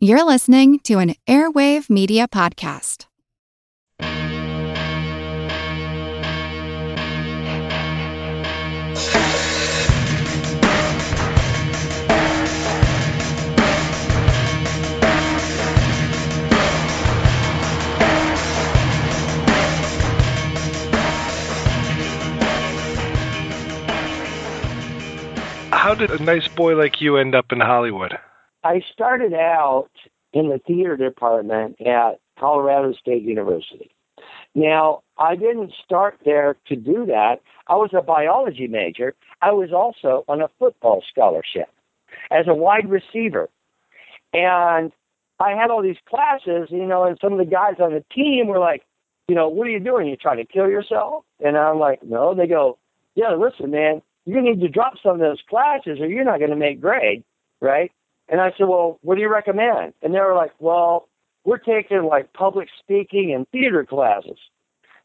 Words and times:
You're 0.00 0.22
listening 0.24 0.78
to 0.84 1.00
an 1.00 1.16
Airwave 1.26 1.90
Media 1.90 2.28
Podcast. 2.28 3.06
How 25.72 25.96
did 25.96 26.12
a 26.12 26.22
nice 26.22 26.46
boy 26.46 26.76
like 26.76 27.00
you 27.00 27.16
end 27.16 27.34
up 27.34 27.50
in 27.50 27.58
Hollywood? 27.58 28.16
I 28.64 28.82
started 28.92 29.34
out 29.34 29.90
in 30.32 30.48
the 30.48 30.58
theater 30.66 30.96
department 30.96 31.80
at 31.80 32.20
Colorado 32.38 32.92
State 32.92 33.22
University. 33.22 33.90
Now, 34.54 35.02
I 35.18 35.36
didn't 35.36 35.72
start 35.84 36.18
there 36.24 36.56
to 36.66 36.76
do 36.76 37.06
that. 37.06 37.40
I 37.68 37.76
was 37.76 37.90
a 37.92 38.02
biology 38.02 38.66
major. 38.66 39.14
I 39.42 39.52
was 39.52 39.72
also 39.72 40.24
on 40.28 40.40
a 40.40 40.48
football 40.58 41.02
scholarship 41.10 41.68
as 42.30 42.46
a 42.48 42.54
wide 42.54 42.88
receiver. 42.90 43.48
And 44.32 44.92
I 45.40 45.50
had 45.50 45.70
all 45.70 45.82
these 45.82 45.96
classes, 46.08 46.68
you 46.70 46.86
know, 46.86 47.04
and 47.04 47.18
some 47.20 47.32
of 47.32 47.38
the 47.38 47.44
guys 47.44 47.76
on 47.80 47.92
the 47.92 48.04
team 48.12 48.48
were 48.48 48.58
like, 48.58 48.82
you 49.28 49.34
know, 49.34 49.48
what 49.48 49.66
are 49.66 49.70
you 49.70 49.80
doing? 49.80 50.08
You 50.08 50.16
trying 50.16 50.38
to 50.38 50.44
kill 50.44 50.68
yourself? 50.68 51.24
And 51.44 51.56
I'm 51.56 51.78
like, 51.78 52.02
no. 52.02 52.34
They 52.34 52.46
go, 52.46 52.78
yeah, 53.14 53.34
listen, 53.34 53.70
man, 53.70 54.02
you 54.24 54.40
need 54.40 54.60
to 54.60 54.68
drop 54.68 54.94
some 55.02 55.12
of 55.12 55.20
those 55.20 55.42
classes 55.48 56.00
or 56.00 56.06
you're 56.06 56.24
not 56.24 56.38
going 56.38 56.50
to 56.50 56.56
make 56.56 56.80
grade, 56.80 57.22
right? 57.60 57.92
And 58.28 58.40
I 58.40 58.50
said, 58.56 58.68
well, 58.68 58.98
what 59.02 59.14
do 59.14 59.20
you 59.20 59.32
recommend? 59.32 59.94
And 60.02 60.14
they 60.14 60.20
were 60.20 60.34
like, 60.34 60.52
well, 60.58 61.08
we're 61.44 61.58
taking 61.58 62.04
like 62.04 62.32
public 62.32 62.68
speaking 62.78 63.32
and 63.34 63.48
theater 63.50 63.84
classes. 63.84 64.38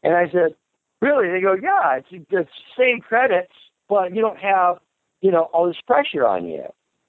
And 0.02 0.14
I 0.14 0.30
said, 0.30 0.54
really? 1.00 1.30
They 1.30 1.40
go, 1.40 1.54
yeah, 1.54 1.96
it's 1.98 2.26
the 2.30 2.46
same 2.78 3.00
credits, 3.00 3.52
but 3.88 4.14
you 4.14 4.20
don't 4.20 4.38
have, 4.38 4.78
you 5.20 5.30
know, 5.30 5.44
all 5.52 5.66
this 5.66 5.80
pressure 5.86 6.26
on 6.26 6.46
you. 6.46 6.64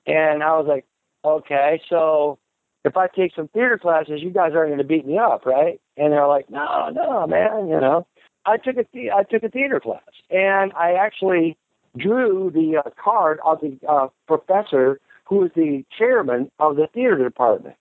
And 0.07 0.43
I 0.43 0.57
was 0.57 0.65
like, 0.67 0.85
okay, 1.25 1.81
so 1.89 2.37
if 2.85 2.95
I 2.95 3.07
take 3.07 3.33
some 3.35 3.47
theater 3.49 3.77
classes, 3.77 4.21
you 4.21 4.29
guys 4.29 4.51
aren't 4.53 4.69
going 4.69 4.77
to 4.77 4.83
beat 4.83 5.05
me 5.05 5.17
up, 5.17 5.45
right? 5.45 5.81
And 5.97 6.13
they're 6.13 6.27
like, 6.27 6.49
no, 6.49 6.89
no, 6.93 7.25
man, 7.27 7.67
you 7.67 7.79
know. 7.79 8.05
I 8.45 8.57
took 8.57 8.77
a 8.77 8.85
I 9.11 9.23
took 9.23 9.41
a 9.41 9.49
theater 9.49 9.79
class, 9.79 10.03
and 10.29 10.71
I 10.73 10.93
actually 10.93 11.57
drew 11.97 12.51
the 12.53 12.77
uh, 12.85 12.89
card 13.03 13.39
of 13.43 13.59
the 13.59 13.79
uh, 13.89 14.07
professor 14.27 14.99
who 15.25 15.37
was 15.37 15.51
the 15.55 15.83
chairman 15.97 16.51
of 16.59 16.75
the 16.75 16.87
theater 16.93 17.23
department. 17.23 17.75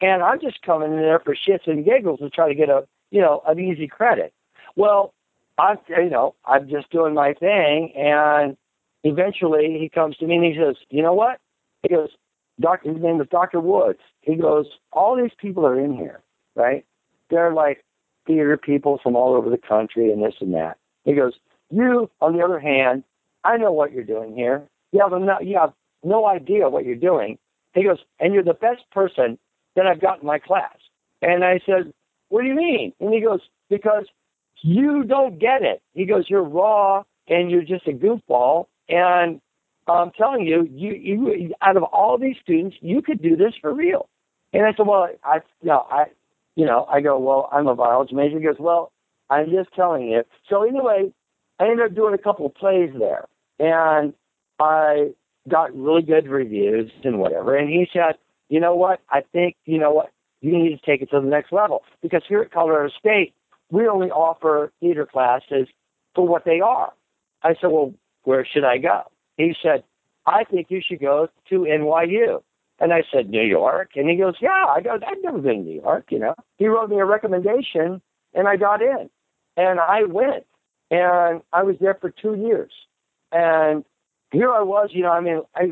And 0.00 0.22
I'm 0.22 0.40
just 0.40 0.62
coming 0.62 0.92
in 0.92 0.98
there 0.98 1.20
for 1.20 1.34
shits 1.34 1.66
and 1.66 1.84
giggles 1.84 2.20
to 2.20 2.30
try 2.30 2.48
to 2.48 2.54
get 2.54 2.68
a, 2.68 2.86
you 3.10 3.20
know, 3.20 3.42
an 3.46 3.58
easy 3.58 3.86
credit. 3.86 4.32
Well, 4.76 5.12
I'm, 5.58 5.78
you 5.88 6.08
know, 6.08 6.34
I'm 6.46 6.68
just 6.68 6.90
doing 6.90 7.14
my 7.14 7.34
thing, 7.34 7.92
and 7.94 8.56
eventually 9.04 9.78
he 9.78 9.88
comes 9.88 10.16
to 10.16 10.26
me 10.26 10.36
and 10.36 10.44
he 10.44 10.56
says, 10.56 10.76
"You 10.88 11.02
know 11.02 11.12
what?" 11.12 11.38
He 11.82 11.90
goes, 11.90 12.10
"Doctor, 12.58 12.92
his 12.92 13.02
name 13.02 13.20
is 13.20 13.28
Doctor 13.28 13.60
Woods." 13.60 14.00
He 14.22 14.36
goes, 14.36 14.66
"All 14.92 15.16
these 15.16 15.34
people 15.38 15.66
are 15.66 15.78
in 15.78 15.94
here, 15.94 16.22
right? 16.54 16.84
They're 17.28 17.52
like 17.52 17.84
theater 18.26 18.56
people 18.56 18.98
from 19.02 19.16
all 19.16 19.34
over 19.34 19.50
the 19.50 19.58
country 19.58 20.10
and 20.10 20.22
this 20.22 20.36
and 20.40 20.54
that." 20.54 20.78
He 21.04 21.12
goes, 21.12 21.34
"You, 21.68 22.10
on 22.22 22.34
the 22.36 22.42
other 22.42 22.58
hand, 22.58 23.04
I 23.44 23.58
know 23.58 23.72
what 23.72 23.92
you're 23.92 24.04
doing 24.04 24.34
here. 24.34 24.62
You 24.92 25.00
have 25.00 25.12
no, 25.12 25.38
you 25.40 25.58
have 25.58 25.74
no 26.02 26.26
idea 26.26 26.68
what 26.68 26.84
you're 26.84 26.96
doing." 26.96 27.38
He 27.74 27.84
goes, 27.84 27.98
"And 28.18 28.34
you're 28.34 28.42
the 28.42 28.54
best 28.54 28.88
person 28.90 29.38
that 29.76 29.86
I've 29.86 30.00
got 30.00 30.20
in 30.20 30.26
my 30.26 30.38
class." 30.38 30.76
And 31.22 31.44
I 31.44 31.60
said, 31.66 31.92
"What 32.28 32.42
do 32.42 32.48
you 32.48 32.54
mean?" 32.54 32.92
And 33.00 33.12
he 33.12 33.20
goes, 33.20 33.40
"Because 33.68 34.06
you 34.62 35.04
don't 35.04 35.38
get 35.38 35.62
it." 35.62 35.82
He 35.94 36.04
goes, 36.04 36.28
"You're 36.28 36.42
raw 36.42 37.04
and 37.28 37.50
you're 37.50 37.62
just 37.62 37.86
a 37.86 37.92
goofball." 37.92 38.66
And 38.88 39.40
I'm 39.86 40.10
telling 40.12 40.46
you, 40.46 40.68
you, 40.70 40.92
you 40.94 41.54
out 41.62 41.76
of 41.76 41.82
all 41.84 42.18
these 42.18 42.36
students, 42.42 42.76
you 42.80 43.02
could 43.02 43.22
do 43.22 43.36
this 43.36 43.54
for 43.60 43.72
real. 43.72 44.08
And 44.52 44.64
I 44.64 44.72
said, 44.76 44.86
"Well, 44.86 45.08
I, 45.24 45.40
no, 45.62 45.86
I, 45.90 46.06
you 46.56 46.66
know, 46.66 46.86
I 46.88 47.00
go, 47.00 47.18
well, 47.18 47.48
I'm 47.52 47.66
a 47.66 47.74
biology 47.74 48.14
major." 48.14 48.38
He 48.38 48.44
goes, 48.44 48.58
"Well, 48.58 48.92
I'm 49.28 49.50
just 49.50 49.72
telling 49.74 50.08
you." 50.08 50.22
So 50.48 50.62
anyway, 50.64 51.12
I 51.58 51.64
ended 51.64 51.86
up 51.86 51.94
doing 51.94 52.14
a 52.14 52.18
couple 52.18 52.46
of 52.46 52.54
plays 52.54 52.90
there, 52.98 53.26
and 53.58 54.12
I 54.58 55.12
got 55.50 55.76
really 55.76 56.02
good 56.02 56.28
reviews 56.28 56.90
and 57.04 57.18
whatever. 57.18 57.56
And 57.56 57.68
he 57.68 57.88
said, 57.92 58.16
"You 58.48 58.60
know 58.60 58.74
what? 58.74 59.00
I 59.10 59.22
think 59.32 59.56
you 59.64 59.78
know 59.78 59.92
what 59.92 60.10
you 60.40 60.56
need 60.56 60.70
to 60.70 60.86
take 60.86 61.02
it 61.02 61.10
to 61.10 61.20
the 61.20 61.26
next 61.26 61.52
level 61.52 61.84
because 62.02 62.22
here 62.26 62.40
at 62.40 62.50
Colorado 62.50 62.90
State, 62.98 63.34
we 63.70 63.86
only 63.86 64.10
offer 64.10 64.72
theater 64.80 65.06
classes 65.06 65.68
for 66.14 66.26
what 66.26 66.44
they 66.44 66.60
are." 66.60 66.92
I 67.42 67.54
said, 67.54 67.70
"Well, 67.70 67.94
where 68.24 68.44
should 68.44 68.64
I 68.64 68.78
go?" 68.78 69.02
He 69.36 69.54
said, 69.62 69.84
"I 70.26 70.44
think 70.44 70.70
you 70.70 70.80
should 70.80 71.00
go 71.00 71.28
to 71.48 71.66
NYU." 71.66 72.42
And 72.80 72.94
I 72.94 73.02
said, 73.12 73.28
New 73.28 73.42
York. 73.42 73.90
And 73.94 74.08
he 74.08 74.16
goes, 74.16 74.36
Yeah, 74.40 74.64
I 74.66 74.80
go, 74.80 74.94
I've 74.94 75.22
never 75.22 75.38
been 75.38 75.58
to 75.58 75.70
New 75.70 75.80
York, 75.82 76.06
you 76.10 76.18
know. 76.18 76.34
He 76.56 76.66
wrote 76.66 76.88
me 76.88 76.98
a 76.98 77.04
recommendation 77.04 78.00
and 78.34 78.48
I 78.48 78.56
got 78.56 78.80
in. 78.80 79.10
And 79.56 79.78
I 79.78 80.04
went. 80.04 80.46
And 80.90 81.42
I 81.52 81.62
was 81.62 81.76
there 81.80 81.96
for 82.00 82.10
two 82.10 82.34
years. 82.34 82.72
And 83.30 83.84
here 84.32 84.52
I 84.52 84.62
was, 84.62 84.90
you 84.92 85.02
know, 85.02 85.10
I 85.10 85.20
mean, 85.20 85.42
I 85.54 85.70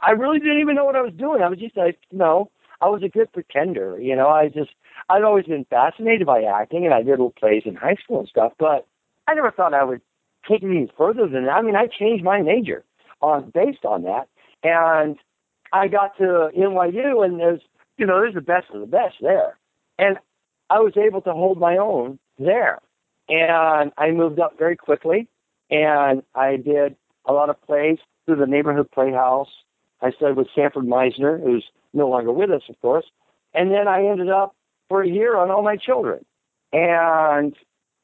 I 0.00 0.12
really 0.12 0.38
didn't 0.38 0.60
even 0.60 0.74
know 0.74 0.84
what 0.84 0.96
I 0.96 1.02
was 1.02 1.12
doing. 1.16 1.42
I 1.42 1.48
was 1.48 1.58
just 1.58 1.76
like, 1.76 1.98
you 2.10 2.18
know, 2.18 2.50
I 2.80 2.88
was 2.88 3.02
a 3.02 3.08
good 3.08 3.32
pretender, 3.32 3.98
you 4.00 4.16
know. 4.16 4.28
I 4.28 4.48
just 4.48 4.70
I'd 5.08 5.22
always 5.22 5.46
been 5.46 5.66
fascinated 5.68 6.26
by 6.26 6.42
acting 6.42 6.84
and 6.84 6.94
I 6.94 7.02
did 7.02 7.10
little 7.10 7.32
plays 7.32 7.62
in 7.66 7.74
high 7.74 7.96
school 8.02 8.20
and 8.20 8.28
stuff, 8.28 8.52
but 8.58 8.86
I 9.28 9.34
never 9.34 9.50
thought 9.50 9.74
I 9.74 9.84
would 9.84 10.00
take 10.48 10.62
it 10.62 10.66
any 10.66 10.90
further 10.96 11.28
than 11.28 11.44
that. 11.44 11.52
I 11.52 11.62
mean, 11.62 11.76
I 11.76 11.86
changed 11.86 12.24
my 12.24 12.40
major 12.40 12.84
on 13.20 13.50
based 13.50 13.84
on 13.84 14.02
that. 14.04 14.28
And 14.62 15.16
I 15.72 15.88
got 15.88 16.16
to 16.18 16.50
NYU 16.56 17.24
and 17.24 17.38
there's 17.40 17.60
you 17.96 18.06
know, 18.06 18.20
there's 18.20 18.34
the 18.34 18.40
best 18.40 18.66
of 18.72 18.80
the 18.80 18.86
best 18.86 19.16
there. 19.20 19.58
And 19.98 20.16
I 20.70 20.78
was 20.80 20.96
able 20.96 21.20
to 21.22 21.32
hold 21.32 21.58
my 21.58 21.76
own 21.76 22.18
there. 22.38 22.78
And 23.28 23.92
I 23.98 24.10
moved 24.10 24.40
up 24.40 24.58
very 24.58 24.74
quickly 24.74 25.28
and 25.70 26.22
I 26.34 26.56
did 26.56 26.96
a 27.26 27.32
lot 27.32 27.50
of 27.50 27.60
plays 27.62 27.98
through 28.24 28.36
the 28.36 28.46
neighborhood 28.46 28.90
playhouse. 28.92 29.48
I 30.02 30.10
studied 30.12 30.36
with 30.36 30.48
Sanford 30.54 30.84
Meisner, 30.84 31.42
who's 31.42 31.64
no 31.92 32.08
longer 32.08 32.32
with 32.32 32.50
us, 32.50 32.62
of 32.68 32.80
course. 32.80 33.04
And 33.54 33.70
then 33.70 33.88
I 33.88 34.06
ended 34.06 34.30
up 34.30 34.54
for 34.88 35.02
a 35.02 35.08
year 35.08 35.36
on 35.36 35.50
All 35.50 35.62
My 35.62 35.76
Children. 35.76 36.24
And 36.72 37.54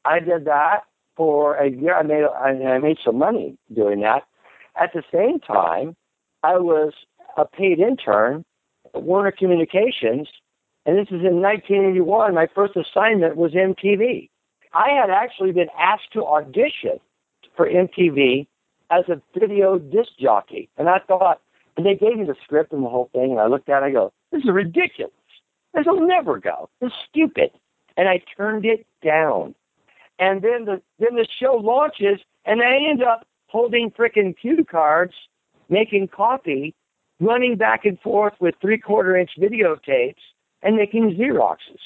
I 0.05 0.19
did 0.19 0.45
that 0.45 0.81
for 1.15 1.55
a 1.55 1.69
year. 1.69 1.95
I 1.95 2.03
made 2.03 2.23
I 2.23 2.77
made 2.79 2.97
some 3.03 3.17
money 3.17 3.57
doing 3.73 4.01
that. 4.01 4.23
At 4.79 4.93
the 4.93 5.03
same 5.11 5.39
time, 5.39 5.95
I 6.43 6.57
was 6.57 6.93
a 7.35 7.45
paid 7.45 7.79
intern 7.79 8.45
at 8.93 9.03
Warner 9.03 9.31
Communications, 9.31 10.27
and 10.85 10.97
this 10.97 11.07
is 11.07 11.25
in 11.25 11.41
1981. 11.41 12.33
My 12.33 12.47
first 12.53 12.75
assignment 12.75 13.35
was 13.35 13.53
MTV. 13.53 14.29
I 14.73 14.89
had 14.89 15.09
actually 15.09 15.51
been 15.51 15.69
asked 15.79 16.13
to 16.13 16.25
audition 16.25 16.99
for 17.55 17.67
MTV 17.67 18.47
as 18.89 19.05
a 19.09 19.21
video 19.37 19.77
disc 19.77 20.11
jockey, 20.19 20.69
and 20.77 20.89
I 20.89 20.99
thought, 20.99 21.41
and 21.75 21.85
they 21.85 21.95
gave 21.95 22.17
me 22.17 22.25
the 22.25 22.35
script 22.43 22.73
and 22.73 22.83
the 22.83 22.89
whole 22.89 23.09
thing, 23.13 23.31
and 23.31 23.39
I 23.39 23.47
looked 23.47 23.69
at 23.69 23.83
it, 23.83 23.87
I 23.87 23.91
go, 23.91 24.13
this 24.31 24.43
is 24.43 24.49
ridiculous. 24.49 25.11
This 25.73 25.85
will 25.85 26.07
never 26.07 26.39
go. 26.39 26.69
This 26.81 26.91
is 26.91 26.97
stupid. 27.09 27.51
And 27.97 28.07
I 28.07 28.21
turned 28.35 28.65
it 28.65 28.85
down. 29.03 29.55
And 30.19 30.41
then 30.41 30.65
the 30.65 30.81
then 30.99 31.15
the 31.15 31.27
show 31.39 31.53
launches, 31.55 32.19
and 32.45 32.61
I 32.61 32.77
end 32.89 33.03
up 33.03 33.27
holding 33.47 33.91
frickin' 33.91 34.35
cue 34.39 34.65
cards, 34.65 35.13
making 35.69 36.07
coffee, 36.07 36.73
running 37.19 37.55
back 37.55 37.85
and 37.85 37.99
forth 37.99 38.33
with 38.39 38.55
three 38.59 38.79
quarter 38.79 39.15
inch 39.15 39.31
videotapes, 39.39 40.15
and 40.63 40.75
making 40.75 41.15
Xeroxes. 41.15 41.79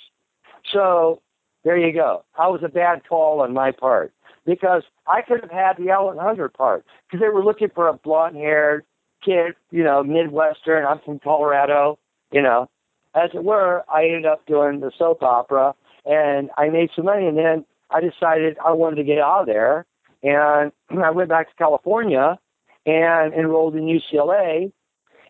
So 0.72 1.22
there 1.64 1.78
you 1.78 1.94
go. 1.94 2.24
I 2.38 2.48
was 2.48 2.62
a 2.64 2.70
bad 2.70 3.08
call 3.08 3.42
on 3.42 3.54
my 3.54 3.72
part 3.72 4.14
because 4.46 4.84
I 5.08 5.22
could 5.22 5.42
have 5.42 5.52
had 5.52 5.78
the 5.78 5.92
Alan 5.92 6.18
Hunter 6.18 6.50
part 6.50 6.86
because 7.08 7.22
they 7.22 7.30
were 7.30 7.44
looking 7.44 7.70
for 7.74 7.88
a 7.88 7.94
blonde 7.94 8.36
haired 8.36 8.86
kid, 9.24 9.54
you 9.70 9.84
know, 9.84 10.04
Midwestern. 10.04 10.86
I'm 10.86 11.00
from 11.00 11.20
Colorado, 11.20 12.00
you 12.32 12.42
know. 12.42 12.70
As 13.14 13.30
it 13.34 13.44
were, 13.44 13.84
I 13.94 14.06
ended 14.06 14.26
up 14.26 14.46
doing 14.46 14.80
the 14.80 14.92
soap 14.98 15.22
opera 15.22 15.76
and 16.06 16.50
I 16.58 16.70
made 16.70 16.90
some 16.96 17.06
money 17.06 17.28
and 17.28 17.38
then 17.38 17.66
I 17.90 18.00
decided 18.00 18.58
I 18.64 18.72
wanted 18.72 18.96
to 18.98 19.04
get 19.04 19.20
out 19.20 19.42
of 19.42 19.48
there 19.48 19.86
and 20.24 20.72
I 21.04 21.12
went 21.12 21.30
back 21.30 21.50
to 21.50 21.56
California 21.56 22.40
and 22.86 23.34
enrolled 23.34 23.76
in 23.76 23.84
UCLA 23.84 24.72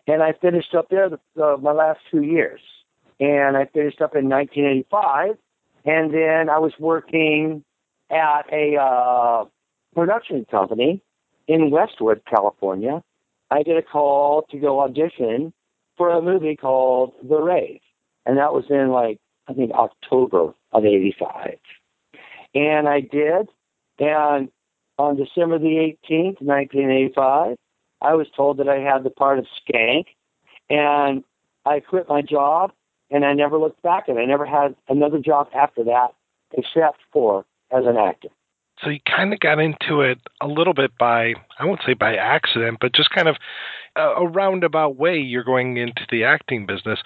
and 0.06 0.22
I 0.22 0.32
finished 0.32 0.74
up 0.74 0.88
there 0.90 1.08
the, 1.08 1.20
the, 1.34 1.56
my 1.58 1.72
last 1.72 2.00
two 2.10 2.22
years. 2.22 2.60
And 3.20 3.56
I 3.56 3.66
finished 3.66 4.00
up 4.00 4.16
in 4.16 4.28
1985 4.28 5.36
and 5.84 6.14
then 6.14 6.48
I 6.48 6.58
was 6.58 6.72
working 6.78 7.64
at 8.12 8.42
a 8.52 8.76
uh, 8.76 9.44
production 9.94 10.44
company 10.50 11.02
in 11.48 11.70
Westwood, 11.70 12.22
California. 12.28 13.02
I 13.50 13.62
get 13.62 13.76
a 13.76 13.82
call 13.82 14.42
to 14.50 14.58
go 14.58 14.80
audition 14.80 15.52
for 15.96 16.10
a 16.10 16.22
movie 16.22 16.56
called 16.56 17.12
The 17.22 17.40
Wraith. 17.40 17.82
and 18.24 18.38
that 18.38 18.52
was 18.52 18.64
in 18.70 18.90
like 18.90 19.18
I 19.48 19.54
think 19.54 19.72
October 19.72 20.54
of 20.72 20.84
'85. 20.84 21.58
And 22.54 22.88
I 22.88 23.00
did, 23.00 23.48
and 23.98 24.50
on 24.98 25.16
December 25.16 25.58
the 25.58 25.94
18th, 26.08 26.40
1985, 26.40 27.56
I 28.00 28.14
was 28.14 28.26
told 28.36 28.58
that 28.58 28.68
I 28.68 28.76
had 28.76 29.04
the 29.04 29.10
part 29.10 29.38
of 29.38 29.46
Skank, 29.60 30.04
and 30.68 31.24
I 31.64 31.80
quit 31.80 32.08
my 32.08 32.22
job, 32.22 32.72
and 33.10 33.24
I 33.24 33.32
never 33.32 33.58
looked 33.58 33.82
back, 33.82 34.08
and 34.08 34.18
I 34.18 34.24
never 34.24 34.44
had 34.44 34.76
another 34.88 35.18
job 35.18 35.48
after 35.54 35.84
that, 35.84 36.14
except 36.52 36.98
for 37.12 37.44
as 37.72 37.84
an 37.86 37.96
actor. 37.96 38.28
So 38.82 38.90
you 38.90 39.00
kind 39.06 39.32
of 39.32 39.38
got 39.40 39.60
into 39.60 40.00
it 40.00 40.18
a 40.40 40.48
little 40.48 40.74
bit 40.74 40.90
by, 40.98 41.34
I 41.58 41.64
won't 41.64 41.80
say 41.86 41.94
by 41.94 42.16
accident, 42.16 42.78
but 42.80 42.92
just 42.94 43.10
kind 43.10 43.28
of 43.28 43.36
a, 43.94 44.00
a 44.00 44.26
roundabout 44.26 44.96
way 44.96 45.18
you're 45.18 45.44
going 45.44 45.76
into 45.76 46.02
the 46.10 46.24
acting 46.24 46.66
business. 46.66 46.98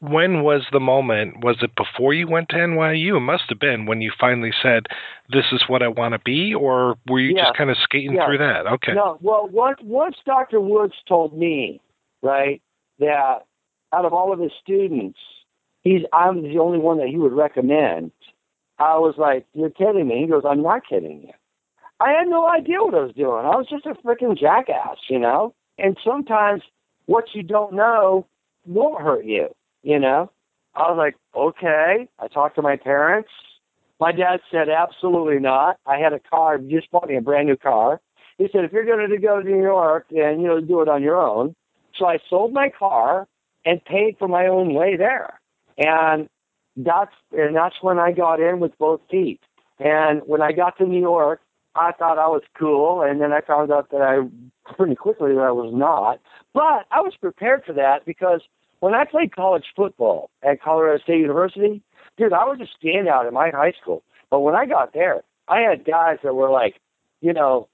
When 0.00 0.42
was 0.42 0.62
the 0.70 0.80
moment? 0.80 1.42
Was 1.42 1.56
it 1.62 1.70
before 1.76 2.12
you 2.12 2.28
went 2.28 2.50
to 2.50 2.56
NYU? 2.56 3.16
It 3.16 3.20
must 3.20 3.44
have 3.48 3.58
been 3.58 3.86
when 3.86 4.02
you 4.02 4.12
finally 4.20 4.52
said, 4.62 4.86
"This 5.30 5.46
is 5.50 5.64
what 5.66 5.82
I 5.82 5.88
want 5.88 6.12
to 6.12 6.18
be," 6.18 6.52
or 6.54 6.96
were 7.08 7.20
you 7.20 7.34
Yeah. 7.34 7.44
just 7.44 7.56
kind 7.56 7.70
of 7.70 7.78
skating 7.78 8.12
Yeah. 8.14 8.26
through 8.26 8.38
that? 8.38 8.66
Okay. 8.66 8.92
No, 8.92 9.16
well, 9.22 9.48
once 9.50 9.80
once 9.82 10.16
Dr. 10.26 10.60
Woods 10.60 10.94
told 11.08 11.32
me, 11.32 11.80
right, 12.20 12.60
that 12.98 13.46
out 13.94 14.04
of 14.04 14.12
all 14.12 14.30
of 14.30 14.40
his 14.40 14.52
students, 14.60 15.18
he's 15.80 16.02
I'm 16.12 16.42
the 16.42 16.58
only 16.58 16.78
one 16.78 16.98
that 16.98 17.08
he 17.08 17.16
would 17.16 17.32
recommend. 17.32 18.10
I 18.78 18.98
was 18.98 19.14
like, 19.16 19.46
"You're 19.54 19.70
kidding 19.70 20.08
me?" 20.08 20.20
He 20.22 20.26
goes, 20.26 20.44
"I'm 20.44 20.62
not 20.62 20.86
kidding 20.86 21.22
you." 21.22 21.32
I 22.00 22.10
had 22.10 22.28
no 22.28 22.48
idea 22.48 22.82
what 22.82 22.94
I 22.94 23.00
was 23.00 23.14
doing. 23.14 23.46
I 23.46 23.56
was 23.56 23.66
just 23.68 23.86
a 23.86 23.94
freaking 23.94 24.36
jackass, 24.36 24.98
you 25.08 25.18
know. 25.18 25.54
And 25.78 25.96
sometimes 26.04 26.62
what 27.06 27.34
you 27.34 27.42
don't 27.42 27.72
know 27.74 28.26
won't 28.66 29.02
hurt 29.02 29.24
you, 29.24 29.54
you 29.82 29.98
know. 29.98 30.30
I 30.74 30.90
was 30.90 30.98
like, 30.98 31.16
"Okay." 31.34 32.08
I 32.18 32.28
talked 32.28 32.56
to 32.56 32.62
my 32.62 32.76
parents. 32.76 33.30
My 34.00 34.12
dad 34.12 34.40
said, 34.50 34.68
"Absolutely 34.68 35.38
not." 35.38 35.78
I 35.86 35.98
had 35.98 36.12
a 36.12 36.20
car, 36.20 36.58
he 36.58 36.68
just 36.68 36.90
bought 36.90 37.08
me 37.08 37.16
a 37.16 37.20
brand 37.20 37.46
new 37.48 37.56
car. 37.56 38.00
He 38.38 38.48
said, 38.50 38.64
if 38.64 38.72
you're 38.72 38.84
going 38.84 39.08
to 39.08 39.18
go 39.18 39.40
to 39.40 39.48
New 39.48 39.62
York 39.62 40.06
and, 40.10 40.42
you 40.42 40.48
know, 40.48 40.60
do 40.60 40.80
it 40.82 40.88
on 40.88 41.02
your 41.02 41.16
own. 41.16 41.54
So 41.96 42.06
I 42.06 42.18
sold 42.28 42.52
my 42.52 42.68
car 42.68 43.28
and 43.64 43.84
paid 43.84 44.16
for 44.18 44.28
my 44.28 44.46
own 44.46 44.74
way 44.74 44.96
there. 44.96 45.40
And 45.78 46.28
that's, 46.76 47.12
and 47.32 47.54
that's 47.54 47.76
when 47.82 47.98
I 47.98 48.12
got 48.12 48.40
in 48.40 48.60
with 48.60 48.76
both 48.78 49.00
feet. 49.10 49.40
And 49.78 50.22
when 50.26 50.42
I 50.42 50.52
got 50.52 50.78
to 50.78 50.86
New 50.86 51.00
York, 51.00 51.40
I 51.74 51.92
thought 51.92 52.18
I 52.18 52.28
was 52.28 52.42
cool. 52.58 53.02
And 53.02 53.20
then 53.20 53.32
I 53.32 53.40
found 53.40 53.72
out 53.72 53.90
that 53.90 54.00
I 54.00 54.74
pretty 54.74 54.94
quickly 54.94 55.34
that 55.34 55.40
I 55.40 55.50
was 55.50 55.72
not. 55.74 56.20
But 56.52 56.86
I 56.90 57.00
was 57.00 57.14
prepared 57.20 57.64
for 57.64 57.72
that 57.72 58.04
because 58.06 58.40
when 58.80 58.94
I 58.94 59.04
played 59.04 59.34
college 59.34 59.64
football 59.74 60.30
at 60.42 60.62
Colorado 60.62 61.02
State 61.02 61.20
University, 61.20 61.82
dude, 62.16 62.32
I 62.32 62.44
was 62.44 62.58
a 62.60 62.86
standout 62.86 63.26
in 63.26 63.34
my 63.34 63.50
high 63.50 63.72
school. 63.80 64.02
But 64.30 64.40
when 64.40 64.54
I 64.54 64.66
got 64.66 64.92
there, 64.92 65.22
I 65.48 65.60
had 65.60 65.84
guys 65.84 66.18
that 66.22 66.34
were 66.34 66.50
like, 66.50 66.76
you 67.20 67.32
know, 67.32 67.68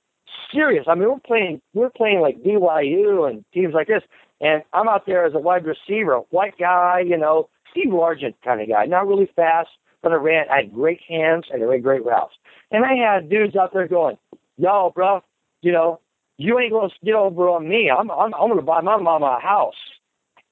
serious. 0.52 0.87
I 0.88 0.94
mean, 0.94 1.08
we're 1.08 1.19
playing, 1.20 1.61
we're 1.75 1.91
playing 1.91 2.20
like 2.20 2.43
BYU 2.43 3.29
and 3.29 3.44
teams 3.52 3.75
like 3.75 3.88
this, 3.88 4.02
and 4.41 4.62
I'm 4.73 4.88
out 4.88 5.06
there 5.06 5.25
as 5.26 5.35
a 5.35 5.38
wide 5.38 5.67
receiver, 5.67 6.19
white 6.31 6.56
guy, 6.58 7.00
you 7.06 7.17
know, 7.17 7.49
Steve 7.71 7.93
Largent 7.93 8.35
kind 8.45 8.61
of 8.61 8.69
guy, 8.69 8.87
not 8.87 9.07
really 9.07 9.31
fast, 9.37 9.71
but 10.03 10.13
I 10.13 10.17
ran. 10.17 10.47
I 10.51 10.63
had 10.63 10.75
great 10.75 11.01
hands 11.09 11.47
and 11.53 11.63
I 11.63 11.67
ran 11.67 11.83
great 11.83 12.05
routes. 12.05 12.35
And 12.71 12.85
I 12.85 12.95
had 12.95 13.29
dudes 13.29 13.57
out 13.57 13.73
there 13.73 13.89
going, 13.89 14.19
"Yo, 14.57 14.91
bro, 14.95 15.23
you 15.63 15.73
know, 15.73 16.01
you 16.39 16.59
ain't 16.59 16.73
gonna 16.73 16.91
get 17.05 17.15
over 17.15 17.49
on 17.49 17.69
me. 17.69 17.91
I'm, 17.91 18.11
I'm, 18.11 18.35
I'm 18.35 18.49
gonna 18.49 18.63
buy 18.63 18.81
my 18.81 18.97
mama 18.97 19.39
a 19.39 19.41
house." 19.41 19.75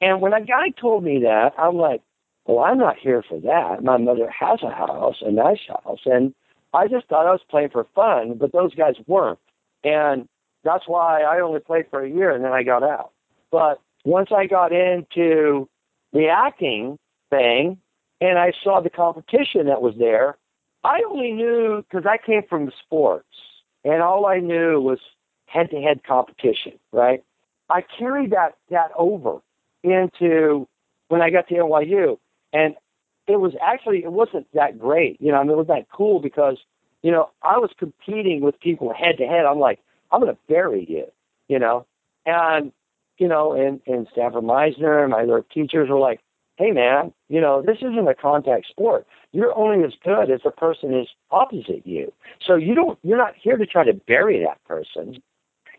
And 0.00 0.20
when 0.20 0.32
a 0.32 0.40
guy 0.40 0.70
told 0.80 1.04
me 1.04 1.20
that, 1.22 1.54
I'm 1.58 1.76
like, 1.76 2.02
"Well, 2.46 2.60
I'm 2.60 2.78
not 2.78 2.96
here 2.98 3.22
for 3.28 3.40
that. 3.40 3.82
My 3.82 3.96
mother 3.96 4.30
has 4.30 4.62
a 4.62 4.70
house, 4.70 5.16
a 5.22 5.30
nice 5.30 5.60
house, 5.68 6.00
and 6.04 6.34
I 6.74 6.88
just 6.88 7.06
thought 7.08 7.26
I 7.26 7.32
was 7.32 7.40
playing 7.50 7.70
for 7.70 7.86
fun, 7.94 8.34
but 8.34 8.52
those 8.52 8.74
guys 8.74 8.94
weren't." 9.06 9.38
And 9.84 10.28
that's 10.64 10.84
why 10.86 11.22
I 11.22 11.40
only 11.40 11.60
played 11.60 11.86
for 11.90 12.02
a 12.02 12.10
year 12.10 12.30
and 12.30 12.44
then 12.44 12.52
I 12.52 12.62
got 12.62 12.82
out. 12.82 13.12
But 13.50 13.80
once 14.04 14.30
I 14.36 14.46
got 14.46 14.72
into 14.72 15.68
the 16.12 16.28
acting 16.28 16.98
thing 17.30 17.78
and 18.20 18.38
I 18.38 18.52
saw 18.62 18.80
the 18.80 18.90
competition 18.90 19.66
that 19.66 19.82
was 19.82 19.94
there, 19.98 20.36
I 20.84 21.02
only 21.08 21.32
knew 21.32 21.84
because 21.88 22.06
I 22.06 22.18
came 22.18 22.42
from 22.48 22.72
sports 22.84 23.26
and 23.84 24.02
all 24.02 24.26
I 24.26 24.38
knew 24.38 24.80
was 24.80 24.98
head 25.46 25.70
to 25.70 25.80
head 25.80 26.02
competition, 26.04 26.72
right? 26.92 27.22
I 27.70 27.82
carried 27.82 28.30
that, 28.30 28.56
that 28.70 28.90
over 28.96 29.38
into 29.82 30.66
when 31.08 31.22
I 31.22 31.30
got 31.30 31.48
to 31.48 31.54
NYU 31.54 32.18
and 32.52 32.74
it 33.26 33.40
was 33.40 33.52
actually, 33.62 34.04
it 34.04 34.12
wasn't 34.12 34.46
that 34.54 34.78
great. 34.78 35.20
You 35.20 35.32
know, 35.32 35.38
I 35.38 35.42
mean, 35.42 35.52
it 35.52 35.56
was 35.56 35.66
that 35.66 35.90
cool 35.90 36.20
because 36.20 36.58
you 37.02 37.10
know, 37.10 37.30
I 37.42 37.58
was 37.58 37.70
competing 37.78 38.40
with 38.40 38.58
people 38.60 38.92
head 38.92 39.18
to 39.18 39.26
head. 39.26 39.44
I'm 39.46 39.58
like, 39.58 39.80
I'm 40.10 40.20
going 40.20 40.34
to 40.34 40.40
bury 40.48 40.84
you, 40.88 41.06
you 41.48 41.58
know, 41.58 41.86
and 42.26 42.72
you 43.18 43.28
know, 43.28 43.52
and 43.52 43.80
and 43.86 44.06
Sanford 44.14 44.44
Meisner 44.44 45.02
and 45.02 45.10
my 45.10 45.22
other 45.22 45.44
teachers 45.52 45.88
were 45.88 45.98
like, 45.98 46.20
hey 46.58 46.72
man, 46.72 47.12
you 47.28 47.40
know, 47.40 47.62
this 47.62 47.78
isn't 47.78 48.08
a 48.08 48.14
contact 48.14 48.66
sport. 48.66 49.06
You're 49.32 49.56
only 49.56 49.84
as 49.84 49.92
good 50.04 50.30
as 50.30 50.40
the 50.44 50.50
person 50.50 50.92
is 50.92 51.06
opposite 51.30 51.86
you. 51.86 52.12
So 52.44 52.56
you 52.56 52.74
don't, 52.74 52.98
you're 53.02 53.16
not 53.16 53.34
here 53.40 53.56
to 53.56 53.64
try 53.64 53.84
to 53.84 53.94
bury 53.94 54.44
that 54.44 54.62
person. 54.64 55.22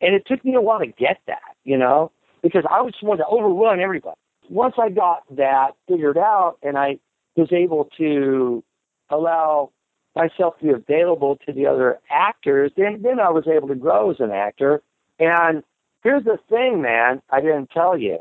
And 0.01 0.15
it 0.15 0.25
took 0.25 0.43
me 0.45 0.55
a 0.55 0.61
while 0.61 0.79
to 0.79 0.87
get 0.87 1.19
that, 1.27 1.55
you 1.65 1.77
know, 1.77 2.11
because 2.41 2.63
I 2.69 2.81
was 2.81 2.93
wanted 3.03 3.23
to 3.23 3.27
overrun 3.27 3.81
everybody. 3.81 4.15
Once 4.49 4.75
I 4.81 4.89
got 4.89 5.23
that 5.35 5.71
figured 5.87 6.17
out, 6.17 6.55
and 6.63 6.77
I 6.77 6.97
was 7.35 7.51
able 7.51 7.89
to 7.97 8.63
allow 9.09 9.71
myself 10.15 10.57
to 10.59 10.65
be 10.65 10.71
available 10.71 11.37
to 11.45 11.53
the 11.53 11.67
other 11.67 11.99
actors, 12.09 12.71
then 12.77 13.01
then 13.03 13.19
I 13.19 13.29
was 13.29 13.47
able 13.47 13.67
to 13.67 13.75
grow 13.75 14.09
as 14.09 14.19
an 14.19 14.31
actor. 14.31 14.81
And 15.19 15.63
here's 16.03 16.23
the 16.23 16.39
thing, 16.49 16.81
man, 16.81 17.21
I 17.29 17.41
didn't 17.41 17.69
tell 17.71 17.97
you. 17.97 18.19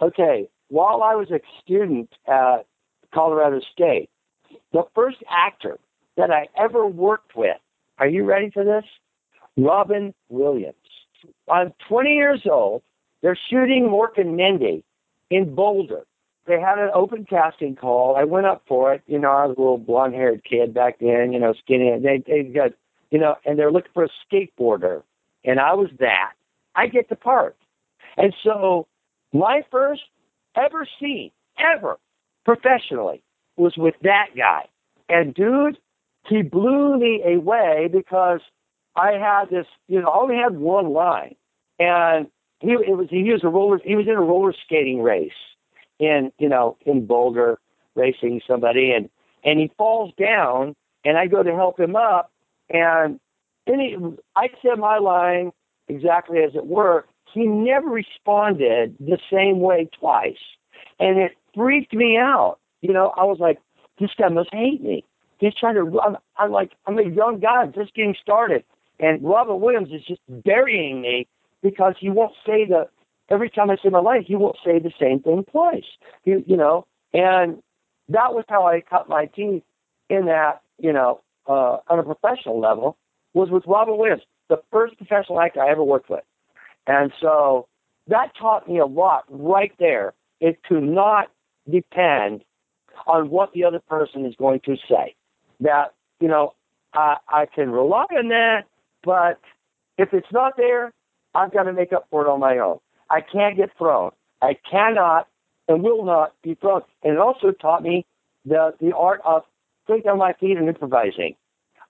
Okay, 0.00 0.48
while 0.68 1.02
I 1.02 1.14
was 1.14 1.30
a 1.30 1.40
student 1.62 2.10
at 2.26 2.66
Colorado 3.12 3.60
State, 3.72 4.10
the 4.72 4.84
first 4.94 5.18
actor 5.28 5.78
that 6.16 6.30
I 6.30 6.48
ever 6.56 6.86
worked 6.86 7.36
with, 7.36 7.56
are 7.98 8.08
you 8.08 8.24
ready 8.24 8.50
for 8.50 8.64
this? 8.64 8.84
Robin 9.56 10.14
Williams. 10.28 10.74
I'm 11.50 11.72
20 11.88 12.10
years 12.14 12.42
old. 12.50 12.82
They're 13.22 13.38
shooting 13.50 13.84
Mork 13.84 14.20
and 14.20 14.36
Mindy 14.36 14.84
in 15.30 15.54
Boulder 15.54 16.04
they 16.46 16.60
had 16.60 16.78
an 16.78 16.90
open 16.94 17.24
casting 17.24 17.74
call. 17.74 18.16
I 18.16 18.24
went 18.24 18.46
up 18.46 18.62
for 18.68 18.92
it. 18.92 19.02
You 19.06 19.18
know, 19.18 19.30
I 19.30 19.46
was 19.46 19.56
a 19.56 19.60
little 19.60 19.78
blonde 19.78 20.14
haired 20.14 20.44
kid 20.44 20.74
back 20.74 20.98
then, 21.00 21.32
you 21.32 21.38
know, 21.38 21.54
skinny. 21.54 21.88
And 21.88 22.04
they, 22.04 22.22
they 22.26 22.42
got, 22.42 22.72
you 23.10 23.18
know, 23.18 23.36
and 23.44 23.58
they're 23.58 23.72
looking 23.72 23.92
for 23.94 24.04
a 24.04 24.08
skateboarder. 24.30 25.02
And 25.44 25.58
I 25.58 25.74
was 25.74 25.88
that. 26.00 26.32
I 26.74 26.86
get 26.86 27.08
the 27.08 27.16
part. 27.16 27.56
And 28.16 28.34
so 28.42 28.86
my 29.32 29.62
first 29.70 30.02
ever 30.56 30.86
seen, 31.00 31.30
ever, 31.58 31.98
professionally, 32.44 33.22
was 33.56 33.74
with 33.76 33.94
that 34.02 34.28
guy. 34.36 34.68
And 35.08 35.34
dude, 35.34 35.78
he 36.28 36.42
blew 36.42 36.98
me 36.98 37.22
away 37.24 37.88
because 37.92 38.40
I 38.96 39.12
had 39.12 39.50
this, 39.50 39.66
you 39.88 40.00
know, 40.00 40.08
I 40.08 40.18
only 40.18 40.36
had 40.36 40.56
one 40.56 40.92
line. 40.92 41.36
And 41.78 42.28
he, 42.60 42.72
it 42.72 42.96
was, 42.96 43.08
he 43.10 43.30
was 43.32 43.42
a 43.44 43.48
roller, 43.48 43.80
he 43.84 43.96
was 43.96 44.06
in 44.06 44.14
a 44.14 44.20
roller 44.20 44.54
skating 44.64 45.02
race 45.02 45.32
in 45.98 46.32
you 46.38 46.48
know 46.48 46.76
in 46.84 47.06
Boulder 47.06 47.58
racing 47.94 48.40
somebody 48.46 48.92
and 48.92 49.08
and 49.44 49.60
he 49.60 49.70
falls 49.76 50.12
down 50.18 50.74
and 51.04 51.16
I 51.16 51.26
go 51.26 51.42
to 51.42 51.54
help 51.54 51.78
him 51.78 51.96
up 51.96 52.32
and 52.70 53.20
then 53.66 53.80
he 53.80 53.96
I 54.36 54.48
said 54.62 54.78
my 54.78 54.98
line 54.98 55.52
exactly 55.88 56.38
as 56.38 56.54
it 56.54 56.66
were 56.66 57.06
he 57.34 57.46
never 57.46 57.88
responded 57.88 58.96
the 59.00 59.18
same 59.32 59.60
way 59.60 59.88
twice 59.98 60.38
and 60.98 61.18
it 61.18 61.32
freaked 61.54 61.92
me 61.92 62.16
out 62.16 62.58
you 62.80 62.92
know 62.92 63.12
I 63.16 63.24
was 63.24 63.38
like 63.40 63.58
this 63.98 64.10
guy 64.18 64.28
must 64.28 64.50
hate 64.52 64.82
me 64.82 65.04
he's 65.38 65.54
trying 65.54 65.74
to 65.74 66.00
I'm, 66.00 66.16
I'm 66.36 66.52
like 66.52 66.72
I'm 66.86 66.98
a 66.98 67.08
young 67.08 67.40
guy 67.40 67.66
just 67.66 67.94
getting 67.94 68.16
started 68.20 68.64
and 69.00 69.22
Robin 69.22 69.60
Williams 69.60 69.90
is 69.92 70.04
just 70.06 70.20
burying 70.28 71.00
me 71.00 71.26
because 71.62 71.94
he 71.98 72.10
won't 72.10 72.34
say 72.46 72.64
the 72.64 72.88
every 73.28 73.50
time 73.50 73.70
I 73.70 73.76
say 73.82 73.88
my 73.88 74.00
line, 74.00 74.24
he 74.26 74.36
won't 74.36 74.56
say 74.64 74.78
the 74.78 74.92
same 75.00 75.20
thing 75.20 75.44
twice. 75.50 75.84
He, 76.22 76.36
you 76.46 76.56
know, 76.56 76.86
and 77.12 77.62
that 78.08 78.34
was 78.34 78.44
how 78.48 78.66
I 78.66 78.80
cut 78.80 79.08
my 79.08 79.26
teeth 79.26 79.62
in 80.10 80.26
that, 80.26 80.60
you 80.78 80.92
know, 80.92 81.20
uh, 81.48 81.78
on 81.88 81.98
a 81.98 82.02
professional 82.02 82.60
level 82.60 82.96
was 83.32 83.50
with 83.50 83.64
Robin 83.66 83.96
Williams, 83.96 84.22
the 84.48 84.62
first 84.70 84.96
professional 84.96 85.40
actor 85.40 85.62
I 85.62 85.70
ever 85.70 85.82
worked 85.82 86.10
with. 86.10 86.24
And 86.86 87.12
so 87.20 87.68
that 88.08 88.32
taught 88.38 88.68
me 88.68 88.78
a 88.78 88.86
lot 88.86 89.24
right 89.28 89.72
there. 89.78 90.14
It 90.40 90.58
to 90.68 90.80
not 90.80 91.30
depend 91.70 92.44
on 93.06 93.30
what 93.30 93.52
the 93.52 93.64
other 93.64 93.80
person 93.80 94.24
is 94.26 94.34
going 94.36 94.60
to 94.66 94.76
say. 94.88 95.14
That, 95.60 95.94
you 96.20 96.28
know, 96.28 96.54
I, 96.92 97.16
I 97.28 97.46
can 97.46 97.70
rely 97.70 98.04
on 98.10 98.28
that, 98.28 98.64
but 99.02 99.40
if 99.98 100.12
it's 100.12 100.32
not 100.32 100.56
there, 100.56 100.92
I've 101.34 101.52
got 101.52 101.64
to 101.64 101.72
make 101.72 101.92
up 101.92 102.06
for 102.10 102.26
it 102.26 102.28
on 102.28 102.40
my 102.40 102.58
own. 102.58 102.78
I 103.10 103.20
can't 103.20 103.56
get 103.56 103.70
thrown. 103.76 104.10
I 104.42 104.56
cannot 104.70 105.28
and 105.68 105.82
will 105.82 106.04
not 106.04 106.34
be 106.42 106.54
thrown. 106.54 106.82
And 107.02 107.14
it 107.14 107.18
also 107.18 107.50
taught 107.52 107.82
me 107.82 108.04
the 108.44 108.74
the 108.80 108.94
art 108.94 109.20
of 109.24 109.42
thinking 109.86 110.10
on 110.10 110.18
my 110.18 110.32
feet 110.34 110.56
and 110.56 110.68
improvising. 110.68 111.36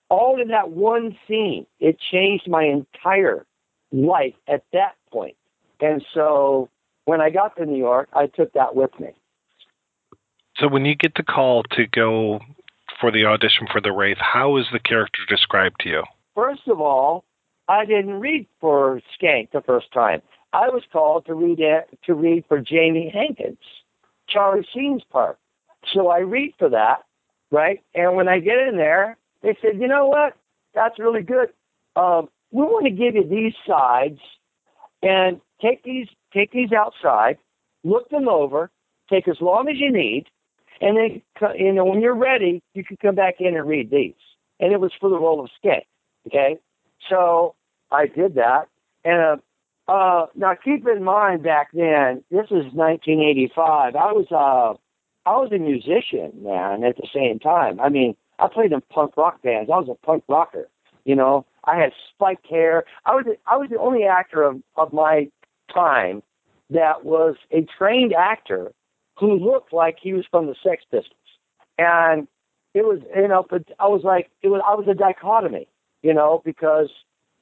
All 0.09 0.39
in 0.39 0.49
that 0.49 0.69
one 0.71 1.17
scene, 1.27 1.65
it 1.79 1.97
changed 2.11 2.47
my 2.47 2.63
entire 2.63 3.45
life 3.91 4.35
at 4.47 4.63
that 4.73 4.95
point. 5.11 5.35
And 5.81 6.03
so 6.13 6.69
when 7.05 7.21
I 7.21 7.29
got 7.29 7.55
to 7.57 7.65
New 7.65 7.77
York, 7.77 8.09
I 8.13 8.27
took 8.27 8.53
that 8.53 8.75
with 8.75 8.91
me. 8.99 9.09
So 10.57 10.67
when 10.67 10.85
you 10.85 10.95
get 10.95 11.15
the 11.15 11.23
call 11.23 11.63
to 11.71 11.85
go 11.87 12.39
for 12.99 13.11
the 13.11 13.25
audition 13.25 13.67
for 13.71 13.81
the 13.81 13.91
Wraith, 13.91 14.17
how 14.19 14.57
is 14.57 14.65
the 14.71 14.79
character 14.79 15.21
described 15.27 15.81
to 15.81 15.89
you? 15.89 16.03
First 16.33 16.67
of 16.67 16.79
all, 16.79 17.25
I 17.67 17.85
didn't 17.85 18.19
read 18.19 18.47
for 18.61 19.01
Skank 19.19 19.51
the 19.51 19.61
first 19.61 19.91
time. 19.91 20.21
I 20.53 20.69
was 20.69 20.83
called 20.91 21.25
to 21.25 21.33
read 21.33 21.59
to 22.05 22.13
read 22.13 22.45
for 22.47 22.61
Jamie 22.61 23.11
Hankins, 23.13 23.57
Charlie 24.29 24.65
Sheen's 24.73 25.03
part. 25.11 25.37
So 25.93 26.07
I 26.07 26.19
read 26.19 26.53
for 26.57 26.69
that, 26.69 27.03
right? 27.51 27.83
And 27.93 28.15
when 28.15 28.27
I 28.27 28.39
get 28.39 28.59
in 28.59 28.77
there, 28.77 29.17
they 29.41 29.57
said, 29.61 29.79
you 29.79 29.87
know 29.87 30.07
what? 30.07 30.37
That's 30.73 30.97
really 30.99 31.23
good. 31.23 31.49
Um, 31.95 32.29
we 32.55 32.63
want 32.63 32.85
to 32.85 32.91
give 32.91 33.15
you 33.15 33.27
these 33.27 33.53
sides 33.67 34.19
and 35.03 35.41
take 35.61 35.83
these 35.83 36.07
take 36.33 36.53
these 36.53 36.71
outside, 36.71 37.37
look 37.83 38.09
them 38.09 38.29
over, 38.29 38.71
take 39.09 39.27
as 39.27 39.41
long 39.41 39.67
as 39.67 39.75
you 39.77 39.91
need, 39.91 40.25
and 40.79 40.95
then 40.95 41.21
you 41.59 41.73
know 41.73 41.83
when 41.83 41.99
you're 41.99 42.15
ready, 42.15 42.63
you 42.73 42.85
can 42.85 42.95
come 43.01 43.15
back 43.15 43.35
in 43.39 43.57
and 43.57 43.67
read 43.67 43.91
these. 43.91 44.13
And 44.61 44.71
it 44.71 44.79
was 44.79 44.93
for 45.01 45.09
the 45.09 45.19
role 45.19 45.43
of 45.43 45.49
Skank. 45.61 45.83
Okay, 46.27 46.57
so 47.09 47.55
I 47.91 48.07
did 48.07 48.35
that, 48.35 48.69
and 49.03 49.41
uh, 49.89 49.91
uh, 49.91 50.27
now 50.33 50.55
keep 50.55 50.87
in 50.87 51.03
mind 51.03 51.43
back 51.43 51.71
then, 51.73 52.23
this 52.31 52.45
is 52.45 52.71
1985. 52.71 53.97
I 53.97 54.13
was 54.13 54.27
uh, 54.31 54.79
I 55.29 55.35
was 55.35 55.51
a 55.51 55.59
musician, 55.59 56.31
man. 56.41 56.85
At 56.85 56.95
the 56.95 57.07
same 57.13 57.37
time, 57.37 57.81
I 57.81 57.89
mean, 57.89 58.15
I 58.39 58.47
played 58.47 58.71
in 58.71 58.79
punk 58.89 59.17
rock 59.17 59.41
bands. 59.41 59.69
I 59.69 59.77
was 59.77 59.89
a 59.89 60.05
punk 60.05 60.23
rocker. 60.29 60.69
You 61.03 61.17
know, 61.17 61.45
I 61.65 61.77
had 61.77 61.91
spiked 62.13 62.47
hair. 62.47 62.83
I 63.05 63.15
was 63.15 63.25
I 63.47 63.57
was 63.57 63.69
the 63.69 63.79
only 63.79 64.03
actor 64.03 64.43
of 64.43 64.61
of 64.75 64.93
my 64.93 65.29
time 65.73 66.23
that 66.69 67.05
was 67.05 67.35
a 67.51 67.65
trained 67.77 68.13
actor 68.13 68.71
who 69.19 69.37
looked 69.37 69.71
like 69.71 69.97
he 70.01 70.13
was 70.13 70.25
from 70.29 70.47
the 70.47 70.55
Sex 70.63 70.83
Pistols, 70.91 71.13
and 71.77 72.27
it 72.73 72.85
was 72.85 72.99
you 73.15 73.27
know, 73.27 73.45
but 73.49 73.63
I 73.79 73.87
was 73.87 74.01
like 74.03 74.29
it 74.41 74.49
was 74.49 74.61
I 74.67 74.75
was 74.75 74.87
a 74.89 74.93
dichotomy, 74.93 75.67
you 76.03 76.13
know, 76.13 76.41
because 76.43 76.89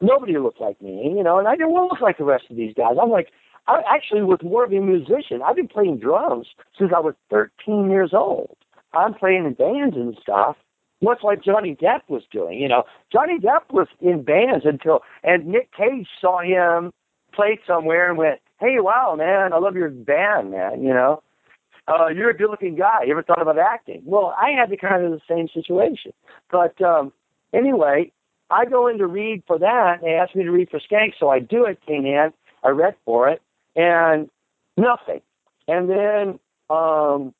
nobody 0.01 0.38
looked 0.38 0.62
like 0.62 0.82
me, 0.82 1.13
you 1.15 1.24
know, 1.24 1.39
and 1.39 1.48
I 1.48 1.56
didn't 1.56 1.72
want 1.72 1.89
to 1.89 1.94
look 1.94 2.01
like 2.01 2.18
the 2.18 2.25
rest 2.25 2.46
of 2.50 2.58
these 2.58 2.74
guys. 2.75 2.96
I'm 3.01 3.10
like, 3.10 3.30
I 3.68 3.82
actually 3.89 4.24
was 4.24 4.39
more 4.44 4.65
of 4.65 4.72
a 4.72 4.80
musician. 4.80 5.42
I've 5.44 5.56
been 5.56 5.68
playing 5.68 6.00
drums 6.00 6.48
since 6.77 6.92
I 6.96 7.00
was 7.00 7.15
13 7.30 7.89
years 7.89 8.12
old. 8.13 8.58
I'm 8.94 9.13
playing 9.13 9.46
in 9.46 9.53
bands 9.53 9.96
and 9.96 10.18
stuff, 10.22 10.58
much 11.03 11.19
like 11.24 11.43
Johnny 11.43 11.75
Depp 11.75 12.01
was 12.07 12.24
doing. 12.31 12.60
You 12.60 12.69
know, 12.69 12.83
Johnny 13.12 13.38
Depp 13.38 13.72
was 13.72 13.88
in 14.01 14.24
bands 14.24 14.65
until, 14.65 15.01
and 15.24 15.45
Nick 15.45 15.72
Cage 15.74 16.07
saw 16.19 16.41
him 16.41 16.91
play 17.33 17.60
somewhere 17.67 18.10
and 18.10 18.17
went, 18.17 18.39
"Hey, 18.60 18.79
wow, 18.79 19.15
man, 19.17 19.53
I 19.53 19.57
love 19.57 19.75
your 19.75 19.89
band, 19.89 20.51
man." 20.51 20.83
You 20.83 20.93
know, 20.93 21.22
uh, 21.88 22.07
you're 22.07 22.29
a 22.29 22.38
good-looking 22.38 22.75
guy. 22.75 23.03
You 23.05 23.12
ever 23.12 23.24
thought 23.24 23.41
about 23.41 23.60
acting? 23.60 24.01
Well, 24.05 24.33
I 24.41 24.51
had 24.51 24.69
the 24.69 24.77
kind 24.77 25.03
of 25.05 25.12
the 25.12 25.22
same 25.27 25.48
situation, 25.53 26.13
but 26.50 26.81
um, 26.81 27.12
anyway, 27.53 28.12
I 28.50 28.65
go 28.65 28.88
in 28.88 28.98
to 29.00 29.07
read 29.07 29.43
for 29.48 29.60
that. 29.60 30.01
They 30.01 30.12
asked 30.13 30.36
me 30.36 30.43
to 30.43 30.51
read 30.51 30.69
for 30.69 30.79
Skank, 30.79 31.13
so 31.19 31.29
I 31.29 31.39
do 31.39 31.65
it. 31.65 31.79
Came 31.86 32.05
in, 32.05 32.31
I 32.63 32.69
read 32.69 32.95
for 33.05 33.27
it, 33.29 33.41
and 33.75 34.29
nothing. 34.77 35.22
And 35.67 35.89
then 35.89 36.39
um, 36.69 37.33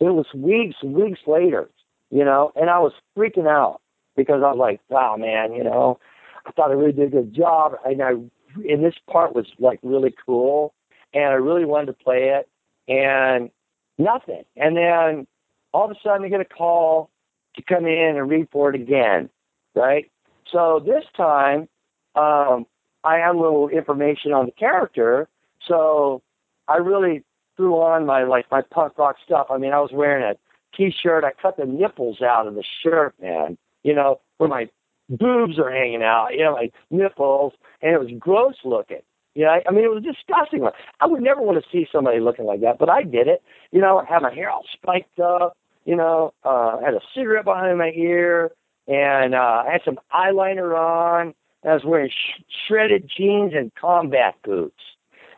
it 0.00 0.12
was 0.12 0.26
weeks, 0.34 0.82
weeks 0.82 1.20
later, 1.26 1.68
you 2.14 2.24
know, 2.24 2.52
and 2.54 2.70
I 2.70 2.78
was 2.78 2.92
freaking 3.18 3.48
out 3.48 3.80
because 4.16 4.40
I 4.44 4.52
was 4.52 4.56
like, 4.56 4.80
wow, 4.88 5.16
man, 5.18 5.52
you 5.52 5.64
know, 5.64 5.98
I 6.46 6.52
thought 6.52 6.70
I 6.70 6.74
really 6.74 6.92
did 6.92 7.08
a 7.08 7.10
good 7.10 7.34
job, 7.34 7.72
and 7.84 8.00
I 8.00 8.10
and 8.10 8.84
this 8.84 8.94
part 9.10 9.34
was 9.34 9.46
like 9.58 9.80
really 9.82 10.14
cool, 10.24 10.74
and 11.12 11.24
I 11.24 11.34
really 11.34 11.64
wanted 11.64 11.86
to 11.86 11.92
play 11.94 12.30
it, 12.38 12.48
and 12.86 13.50
nothing. 13.98 14.44
And 14.56 14.76
then 14.76 15.26
all 15.72 15.86
of 15.86 15.90
a 15.90 15.96
sudden, 16.04 16.24
I 16.24 16.28
get 16.28 16.40
a 16.40 16.44
call 16.44 17.10
to 17.56 17.62
come 17.62 17.84
in 17.84 18.14
and 18.16 18.30
read 18.30 18.46
for 18.52 18.72
it 18.72 18.80
again, 18.80 19.28
right? 19.74 20.08
So 20.52 20.80
this 20.86 21.02
time, 21.16 21.68
um, 22.14 22.64
I 23.02 23.16
had 23.16 23.34
a 23.34 23.40
little 23.40 23.68
information 23.70 24.32
on 24.32 24.46
the 24.46 24.52
character, 24.52 25.28
so 25.66 26.22
I 26.68 26.76
really 26.76 27.24
threw 27.56 27.74
on 27.74 28.06
my 28.06 28.22
like 28.22 28.48
my 28.52 28.62
punk 28.70 28.98
rock 28.98 29.16
stuff. 29.24 29.48
I 29.50 29.58
mean, 29.58 29.72
I 29.72 29.80
was 29.80 29.90
wearing 29.92 30.22
a 30.22 30.36
t-shirt. 30.76 31.24
I 31.24 31.32
cut 31.40 31.56
the 31.56 31.66
nipples 31.66 32.20
out 32.22 32.46
of 32.46 32.54
the 32.54 32.64
shirt, 32.82 33.14
man. 33.20 33.58
You 33.82 33.94
know, 33.94 34.20
where 34.38 34.48
my 34.48 34.68
boobs 35.08 35.58
are 35.58 35.70
hanging 35.70 36.02
out. 36.02 36.28
You 36.32 36.44
know, 36.44 36.52
my 36.52 36.70
nipples, 36.90 37.52
and 37.82 37.92
it 37.92 38.00
was 38.00 38.10
gross 38.18 38.56
looking. 38.64 39.02
You 39.34 39.44
know, 39.44 39.60
I, 39.66 39.70
mean, 39.72 39.84
it 39.84 39.90
was 39.90 40.04
disgusting. 40.04 40.66
I 41.00 41.06
would 41.06 41.20
never 41.20 41.42
want 41.42 41.62
to 41.62 41.70
see 41.70 41.88
somebody 41.90 42.20
looking 42.20 42.44
like 42.44 42.60
that, 42.60 42.78
but 42.78 42.88
I 42.88 43.02
did 43.02 43.26
it. 43.26 43.42
You 43.72 43.80
know, 43.80 43.98
I 43.98 44.04
had 44.04 44.22
my 44.22 44.32
hair 44.32 44.48
all 44.48 44.64
spiked 44.72 45.18
up. 45.18 45.56
You 45.84 45.96
know, 45.96 46.32
uh, 46.44 46.78
I 46.80 46.82
had 46.84 46.94
a 46.94 47.00
cigarette 47.14 47.44
behind 47.44 47.76
my 47.78 47.90
ear 47.90 48.52
and 48.86 49.34
uh, 49.34 49.64
I 49.66 49.72
had 49.72 49.82
some 49.84 49.98
eyeliner 50.12 50.76
on. 50.76 51.34
I 51.64 51.72
was 51.72 51.84
wearing 51.84 52.10
sh- 52.10 52.42
shredded 52.66 53.10
jeans 53.16 53.52
and 53.54 53.74
combat 53.74 54.34
boots, 54.44 54.80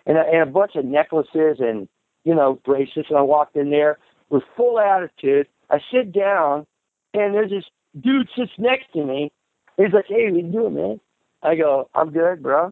and 0.06 0.18
a, 0.18 0.22
and 0.22 0.42
a 0.42 0.46
bunch 0.52 0.74
of 0.74 0.84
necklaces 0.84 1.58
and 1.60 1.88
you 2.24 2.34
know 2.34 2.60
bracelets. 2.64 3.08
And 3.08 3.18
I 3.18 3.22
walked 3.22 3.56
in 3.56 3.70
there 3.70 3.98
with 4.30 4.42
full 4.56 4.78
attitude. 4.78 5.48
I 5.70 5.80
sit 5.92 6.12
down, 6.12 6.66
and 7.14 7.34
there's 7.34 7.50
this 7.50 7.64
dude 8.00 8.28
sits 8.36 8.52
next 8.58 8.92
to 8.92 9.04
me. 9.04 9.32
He's 9.76 9.92
like, 9.92 10.06
"Hey, 10.06 10.30
what 10.30 10.44
you 10.44 10.50
doing, 10.50 10.74
man?" 10.74 11.00
I 11.42 11.56
go, 11.56 11.88
"I'm 11.94 12.10
good, 12.10 12.42
bro." 12.42 12.70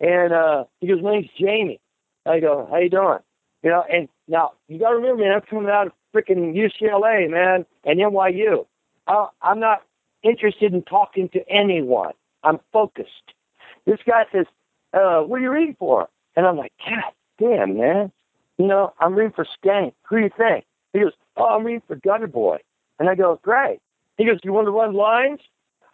And 0.00 0.32
uh, 0.32 0.64
he 0.80 0.88
goes, 0.88 1.02
"My 1.02 1.12
name's 1.12 1.30
Jamie." 1.38 1.80
I 2.24 2.40
go, 2.40 2.66
"How 2.70 2.78
you 2.78 2.90
doing?" 2.90 3.18
You 3.62 3.70
know, 3.70 3.84
and 3.90 4.08
now 4.28 4.52
you 4.68 4.78
got 4.78 4.90
to 4.90 4.96
remember, 4.96 5.24
man, 5.24 5.32
I'm 5.32 5.40
coming 5.40 5.70
out 5.70 5.88
of 5.88 5.92
freaking 6.14 6.54
UCLA, 6.54 7.28
man, 7.30 7.66
and 7.84 7.98
NYU. 7.98 8.66
Uh, 9.06 9.26
I'm 9.42 9.60
not 9.60 9.82
interested 10.22 10.72
in 10.72 10.82
talking 10.82 11.28
to 11.30 11.48
anyone. 11.48 12.12
I'm 12.42 12.60
focused. 12.72 13.32
This 13.86 13.98
guy 14.06 14.24
says, 14.32 14.46
uh, 14.92 15.20
what 15.22 15.40
are 15.40 15.42
you 15.42 15.50
reading 15.50 15.76
for? 15.78 16.08
And 16.36 16.46
I'm 16.46 16.56
like, 16.56 16.72
God 16.84 17.12
damn, 17.38 17.76
man. 17.76 18.12
You 18.58 18.66
know, 18.66 18.92
I'm 19.00 19.14
reading 19.14 19.32
for 19.34 19.44
Skank. 19.44 19.92
Who 20.08 20.16
do 20.16 20.22
you 20.22 20.30
think? 20.36 20.64
He 20.96 21.02
goes, 21.02 21.12
oh, 21.36 21.44
I'm 21.44 21.64
reading 21.64 21.82
for 21.86 21.96
Gutter 21.96 22.26
Boy. 22.26 22.58
And 22.98 23.08
I 23.08 23.14
go, 23.14 23.38
great. 23.42 23.80
He 24.16 24.24
goes, 24.24 24.38
you 24.42 24.52
want 24.52 24.66
to 24.66 24.70
run 24.70 24.94
lines? 24.94 25.40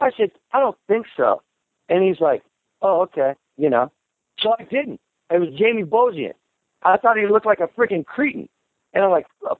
I 0.01 0.11
said, 0.17 0.31
I 0.53 0.61
don't 0.61 0.77
think 0.89 1.07
so. 1.17 1.43
And 1.89 2.05
he's 2.05 2.21
like, 2.21 2.43
oh, 2.81 3.03
okay, 3.03 3.35
you 3.57 3.69
know. 3.69 3.91
So 4.39 4.55
I 4.59 4.65
didn't. 4.65 5.01
It 5.31 5.41
was 5.41 5.51
Jamie 5.59 5.85
Bozian. 5.85 6.35
I 6.83 6.97
thought 6.97 7.17
he 7.17 7.27
looked 7.27 7.47
like 7.47 7.61
a 7.61 7.69
freaking 7.69 8.05
cretin. 8.05 8.49
And 8.93 9.05
I'm 9.05 9.11
like, 9.11 9.27
oh. 9.45 9.59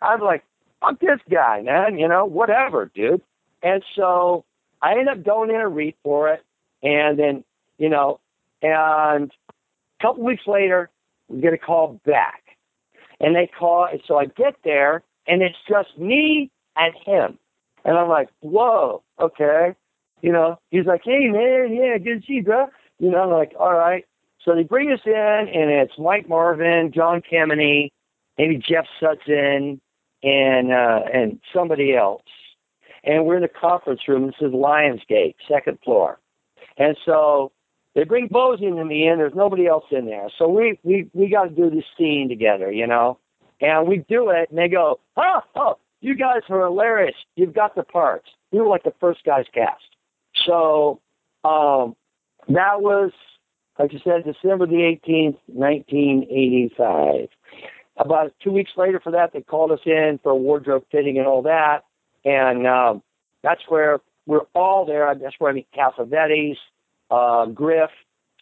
I'm 0.00 0.20
like, 0.20 0.44
fuck 0.80 1.00
this 1.00 1.20
guy, 1.30 1.62
man, 1.62 1.98
you 1.98 2.08
know, 2.08 2.24
whatever, 2.24 2.90
dude. 2.94 3.22
And 3.62 3.82
so 3.96 4.44
I 4.82 4.92
ended 4.92 5.08
up 5.08 5.24
going 5.24 5.50
in 5.50 5.56
and 5.56 5.74
read 5.74 5.94
for 6.02 6.28
it. 6.28 6.42
And 6.82 7.18
then, 7.18 7.44
you 7.78 7.88
know, 7.88 8.20
and 8.62 9.32
a 9.98 10.02
couple 10.02 10.22
weeks 10.22 10.46
later, 10.46 10.90
we 11.28 11.40
get 11.40 11.54
a 11.54 11.58
call 11.58 12.00
back. 12.04 12.43
And 13.20 13.34
they 13.34 13.46
call, 13.58 13.86
and 13.90 14.00
so 14.06 14.18
I 14.18 14.26
get 14.26 14.56
there, 14.64 15.02
and 15.26 15.42
it's 15.42 15.56
just 15.68 15.96
me 15.98 16.50
and 16.76 16.94
him. 17.04 17.38
And 17.84 17.96
I'm 17.96 18.08
like, 18.08 18.28
whoa, 18.40 19.02
okay. 19.20 19.74
You 20.22 20.32
know, 20.32 20.58
he's 20.70 20.86
like, 20.86 21.02
hey, 21.04 21.28
man, 21.28 21.74
yeah, 21.74 21.98
good 21.98 22.22
to 22.22 22.26
see 22.26 22.34
you, 22.34 22.42
bro. 22.42 22.66
You 22.98 23.10
know, 23.10 23.22
I'm 23.22 23.30
like, 23.30 23.52
all 23.58 23.74
right. 23.74 24.04
So 24.42 24.54
they 24.54 24.62
bring 24.62 24.90
us 24.92 25.00
in, 25.06 25.12
and 25.12 25.70
it's 25.70 25.98
Mike 25.98 26.28
Marvin, 26.28 26.92
John 26.92 27.22
Kemeny, 27.22 27.92
maybe 28.36 28.56
Jeff 28.56 28.86
Sutton, 29.00 29.80
and 30.22 30.72
uh, 30.72 31.00
and 31.12 31.40
somebody 31.52 31.94
else 31.94 32.22
and 33.04 33.24
we're 33.26 33.36
in 33.36 33.42
the 33.42 33.48
conference 33.48 34.00
room. 34.08 34.26
This 34.26 34.36
is 34.40 34.52
Lionsgate, 34.52 35.34
second 35.48 35.78
floor. 35.84 36.18
And 36.76 36.96
so 37.04 37.52
they 37.94 38.04
bring 38.04 38.28
Bozian 38.28 38.76
to 38.76 38.84
me 38.84 39.06
in. 39.06 39.18
There's 39.18 39.34
nobody 39.34 39.66
else 39.66 39.84
in 39.90 40.06
there. 40.06 40.28
So 40.38 40.48
we 40.48 40.78
we 40.82 41.08
we 41.12 41.28
got 41.28 41.44
to 41.44 41.50
do 41.50 41.70
this 41.70 41.84
scene 41.96 42.28
together, 42.28 42.70
you 42.70 42.86
know. 42.86 43.18
And 43.60 43.86
we 43.86 43.98
do 44.08 44.30
it, 44.30 44.50
and 44.50 44.58
they 44.58 44.68
go, 44.68 45.00
"Oh, 45.16 45.40
oh, 45.56 45.78
you 46.00 46.16
guys 46.16 46.42
are 46.48 46.64
hilarious. 46.64 47.14
You've 47.36 47.54
got 47.54 47.74
the 47.74 47.84
parts." 47.84 48.28
You 48.50 48.60
were 48.60 48.68
like 48.68 48.84
the 48.84 48.94
first 49.00 49.24
guys 49.24 49.46
cast. 49.52 49.82
So 50.46 51.00
um, 51.44 51.96
that 52.48 52.80
was, 52.82 53.10
like 53.78 53.92
you 53.92 54.00
said, 54.04 54.24
December 54.24 54.66
the 54.66 54.98
18th, 55.06 55.38
1985. 55.46 57.28
About 57.96 58.32
two 58.42 58.52
weeks 58.52 58.72
later, 58.76 59.00
for 59.00 59.12
that, 59.12 59.32
they 59.32 59.40
called 59.40 59.70
us 59.72 59.80
in 59.86 60.18
for 60.22 60.30
a 60.30 60.36
wardrobe 60.36 60.84
fitting 60.90 61.18
and 61.18 61.26
all 61.26 61.42
that 61.42 61.84
and 62.24 62.66
um, 62.66 63.02
that's 63.42 63.62
where 63.68 64.00
we're 64.26 64.46
all 64.54 64.86
there. 64.86 65.14
That's 65.14 65.34
where 65.38 65.50
I 65.50 65.54
meet 65.54 65.68
Cassavetes, 65.76 66.56
uh, 67.14 67.46
Griff, 67.46 67.90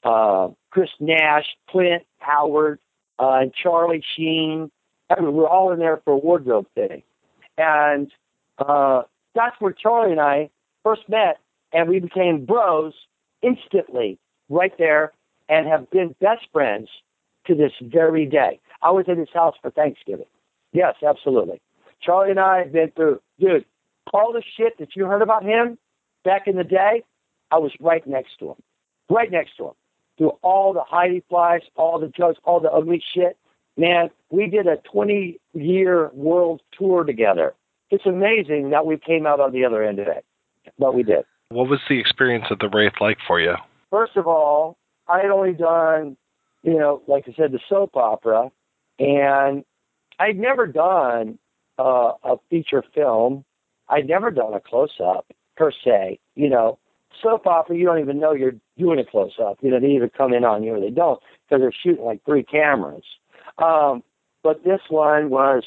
uh, 0.03 0.49
Chris 0.71 0.91
Nash, 0.99 1.47
Clint 1.69 2.03
Howard, 2.19 2.79
uh, 3.19 3.41
and 3.43 3.53
Charlie 3.55 4.03
Sheen. 4.17 4.71
I 5.11 5.21
mean, 5.21 5.35
we're 5.35 5.49
all 5.49 5.73
in 5.73 5.79
there 5.79 6.01
for 6.05 6.15
a 6.15 6.17
wardrobe 6.17 6.67
fitting. 6.75 7.03
And 7.59 8.11
uh, 8.59 9.03
that's 9.35 9.57
where 9.61 9.73
Charlie 9.73 10.13
and 10.13 10.21
I 10.21 10.49
first 10.83 11.03
met, 11.09 11.39
and 11.73 11.89
we 11.89 12.01
became 12.01 12.47
bros 12.47 12.95
instantly 13.43 14.19
right 14.49 14.73
there 14.79 15.13
and 15.49 15.67
have 15.67 15.91
been 15.91 16.15
best 16.21 16.47
friends 16.53 16.89
to 17.47 17.55
this 17.55 17.73
very 17.83 18.25
day. 18.25 18.59
I 18.81 18.91
was 18.91 19.05
at 19.09 19.19
his 19.19 19.29
house 19.35 19.55
for 19.61 19.71
Thanksgiving. 19.71 20.27
Yes, 20.73 20.95
absolutely. 21.07 21.61
Charlie 22.01 22.31
and 22.31 22.41
I 22.41 22.61
have 22.61 22.73
been 22.73 22.91
through, 22.93 23.21
dude, 23.39 23.65
all 24.15 24.33
the 24.33 24.43
shit 24.57 24.79
that 24.79 24.97
you 24.97 25.05
heard 25.05 25.23
about 25.23 25.45
him 25.45 25.79
back 26.25 26.47
in 26.47 26.57
the 26.57 26.65
day, 26.65 27.05
I 27.53 27.59
was 27.59 27.73
right 27.81 28.05
next 28.07 28.39
to 28.39 28.51
him. 28.51 28.57
Right 29.11 29.31
next 29.31 29.57
to 29.59 29.67
him. 29.67 29.75
Through 30.19 30.33
all 30.43 30.73
the 30.73 30.85
Heidi 30.89 31.23
Fleiss, 31.31 31.61
all 31.77 32.01
the 32.01 32.09
jokes, 32.09 32.41
all 32.45 32.61
the 32.61 32.71
ugly 32.71 33.03
shit. 33.15 33.37
Man, 33.77 34.11
we 34.31 34.47
did 34.49 34.67
a 34.67 34.77
20 34.91 35.39
year 35.55 36.11
world 36.15 36.63
tour 36.77 37.05
together. 37.05 37.55
It's 37.91 38.07
amazing 38.07 38.71
that 38.71 38.87
we 38.87 38.97
came 38.97 39.27
out 39.27 39.39
on 39.39 39.53
the 39.53 39.65
other 39.65 39.83
end 39.83 39.99
of 39.99 40.09
it, 40.09 40.25
but 40.79 40.95
we 40.95 41.03
did. 41.03 41.25
What 41.51 41.69
was 41.69 41.81
the 41.89 41.99
experience 41.99 42.47
at 42.51 42.59
the 42.59 42.69
Wraith 42.69 42.95
like 43.01 43.19
for 43.27 43.39
you? 43.39 43.55
First 43.91 44.17
of 44.17 44.27
all, 44.27 44.79
I 45.07 45.19
had 45.19 45.31
only 45.31 45.53
done, 45.53 46.17
you 46.63 46.79
know, 46.79 47.03
like 47.07 47.25
I 47.29 47.35
said, 47.35 47.53
the 47.53 47.61
soap 47.69 47.97
opera, 47.97 48.51
and 48.99 49.65
I'd 50.19 50.39
never 50.39 50.67
done 50.67 51.39
uh, 51.79 52.13
a 52.25 52.37
feature 52.49 52.83
film. 52.95 53.45
I'd 53.89 54.09
never 54.09 54.31
done 54.31 54.55
a 54.55 54.61
close 54.61 54.99
up 55.05 55.27
per 55.57 55.73
se. 55.85 56.19
You 56.35 56.49
know, 56.49 56.79
soap 57.23 57.47
opera, 57.47 57.77
you 57.77 57.85
don't 57.85 57.99
even 57.99 58.21
know 58.21 58.33
you're 58.33 58.55
doing 58.79 58.99
a 58.99 59.05
close 59.05 59.33
up. 59.43 59.59
You 59.63 59.71
know, 59.71 59.81
they 59.81 59.89
either 59.89 60.09
come 60.09 60.33
in 60.33 60.45
on 60.45 60.63
you 60.63 60.75
or 60.75 60.81
they 60.81 60.91
don't 60.91 61.21
because 61.49 61.61
they're 61.61 61.73
shooting 61.73 62.05
like 62.05 62.25
three 62.25 62.43
cameras. 62.43 63.05
Um, 63.59 64.03
but 64.43 64.65
this 64.65 64.81
one 64.89 65.31
was 65.31 65.65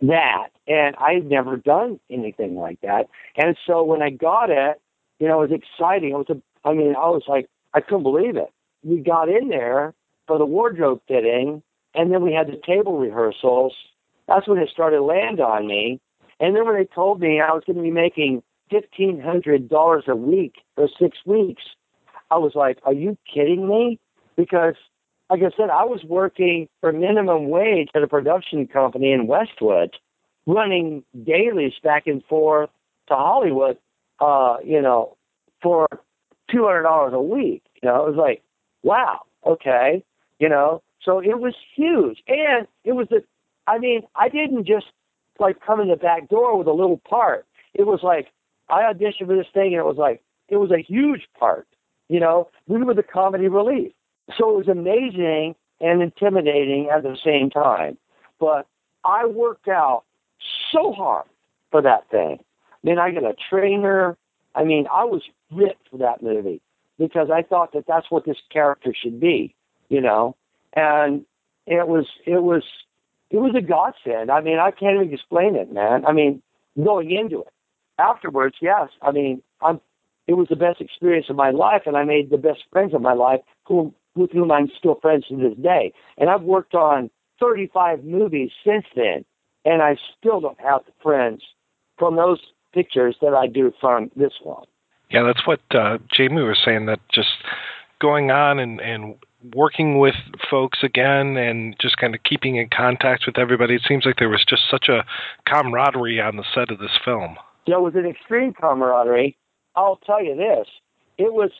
that, 0.00 0.48
and 0.66 0.96
I'd 0.96 1.26
never 1.26 1.56
done 1.56 2.00
anything 2.10 2.56
like 2.56 2.80
that. 2.82 3.08
And 3.36 3.56
so 3.66 3.82
when 3.84 4.02
I 4.02 4.10
got 4.10 4.50
it, 4.50 4.80
you 5.18 5.28
know, 5.28 5.42
it 5.42 5.50
was 5.50 5.60
exciting. 5.60 6.10
It 6.10 6.14
was 6.14 6.30
a, 6.30 6.68
I 6.68 6.74
mean, 6.74 6.94
I 6.96 7.08
was 7.08 7.22
like, 7.28 7.48
I 7.74 7.80
couldn't 7.80 8.02
believe 8.02 8.36
it. 8.36 8.52
We 8.82 8.98
got 8.98 9.28
in 9.28 9.48
there 9.48 9.94
for 10.26 10.38
the 10.38 10.44
wardrobe 10.44 11.00
fitting, 11.06 11.62
and 11.94 12.12
then 12.12 12.22
we 12.22 12.32
had 12.32 12.48
the 12.48 12.60
table 12.66 12.98
rehearsals. 12.98 13.74
That's 14.26 14.48
when 14.48 14.58
it 14.58 14.68
started 14.70 14.96
to 14.96 15.02
land 15.04 15.40
on 15.40 15.66
me. 15.66 16.00
And 16.40 16.56
then 16.56 16.66
when 16.66 16.74
they 16.74 16.84
told 16.84 17.20
me 17.20 17.40
I 17.40 17.52
was 17.52 17.62
going 17.66 17.76
to 17.76 17.82
be 17.82 17.90
making 17.90 18.42
fifteen 18.72 19.20
hundred 19.20 19.68
dollars 19.68 20.04
a 20.08 20.16
week 20.16 20.54
for 20.74 20.88
six 20.98 21.18
weeks, 21.26 21.62
I 22.30 22.38
was 22.38 22.52
like, 22.54 22.78
"Are 22.84 22.92
you 22.94 23.16
kidding 23.32 23.68
me?" 23.68 24.00
Because, 24.36 24.74
like 25.30 25.40
I 25.40 25.50
said, 25.56 25.70
I 25.70 25.84
was 25.84 26.02
working 26.04 26.68
for 26.80 26.90
minimum 26.92 27.50
wage 27.50 27.88
at 27.94 28.02
a 28.02 28.08
production 28.08 28.66
company 28.66 29.12
in 29.12 29.26
Westwood, 29.26 29.90
running 30.46 31.04
dailies 31.24 31.74
back 31.84 32.06
and 32.06 32.24
forth 32.24 32.70
to 33.08 33.14
Hollywood. 33.14 33.76
Uh, 34.20 34.56
you 34.64 34.80
know, 34.80 35.16
for 35.62 35.86
two 36.50 36.64
hundred 36.64 36.82
dollars 36.82 37.12
a 37.14 37.20
week. 37.20 37.62
You 37.82 37.88
know, 37.88 38.06
it 38.06 38.10
was 38.10 38.18
like, 38.18 38.42
wow, 38.82 39.20
okay, 39.46 40.04
you 40.38 40.48
know. 40.48 40.82
So 41.02 41.18
it 41.18 41.40
was 41.40 41.54
huge, 41.74 42.22
and 42.28 42.66
it 42.84 42.92
was 42.92 43.08
the. 43.10 43.24
I 43.66 43.78
mean, 43.78 44.02
I 44.14 44.28
didn't 44.28 44.66
just 44.66 44.86
like 45.38 45.60
come 45.64 45.80
in 45.80 45.88
the 45.88 45.96
back 45.96 46.28
door 46.28 46.56
with 46.56 46.66
a 46.66 46.72
little 46.72 47.00
part. 47.08 47.46
It 47.74 47.86
was 47.86 48.00
like 48.02 48.28
I 48.68 48.82
auditioned 48.82 49.26
for 49.26 49.36
this 49.36 49.46
thing, 49.52 49.72
and 49.72 49.80
it 49.80 49.84
was 49.84 49.96
like 49.96 50.22
it 50.48 50.56
was 50.56 50.70
a 50.70 50.78
huge 50.80 51.28
part. 51.38 51.66
You 52.08 52.20
know, 52.20 52.48
we 52.66 52.82
were 52.82 52.94
the 52.94 53.02
comedy 53.02 53.48
relief, 53.48 53.92
so 54.36 54.50
it 54.50 54.66
was 54.66 54.68
amazing 54.68 55.54
and 55.80 56.02
intimidating 56.02 56.88
at 56.90 57.02
the 57.02 57.16
same 57.22 57.50
time. 57.50 57.98
But 58.38 58.66
I 59.04 59.26
worked 59.26 59.68
out 59.68 60.04
so 60.72 60.92
hard 60.92 61.26
for 61.70 61.82
that 61.82 62.08
thing. 62.10 62.38
Mean, 62.84 62.98
I 62.98 63.12
got 63.12 63.24
a 63.24 63.34
trainer. 63.48 64.16
I 64.54 64.64
mean, 64.64 64.86
I 64.92 65.04
was 65.04 65.22
ripped 65.50 65.88
for 65.90 65.98
that 65.98 66.22
movie 66.22 66.60
because 66.98 67.30
I 67.30 67.42
thought 67.42 67.72
that 67.72 67.86
that's 67.86 68.10
what 68.10 68.24
this 68.24 68.38
character 68.50 68.92
should 68.94 69.20
be, 69.20 69.54
you 69.88 70.00
know. 70.00 70.36
And 70.74 71.24
it 71.66 71.86
was, 71.86 72.06
it 72.26 72.42
was, 72.42 72.64
it 73.30 73.38
was 73.38 73.54
a 73.56 73.60
godsend. 73.60 74.30
I 74.30 74.40
mean, 74.40 74.58
I 74.58 74.70
can't 74.72 74.96
even 74.96 75.14
explain 75.14 75.54
it, 75.54 75.72
man. 75.72 76.04
I 76.04 76.12
mean, 76.12 76.42
going 76.82 77.10
into 77.10 77.40
it, 77.40 77.52
afterwards, 78.02 78.56
yes. 78.60 78.88
I 79.00 79.12
mean, 79.12 79.42
I'm. 79.60 79.80
It 80.28 80.34
was 80.34 80.46
the 80.48 80.56
best 80.56 80.80
experience 80.80 81.26
of 81.28 81.36
my 81.36 81.50
life, 81.50 81.82
and 81.84 81.96
I 81.96 82.04
made 82.04 82.30
the 82.30 82.38
best 82.38 82.60
friends 82.70 82.94
of 82.94 83.02
my 83.02 83.12
life, 83.12 83.40
who 83.66 83.92
with 84.14 84.30
whom 84.30 84.52
I'm 84.52 84.70
still 84.78 84.96
friends 85.00 85.26
to 85.28 85.36
this 85.36 85.56
day. 85.60 85.92
And 86.16 86.30
I've 86.30 86.42
worked 86.42 86.74
on 86.74 87.10
35 87.40 88.04
movies 88.04 88.50
since 88.64 88.84
then, 88.94 89.24
and 89.64 89.82
I 89.82 89.96
still 90.18 90.40
don't 90.40 90.60
have 90.60 90.82
the 90.86 90.92
friends 91.02 91.42
from 91.98 92.16
those 92.16 92.38
pictures 92.72 93.16
that 93.20 93.34
I 93.34 93.46
do 93.46 93.72
from 93.80 94.10
this 94.16 94.32
one. 94.42 94.66
Yeah, 95.10 95.24
that's 95.24 95.46
what 95.46 95.60
uh, 95.72 95.98
Jamie 96.10 96.42
was 96.42 96.58
saying. 96.64 96.86
That 96.86 97.00
just 97.12 97.28
going 98.00 98.30
on 98.30 98.58
and 98.58 98.80
and 98.80 99.16
working 99.54 99.98
with 99.98 100.14
folks 100.50 100.78
again 100.82 101.36
and 101.36 101.74
just 101.80 101.96
kind 101.96 102.14
of 102.14 102.22
keeping 102.22 102.56
in 102.56 102.68
contact 102.68 103.24
with 103.26 103.38
everybody. 103.38 103.74
It 103.74 103.82
seems 103.86 104.06
like 104.06 104.16
there 104.16 104.28
was 104.28 104.44
just 104.48 104.62
such 104.70 104.88
a 104.88 105.04
camaraderie 105.46 106.20
on 106.20 106.36
the 106.36 106.44
set 106.54 106.70
of 106.70 106.78
this 106.78 106.96
film. 107.04 107.36
There 107.66 107.80
was 107.80 107.94
an 107.94 108.06
extreme 108.06 108.52
camaraderie. 108.52 109.36
I'll 109.74 109.96
tell 109.96 110.22
you 110.22 110.36
this: 110.36 110.66
it 111.18 111.32
was 111.32 111.50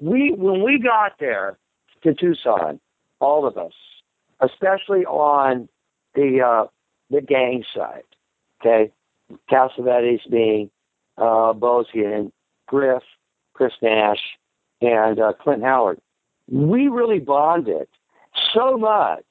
we 0.00 0.32
when 0.32 0.62
we 0.62 0.78
got 0.78 1.12
there 1.20 1.58
to 2.02 2.14
Tucson, 2.14 2.80
all 3.20 3.46
of 3.46 3.56
us, 3.56 3.72
especially 4.40 5.04
on 5.04 5.68
the 6.14 6.40
uh, 6.40 6.66
the 7.10 7.20
gang 7.20 7.64
side. 7.74 8.02
Okay, 8.60 8.90
Cassavetes 9.50 10.28
being 10.30 10.70
uh, 11.18 11.52
Bozian, 11.52 12.32
Griff, 12.66 13.02
Chris 13.54 13.72
Nash, 13.82 14.20
and 14.80 15.20
uh, 15.20 15.32
Clint 15.32 15.62
Howard. 15.62 16.00
We 16.50 16.88
really 16.88 17.20
bonded 17.20 17.86
so 18.52 18.76
much, 18.76 19.24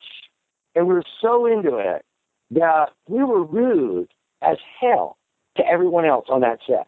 and 0.75 0.87
we 0.87 0.93
were 0.93 1.03
so 1.21 1.45
into 1.45 1.77
it 1.77 2.05
that 2.51 2.89
we 3.07 3.23
were 3.23 3.43
rude 3.43 4.09
as 4.41 4.57
hell 4.79 5.17
to 5.57 5.65
everyone 5.65 6.05
else 6.05 6.25
on 6.29 6.41
that 6.41 6.59
set. 6.67 6.87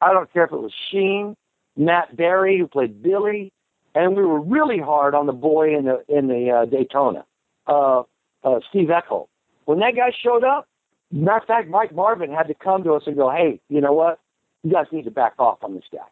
I 0.00 0.12
don't 0.12 0.32
care 0.32 0.44
if 0.44 0.52
it 0.52 0.60
was 0.60 0.72
Sheen, 0.90 1.36
Matt 1.76 2.16
Barry, 2.16 2.58
who 2.58 2.66
played 2.66 3.02
Billy, 3.02 3.52
and 3.94 4.16
we 4.16 4.22
were 4.22 4.40
really 4.40 4.78
hard 4.78 5.14
on 5.14 5.26
the 5.26 5.32
boy 5.32 5.76
in 5.76 5.84
the 5.84 6.02
in 6.08 6.28
the 6.28 6.50
uh, 6.50 6.64
Daytona, 6.64 7.24
uh, 7.66 8.02
uh, 8.44 8.60
Steve 8.68 8.88
Eckel. 8.88 9.28
When 9.66 9.78
that 9.80 9.94
guy 9.94 10.10
showed 10.22 10.44
up, 10.44 10.68
matter 11.12 11.38
of 11.38 11.44
fact, 11.44 11.68
Mike 11.68 11.94
Marvin 11.94 12.32
had 12.32 12.48
to 12.48 12.54
come 12.54 12.82
to 12.84 12.94
us 12.94 13.02
and 13.06 13.16
go, 13.16 13.30
"Hey, 13.30 13.60
you 13.68 13.80
know 13.80 13.92
what? 13.92 14.20
you 14.62 14.72
guys 14.72 14.86
need 14.92 15.04
to 15.04 15.10
back 15.10 15.34
off 15.38 15.58
on 15.62 15.74
this 15.74 15.84
guy. 15.92 16.06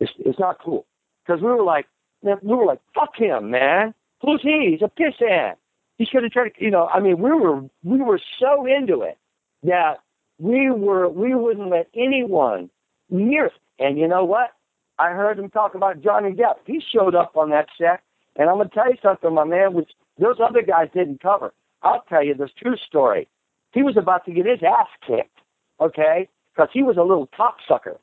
It's, 0.00 0.12
it's 0.18 0.38
not 0.38 0.58
cool. 0.62 0.86
Because 1.24 1.40
we 1.40 1.48
were 1.48 1.62
like, 1.62 1.86
we 2.22 2.34
were 2.42 2.66
like, 2.66 2.80
fuck 2.94 3.16
him, 3.16 3.50
man. 3.50 3.94
Who's 4.22 4.42
he? 4.42 4.70
He's 4.72 4.82
a 4.82 4.90
pissant. 5.00 5.54
He's 5.98 6.08
going 6.08 6.24
to 6.24 6.30
try 6.30 6.48
to, 6.48 6.64
you 6.64 6.70
know, 6.70 6.86
I 6.86 7.00
mean, 7.00 7.18
we 7.18 7.30
were, 7.30 7.62
we 7.82 7.98
were 7.98 8.20
so 8.38 8.66
into 8.66 9.02
it 9.02 9.18
that 9.62 9.98
we 10.38 10.70
were, 10.70 11.08
we 11.08 11.34
wouldn't 11.34 11.70
let 11.70 11.88
anyone 11.94 12.70
near 13.10 13.46
us. 13.46 13.52
And 13.78 13.98
you 13.98 14.08
know 14.08 14.24
what? 14.24 14.50
I 14.98 15.10
heard 15.10 15.38
him 15.38 15.50
talk 15.50 15.74
about 15.74 16.00
Johnny 16.00 16.30
Depp. 16.30 16.56
He 16.66 16.80
showed 16.92 17.14
up 17.14 17.36
on 17.36 17.50
that 17.50 17.66
set. 17.76 18.02
And 18.36 18.48
I'm 18.48 18.58
to 18.58 18.68
tell 18.68 18.90
you 18.90 18.98
something, 19.02 19.32
my 19.32 19.44
man, 19.44 19.74
which 19.74 19.90
those 20.18 20.36
other 20.40 20.62
guys 20.62 20.88
didn't 20.94 21.20
cover. 21.20 21.52
I'll 21.82 22.04
tell 22.08 22.24
you 22.24 22.34
this 22.34 22.50
true 22.56 22.76
story. 22.76 23.28
He 23.72 23.82
was 23.82 23.96
about 23.96 24.24
to 24.26 24.32
get 24.32 24.46
his 24.46 24.60
ass 24.62 24.88
kicked, 25.06 25.38
okay? 25.80 26.28
because 26.54 26.70
he 26.72 26.82
was 26.82 26.96
a 26.96 27.02
little 27.02 27.28
cocksucker. 27.28 27.98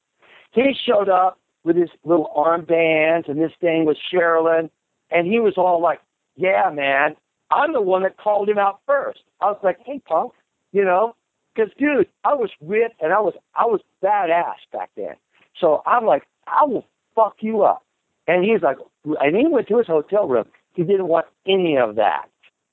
He 0.52 0.74
showed 0.86 1.10
up 1.10 1.40
with 1.64 1.76
his 1.76 1.90
little 2.04 2.32
armbands 2.36 3.30
and 3.30 3.40
this 3.40 3.52
thing 3.62 3.86
with 3.86 3.98
Sherilyn, 4.12 4.70
and 5.10 5.28
he 5.28 5.40
was 5.40 5.54
all 5.58 5.82
like, 5.82 6.02
"Yeah, 6.36 6.70
man, 6.72 7.16
I'm 7.50 7.74
the 7.74 7.82
one 7.82 8.04
that 8.04 8.18
called 8.18 8.50
him 8.50 8.58
out 8.58 8.82
first. 8.86 9.24
I 9.40 9.46
was 9.46 9.60
like, 9.64 9.80
"Hey, 9.86 10.00
punk," 10.00 10.34
you 10.72 10.84
know, 10.84 11.16
because 11.54 11.72
dude, 11.78 12.08
I 12.24 12.34
was 12.34 12.50
ripped 12.62 13.02
and 13.02 13.14
I 13.14 13.20
was 13.20 13.34
I 13.56 13.66
was 13.66 13.82
badass 14.04 14.56
back 14.72 14.90
then. 14.96 15.16
So 15.60 15.82
I'm 15.86 16.06
like, 16.06 16.24
I 16.48 16.66
will 16.66 16.86
fuck 17.16 17.38
you 17.40 17.64
up. 17.64 17.84
And 18.28 18.44
he's 18.44 18.62
like, 18.62 18.78
and 19.06 19.36
he 19.36 19.48
went 19.48 19.68
to 19.68 19.78
his 19.78 19.88
hotel 19.88 20.28
room. 20.28 20.46
He 20.74 20.84
didn't 20.84 21.08
want 21.08 21.26
any 21.46 21.78
of 21.78 21.96
that. 21.96 22.26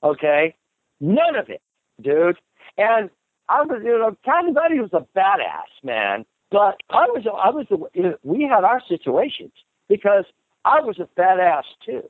Okay, 0.03 0.55
none 1.01 1.35
of 1.35 1.49
it, 1.49 1.61
dude. 2.01 2.37
And 2.77 3.09
I 3.49 3.63
was, 3.63 3.81
you 3.83 3.97
know, 3.97 4.15
Captain 4.23 4.53
Buddy 4.53 4.79
was 4.79 4.91
a 4.93 5.05
badass 5.17 5.83
man, 5.83 6.25
but 6.51 6.77
I 6.89 7.07
was, 7.07 7.25
I 7.25 7.49
was, 7.49 7.65
know, 7.93 8.17
we 8.23 8.43
had 8.43 8.63
our 8.63 8.81
situations 8.87 9.51
because 9.89 10.25
I 10.63 10.79
was 10.81 10.99
a 10.99 11.09
badass 11.19 11.63
too, 11.85 12.03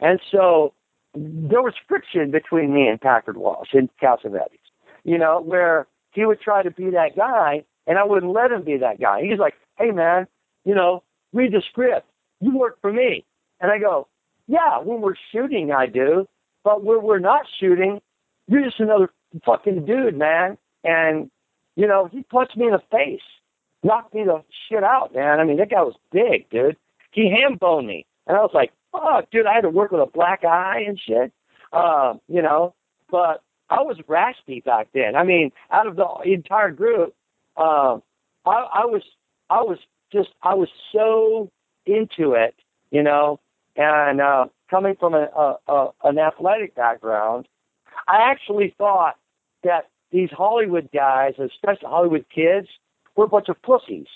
and 0.00 0.18
so 0.32 0.72
there 1.14 1.62
was 1.62 1.74
friction 1.86 2.30
between 2.30 2.74
me 2.74 2.88
and 2.88 3.00
Packard 3.00 3.36
Walsh 3.36 3.68
and 3.72 3.88
Cassavetes, 4.02 4.58
you 5.04 5.18
know, 5.18 5.40
where 5.40 5.86
he 6.16 6.26
would 6.26 6.40
try 6.40 6.62
to 6.64 6.70
be 6.72 6.90
that 6.90 7.14
guy, 7.16 7.64
and 7.86 7.98
I 7.98 8.04
wouldn't 8.04 8.32
let 8.32 8.50
him 8.50 8.62
be 8.62 8.78
that 8.78 9.00
guy. 9.00 9.22
He's 9.22 9.38
like, 9.38 9.54
"Hey, 9.78 9.92
man, 9.92 10.26
you 10.64 10.74
know, 10.74 11.04
read 11.32 11.52
the 11.52 11.62
script. 11.70 12.08
You 12.40 12.56
work 12.58 12.80
for 12.80 12.92
me," 12.92 13.24
and 13.60 13.70
I 13.70 13.78
go, 13.78 14.08
"Yeah, 14.48 14.80
when 14.80 15.00
we're 15.00 15.14
shooting, 15.30 15.70
I 15.70 15.86
do, 15.86 16.26
but 16.64 16.82
when 16.82 17.02
we're 17.02 17.20
not 17.20 17.46
shooting, 17.60 18.00
you're 18.48 18.64
just 18.64 18.80
another 18.80 19.10
fucking 19.44 19.84
dude, 19.84 20.16
man. 20.16 20.58
And, 20.84 21.30
you 21.74 21.86
know, 21.86 22.08
he 22.10 22.22
punched 22.22 22.56
me 22.56 22.66
in 22.66 22.72
the 22.72 22.82
face, 22.90 23.22
knocked 23.82 24.14
me 24.14 24.24
the 24.24 24.42
shit 24.68 24.84
out, 24.84 25.14
man. 25.14 25.40
I 25.40 25.44
mean, 25.44 25.58
that 25.58 25.70
guy 25.70 25.82
was 25.82 25.96
big, 26.12 26.48
dude. 26.50 26.76
He 27.12 27.30
ham 27.30 27.56
boned 27.56 27.86
me. 27.86 28.06
And 28.26 28.36
I 28.36 28.40
was 28.40 28.50
like, 28.54 28.72
fuck, 28.92 29.30
dude, 29.30 29.46
I 29.46 29.54
had 29.54 29.62
to 29.62 29.70
work 29.70 29.92
with 29.92 30.00
a 30.00 30.10
black 30.10 30.44
eye 30.44 30.84
and 30.86 30.98
shit. 30.98 31.32
Um, 31.72 32.20
you 32.28 32.42
know, 32.42 32.74
but 33.10 33.42
I 33.68 33.82
was 33.82 33.98
raspy 34.06 34.60
back 34.60 34.88
then. 34.94 35.16
I 35.16 35.24
mean, 35.24 35.50
out 35.70 35.86
of 35.86 35.96
the 35.96 36.06
entire 36.24 36.70
group, 36.70 37.14
um, 37.56 38.02
I, 38.44 38.66
I 38.72 38.84
was, 38.84 39.02
I 39.50 39.62
was 39.62 39.78
just, 40.12 40.30
I 40.42 40.54
was 40.54 40.68
so 40.92 41.50
into 41.84 42.32
it, 42.32 42.54
you 42.90 43.02
know, 43.02 43.40
and 43.76 44.20
uh, 44.20 44.46
coming 44.70 44.96
from 44.98 45.14
a, 45.14 45.28
a, 45.36 45.56
a, 45.68 45.88
an 46.04 46.18
athletic 46.18 46.74
background, 46.74 47.48
I 48.08 48.30
actually 48.30 48.74
thought 48.78 49.16
that 49.64 49.88
these 50.12 50.30
Hollywood 50.30 50.88
guys, 50.92 51.34
especially 51.38 51.88
Hollywood 51.88 52.24
kids, 52.34 52.68
were 53.16 53.24
a 53.24 53.28
bunch 53.28 53.48
of 53.48 53.60
pussies. 53.62 54.06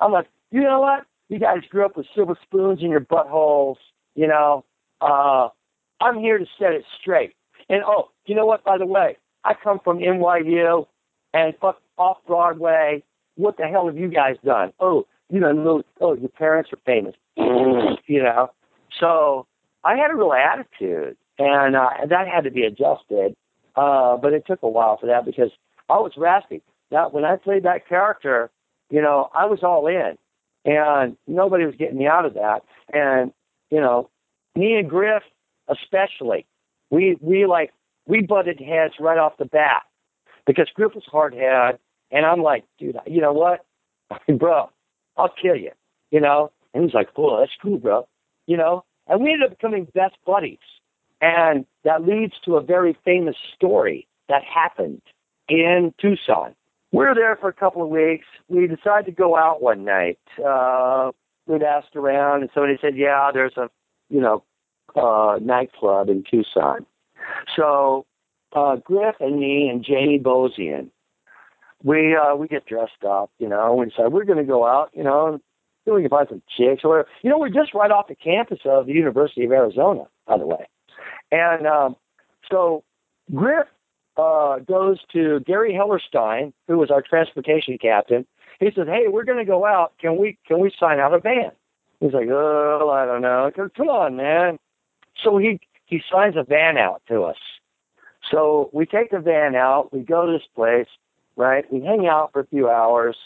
I'm 0.00 0.12
like, 0.12 0.26
you 0.50 0.60
know 0.62 0.80
what? 0.80 1.04
You 1.28 1.38
guys 1.38 1.58
grew 1.70 1.84
up 1.84 1.96
with 1.96 2.06
silver 2.14 2.36
spoons 2.42 2.80
in 2.82 2.90
your 2.90 3.00
buttholes, 3.00 3.76
you 4.14 4.26
know. 4.26 4.64
Uh, 5.00 5.48
I'm 6.00 6.18
here 6.18 6.38
to 6.38 6.46
set 6.58 6.72
it 6.72 6.84
straight. 7.00 7.34
And 7.68 7.82
oh, 7.84 8.10
you 8.28 8.34
know 8.34 8.46
what? 8.46 8.64
By 8.64 8.78
the 8.78 8.86
way, 8.86 9.16
I 9.44 9.54
come 9.54 9.80
from 9.82 9.98
NYU 9.98 10.86
and 11.34 11.54
fuck 11.60 11.80
off 11.96 12.18
Broadway. 12.26 13.02
What 13.36 13.56
the 13.56 13.66
hell 13.66 13.86
have 13.86 13.96
you 13.96 14.08
guys 14.08 14.36
done? 14.44 14.72
Oh, 14.80 15.06
you 15.30 15.40
know, 15.40 15.82
oh, 16.00 16.14
your 16.14 16.28
parents 16.28 16.70
are 16.72 16.78
famous, 16.86 17.14
you 17.36 18.22
know. 18.22 18.50
So 18.98 19.46
I 19.84 19.96
had 19.96 20.10
a 20.10 20.16
real 20.16 20.32
attitude, 20.32 21.16
and 21.38 21.76
uh, 21.76 21.90
that 22.08 22.26
had 22.26 22.44
to 22.44 22.50
be 22.50 22.62
adjusted. 22.62 23.34
Uh, 23.76 24.16
but 24.16 24.32
it 24.32 24.44
took 24.46 24.62
a 24.62 24.68
while 24.68 24.96
for 24.98 25.06
that 25.06 25.24
because 25.24 25.50
I 25.88 25.98
was 25.98 26.12
raspy. 26.16 26.62
Now, 26.90 27.10
when 27.10 27.24
I 27.24 27.36
played 27.36 27.62
that 27.62 27.88
character, 27.88 28.50
you 28.90 29.00
know, 29.00 29.30
I 29.34 29.44
was 29.46 29.60
all 29.62 29.86
in, 29.86 30.16
and 30.64 31.16
nobody 31.26 31.64
was 31.64 31.76
getting 31.76 31.98
me 31.98 32.06
out 32.06 32.24
of 32.24 32.34
that. 32.34 32.62
And 32.92 33.32
you 33.70 33.80
know, 33.80 34.10
me 34.56 34.74
and 34.74 34.88
Griff, 34.88 35.22
especially, 35.68 36.46
we 36.90 37.16
we 37.20 37.46
like 37.46 37.72
we 38.08 38.22
butted 38.22 38.58
heads 38.58 38.94
right 38.98 39.18
off 39.18 39.36
the 39.38 39.44
bat 39.44 39.82
because 40.46 40.68
Griff 40.74 40.94
was 40.94 41.04
hard 41.06 41.34
head, 41.34 41.78
and 42.10 42.26
I'm 42.26 42.42
like, 42.42 42.64
dude, 42.78 42.96
you 43.06 43.20
know 43.20 43.34
what, 43.34 43.64
bro, 44.38 44.70
I'll 45.16 45.32
kill 45.40 45.54
you, 45.54 45.70
you 46.10 46.20
know. 46.20 46.50
And 46.74 46.84
he's 46.84 46.94
like, 46.94 47.14
cool, 47.14 47.38
that's 47.38 47.52
cool, 47.62 47.78
bro, 47.78 48.08
you 48.46 48.56
know. 48.56 48.84
And 49.06 49.22
we 49.22 49.32
ended 49.32 49.50
up 49.50 49.58
becoming 49.58 49.86
best 49.94 50.16
buddies, 50.26 50.58
and 51.20 51.66
that 51.84 52.04
leads 52.04 52.34
to 52.46 52.56
a 52.56 52.62
very 52.62 52.96
famous 53.04 53.36
story 53.54 54.08
that 54.28 54.42
happened 54.42 55.02
in 55.48 55.94
Tucson. 56.00 56.54
We 56.92 57.04
were 57.04 57.14
there 57.14 57.36
for 57.36 57.48
a 57.48 57.52
couple 57.52 57.82
of 57.82 57.90
weeks. 57.90 58.26
We 58.48 58.66
decided 58.66 59.04
to 59.06 59.12
go 59.12 59.36
out 59.36 59.62
one 59.62 59.84
night. 59.84 60.18
Uh, 60.42 61.12
we'd 61.46 61.62
asked 61.62 61.94
around, 61.94 62.40
and 62.40 62.50
somebody 62.54 62.78
said, 62.80 62.96
"Yeah, 62.96 63.30
there's 63.32 63.56
a, 63.58 63.68
you 64.08 64.20
know, 64.20 64.44
uh, 64.96 65.38
nightclub 65.42 66.08
in 66.08 66.24
Tucson." 66.30 66.86
So 67.56 68.06
uh, 68.54 68.76
Griff 68.76 69.16
and 69.20 69.38
me 69.38 69.68
and 69.68 69.84
Jamie 69.84 70.18
Bozian, 70.18 70.90
we 71.82 72.16
uh, 72.16 72.34
we 72.34 72.48
get 72.48 72.66
dressed 72.66 73.04
up, 73.06 73.30
you 73.38 73.48
know, 73.48 73.80
and 73.80 73.90
decide 73.90 74.12
we're 74.12 74.24
going 74.24 74.38
to 74.38 74.44
go 74.44 74.66
out, 74.66 74.90
you 74.94 75.04
know, 75.04 75.26
and 75.86 75.94
we 75.94 76.02
can 76.02 76.10
find 76.10 76.28
some 76.28 76.42
chicks 76.56 76.82
or 76.84 76.90
whatever. 76.90 77.08
You 77.22 77.30
know, 77.30 77.38
we're 77.38 77.48
just 77.48 77.74
right 77.74 77.90
off 77.90 78.08
the 78.08 78.14
campus 78.14 78.60
of 78.64 78.86
the 78.86 78.92
University 78.92 79.44
of 79.44 79.52
Arizona, 79.52 80.04
by 80.26 80.38
the 80.38 80.46
way. 80.46 80.66
And 81.30 81.66
um, 81.66 81.96
so 82.50 82.84
Griff 83.34 83.66
uh, 84.16 84.58
goes 84.58 84.98
to 85.12 85.40
Gary 85.40 85.72
Hellerstein, 85.72 86.52
who 86.66 86.78
was 86.78 86.90
our 86.90 87.02
transportation 87.02 87.78
captain. 87.78 88.26
He 88.60 88.70
says, 88.74 88.86
"Hey, 88.88 89.04
we're 89.08 89.24
going 89.24 89.38
to 89.38 89.44
go 89.44 89.64
out. 89.64 89.92
Can 90.00 90.16
we 90.16 90.38
can 90.46 90.58
we 90.60 90.72
sign 90.78 90.98
out 90.98 91.14
a 91.14 91.20
van?" 91.20 91.52
He's 92.00 92.12
like, 92.12 92.28
"Oh, 92.30 92.90
I 92.92 93.06
don't 93.06 93.22
know. 93.22 93.50
Come 93.54 93.88
on, 93.88 94.16
man." 94.16 94.58
So 95.22 95.38
he 95.38 95.60
he 95.88 96.02
signs 96.12 96.36
a 96.36 96.44
van 96.44 96.76
out 96.76 97.02
to 97.08 97.22
us. 97.22 97.38
So 98.30 98.68
we 98.72 98.84
take 98.84 99.10
the 99.10 99.20
van 99.20 99.54
out. 99.56 99.92
We 99.92 100.00
go 100.00 100.26
to 100.26 100.32
this 100.32 100.46
place, 100.54 100.86
right? 101.36 101.64
We 101.72 101.80
hang 101.80 102.06
out 102.06 102.32
for 102.32 102.40
a 102.40 102.46
few 102.46 102.68
hours, 102.68 103.16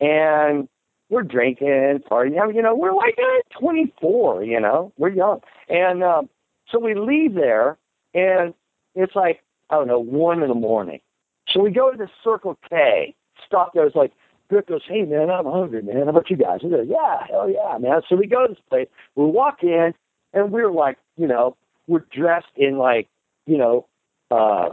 and 0.00 0.68
we're 1.08 1.22
drinking, 1.22 2.00
partying. 2.10 2.54
You 2.54 2.62
know, 2.62 2.76
we're 2.76 2.94
like 2.94 3.18
uh, 3.18 3.58
24. 3.58 4.44
You 4.44 4.60
know, 4.60 4.92
we're 4.98 5.08
young, 5.08 5.40
and 5.68 6.04
um, 6.04 6.28
so 6.70 6.78
we 6.78 6.94
leave 6.94 7.34
there, 7.34 7.78
and 8.14 8.52
it's 8.94 9.16
like 9.16 9.42
I 9.70 9.76
don't 9.76 9.88
know 9.88 10.00
one 10.00 10.42
in 10.42 10.48
the 10.48 10.54
morning. 10.54 11.00
So 11.48 11.60
we 11.60 11.70
go 11.70 11.90
to 11.90 11.96
the 11.96 12.08
Circle 12.22 12.58
K. 12.68 13.14
Stop 13.46 13.72
there. 13.72 13.86
It's 13.86 13.96
like 13.96 14.12
Rick 14.50 14.68
goes, 14.68 14.82
"Hey 14.86 15.02
man, 15.04 15.30
I'm 15.30 15.46
hungry, 15.46 15.80
man. 15.80 16.02
How 16.02 16.10
about 16.10 16.28
you 16.28 16.36
guys?" 16.36 16.60
We 16.62 16.68
go, 16.70 16.82
"Yeah, 16.82 17.26
hell 17.26 17.48
yeah, 17.48 17.78
man." 17.78 18.02
So 18.06 18.16
we 18.16 18.26
go 18.26 18.46
to 18.46 18.52
this 18.52 18.62
place. 18.68 18.88
We 19.14 19.24
walk 19.24 19.62
in, 19.62 19.94
and 20.34 20.52
we're 20.52 20.70
like, 20.70 20.98
you 21.16 21.26
know, 21.26 21.56
we're 21.86 22.04
dressed 22.12 22.46
in 22.56 22.78
like, 22.78 23.08
you 23.46 23.58
know, 23.58 23.86
uh, 24.30 24.70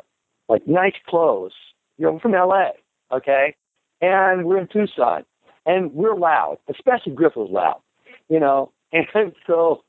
like 0.49 0.67
nice 0.67 0.95
clothes. 1.08 1.54
You 1.97 2.08
know, 2.08 2.19
from 2.19 2.32
LA, 2.32 2.69
okay, 3.12 3.56
and 4.02 4.45
we're 4.45 4.58
in 4.58 4.67
Tucson, 4.67 5.26
and 5.65 5.93
we're 5.93 6.15
loud, 6.15 6.58
especially 6.69 7.13
Griff 7.13 7.36
was 7.36 7.52
loud, 7.52 7.82
you 8.30 8.39
know, 8.39 8.71
and 8.93 9.34
so 9.45 9.84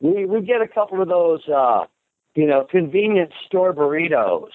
we 0.00 0.26
we 0.26 0.40
get 0.40 0.60
a 0.60 0.68
couple 0.68 1.00
of 1.00 1.08
those 1.08 1.46
uh 1.48 1.84
you 2.34 2.46
know 2.46 2.66
convenience 2.70 3.32
store 3.46 3.72
burritos. 3.72 4.50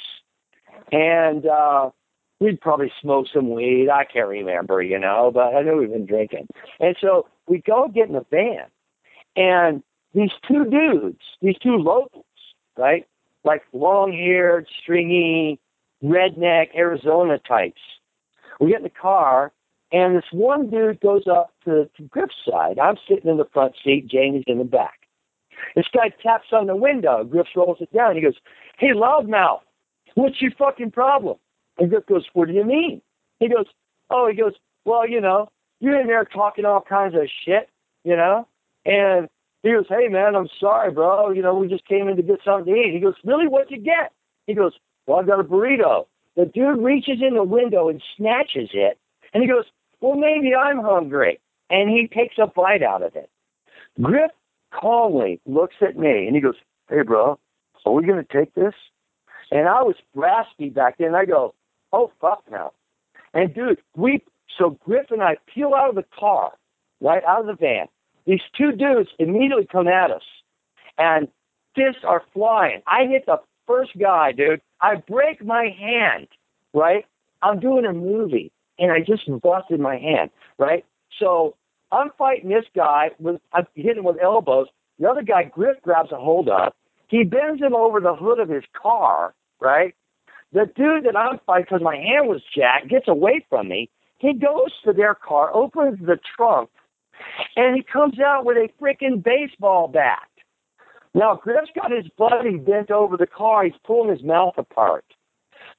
And 0.91 1.45
uh 1.45 1.89
we'd 2.39 2.59
probably 2.59 2.91
smoke 3.01 3.27
some 3.33 3.51
weed. 3.51 3.89
I 3.89 4.05
can't 4.05 4.27
remember 4.27 4.81
you 4.81 4.99
know 4.99 5.31
but 5.33 5.55
i 5.55 5.61
know 5.61 5.77
we've 5.77 5.91
been 5.91 6.05
drinking. 6.05 6.47
And 6.79 6.95
so 7.01 7.27
we 7.47 7.59
go 7.59 7.87
get 7.93 8.07
in 8.07 8.13
the 8.13 8.25
van 8.29 8.65
and 9.35 9.83
these 10.13 10.31
two 10.47 10.65
dudes 10.65 11.21
these 11.41 11.57
two 11.61 11.77
locals 11.77 12.25
right 12.77 13.07
like 13.43 13.63
long 13.73 14.11
haired 14.11 14.67
stringy 14.81 15.59
redneck 16.03 16.75
arizona 16.75 17.37
types 17.39 17.81
we 18.59 18.69
get 18.69 18.77
in 18.77 18.83
the 18.83 18.89
car 18.89 19.51
and 19.91 20.15
this 20.15 20.25
one 20.31 20.69
dude 20.69 21.01
goes 21.01 21.23
up 21.27 21.51
to, 21.65 21.89
to 21.97 22.03
Griff's 22.03 22.35
side. 22.49 22.79
I'm 22.79 22.95
sitting 23.07 23.29
in 23.29 23.37
the 23.37 23.47
front 23.51 23.75
seat. 23.83 24.07
Jamie's 24.07 24.43
in 24.47 24.57
the 24.57 24.63
back. 24.63 25.07
This 25.75 25.85
guy 25.93 26.09
taps 26.23 26.47
on 26.53 26.67
the 26.67 26.75
window. 26.75 27.23
Griff 27.23 27.47
rolls 27.55 27.77
it 27.81 27.93
down. 27.93 28.15
He 28.15 28.21
goes, 28.21 28.37
Hey, 28.77 28.93
loudmouth, 28.95 29.61
what's 30.15 30.41
your 30.41 30.51
fucking 30.57 30.91
problem? 30.91 31.37
And 31.77 31.89
Griff 31.89 32.05
goes, 32.05 32.25
What 32.33 32.47
do 32.47 32.53
you 32.53 32.63
mean? 32.63 33.01
He 33.39 33.49
goes, 33.49 33.65
Oh, 34.09 34.27
he 34.27 34.35
goes, 34.35 34.53
Well, 34.85 35.07
you 35.07 35.19
know, 35.19 35.49
you're 35.79 35.99
in 35.99 36.07
there 36.07 36.25
talking 36.25 36.65
all 36.65 36.81
kinds 36.81 37.15
of 37.15 37.27
shit, 37.45 37.69
you 38.03 38.15
know? 38.15 38.47
And 38.85 39.27
he 39.63 39.71
goes, 39.71 39.85
Hey, 39.89 40.07
man, 40.07 40.35
I'm 40.35 40.49
sorry, 40.59 40.91
bro. 40.91 41.31
You 41.31 41.41
know, 41.41 41.55
we 41.55 41.67
just 41.67 41.87
came 41.87 42.07
in 42.07 42.15
to 42.17 42.23
get 42.23 42.39
something 42.43 42.73
to 42.73 42.79
eat. 42.79 42.93
He 42.93 42.99
goes, 42.99 43.15
Really? 43.23 43.47
What'd 43.47 43.71
you 43.71 43.81
get? 43.81 44.11
He 44.47 44.53
goes, 44.53 44.73
Well, 45.05 45.19
I've 45.19 45.27
got 45.27 45.39
a 45.39 45.43
burrito. 45.43 46.05
The 46.35 46.45
dude 46.45 46.81
reaches 46.81 47.21
in 47.21 47.35
the 47.35 47.43
window 47.43 47.89
and 47.89 48.01
snatches 48.17 48.69
it. 48.73 48.97
And 49.33 49.43
he 49.43 49.49
goes, 49.49 49.65
Well, 49.99 50.15
maybe 50.15 50.55
I'm 50.55 50.79
hungry. 50.79 51.39
And 51.69 51.89
he 51.89 52.07
takes 52.07 52.35
a 52.37 52.47
bite 52.47 52.83
out 52.83 53.03
of 53.03 53.15
it. 53.15 53.29
Griff 54.01 54.31
calmly 54.73 55.39
looks 55.45 55.75
at 55.81 55.97
me 55.97 56.25
and 56.25 56.35
he 56.35 56.41
goes, 56.41 56.55
Hey, 56.89 57.03
bro, 57.03 57.37
are 57.85 57.91
we 57.91 58.05
to 58.05 58.23
take 58.23 58.53
this? 58.55 58.73
And 59.51 59.67
I 59.67 59.83
was 59.83 59.95
raspy 60.15 60.69
back 60.69 60.97
then. 60.97 61.15
I 61.15 61.25
go, 61.25 61.53
Oh, 61.93 62.11
fuck 62.19 62.43
now. 62.49 62.71
And 63.33 63.53
dude, 63.53 63.79
we, 63.95 64.23
so 64.57 64.71
Griff 64.85 65.11
and 65.11 65.21
I 65.21 65.37
peel 65.53 65.73
out 65.75 65.89
of 65.89 65.95
the 65.95 66.05
car, 66.17 66.53
right 66.99 67.23
out 67.23 67.41
of 67.41 67.47
the 67.47 67.53
van. 67.53 67.87
These 68.25 68.41
two 68.57 68.71
dudes 68.71 69.09
immediately 69.19 69.67
come 69.71 69.87
at 69.87 70.11
us 70.11 70.23
and 70.97 71.27
fists 71.75 72.03
are 72.05 72.23
flying. 72.33 72.81
I 72.87 73.05
hit 73.05 73.25
the 73.25 73.39
first 73.67 73.91
guy, 73.99 74.31
dude. 74.31 74.61
I 74.81 74.95
break 74.95 75.43
my 75.43 75.69
hand, 75.77 76.27
right? 76.73 77.05
I'm 77.41 77.59
doing 77.59 77.85
a 77.85 77.93
movie 77.93 78.51
and 78.77 78.91
I 78.91 78.99
just 78.99 79.23
busted 79.41 79.79
my 79.79 79.97
hand, 79.97 80.29
right? 80.57 80.85
So 81.19 81.55
I'm 81.91 82.09
fighting 82.17 82.49
this 82.49 82.65
guy 82.75 83.09
with 83.19 83.41
I'm 83.53 83.65
hitting 83.75 84.03
with 84.03 84.17
elbows. 84.21 84.67
The 84.99 85.09
other 85.09 85.23
guy 85.23 85.43
Griff 85.43 85.77
grabs 85.81 86.11
a 86.11 86.17
hold 86.17 86.49
of. 86.49 86.73
He 87.07 87.23
bends 87.23 87.61
him 87.61 87.75
over 87.75 87.99
the 87.99 88.15
hood 88.15 88.39
of 88.39 88.49
his 88.49 88.63
car, 88.79 89.33
right? 89.59 89.95
The 90.53 90.65
dude 90.75 91.05
that 91.05 91.17
I'm 91.17 91.39
fighting 91.45 91.65
because 91.69 91.81
my 91.81 91.95
hand 91.95 92.27
was 92.27 92.41
jacked 92.55 92.89
gets 92.89 93.07
away 93.07 93.45
from 93.49 93.67
me. 93.67 93.89
He 94.17 94.33
goes 94.33 94.71
to 94.85 94.93
their 94.93 95.15
car, 95.15 95.53
opens 95.53 95.99
the 95.99 96.19
trunk, 96.35 96.69
and 97.55 97.75
he 97.75 97.83
comes 97.83 98.19
out 98.19 98.45
with 98.45 98.57
a 98.57 98.69
freaking 98.81 99.23
baseball 99.23 99.87
bat. 99.87 100.27
Now 101.13 101.35
Griff's 101.35 101.71
got 101.75 101.91
his 101.91 102.05
buddy 102.17 102.57
bent 102.57 102.91
over 102.91 103.17
the 103.17 103.27
car. 103.27 103.65
He's 103.65 103.73
pulling 103.85 104.15
his 104.15 104.23
mouth 104.23 104.53
apart. 104.57 105.05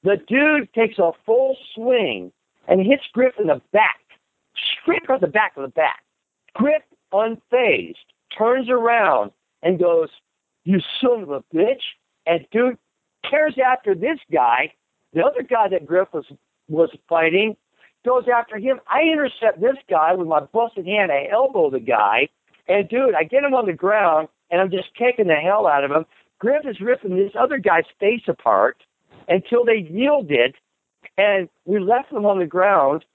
The 0.03 0.17
dude 0.27 0.71
takes 0.73 0.99
a 0.99 1.11
full 1.25 1.57
swing 1.73 2.31
and 2.67 2.85
hits 2.85 3.03
Griff 3.13 3.33
in 3.39 3.47
the 3.47 3.61
back 3.71 3.99
straight 4.81 5.03
across 5.03 5.21
the 5.21 5.27
back 5.27 5.53
of 5.57 5.63
the 5.63 5.69
back. 5.69 6.03
Griff, 6.53 6.83
unfazed, 7.11 7.95
turns 8.37 8.69
around 8.69 9.31
and 9.63 9.79
goes, 9.79 10.09
You 10.65 10.79
son 11.01 11.23
of 11.23 11.31
a 11.31 11.43
bitch. 11.53 11.81
And 12.25 12.45
dude 12.51 12.77
tears 13.29 13.55
after 13.63 13.95
this 13.95 14.19
guy 14.31 14.73
The 15.13 15.23
other 15.23 15.43
guy 15.43 15.67
that 15.69 15.85
Griff 15.85 16.09
was 16.13 16.25
was 16.69 16.89
fighting 17.09 17.55
goes 18.03 18.25
after 18.33 18.57
him. 18.57 18.79
I 18.87 19.01
intercept 19.01 19.61
this 19.61 19.77
guy 19.89 20.13
with 20.13 20.27
my 20.27 20.41
busted 20.41 20.85
hand. 20.85 21.11
I 21.11 21.27
elbow 21.31 21.69
the 21.69 21.79
guy, 21.79 22.29
and 22.67 22.87
dude, 22.87 23.15
I 23.15 23.23
get 23.23 23.43
him 23.43 23.53
on 23.53 23.65
the 23.65 23.73
ground, 23.73 24.27
and 24.51 24.61
I'm 24.61 24.71
just 24.71 24.95
kicking 24.97 25.27
the 25.27 25.35
hell 25.35 25.67
out 25.67 25.83
of 25.83 25.91
him. 25.91 26.05
Griff 26.39 26.65
is 26.65 26.81
ripping 26.81 27.15
this 27.15 27.31
other 27.39 27.57
guy's 27.57 27.85
face 27.99 28.23
apart 28.27 28.83
until 29.27 29.63
they 29.63 29.87
yielded, 29.89 30.55
and 31.17 31.47
we 31.65 31.79
left 31.79 32.11
them 32.11 32.25
on 32.25 32.39
the 32.39 32.45
ground, 32.45 33.05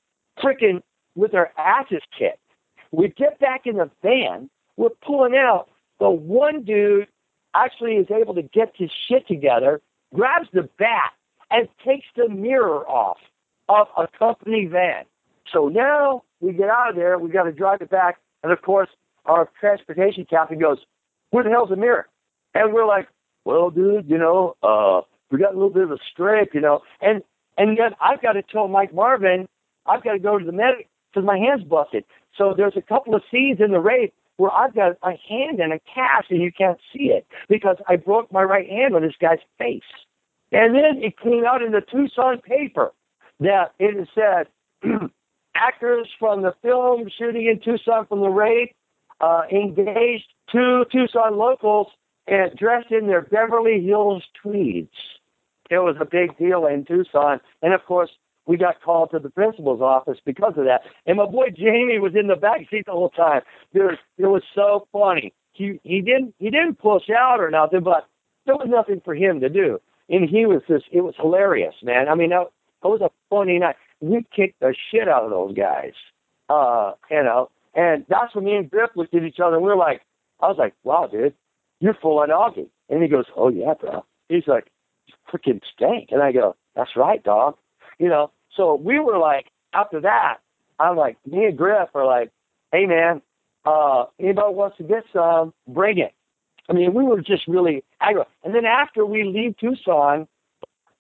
freaking 0.43 0.83
with 1.15 1.35
our 1.35 1.53
asses 1.59 2.03
kicked. 2.19 2.39
We 2.91 3.09
get 3.09 3.39
back 3.39 3.63
in 3.67 3.77
the 3.77 3.91
van. 4.03 4.49
We're 4.77 4.91
pulling 5.05 5.37
out. 5.37 5.69
The 6.01 6.09
one 6.09 6.63
dude 6.63 7.09
actually 7.55 7.97
is 7.97 8.07
able 8.11 8.35
to 8.35 8.43
get 8.43 8.73
his 8.77 8.91
shit 9.09 9.27
together, 9.27 9.81
grabs 10.15 10.49
the 10.53 10.69
bat, 10.79 11.13
and 11.51 11.69
takes 11.85 12.07
the 12.17 12.29
mirror 12.29 12.89
off 12.89 13.19
of 13.69 13.89
a 13.97 14.07
company 14.19 14.67
van. 14.67 15.05
So 15.53 15.69
now 15.69 16.23
we 16.41 16.53
get 16.53 16.69
out 16.69 16.91
of 16.91 16.97
there. 16.97 17.19
We 17.19 17.31
got 17.31 17.45
to 17.45 17.53
drive 17.53 17.81
it 17.81 17.91
back. 17.91 18.19
And 18.43 18.53
of 18.53 18.63
course, 18.63 18.89
our 19.25 19.49
transportation 19.61 20.27
captain 20.29 20.59
goes, 20.59 20.79
"Where 21.31 21.45
the 21.45 21.51
hell's 21.51 21.71
the 21.71 21.77
mirror?" 21.77 22.09
And 22.55 22.73
we're 22.73 22.87
like, 22.87 23.09
"Well, 23.45 23.71
dude, 23.71 24.09
you 24.09 24.19
know, 24.19 24.57
uh, 24.63 25.03
we 25.31 25.39
got 25.39 25.53
a 25.53 25.55
little 25.55 25.71
bit 25.71 25.85
of 25.85 25.93
a 25.93 25.99
scrape, 26.11 26.55
you 26.55 26.61
know." 26.61 26.83
And 27.01 27.23
and 27.57 27.77
yet 27.77 27.95
I've 28.01 28.23
got 28.23 28.33
to 28.33 28.43
tell 28.43 28.69
Mike 28.69 28.95
Marvin, 28.95 29.49
I've 29.87 30.05
got 30.05 30.13
to 30.13 30.19
go 30.19 30.39
to 30.39 30.45
the 30.45 30.53
medic 30.53 30.89
because 31.11 31.27
my 31.27 31.39
hand's 31.39 31.65
busted. 31.65 32.05
So 32.37 32.55
there's 32.57 32.77
a 32.77 32.83
couple 32.83 33.15
of 33.15 33.23
scenes 33.31 33.61
in 33.61 33.73
the 33.73 33.81
Wraith 33.81 34.13
where 34.37 34.53
I've 34.53 34.75
got 34.75 34.93
a 35.03 35.13
hand 35.29 35.59
in 35.61 35.73
a 35.73 35.81
cast 35.93 36.31
and 36.31 36.41
you 36.41 36.53
can't 36.53 36.79
see 36.93 37.07
it 37.07 37.27
because 37.49 37.77
I 37.89 37.97
broke 37.97 38.33
my 38.33 38.43
right 38.43 38.69
hand 38.69 38.95
on 38.95 39.03
this 39.03 39.17
guy's 39.21 39.41
face. 39.59 39.83
And 40.53 40.75
then 40.75 41.03
it 41.03 41.19
came 41.19 41.45
out 41.45 41.61
in 41.61 41.73
the 41.73 41.81
Tucson 41.81 42.41
paper 42.41 42.93
that 43.41 43.73
it 43.79 44.09
said 44.15 44.49
actors 45.55 46.09
from 46.19 46.43
the 46.43 46.55
film 46.63 47.09
shooting 47.19 47.47
in 47.47 47.61
Tucson 47.61 48.07
from 48.07 48.21
the 48.21 48.29
Wraith 48.29 48.71
uh, 49.21 49.43
engaged 49.51 50.27
two 50.51 50.85
Tucson 50.91 51.37
locals 51.37 51.89
and 52.27 52.55
dressed 52.57 52.91
in 52.91 53.07
their 53.07 53.23
Beverly 53.23 53.83
Hills 53.83 54.23
tweeds. 54.43 54.93
It 55.71 55.79
was 55.79 55.97
a 56.01 56.05
big 56.05 56.37
deal 56.39 56.67
in 56.67 56.85
Tucson, 56.85 57.41
and 57.63 57.75
of 57.75 57.85
course 57.85 58.11
we 58.47 58.57
got 58.57 58.81
called 58.83 59.11
to 59.11 59.19
the 59.19 59.29
principal's 59.29 59.83
office 59.83 60.19
because 60.25 60.55
of 60.57 60.65
that. 60.65 60.81
And 61.07 61.19
my 61.19 61.27
boy 61.27 61.51
Jamie 61.51 61.99
was 61.99 62.15
in 62.19 62.29
the 62.29 62.37
back 62.37 62.61
seat 62.71 62.87
the 62.87 62.93
whole 62.93 63.11
time. 63.11 63.43
Dude, 63.75 63.99
it 64.17 64.27
was 64.27 64.43
so 64.55 64.89
funny. 64.93 65.35
He 65.53 65.79
he 65.83 66.01
didn't 66.01 66.35
he 66.39 66.51
didn't 66.51 66.79
push 66.79 67.11
out 67.11 67.41
or 67.41 67.51
nothing, 67.51 67.83
but 67.83 68.09
there 68.47 68.57
was 68.57 68.69
nothing 68.69 69.03
for 69.05 69.15
him 69.15 69.41
to 69.41 69.49
do. 69.51 69.79
And 70.09 70.29
he 70.29 70.47
was 70.47 70.63
just 70.67 70.87
it 70.91 71.03
was 71.03 71.15
hilarious, 71.19 71.75
man. 71.83 72.09
I 72.09 72.15
mean 72.15 72.33
that 72.83 72.89
was 72.89 73.01
a 73.01 73.11
funny 73.31 73.59
night. 73.59 73.77
We 74.01 74.25
kicked 74.35 74.61
the 74.61 74.75
shit 74.91 75.09
out 75.09 75.25
of 75.25 75.31
those 75.31 75.55
guys. 75.55 75.93
Uh, 76.49 76.93
you 77.11 77.23
know, 77.23 77.51
and 77.75 78.07
that's 78.09 78.35
when 78.35 78.45
me 78.45 78.55
and 78.55 78.71
Griff 78.71 78.91
looked 78.97 79.15
at 79.15 79.23
each 79.23 79.41
other 79.41 79.57
and 79.57 79.65
we 79.65 79.71
were 79.71 79.77
like 79.77 80.03
I 80.41 80.47
was 80.47 80.57
like, 80.59 80.75
Wow, 80.85 81.09
dude, 81.11 81.35
you're 81.81 81.95
full 81.95 82.19
on 82.21 82.29
doggy. 82.29 82.71
And 82.89 83.03
he 83.03 83.09
goes, 83.09 83.27
Oh 83.37 83.49
yeah, 83.49 83.75
bro. 83.75 84.05
He's 84.29 84.47
like, 84.47 84.71
freaking 85.33 85.61
stank. 85.75 86.09
And 86.11 86.23
I 86.23 86.33
go, 86.33 86.57
That's 86.75 86.97
right, 86.97 87.23
dog. 87.23 87.57
You 87.99 88.09
know, 88.09 88.31
so 88.57 88.75
we 88.75 88.99
were 88.99 89.19
like, 89.19 89.47
after 89.73 90.01
that, 90.01 90.39
I'm 90.79 90.97
like, 90.97 91.17
me 91.27 91.45
and 91.47 91.57
Griff 91.57 91.89
are 91.95 92.07
like, 92.07 92.31
hey 92.73 92.87
man, 92.87 93.23
uh, 93.65 94.05
anybody 94.19 94.55
wants 94.55 94.77
to 94.79 94.85
get 94.85 95.05
some, 95.13 95.53
bring 95.67 95.99
it. 95.99 96.15
I 96.69 96.73
mean, 96.75 96.95
we 96.95 97.05
were 97.05 97.21
just 97.21 97.49
really 97.49 97.85
aggro. 98.03 98.27
And 98.45 98.55
then 98.55 98.65
after 98.65 99.05
we 99.05 99.25
leave 99.25 99.57
Tucson, 99.59 100.29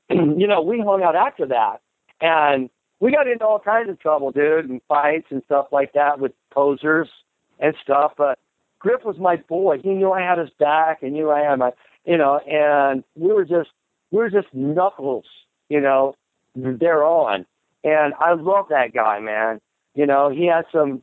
you 0.38 0.47
know, 0.47 0.62
we 0.62 0.81
hung 0.81 1.03
out 1.03 1.16
after 1.16 1.47
that, 1.47 1.81
and 2.21 2.71
we 3.01 3.12
got 3.12 3.29
into 3.29 3.44
all 3.44 3.61
kinds 3.61 3.90
of 3.90 4.01
trouble, 4.01 4.33
dude, 4.33 4.68
and 4.68 4.81
fights 4.88 5.27
and 5.31 5.42
stuff 5.47 5.66
like 5.71 5.92
that 5.92 6.18
with 6.18 6.33
posers 6.51 7.09
and 7.59 7.75
stuff. 7.83 8.12
But 8.16 8.38
Griff 8.79 9.05
was 9.05 9.18
my 9.18 9.37
boy. 9.37 9.79
He 9.83 9.90
knew 9.90 10.12
I 10.12 10.23
had 10.23 10.38
his 10.38 10.51
back, 10.59 11.03
and 11.03 11.12
knew 11.12 11.31
I 11.31 11.40
had 11.40 11.59
my, 11.59 11.73
you 12.05 12.16
know, 12.16 12.38
and 12.38 13.05
we 13.14 13.33
were 13.33 13.44
just, 13.44 13.71
we 14.11 14.18
were 14.18 14.31
just 14.31 14.49
knuckles, 14.53 15.27
you 15.68 15.81
know, 15.81 16.14
they're 16.55 17.05
on. 17.05 17.47
And 17.85 18.14
I 18.18 18.35
love 18.35 18.66
that 18.71 18.92
guy, 18.92 19.21
man. 19.21 19.61
You 19.94 20.07
know, 20.07 20.31
he 20.31 20.47
had 20.47 20.64
some 20.73 21.03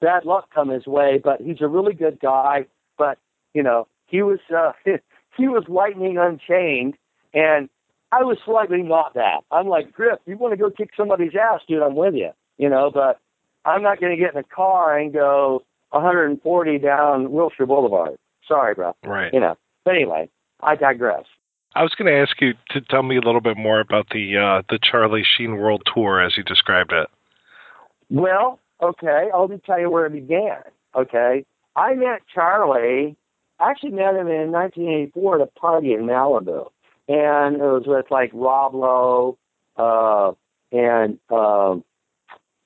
bad 0.00 0.24
luck 0.24 0.48
come 0.54 0.68
his 0.68 0.86
way, 0.86 1.20
but 1.22 1.40
he's 1.40 1.60
a 1.60 1.68
really 1.68 1.94
good 1.94 2.18
guy. 2.20 2.66
But, 2.96 3.18
you 3.54 3.62
know, 3.62 3.86
he 4.06 4.22
was 4.22 4.38
uh 4.54 4.72
he 5.36 5.48
was 5.48 5.64
lightning 5.68 6.18
unchained 6.18 6.94
and 7.32 7.68
I 8.10 8.22
was 8.22 8.38
slightly 8.44 8.82
not 8.82 9.14
that. 9.14 9.40
I'm 9.50 9.68
like, 9.68 9.92
Griff, 9.92 10.18
you 10.26 10.36
want 10.38 10.52
to 10.52 10.56
go 10.56 10.70
kick 10.70 10.90
somebody's 10.96 11.32
ass, 11.34 11.60
dude, 11.68 11.82
I'm 11.82 11.94
with 11.94 12.14
you. 12.14 12.30
You 12.56 12.68
know, 12.68 12.90
but 12.92 13.20
I'm 13.64 13.82
not 13.82 14.00
going 14.00 14.16
to 14.16 14.22
get 14.22 14.32
in 14.34 14.40
a 14.40 14.44
car 14.44 14.98
and 14.98 15.12
go 15.12 15.62
140 15.90 16.78
down 16.78 17.30
Wilshire 17.30 17.66
Boulevard. 17.66 18.16
Sorry, 18.46 18.74
bro. 18.74 18.94
Right. 19.04 19.32
You 19.32 19.40
know. 19.40 19.56
But 19.84 19.94
anyway, 19.94 20.28
I 20.60 20.74
digress. 20.74 21.24
I 21.74 21.82
was 21.82 21.94
going 21.94 22.12
to 22.12 22.18
ask 22.18 22.40
you 22.40 22.54
to 22.70 22.80
tell 22.80 23.02
me 23.02 23.16
a 23.16 23.20
little 23.20 23.40
bit 23.40 23.56
more 23.56 23.80
about 23.80 24.08
the 24.10 24.36
uh, 24.36 24.62
the 24.70 24.78
Charlie 24.82 25.24
Sheen 25.24 25.56
World 25.56 25.82
Tour 25.92 26.20
as 26.20 26.36
you 26.36 26.42
described 26.42 26.92
it. 26.92 27.08
Well, 28.10 28.58
okay, 28.82 29.28
I'll 29.32 29.48
just 29.48 29.64
tell 29.64 29.78
you 29.78 29.90
where 29.90 30.06
it 30.06 30.12
began. 30.12 30.62
Okay, 30.96 31.44
I 31.76 31.94
met 31.94 32.22
Charlie. 32.34 33.16
I 33.60 33.70
actually 33.70 33.90
met 33.90 34.14
him 34.14 34.28
in 34.28 34.52
1984 34.52 35.36
at 35.36 35.40
a 35.42 35.46
party 35.58 35.92
in 35.92 36.00
Malibu, 36.02 36.68
and 37.08 37.56
it 37.56 37.60
was 37.60 37.84
with 37.86 38.06
like 38.10 38.30
Rob 38.34 38.74
Lowe 38.74 39.38
uh, 39.76 40.32
and 40.72 41.18
um, 41.30 41.84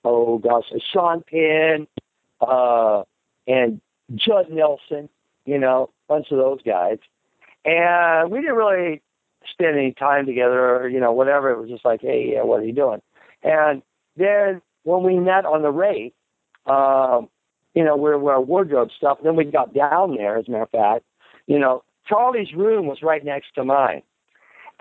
oh 0.05 0.39
gosh, 0.39 0.65
Sean 0.93 1.23
Penn 1.23 1.87
uh, 2.41 3.03
and 3.47 3.81
Judd 4.15 4.51
Nelson. 4.51 5.09
You 5.45 5.59
know, 5.59 5.91
a 6.09 6.13
bunch 6.13 6.31
of 6.31 6.39
those 6.39 6.61
guys. 6.63 6.99
And 7.65 8.31
we 8.31 8.41
didn't 8.41 8.57
really 8.57 9.03
spend 9.51 9.77
any 9.77 9.93
time 9.93 10.27
together 10.27 10.77
or, 10.77 10.89
you 10.89 11.01
know, 11.01 11.13
whatever. 11.13 11.51
It 11.51 11.61
was 11.61 11.69
just 11.69 11.85
like, 11.85 12.01
hey, 12.01 12.33
yeah, 12.35 12.43
what 12.43 12.61
are 12.61 12.65
you 12.65 12.73
doing? 12.73 13.03
And 13.43 13.83
then 14.17 14.63
when 14.85 15.03
we 15.03 15.19
met 15.19 15.45
on 15.45 15.63
the 15.63 15.71
Wraith, 15.71 16.13
um, 16.67 17.29
you 17.75 17.85
know, 17.85 17.97
where 17.97 18.19
where 18.19 18.41
wardrobe 18.41 18.91
stuff, 18.97 19.19
then 19.23 19.37
we 19.37 19.45
got 19.45 19.75
down 19.75 20.17
there, 20.17 20.37
as 20.37 20.47
a 20.47 20.51
matter 20.51 20.65
of 20.65 20.71
fact, 20.71 21.05
you 21.47 21.59
know, 21.59 21.83
Charlie's 22.07 22.53
room 22.53 22.87
was 22.87 23.03
right 23.03 23.25
next 23.25 23.55
to 23.55 23.65
mine. 23.65 24.03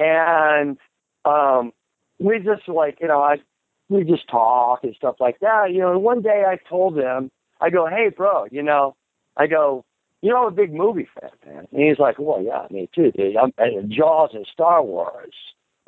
And 0.01 0.77
um 1.25 1.73
we 2.19 2.39
just 2.39 2.67
like, 2.67 2.97
you 3.01 3.07
know, 3.07 3.21
I 3.21 3.37
we 3.89 4.03
just 4.03 4.27
talk 4.29 4.83
and 4.83 4.95
stuff 4.95 5.15
like 5.19 5.39
that. 5.39 5.71
You 5.71 5.79
know, 5.79 5.91
and 5.91 6.03
one 6.03 6.21
day 6.21 6.43
I 6.47 6.57
told 6.69 6.97
him, 6.97 7.31
I 7.59 7.69
go, 7.69 7.87
Hey 7.87 8.09
bro, 8.15 8.45
you 8.51 8.63
know, 8.63 8.95
I 9.37 9.47
go, 9.47 9.85
you 10.21 10.29
know, 10.29 10.43
I'm 10.43 10.53
a 10.53 10.55
big 10.55 10.73
movie 10.73 11.07
fan, 11.19 11.31
man. 11.45 11.67
And 11.71 11.81
he's 11.81 11.99
like, 11.99 12.17
well, 12.19 12.41
yeah, 12.41 12.67
me 12.69 12.89
too, 12.93 13.11
dude. 13.11 13.35
I'm 13.37 13.53
Jaws 13.89 14.31
and 14.33 14.45
Star 14.51 14.83
Wars, 14.83 15.33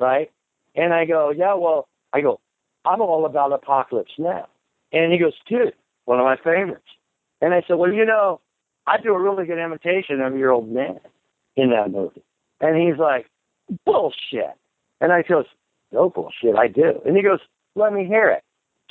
right? 0.00 0.30
And 0.74 0.92
I 0.92 1.04
go, 1.04 1.30
yeah, 1.30 1.54
well, 1.54 1.88
I 2.12 2.20
go, 2.20 2.40
I'm 2.84 3.00
all 3.00 3.26
about 3.26 3.52
Apocalypse 3.52 4.12
Now. 4.18 4.48
And 4.92 5.12
he 5.12 5.18
goes, 5.18 5.34
dude, 5.48 5.74
one 6.04 6.18
of 6.18 6.24
my 6.24 6.36
favorites. 6.36 6.82
And 7.40 7.54
I 7.54 7.62
said, 7.66 7.74
well, 7.74 7.92
you 7.92 8.04
know, 8.04 8.40
I 8.86 8.98
do 8.98 9.14
a 9.14 9.20
really 9.20 9.46
good 9.46 9.58
imitation 9.58 10.20
of 10.20 10.36
your 10.36 10.50
old 10.50 10.70
man 10.70 11.00
in 11.56 11.70
that 11.70 11.90
movie. 11.90 12.22
And 12.60 12.76
he's 12.76 12.98
like, 12.98 13.26
bullshit. 13.84 14.54
And 15.00 15.12
I 15.12 15.22
goes, 15.22 15.46
no 15.92 16.10
bullshit, 16.10 16.56
I 16.56 16.68
do. 16.68 17.00
And 17.04 17.16
he 17.16 17.22
goes, 17.22 17.40
let 17.74 17.92
me 17.92 18.04
hear 18.04 18.30
it. 18.30 18.42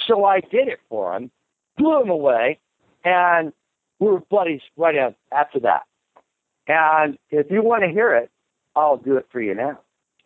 So 0.08 0.26
I 0.26 0.40
did 0.40 0.68
it 0.68 0.80
for 0.90 1.16
him, 1.16 1.32
blew 1.78 2.02
him 2.02 2.10
away, 2.10 2.60
and 3.04 3.54
we 4.00 4.08
were 4.08 4.22
buddies 4.30 4.62
right 4.78 5.16
after 5.32 5.60
that. 5.62 5.84
And 6.68 7.18
if 7.30 7.48
you 7.50 7.62
want 7.62 7.84
to 7.84 7.90
hear 7.90 8.16
it, 8.16 8.30
I'll 8.76 8.98
do 8.98 9.18
it 9.18 9.28
for 9.32 9.42
you 9.42 9.54
now. 9.54 9.80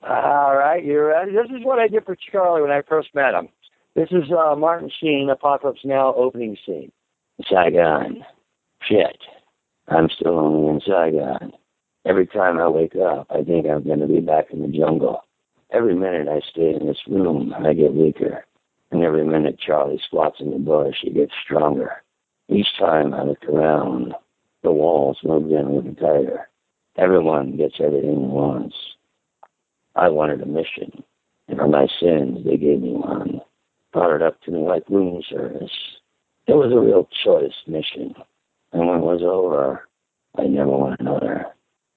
All 0.04 0.56
right, 0.56 0.84
you 0.84 1.02
ready? 1.02 1.32
This 1.32 1.50
is 1.50 1.66
what 1.66 1.80
I 1.80 1.88
did 1.88 2.06
for 2.06 2.16
Charlie 2.16 2.62
when 2.62 2.72
I 2.72 2.82
first 2.88 3.10
met 3.16 3.34
him. 3.34 3.50
This 3.96 4.10
is 4.12 4.32
uh, 4.32 4.56
Martin 4.56 4.92
Sheen, 5.02 5.30
Apocalypse 5.32 5.82
Now 5.84 6.14
opening 6.14 6.56
scene. 6.66 6.92
Saigon. 7.50 8.24
Shit. 8.84 9.18
I'm 9.88 10.10
still 10.10 10.38
only 10.38 10.70
in 10.70 10.82
Saigon. 10.82 11.54
Every 12.08 12.26
time 12.26 12.58
I 12.58 12.70
wake 12.70 12.96
up, 12.96 13.28
I 13.30 13.44
think 13.44 13.68
I'm 13.68 13.84
going 13.84 14.00
to 14.00 14.08
be 14.08 14.22
back 14.22 14.46
in 14.52 14.62
the 14.62 14.70
jungle. 14.70 15.24
Every 15.72 15.94
minute 15.94 16.30
I 16.30 16.40
stay 16.50 16.74
in 16.74 16.88
this 16.88 17.02
room, 17.06 17.54
I 17.54 17.74
get 17.74 17.94
weaker. 17.94 18.46
And 18.92 19.04
every 19.04 19.26
minute 19.26 19.60
Charlie 19.60 20.00
squats 20.08 20.38
in 20.40 20.52
the 20.52 20.58
bush, 20.58 20.96
he 21.02 21.10
gets 21.10 21.34
stronger. 21.44 22.02
Each 22.48 22.68
time 22.80 23.14
I 23.14 23.24
look 23.24 23.44
around, 23.44 24.14
the 24.64 24.72
walls 24.72 25.18
moved 25.22 25.52
in 25.52 25.66
a 25.66 25.70
little 25.70 25.96
tighter. 25.96 26.48
Everyone 26.98 27.58
gets 27.58 27.76
everything 27.82 28.24
at 28.24 28.30
once. 28.30 28.74
I 29.98 30.08
wanted 30.08 30.42
a 30.42 30.46
mission, 30.46 31.04
and 31.50 31.58
for 31.58 31.68
my 31.68 31.88
sins, 32.00 32.46
they 32.46 32.56
gave 32.56 32.80
me 32.82 32.94
one. 32.94 33.42
Brought 33.92 34.16
it 34.16 34.22
up 34.22 34.40
to 34.44 34.52
me 34.52 34.60
like 34.60 34.88
room 34.90 35.22
service. 35.30 35.72
It 36.48 36.54
was 36.54 36.72
a 36.72 36.80
real 36.80 37.10
choice 37.26 37.54
mission, 37.68 38.16
and 38.72 38.88
when 38.88 39.00
it 39.00 39.04
was 39.04 39.24
over, 39.24 39.90
I 40.38 40.44
never 40.44 40.70
want 40.70 41.02
another. 41.02 41.48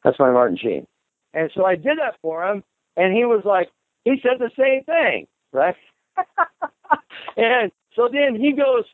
That's 0.05 0.19
my 0.19 0.31
Martin 0.31 0.59
Sheen. 0.61 0.87
And 1.35 1.51
so 1.55 1.65
I 1.65 1.77
did 1.77 1.99
that 1.99 2.17
for 2.23 2.45
him, 2.45 2.65
and 2.97 3.15
he 3.15 3.25
was 3.25 3.43
like, 3.45 3.69
he 4.05 4.17
said 4.23 4.39
the 4.39 4.51
same 4.59 4.85
thing, 4.85 5.27
right? 5.53 5.77
and 7.37 7.71
so 7.95 8.09
then 8.13 8.41
he 8.41 8.53
goes, 8.53 8.85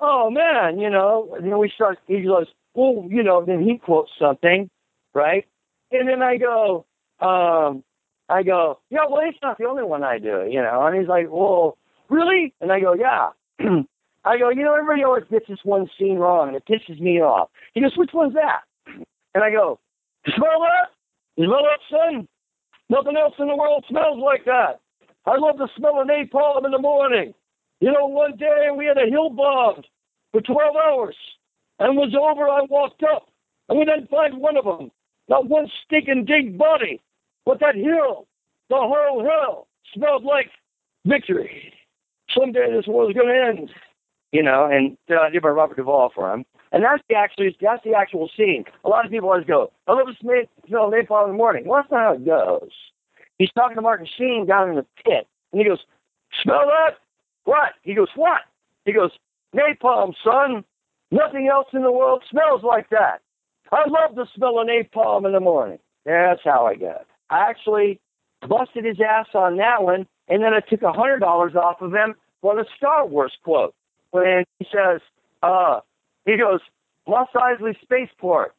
oh 0.00 0.30
man, 0.30 0.78
you 0.78 0.90
know, 0.90 1.34
and 1.36 1.46
then 1.46 1.58
we 1.58 1.70
start, 1.74 1.98
he 2.06 2.22
goes, 2.22 2.46
well, 2.74 3.06
you 3.08 3.22
know, 3.22 3.44
then 3.44 3.62
he 3.62 3.78
quotes 3.78 4.10
something, 4.20 4.68
right? 5.14 5.46
And 5.92 6.08
then 6.08 6.22
I 6.22 6.36
go, 6.36 6.84
um, 7.20 7.82
I 8.28 8.42
go, 8.42 8.80
yeah, 8.90 9.06
well, 9.08 9.22
it's 9.24 9.38
not 9.42 9.58
the 9.58 9.64
only 9.66 9.84
one 9.84 10.02
I 10.02 10.18
do, 10.18 10.46
you 10.50 10.60
know. 10.60 10.84
And 10.84 10.98
he's 10.98 11.08
like, 11.08 11.26
well, 11.30 11.78
really? 12.08 12.54
And 12.60 12.72
I 12.72 12.80
go, 12.80 12.94
yeah. 12.94 13.30
I 14.24 14.38
go, 14.38 14.50
you 14.50 14.64
know, 14.64 14.74
everybody 14.74 15.04
always 15.04 15.24
gets 15.30 15.46
this 15.48 15.60
one 15.62 15.88
scene 15.98 16.18
wrong, 16.18 16.48
and 16.48 16.56
it 16.56 16.64
pisses 16.68 17.00
me 17.00 17.20
off. 17.22 17.48
He 17.74 17.80
goes, 17.80 17.96
which 17.96 18.10
one's 18.12 18.34
that? 18.34 18.62
And 19.34 19.44
I 19.44 19.50
go, 19.50 19.78
you 20.26 20.32
smell 20.36 20.60
that? 20.60 20.90
You 21.36 21.46
smell 21.46 21.62
that, 21.62 21.80
son? 21.90 22.28
Nothing 22.88 23.16
else 23.16 23.34
in 23.38 23.48
the 23.48 23.56
world 23.56 23.84
smells 23.88 24.18
like 24.22 24.44
that. 24.44 24.80
I 25.26 25.36
love 25.36 25.58
the 25.58 25.68
smell 25.76 26.00
of 26.00 26.06
napalm 26.06 26.64
in 26.64 26.70
the 26.70 26.78
morning. 26.78 27.34
You 27.80 27.92
know, 27.92 28.06
one 28.06 28.36
day 28.36 28.68
we 28.76 28.86
had 28.86 28.96
a 28.96 29.10
hill 29.10 29.30
bomb 29.30 29.82
for 30.32 30.40
12 30.40 30.76
hours, 30.76 31.16
and 31.78 31.96
was 31.96 32.14
over, 32.14 32.48
I 32.48 32.62
walked 32.70 33.02
up, 33.02 33.28
and 33.68 33.78
we 33.78 33.84
didn't 33.84 34.08
find 34.08 34.38
one 34.38 34.56
of 34.56 34.64
them. 34.64 34.90
Not 35.28 35.48
one 35.48 35.68
stinking 35.84 36.24
dead 36.26 36.56
body. 36.56 37.00
But 37.44 37.60
that 37.60 37.74
hill, 37.74 38.26
the 38.68 38.76
whole 38.76 39.22
hill, 39.22 39.66
smelled 39.94 40.24
like 40.24 40.50
victory. 41.04 41.72
Someday 42.36 42.72
this 42.72 42.86
war 42.86 43.08
is 43.08 43.14
going 43.14 43.28
to 43.28 43.60
end. 43.60 43.70
You 44.32 44.42
know, 44.42 44.68
and 44.70 44.96
uh, 45.10 45.20
I 45.20 45.30
did 45.30 45.42
my 45.42 45.48
Robert 45.48 45.76
Duvall 45.76 46.10
for 46.14 46.32
him. 46.32 46.44
And 46.76 46.84
that's 46.84 47.02
the 47.08 47.14
actually 47.14 47.56
that's 47.58 47.82
the 47.84 47.94
actual 47.94 48.28
scene. 48.36 48.66
A 48.84 48.90
lot 48.90 49.06
of 49.06 49.10
people 49.10 49.30
always 49.30 49.46
go, 49.46 49.72
I 49.88 49.94
love 49.94 50.08
to 50.08 50.14
smell, 50.20 50.42
smell 50.68 50.90
napalm 50.90 51.24
in 51.24 51.30
the 51.30 51.36
morning. 51.38 51.64
Well, 51.66 51.80
that's 51.80 51.90
not 51.90 52.00
how 52.02 52.12
it 52.12 52.26
goes. 52.26 52.68
He's 53.38 53.48
talking 53.52 53.76
to 53.76 53.80
Martin 53.80 54.06
Sheen 54.18 54.44
down 54.46 54.68
in 54.68 54.76
the 54.76 54.84
pit, 55.02 55.26
and 55.52 55.62
he 55.62 55.66
goes, 55.66 55.78
Smell 56.42 56.66
that? 56.66 56.98
What? 57.44 57.72
He 57.80 57.94
goes, 57.94 58.08
What? 58.14 58.42
He 58.84 58.92
goes, 58.92 59.10
Napalm, 59.54 60.12
son. 60.22 60.64
Nothing 61.10 61.48
else 61.48 61.68
in 61.72 61.80
the 61.80 61.90
world 61.90 62.22
smells 62.30 62.62
like 62.62 62.90
that. 62.90 63.22
I 63.72 63.88
love 63.88 64.14
the 64.14 64.26
smell 64.36 64.58
of 64.58 64.68
napalm 64.68 65.24
in 65.24 65.32
the 65.32 65.40
morning. 65.40 65.78
That's 66.04 66.42
how 66.44 66.66
I 66.66 66.72
it. 66.72 67.06
I 67.30 67.48
actually 67.48 68.00
busted 68.46 68.84
his 68.84 68.98
ass 69.00 69.28
on 69.32 69.56
that 69.56 69.82
one, 69.82 70.06
and 70.28 70.42
then 70.42 70.52
I 70.52 70.60
took 70.60 70.82
a 70.82 70.92
hundred 70.92 71.20
dollars 71.20 71.54
off 71.54 71.80
of 71.80 71.94
him 71.94 72.16
for 72.42 72.54
the 72.54 72.66
Star 72.76 73.06
Wars 73.06 73.32
quote. 73.42 73.74
When 74.10 74.44
he 74.58 74.66
says, 74.70 75.00
uh, 75.42 75.80
he 76.26 76.36
goes, 76.36 76.60
Mos 77.08 77.28
Eisley 77.34 77.74
Spaceport. 77.80 78.54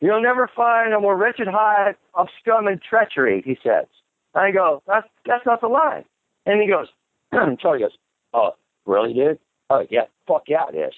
You'll 0.00 0.22
never 0.22 0.48
find 0.56 0.94
a 0.94 1.00
more 1.00 1.16
wretched 1.16 1.48
hive 1.48 1.96
of 2.14 2.28
scum 2.40 2.66
and 2.66 2.80
treachery, 2.80 3.42
he 3.44 3.58
says. 3.62 3.86
I 4.34 4.50
go, 4.52 4.82
that's 4.86 5.06
that's 5.26 5.44
not 5.44 5.60
the 5.60 5.66
line. 5.66 6.04
And 6.46 6.62
he 6.62 6.68
goes, 6.68 6.86
Charlie 7.60 7.80
goes, 7.80 7.96
oh, 8.32 8.52
really, 8.86 9.12
dude? 9.12 9.38
Oh, 9.68 9.84
yeah, 9.90 10.04
fuck 10.26 10.44
yeah, 10.48 10.64
it 10.72 10.76
is. 10.76 10.94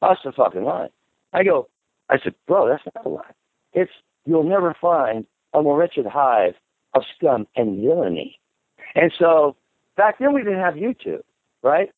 That's 0.00 0.20
the 0.24 0.32
fucking 0.32 0.64
line. 0.64 0.88
I 1.32 1.44
go, 1.44 1.68
I 2.08 2.18
said, 2.22 2.34
bro, 2.46 2.68
that's 2.68 2.82
not 2.94 3.04
the 3.04 3.10
line. 3.10 3.34
It's, 3.72 3.92
you'll 4.24 4.48
never 4.48 4.74
find 4.80 5.26
a 5.54 5.62
more 5.62 5.78
wretched 5.78 6.06
hive 6.06 6.54
of 6.94 7.02
scum 7.16 7.46
and 7.54 7.80
villainy. 7.80 8.38
And 8.94 9.12
so 9.16 9.56
back 9.96 10.18
then 10.18 10.34
we 10.34 10.42
didn't 10.42 10.58
have 10.58 10.74
YouTube, 10.74 11.22
right? 11.62 11.90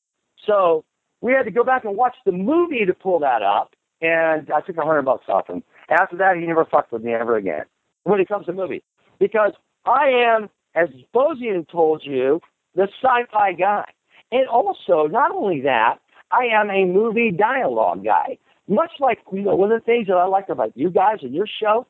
So 0.47 0.85
we 1.23 1.33
had 1.33 1.45
to 1.45 1.51
go 1.51 1.65
back 1.65 1.85
and 1.85 1.97
watch 1.97 2.17
the 2.27 2.33
movie 2.33 2.85
to 2.85 2.93
pull 2.93 3.21
that 3.21 3.43
up, 3.43 3.75
and 4.03 4.51
I 4.51 4.61
took 4.61 4.77
a 4.77 4.85
hundred 4.85 5.03
bucks 5.03 5.25
off 5.29 5.49
him. 5.49 5.63
After 5.89 6.17
that, 6.19 6.37
he 6.37 6.47
never 6.47 6.67
fucked 6.67 6.93
with 6.93 7.03
me 7.03 7.15
ever 7.15 7.37
again 7.37 7.65
when 8.03 8.21
it 8.21 8.29
comes 8.29 8.47
to 8.47 8.53
movies 8.53 8.83
because 9.19 9.53
I 9.87 10.09
am, 10.09 10.51
as 10.75 10.89
Bozian 11.15 11.67
told 11.69 12.03
you, 12.05 12.41
the 12.75 12.89
sci-fi 13.03 13.53
guy, 13.53 13.85
and 14.31 14.49
also 14.49 15.07
not 15.07 15.31
only 15.31 15.61
that, 15.63 15.99
I 16.33 16.47
am 16.53 16.71
a 16.71 16.85
movie 16.85 17.31
dialogue 17.31 18.05
guy. 18.05 18.39
Much 18.69 18.93
like 19.01 19.19
you 19.33 19.43
know, 19.43 19.55
one 19.55 19.71
of 19.71 19.81
the 19.81 19.85
things 19.85 20.07
that 20.09 20.17
I 20.17 20.25
like 20.25 20.49
about 20.49 20.77
you 20.77 20.91
guys 20.91 21.19
and 21.23 21.35
your 21.35 21.47
show 21.47 21.87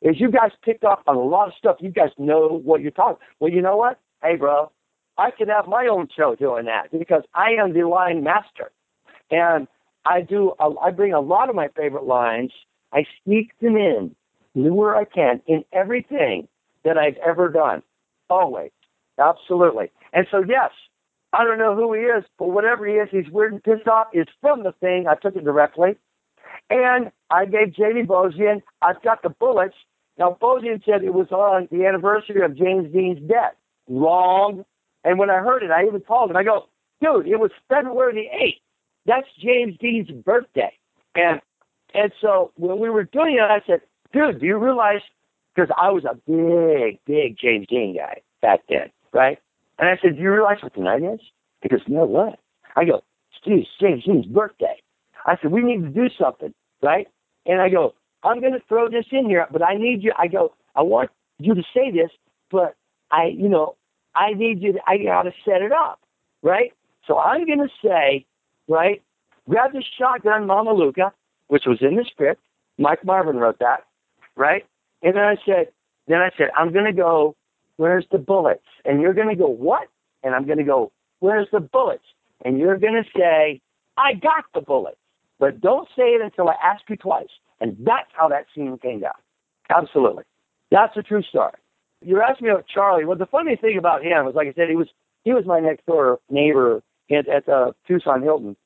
is 0.00 0.16
you 0.18 0.30
guys 0.30 0.50
pick 0.64 0.82
up 0.82 1.02
on 1.06 1.16
a 1.16 1.22
lot 1.22 1.48
of 1.48 1.54
stuff. 1.58 1.76
You 1.80 1.90
guys 1.90 2.10
know 2.18 2.60
what 2.64 2.80
you're 2.80 2.90
talking. 2.90 3.18
Well, 3.38 3.52
you 3.52 3.62
know 3.62 3.76
what? 3.76 4.00
Hey, 4.22 4.36
bro, 4.36 4.70
I 5.18 5.30
could 5.30 5.48
have 5.48 5.66
my 5.66 5.86
own 5.86 6.08
show 6.16 6.34
doing 6.34 6.66
that 6.66 6.90
because 6.90 7.22
I 7.34 7.50
am 7.60 7.74
the 7.74 7.86
line 7.86 8.22
master, 8.22 8.70
and 9.30 9.68
I 10.04 10.22
do. 10.22 10.52
A, 10.58 10.70
I 10.80 10.90
bring 10.90 11.12
a 11.12 11.20
lot 11.20 11.48
of 11.48 11.54
my 11.54 11.68
favorite 11.76 12.04
lines. 12.04 12.52
I 12.92 13.04
sneak 13.24 13.58
them 13.60 13.76
in 13.76 14.14
where 14.54 14.96
I 14.96 15.04
can 15.04 15.40
in 15.46 15.64
everything 15.72 16.48
that 16.84 16.98
I've 16.98 17.16
ever 17.24 17.48
done. 17.48 17.82
Always, 18.28 18.70
absolutely. 19.18 19.90
And 20.12 20.26
so, 20.30 20.42
yes, 20.46 20.70
I 21.32 21.44
don't 21.44 21.58
know 21.58 21.74
who 21.74 21.92
he 21.94 22.00
is, 22.00 22.24
but 22.38 22.48
whatever 22.50 22.86
he 22.86 22.94
is, 22.94 23.08
he's 23.10 23.30
weird 23.30 23.52
and 23.52 23.62
pissed 23.62 23.88
off. 23.88 24.08
Is 24.12 24.26
from 24.40 24.62
the 24.62 24.72
thing. 24.80 25.06
I 25.08 25.14
took 25.14 25.36
it 25.36 25.44
directly, 25.44 25.96
and 26.70 27.10
I 27.30 27.44
gave 27.44 27.74
Jamie 27.74 28.04
Bozian. 28.04 28.62
I've 28.80 29.02
got 29.02 29.22
the 29.22 29.30
bullets. 29.30 29.74
Now 30.18 30.36
Bozian 30.40 30.84
said 30.84 31.02
it 31.02 31.14
was 31.14 31.30
on 31.30 31.68
the 31.70 31.86
anniversary 31.86 32.44
of 32.44 32.56
James 32.56 32.92
Dean's 32.92 33.26
death. 33.28 33.54
Wrong. 33.88 34.64
And 35.04 35.18
when 35.18 35.30
I 35.30 35.38
heard 35.38 35.62
it, 35.62 35.70
I 35.70 35.84
even 35.84 36.00
called 36.00 36.30
him. 36.30 36.36
I 36.36 36.44
go, 36.44 36.66
dude, 37.00 37.26
it 37.26 37.40
was 37.40 37.50
February 37.68 38.14
the 38.14 38.44
eighth. 38.44 38.60
That's 39.06 39.26
James 39.42 39.76
Dean's 39.80 40.10
birthday. 40.24 40.72
And 41.14 41.40
and 41.94 42.12
so 42.20 42.52
when 42.56 42.78
we 42.78 42.88
were 42.88 43.04
doing 43.04 43.34
it, 43.34 43.42
I 43.42 43.60
said, 43.66 43.80
dude, 44.12 44.40
do 44.40 44.46
you 44.46 44.56
realize? 44.56 45.00
Because 45.54 45.70
I 45.78 45.90
was 45.90 46.04
a 46.04 46.14
big, 46.14 46.98
big 47.04 47.36
James 47.38 47.66
Dean 47.68 47.96
guy 47.96 48.22
back 48.40 48.60
then, 48.68 48.90
right? 49.12 49.38
And 49.78 49.88
I 49.88 49.98
said, 50.00 50.16
Do 50.16 50.22
you 50.22 50.32
realize 50.32 50.58
what 50.62 50.74
tonight 50.74 51.02
is? 51.02 51.20
He 51.60 51.68
goes, 51.68 51.80
No, 51.88 52.04
what? 52.04 52.38
I 52.76 52.84
go, 52.84 53.02
Steve, 53.40 53.64
James 53.80 54.04
Dean's 54.04 54.26
birthday. 54.26 54.76
I 55.26 55.36
said, 55.40 55.52
We 55.52 55.62
need 55.62 55.82
to 55.82 55.88
do 55.88 56.08
something, 56.18 56.54
right? 56.82 57.08
And 57.46 57.60
I 57.60 57.68
go, 57.68 57.94
I'm 58.22 58.40
going 58.40 58.52
to 58.52 58.62
throw 58.68 58.88
this 58.88 59.06
in 59.10 59.26
here, 59.26 59.46
but 59.50 59.62
I 59.62 59.76
need 59.76 60.02
you. 60.02 60.12
I 60.16 60.28
go, 60.28 60.54
I 60.76 60.82
want 60.82 61.10
you 61.38 61.54
to 61.54 61.62
say 61.74 61.90
this, 61.90 62.10
but 62.50 62.76
I, 63.10 63.26
you 63.26 63.48
know, 63.48 63.74
I 64.14 64.32
need 64.34 64.62
you 64.62 64.74
to, 64.74 64.78
I 64.86 64.98
got 64.98 65.22
to 65.22 65.32
set 65.44 65.62
it 65.62 65.72
up, 65.72 66.00
right? 66.42 66.72
So 67.06 67.18
I'm 67.18 67.46
going 67.46 67.58
to 67.58 67.68
say, 67.82 68.26
right, 68.68 69.02
grab 69.48 69.72
the 69.72 69.82
shotgun 69.98 70.46
Mama 70.46 70.72
Luca, 70.72 71.12
which 71.48 71.64
was 71.66 71.78
in 71.80 71.96
the 71.96 72.04
script. 72.10 72.40
Mike 72.78 73.04
Marvin 73.04 73.36
wrote 73.36 73.58
that, 73.58 73.84
right? 74.36 74.64
And 75.02 75.16
then 75.16 75.22
I 75.22 75.36
said, 75.44 75.68
then 76.08 76.18
I 76.18 76.30
said, 76.36 76.48
I'm 76.56 76.72
going 76.72 76.84
to 76.84 76.92
go 76.92 77.36
where's 77.76 78.06
the 78.12 78.18
bullets? 78.18 78.64
And 78.84 79.00
you're 79.00 79.14
going 79.14 79.28
to 79.28 79.34
go, 79.34 79.48
what? 79.48 79.88
And 80.22 80.34
I'm 80.34 80.46
going 80.46 80.58
to 80.58 80.64
go, 80.64 80.92
where's 81.20 81.48
the 81.52 81.60
bullets? 81.60 82.04
And 82.44 82.58
you're 82.58 82.78
going 82.78 82.94
to 82.94 83.18
say, 83.18 83.60
I 83.96 84.14
got 84.14 84.44
the 84.54 84.60
bullets. 84.60 84.98
But 85.38 85.60
don't 85.60 85.88
say 85.96 86.14
it 86.14 86.20
until 86.22 86.48
I 86.48 86.54
ask 86.62 86.82
you 86.88 86.96
twice. 86.96 87.28
And 87.60 87.76
that's 87.80 88.10
how 88.12 88.28
that 88.28 88.46
scene 88.54 88.78
came 88.78 89.04
out. 89.04 89.20
Absolutely. 89.68 90.24
That's 90.70 90.96
a 90.96 91.02
true 91.02 91.22
story. 91.22 91.58
You're 92.04 92.22
asking 92.22 92.46
me 92.46 92.52
about 92.52 92.66
Charlie. 92.66 93.04
Well, 93.04 93.18
the 93.18 93.26
funny 93.26 93.56
thing 93.56 93.78
about 93.78 94.02
him 94.04 94.24
was, 94.24 94.34
like 94.34 94.48
I 94.48 94.52
said, 94.52 94.68
he 94.68 94.76
was 94.76 94.88
he 95.24 95.32
was 95.32 95.46
my 95.46 95.60
next 95.60 95.86
door 95.86 96.18
neighbor 96.30 96.82
at, 97.10 97.28
at 97.28 97.46
the 97.46 97.74
Tucson 97.86 98.22
Hilton. 98.22 98.56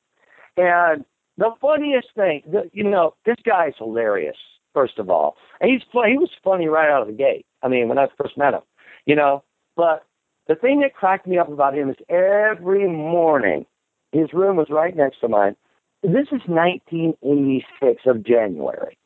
And 0.56 1.04
the 1.36 1.50
funniest 1.60 2.08
thing, 2.16 2.42
the, 2.50 2.70
you 2.72 2.84
know, 2.84 3.14
this 3.24 3.36
guy's 3.44 3.74
hilarious. 3.78 4.36
First 4.74 4.98
of 4.98 5.08
all, 5.08 5.36
and 5.58 5.70
he's 5.70 5.80
he 5.90 6.18
was 6.18 6.28
funny 6.44 6.66
right 6.66 6.90
out 6.90 7.00
of 7.00 7.08
the 7.08 7.14
gate. 7.14 7.46
I 7.62 7.68
mean, 7.68 7.88
when 7.88 7.98
I 7.98 8.08
first 8.18 8.36
met 8.36 8.52
him, 8.52 8.60
you 9.06 9.16
know. 9.16 9.42
But 9.74 10.04
the 10.48 10.54
thing 10.54 10.80
that 10.80 10.94
cracked 10.94 11.26
me 11.26 11.38
up 11.38 11.48
about 11.48 11.74
him 11.74 11.88
is 11.88 11.96
every 12.10 12.86
morning, 12.86 13.64
his 14.12 14.34
room 14.34 14.56
was 14.56 14.68
right 14.68 14.94
next 14.94 15.20
to 15.20 15.28
mine. 15.28 15.56
This 16.02 16.26
is 16.30 16.42
1986 16.46 18.02
of 18.06 18.22
January. 18.22 18.98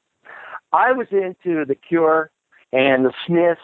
I 0.73 0.93
was 0.93 1.07
into 1.13 1.65
The 1.65 1.77
Cure 1.77 2.31
and 2.73 3.05
The 3.05 3.13
Smiths 3.27 3.61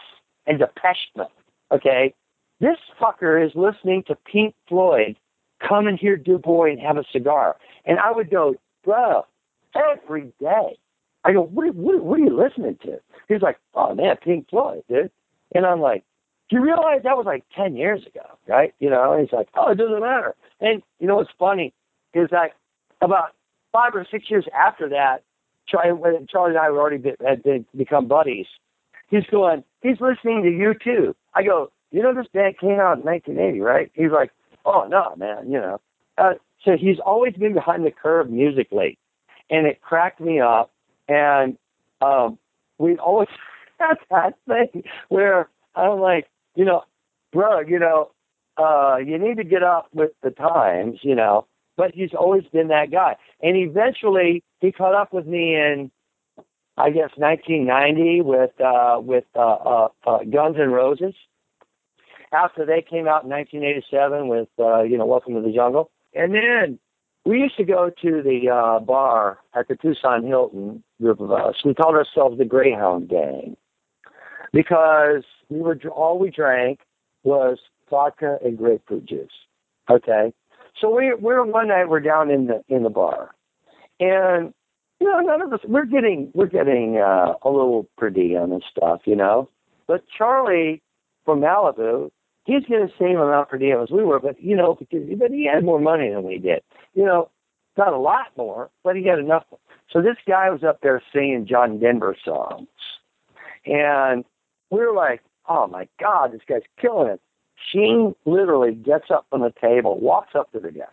and 0.47 0.59
Depeche 0.59 1.11
Mode. 1.15 1.27
Okay, 1.71 2.13
this 2.59 2.77
fucker 2.99 3.45
is 3.45 3.51
listening 3.55 4.03
to 4.07 4.15
Pink 4.15 4.55
Floyd. 4.67 5.17
Come 5.67 5.87
and 5.87 5.99
hear 5.99 6.15
dear 6.15 6.37
boy 6.37 6.71
and 6.71 6.79
have 6.79 6.97
a 6.97 7.03
cigar. 7.11 7.57
And 7.85 7.99
I 7.99 8.11
would 8.11 8.29
go, 8.29 8.55
bro, 8.83 9.25
every 9.75 10.31
day. 10.39 10.77
I 11.23 11.33
go, 11.33 11.41
what, 11.41 11.73
what, 11.75 12.03
what 12.03 12.19
are 12.19 12.23
you 12.23 12.35
listening 12.35 12.77
to? 12.83 12.99
He's 13.27 13.41
like, 13.41 13.57
oh 13.73 13.93
man, 13.93 14.15
Pink 14.23 14.49
Floyd, 14.49 14.83
dude. 14.87 15.11
And 15.53 15.65
I'm 15.65 15.81
like, 15.81 16.03
do 16.49 16.55
you 16.55 16.63
realize 16.63 17.01
that 17.03 17.17
was 17.17 17.25
like 17.25 17.43
10 17.55 17.75
years 17.75 18.05
ago, 18.05 18.25
right? 18.47 18.73
You 18.79 18.89
know, 18.89 19.13
and 19.13 19.21
he's 19.21 19.33
like, 19.33 19.49
oh, 19.55 19.71
it 19.71 19.75
doesn't 19.75 19.99
matter. 19.99 20.35
And 20.61 20.81
you 20.99 21.07
know 21.07 21.17
what's 21.17 21.29
funny 21.37 21.73
is 22.13 22.29
that 22.31 22.51
about 23.01 23.33
five 23.73 23.93
or 23.93 24.07
six 24.09 24.29
years 24.29 24.45
after 24.57 24.89
that, 24.89 25.23
Charlie, 25.67 26.25
Charlie 26.29 26.51
and 26.51 26.57
I 26.57 26.63
had 26.65 26.71
already 26.71 27.03
had 27.25 27.43
been, 27.43 27.65
become 27.75 28.07
buddies. 28.07 28.47
He's 29.09 29.25
going, 29.31 29.63
he's 29.81 29.99
listening 30.01 30.43
to 30.43 30.89
U2. 30.89 31.13
I 31.33 31.43
go, 31.43 31.71
you 31.91 32.01
know, 32.01 32.13
this 32.13 32.27
band 32.33 32.57
came 32.59 32.79
out 32.79 32.97
in 32.97 33.03
1980, 33.03 33.61
right? 33.61 33.91
He's 33.93 34.11
like, 34.11 34.31
oh 34.65 34.87
no, 34.89 35.15
man, 35.15 35.49
you 35.51 35.59
know. 35.59 35.79
Uh, 36.17 36.33
so 36.63 36.75
he's 36.77 36.97
always 37.05 37.33
been 37.33 37.53
behind 37.53 37.85
the 37.85 37.91
curve 37.91 38.29
musically, 38.29 38.97
and 39.49 39.65
it 39.67 39.81
cracked 39.81 40.19
me 40.19 40.39
up. 40.39 40.71
And 41.07 41.57
um, 42.01 42.37
we 42.77 42.97
always 42.97 43.29
had 43.79 43.95
that 44.09 44.33
thing 44.47 44.83
where 45.09 45.49
I'm 45.75 45.99
like, 45.99 46.27
you 46.55 46.65
know, 46.65 46.83
bro, 47.31 47.61
you 47.61 47.79
know, 47.79 48.11
uh, 48.57 48.97
you 48.97 49.17
need 49.17 49.37
to 49.37 49.43
get 49.43 49.63
up 49.63 49.87
with 49.93 50.11
the 50.23 50.31
times, 50.31 50.99
you 51.03 51.15
know. 51.15 51.45
But 51.75 51.91
he's 51.93 52.13
always 52.17 52.43
been 52.51 52.69
that 52.69 52.91
guy. 52.91 53.15
And 53.41 53.55
eventually 53.55 54.43
he 54.59 54.71
caught 54.71 54.95
up 54.95 55.13
with 55.13 55.27
me 55.27 55.55
in, 55.55 55.91
I 56.77 56.89
guess, 56.89 57.11
1990 57.15 58.21
with, 58.21 58.51
uh, 58.61 58.99
with, 59.01 59.25
uh, 59.35 59.39
uh, 59.39 59.87
uh, 60.05 60.23
Guns 60.23 60.57
N' 60.59 60.71
Roses. 60.71 61.15
After 62.31 62.65
they 62.65 62.81
came 62.81 63.07
out 63.07 63.23
in 63.23 63.29
1987 63.29 64.27
with, 64.27 64.49
uh, 64.59 64.83
you 64.83 64.97
know, 64.97 65.05
Welcome 65.05 65.33
to 65.35 65.41
the 65.41 65.53
Jungle. 65.53 65.89
And 66.13 66.33
then 66.33 66.79
we 67.25 67.39
used 67.39 67.57
to 67.57 67.63
go 67.63 67.89
to 68.01 68.21
the 68.21 68.49
uh, 68.49 68.79
bar 68.79 69.39
at 69.53 69.67
the 69.67 69.75
Tucson 69.75 70.25
Hilton, 70.25 70.83
group 71.01 71.19
of 71.19 71.31
us. 71.31 71.55
We 71.63 71.73
called 71.73 71.95
ourselves 71.95 72.37
the 72.37 72.45
Greyhound 72.45 73.09
Gang 73.09 73.57
because 74.53 75.23
we 75.49 75.59
were 75.59 75.77
all 75.93 76.19
we 76.19 76.29
drank 76.29 76.79
was 77.23 77.59
vodka 77.89 78.37
and 78.43 78.57
grapefruit 78.57 79.05
juice. 79.05 79.31
Okay, 79.89 80.33
so 80.79 80.89
we 80.95 81.13
we're 81.13 81.43
one 81.43 81.67
night 81.67 81.89
we're 81.89 81.99
down 81.99 82.31
in 82.31 82.47
the 82.47 82.63
in 82.69 82.83
the 82.83 82.89
bar, 82.89 83.35
and 83.99 84.53
know 85.05 85.19
none 85.19 85.41
of 85.41 85.53
us 85.53 85.59
we're 85.67 85.85
getting 85.85 86.31
we're 86.33 86.47
getting 86.47 86.97
uh, 86.97 87.33
a 87.43 87.49
little 87.49 87.87
per 87.97 88.09
diem 88.09 88.51
and 88.51 88.63
stuff, 88.69 89.01
you 89.05 89.15
know. 89.15 89.49
But 89.87 90.03
Charlie 90.17 90.81
from 91.23 91.41
Malibu, 91.41 92.09
he's 92.45 92.63
getting 92.63 92.87
the 92.87 92.91
same 92.99 93.17
amount 93.17 93.49
per 93.49 93.57
diem 93.57 93.81
as 93.81 93.91
we 93.91 94.03
were, 94.03 94.19
but 94.19 94.41
you 94.41 94.55
know 94.55 94.75
because 94.75 95.07
but 95.17 95.31
he 95.31 95.49
had 95.51 95.63
more 95.63 95.79
money 95.79 96.09
than 96.09 96.23
we 96.23 96.37
did, 96.37 96.61
you 96.93 97.05
know. 97.05 97.29
Not 97.77 97.93
a 97.93 97.99
lot 97.99 98.35
more, 98.35 98.71
but 98.83 98.95
he 98.95 99.05
had 99.05 99.19
enough. 99.19 99.43
So 99.91 100.01
this 100.01 100.15
guy 100.27 100.49
was 100.49 100.63
up 100.63 100.81
there 100.81 100.99
singing 101.13 101.45
John 101.47 101.79
Denver 101.79 102.17
songs. 102.25 102.67
And 103.67 104.25
we 104.71 104.79
were 104.79 104.95
like, 104.95 105.21
oh 105.47 105.67
my 105.67 105.87
God, 105.99 106.31
this 106.31 106.41
guy's 106.47 106.63
killing 106.81 107.09
it. 107.09 107.21
Sheen 107.71 108.15
literally 108.25 108.73
gets 108.73 109.05
up 109.11 109.25
from 109.29 109.41
the 109.41 109.53
table, 109.59 109.99
walks 109.99 110.35
up 110.35 110.51
to 110.51 110.59
the 110.59 110.71
guy, 110.71 110.85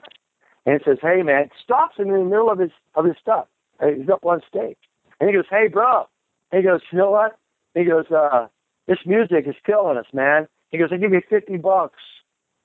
and 0.66 0.80
says, 0.84 0.98
"Hey 1.02 1.22
man," 1.22 1.50
stops 1.62 1.98
him 1.98 2.08
in 2.08 2.14
the 2.14 2.24
middle 2.24 2.50
of 2.50 2.58
his 2.58 2.70
of 2.94 3.04
his 3.04 3.16
stuff. 3.20 3.46
He's 3.80 4.08
up 4.08 4.24
on 4.24 4.40
stage, 4.48 4.78
and 5.20 5.28
he 5.28 5.34
goes, 5.34 5.46
"Hey 5.50 5.68
bro," 5.68 6.06
he 6.52 6.62
goes, 6.62 6.80
"You 6.90 6.98
know 6.98 7.10
what?" 7.10 7.36
He 7.74 7.84
goes, 7.84 8.10
"Uh, 8.10 8.48
this 8.86 8.98
music 9.06 9.46
is 9.46 9.56
killing 9.64 9.96
us, 9.96 10.06
man." 10.12 10.48
He 10.70 10.78
goes, 10.78 10.90
"I 10.92 10.96
give 10.96 11.12
you 11.12 11.22
fifty 11.28 11.56
bucks 11.56 12.00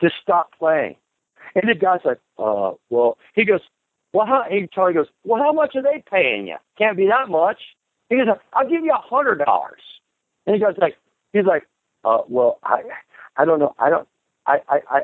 to 0.02 0.10
stop 0.22 0.52
playing," 0.58 0.96
and 1.56 1.70
the 1.70 1.76
guy's 1.76 2.06
like, 2.06 2.20
"Uh, 2.38 2.74
well," 2.90 3.18
he 3.34 3.46
goes, 3.46 3.62
"Well, 4.14 4.26
how?" 4.26 4.44
He 4.50 4.68
Charlie 4.74 4.94
goes, 4.94 5.08
"Well, 5.24 5.42
how 5.42 5.52
much 5.52 5.76
are 5.76 5.82
they 5.84 6.04
paying 6.10 6.48
you? 6.48 6.58
Can't 6.78 6.98
be 6.98 7.08
that 7.08 7.30
much." 7.30 7.60
He 8.10 8.18
goes, 8.18 8.28
"I'll 8.54 8.70
give 8.70 8.84
you 8.84 8.92
a 8.92 9.02
hundred 9.02 9.40
dollars," 9.40 9.82
and 10.46 10.56
he 10.56 10.62
goes 10.62 10.76
like, 10.78 10.96
he's 11.34 11.46
like, 11.46 11.68
uh, 12.04 12.20
well, 12.28 12.60
I, 12.64 12.82
I 13.38 13.46
don't 13.46 13.60
know. 13.60 13.76
I 13.80 13.90
don't, 13.90 14.08
I, 14.48 14.58
I, 14.68 14.80
I, 14.90 15.02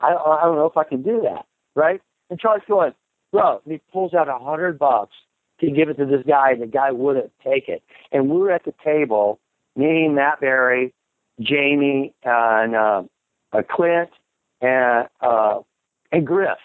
I, 0.00 0.14
I 0.14 0.40
don't 0.44 0.56
know 0.56 0.66
if 0.66 0.76
I 0.76 0.84
can 0.84 1.02
do 1.02 1.20
that, 1.22 1.46
right? 1.74 2.00
And 2.30 2.38
Charlie's 2.38 2.64
going, 2.68 2.92
bro, 3.32 3.60
and 3.64 3.72
he 3.72 3.80
pulls 3.92 4.14
out 4.14 4.28
a 4.28 4.38
hundred 4.38 4.78
bucks 4.78 5.12
to 5.60 5.70
give 5.70 5.88
it 5.88 5.96
to 5.98 6.06
this 6.06 6.22
guy, 6.26 6.52
and 6.52 6.62
the 6.62 6.66
guy 6.66 6.90
wouldn't 6.90 7.32
take 7.42 7.68
it. 7.68 7.82
And 8.12 8.28
we 8.30 8.38
were 8.38 8.50
at 8.50 8.64
the 8.64 8.74
table, 8.84 9.38
me, 9.76 10.08
Matt 10.08 10.40
Barry, 10.40 10.92
Jamie, 11.40 12.14
and 12.22 12.74
uh, 12.74 13.02
uh, 13.52 13.62
Clint, 13.70 14.10
and 14.60 15.08
uh, 15.20 15.60
and 16.12 16.26
Griff, 16.26 16.58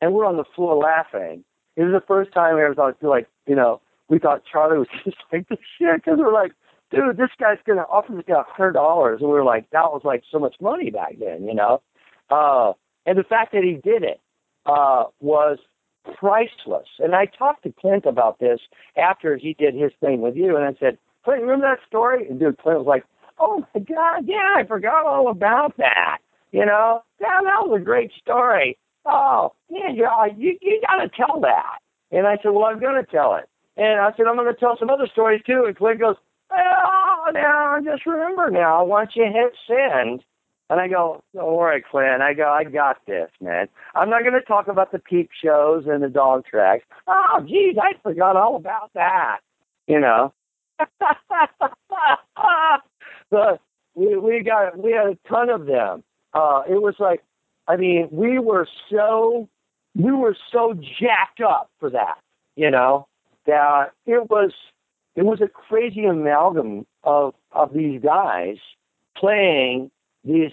and 0.00 0.12
we're 0.12 0.26
on 0.26 0.36
the 0.36 0.44
floor 0.54 0.76
laughing. 0.76 1.44
It 1.76 1.82
was 1.84 1.92
the 1.92 2.06
first 2.06 2.32
time 2.32 2.56
we 2.56 2.62
ever 2.62 2.74
thought, 2.74 3.02
like, 3.02 3.28
you 3.46 3.54
know, 3.54 3.80
we 4.08 4.18
thought 4.18 4.42
Charlie 4.50 4.78
was 4.78 4.88
just 5.04 5.16
like 5.32 5.48
the 5.48 5.56
shit 5.78 5.96
because 5.96 6.18
we're 6.18 6.32
like, 6.32 6.52
dude, 6.90 7.16
this 7.16 7.30
guy's 7.38 7.58
gonna 7.66 7.82
offer 7.82 8.12
this 8.14 8.24
guy 8.26 8.40
a 8.40 8.52
hundred 8.52 8.72
dollars, 8.72 9.20
and 9.20 9.28
we 9.30 9.34
were 9.34 9.44
like, 9.44 9.70
that 9.70 9.92
was 9.92 10.02
like 10.04 10.22
so 10.30 10.38
much 10.38 10.56
money 10.60 10.90
back 10.90 11.14
then, 11.18 11.44
you 11.44 11.54
know. 11.54 11.82
Uh, 12.28 12.72
and 13.06 13.18
the 13.18 13.24
fact 13.24 13.52
that 13.52 13.64
he 13.64 13.74
did 13.74 14.02
it 14.02 14.20
uh, 14.66 15.04
was 15.20 15.58
priceless. 16.18 16.88
And 16.98 17.14
I 17.14 17.26
talked 17.26 17.62
to 17.64 17.72
Clint 17.80 18.06
about 18.06 18.38
this 18.38 18.60
after 18.96 19.36
he 19.36 19.54
did 19.54 19.74
his 19.74 19.92
thing 20.00 20.20
with 20.20 20.36
you, 20.36 20.56
and 20.56 20.64
I 20.64 20.78
said, 20.78 20.98
Clint, 21.24 21.42
remember 21.42 21.66
that 21.66 21.86
story? 21.86 22.26
And 22.28 22.38
dude, 22.38 22.58
Clint 22.58 22.78
was 22.78 22.86
like, 22.86 23.04
oh 23.38 23.64
my 23.74 23.80
god, 23.80 24.24
yeah, 24.26 24.54
I 24.56 24.64
forgot 24.66 25.06
all 25.06 25.28
about 25.28 25.76
that. 25.78 26.18
You 26.52 26.66
know, 26.66 27.02
yeah, 27.20 27.40
that 27.42 27.66
was 27.66 27.80
a 27.80 27.84
great 27.84 28.10
story. 28.20 28.78
Oh, 29.06 29.52
yeah, 29.68 29.88
uh, 30.04 30.24
you 30.36 30.50
you, 30.50 30.58
you 30.60 30.82
got 30.86 31.02
to 31.02 31.08
tell 31.08 31.40
that. 31.40 31.78
And 32.10 32.26
I 32.26 32.36
said, 32.42 32.50
well, 32.50 32.64
I'm 32.64 32.80
going 32.80 33.02
to 33.02 33.10
tell 33.10 33.36
it. 33.36 33.48
And 33.76 34.00
I 34.00 34.10
said, 34.16 34.26
I'm 34.26 34.36
going 34.36 34.52
to 34.52 34.58
tell 34.58 34.76
some 34.78 34.90
other 34.90 35.08
stories 35.10 35.42
too. 35.46 35.64
And 35.66 35.76
Clint 35.76 36.00
goes, 36.00 36.16
Oh, 36.52 37.30
now 37.32 37.76
I 37.76 37.80
just 37.82 38.06
remember 38.06 38.50
now, 38.50 38.84
once 38.84 39.12
you 39.14 39.24
hit 39.24 39.52
send, 39.66 40.22
and 40.70 40.80
I 40.80 40.86
go, 40.86 41.22
don't 41.34 41.56
worry, 41.56 41.82
Clint. 41.90 42.22
I 42.22 42.32
go, 42.32 42.48
I 42.48 42.62
got 42.62 43.04
this, 43.04 43.28
man. 43.40 43.68
I'm 43.96 44.08
not 44.08 44.22
going 44.22 44.34
to 44.34 44.40
talk 44.40 44.68
about 44.68 44.92
the 44.92 45.00
peep 45.00 45.30
shows 45.42 45.84
and 45.86 46.00
the 46.00 46.08
dog 46.08 46.46
tracks. 46.46 46.84
Oh, 47.08 47.44
geez, 47.46 47.76
I 47.76 47.94
forgot 48.02 48.36
all 48.36 48.54
about 48.54 48.92
that. 48.94 49.40
You 49.88 49.98
know. 49.98 50.32
but 53.30 53.60
we 53.94 54.16
we 54.16 54.42
got 54.42 54.78
we 54.78 54.92
had 54.92 55.08
a 55.08 55.18
ton 55.28 55.50
of 55.50 55.66
them. 55.66 56.04
Uh, 56.32 56.62
it 56.68 56.80
was 56.80 56.94
like, 57.00 57.22
I 57.66 57.76
mean, 57.76 58.08
we 58.12 58.38
were 58.38 58.68
so 58.88 59.48
we 59.96 60.12
were 60.12 60.36
so 60.52 60.74
jacked 60.74 61.40
up 61.40 61.68
for 61.80 61.90
that, 61.90 62.18
you 62.54 62.70
know, 62.70 63.08
that 63.46 63.92
it 64.06 64.30
was 64.30 64.52
it 65.16 65.24
was 65.24 65.40
a 65.40 65.48
crazy 65.48 66.04
amalgam 66.04 66.86
of 67.02 67.34
of 67.52 67.74
these 67.74 68.00
guys 68.00 68.56
playing 69.16 69.90
these 70.24 70.52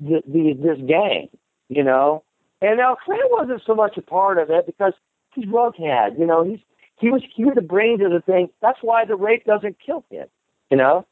the, 0.00 0.22
the, 0.26 0.54
this 0.54 0.78
game, 0.86 1.28
you 1.68 1.82
know. 1.82 2.22
And 2.60 2.78
now 2.78 2.96
Clint 3.04 3.22
wasn't 3.30 3.62
so 3.66 3.74
much 3.74 3.96
a 3.96 4.02
part 4.02 4.38
of 4.38 4.50
it 4.50 4.66
because 4.66 4.92
he's 5.34 5.46
Rughead, 5.46 6.18
you 6.18 6.26
know. 6.26 6.44
He's 6.44 6.58
he 6.98 7.10
was 7.10 7.22
he 7.34 7.44
was 7.44 7.54
the 7.54 7.62
brains 7.62 8.00
of 8.02 8.10
the 8.10 8.20
thing. 8.20 8.48
That's 8.60 8.78
why 8.82 9.04
the 9.04 9.16
Wraith 9.16 9.44
doesn't 9.44 9.76
kill 9.84 10.04
him, 10.10 10.26
you 10.70 10.76
know. 10.76 11.06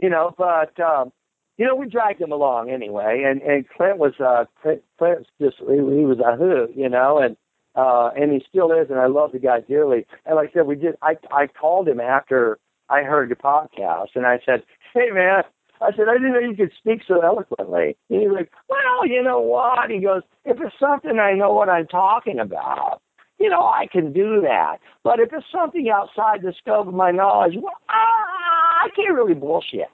You 0.00 0.10
know, 0.10 0.34
but 0.36 0.78
um, 0.80 1.12
you 1.56 1.66
know 1.66 1.74
we 1.74 1.88
dragged 1.88 2.20
him 2.20 2.32
along 2.32 2.70
anyway, 2.70 3.24
and 3.26 3.42
and 3.42 3.68
Clint 3.68 3.98
was 3.98 4.14
uh 4.20 4.44
Clint, 4.62 4.82
Clint 4.98 5.18
was 5.18 5.26
just 5.40 5.56
he, 5.58 5.74
he 5.74 6.04
was 6.04 6.18
a 6.24 6.36
hoot, 6.36 6.76
you 6.76 6.88
know, 6.88 7.18
and 7.18 7.36
uh, 7.74 8.10
and 8.16 8.32
he 8.32 8.44
still 8.48 8.70
is, 8.70 8.88
and 8.90 9.00
I 9.00 9.06
love 9.06 9.32
the 9.32 9.38
guy 9.40 9.60
dearly. 9.60 10.06
And 10.26 10.36
like 10.36 10.50
I 10.50 10.52
said, 10.52 10.66
we 10.66 10.76
did. 10.76 10.96
I 11.02 11.16
I 11.32 11.48
called 11.48 11.88
him 11.88 12.00
after 12.00 12.58
I 12.88 13.02
heard 13.02 13.28
your 13.28 13.36
podcast, 13.36 14.14
and 14.14 14.26
I 14.26 14.40
said, 14.44 14.62
"Hey, 14.92 15.10
man." 15.10 15.42
I 15.84 15.90
said, 15.96 16.06
I 16.08 16.14
didn't 16.14 16.32
know 16.32 16.38
you 16.38 16.56
could 16.56 16.72
speak 16.78 17.02
so 17.06 17.20
eloquently. 17.20 17.96
And 18.10 18.20
he's 18.22 18.30
like, 18.30 18.50
well, 18.68 19.06
you 19.06 19.22
know 19.22 19.40
what? 19.40 19.90
He 19.90 20.00
goes, 20.00 20.22
if 20.44 20.58
it's 20.60 20.74
something 20.80 21.18
I 21.18 21.34
know 21.34 21.52
what 21.52 21.68
I'm 21.68 21.86
talking 21.86 22.38
about, 22.38 23.02
you 23.38 23.50
know, 23.50 23.62
I 23.62 23.86
can 23.90 24.12
do 24.12 24.40
that. 24.42 24.78
But 25.02 25.20
if 25.20 25.30
it's 25.32 25.46
something 25.52 25.90
outside 25.90 26.42
the 26.42 26.54
scope 26.58 26.88
of 26.88 26.94
my 26.94 27.10
knowledge, 27.10 27.54
well, 27.56 27.74
ah, 27.88 28.84
I 28.84 28.88
can't 28.96 29.14
really 29.14 29.34
bullshit. 29.34 29.88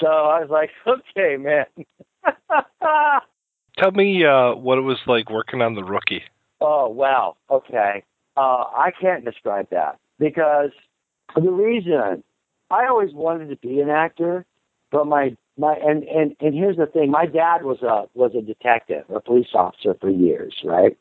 So 0.00 0.06
I 0.06 0.40
was 0.40 0.50
like, 0.50 0.70
okay, 0.86 1.36
man. 1.36 1.66
Tell 3.78 3.90
me 3.90 4.24
uh, 4.24 4.54
what 4.54 4.78
it 4.78 4.82
was 4.82 4.98
like 5.06 5.30
working 5.30 5.60
on 5.60 5.74
the 5.74 5.84
rookie. 5.84 6.22
Oh 6.60 6.88
wow. 6.88 7.36
Okay. 7.50 8.02
Uh, 8.36 8.64
I 8.74 8.90
can't 9.00 9.24
describe 9.24 9.68
that 9.70 9.98
because 10.18 10.70
the 11.34 11.50
reason 11.50 12.22
I 12.70 12.86
always 12.86 13.12
wanted 13.12 13.48
to 13.50 13.56
be 13.56 13.80
an 13.80 13.90
actor, 13.90 14.44
but 14.90 15.06
my 15.06 15.36
my 15.56 15.74
and 15.74 16.04
and 16.04 16.36
and 16.40 16.54
here's 16.54 16.76
the 16.76 16.86
thing: 16.86 17.10
my 17.10 17.26
dad 17.26 17.64
was 17.64 17.82
a 17.82 18.08
was 18.14 18.32
a 18.36 18.42
detective, 18.42 19.04
a 19.14 19.20
police 19.20 19.48
officer 19.54 19.94
for 20.00 20.10
years, 20.10 20.54
right? 20.64 20.96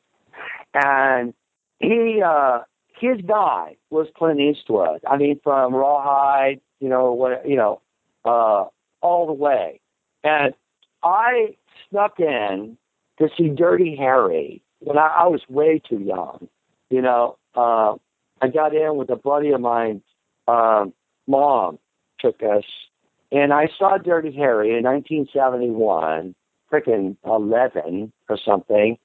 And 0.73 1.33
he 1.79 2.21
uh 2.25 2.59
his 2.99 3.21
guy 3.21 3.75
was 3.89 4.07
Clint 4.15 4.39
Eastwood. 4.39 5.01
I 5.09 5.17
mean, 5.17 5.39
from 5.43 5.73
Rawhide, 5.73 6.61
you 6.79 6.89
know 6.89 7.11
what, 7.13 7.47
you 7.47 7.55
know, 7.55 7.81
uh, 8.23 8.65
all 9.01 9.27
the 9.27 9.33
way. 9.33 9.79
And 10.23 10.53
I 11.03 11.55
snuck 11.89 12.19
in 12.19 12.77
to 13.19 13.29
see 13.37 13.49
Dirty 13.49 13.95
Harry 13.95 14.61
when 14.79 14.97
I, 14.97 15.07
I 15.07 15.27
was 15.27 15.41
way 15.49 15.81
too 15.87 15.99
young. 15.99 16.47
You 16.89 17.01
know, 17.01 17.37
uh, 17.55 17.95
I 18.41 18.47
got 18.47 18.75
in 18.75 18.95
with 18.95 19.09
a 19.09 19.15
buddy 19.15 19.51
of 19.51 19.61
mine. 19.61 20.01
Um, 20.47 20.93
mom 21.27 21.79
took 22.19 22.41
us, 22.43 22.63
and 23.31 23.53
I 23.53 23.69
saw 23.77 23.97
Dirty 23.97 24.31
Harry 24.33 24.77
in 24.77 24.83
1971, 24.83 26.35
freaking 26.71 27.17
11 27.25 28.11
or 28.29 28.37
something, 28.43 28.97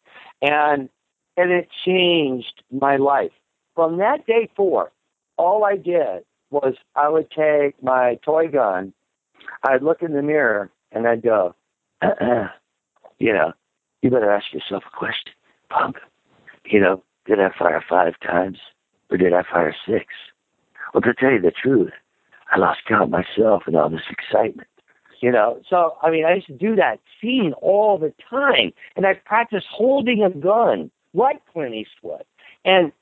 and 0.43 0.89
and 1.37 1.53
it 1.53 1.69
changed 1.85 2.63
my 2.73 2.97
life. 2.97 3.31
From 3.75 3.99
that 3.99 4.27
day 4.27 4.51
forth, 4.57 4.91
all 5.37 5.65
I 5.65 5.77
did 5.77 6.25
was 6.51 6.75
I 6.97 7.09
would 7.09 7.31
take 7.31 7.81
my 7.83 8.19
toy 8.25 8.49
gun, 8.49 8.93
I'd 9.63 9.83
look 9.83 10.03
in 10.03 10.13
the 10.13 10.23
mirror, 10.23 10.71
and 10.93 11.07
I'd 11.07 11.23
go, 11.23 11.55
you 12.03 13.33
know, 13.33 13.53
you 14.03 14.11
better 14.11 14.31
ask 14.31 14.53
yourself 14.53 14.85
a 14.87 14.97
question, 14.97 15.33
punk. 15.71 15.97
You 16.65 16.81
know, 16.81 17.03
did 17.27 17.41
I 17.41 17.51
fire 17.57 17.85
five 17.89 18.15
times 18.21 18.59
or 19.11 19.17
did 19.17 19.33
I 19.33 19.43
fire 19.43 19.75
six? 19.87 20.07
Well, 20.93 21.03
to 21.03 21.15
tell 21.15 21.33
you 21.33 21.41
the 21.41 21.51
truth, 21.51 21.93
I 22.51 22.59
lost 22.59 22.81
count 22.87 23.11
myself 23.11 23.65
in 23.67 23.77
all 23.77 23.91
this 23.91 24.01
excitement. 24.11 24.69
You 25.21 25.33
know, 25.33 25.61
so 25.69 25.97
I 26.01 26.11
mean, 26.11 26.25
I 26.25 26.35
used 26.35 26.47
to 26.47 26.53
do 26.53 26.77
that 26.77 27.01
scene 27.21 27.53
all 27.61 27.99
the 27.99 28.15
time, 28.31 28.73
and 28.95 29.05
I 29.05 29.15
practiced 29.15 29.67
holding 29.69 30.23
a 30.23 30.31
gun 30.31 30.93
like 31.13 31.43
Clint 31.53 31.75
Eastwood, 31.75 32.23
and 32.65 32.93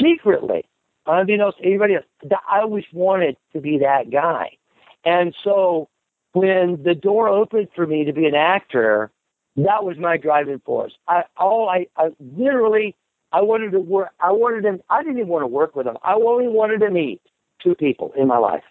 secretly, 0.00 0.64
unbeknownst 1.06 1.58
to 1.58 1.64
anybody 1.64 1.96
else, 1.96 2.04
I 2.48 2.60
always 2.60 2.86
wanted 2.94 3.36
to 3.52 3.60
be 3.60 3.78
that 3.78 4.10
guy. 4.10 4.56
And 5.04 5.34
so, 5.44 5.90
when 6.32 6.82
the 6.82 6.94
door 6.94 7.28
opened 7.28 7.68
for 7.76 7.86
me 7.86 8.04
to 8.04 8.12
be 8.14 8.24
an 8.24 8.34
actor, 8.34 9.10
that 9.56 9.84
was 9.84 9.98
my 9.98 10.16
driving 10.16 10.60
force. 10.60 10.94
I 11.08 11.24
all 11.36 11.68
I, 11.68 11.86
I 11.96 12.10
literally 12.20 12.96
I 13.32 13.42
wanted 13.42 13.72
to 13.72 13.80
work. 13.80 14.10
I 14.20 14.32
wanted 14.32 14.64
him. 14.64 14.80
I 14.88 15.02
didn't 15.02 15.18
even 15.18 15.28
want 15.28 15.42
to 15.42 15.48
work 15.48 15.76
with 15.76 15.86
him. 15.86 15.96
I 16.02 16.14
only 16.14 16.48
wanted 16.48 16.80
to 16.80 16.90
meet 16.90 17.20
two 17.62 17.74
people 17.74 18.12
in 18.16 18.26
my 18.26 18.38
life. 18.38 18.62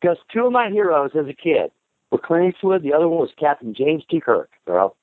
Because 0.00 0.18
two 0.32 0.46
of 0.46 0.52
my 0.52 0.68
heroes 0.68 1.12
as 1.18 1.26
a 1.26 1.34
kid 1.34 1.70
were 2.10 2.18
Clint 2.18 2.54
Eastwood. 2.54 2.82
The 2.82 2.92
other 2.92 3.08
one 3.08 3.20
was 3.20 3.30
Captain 3.38 3.74
James 3.74 4.04
T. 4.10 4.20
Kirk, 4.20 4.50
bro. 4.66 4.94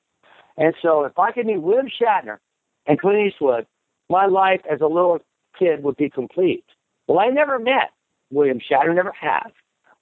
And 0.56 0.74
so 0.80 1.04
if 1.04 1.18
I 1.18 1.32
could 1.32 1.46
meet 1.46 1.62
William 1.62 1.88
Shatner 1.88 2.38
and 2.86 3.00
Clint 3.00 3.26
Eastwood, 3.26 3.66
my 4.08 4.26
life 4.26 4.60
as 4.70 4.80
a 4.80 4.86
little 4.86 5.20
kid 5.58 5.82
would 5.82 5.96
be 5.96 6.10
complete. 6.10 6.64
Well, 7.08 7.18
I 7.18 7.28
never 7.28 7.58
met 7.58 7.90
William 8.30 8.60
Shatner, 8.60 8.94
never 8.94 9.12
have. 9.18 9.52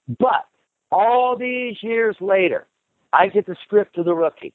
But 0.07 0.45
all 0.91 1.37
these 1.37 1.77
years 1.81 2.15
later, 2.19 2.67
I 3.13 3.27
get 3.27 3.45
the 3.45 3.55
script 3.63 3.95
to 3.95 4.03
the 4.03 4.13
rookie. 4.13 4.53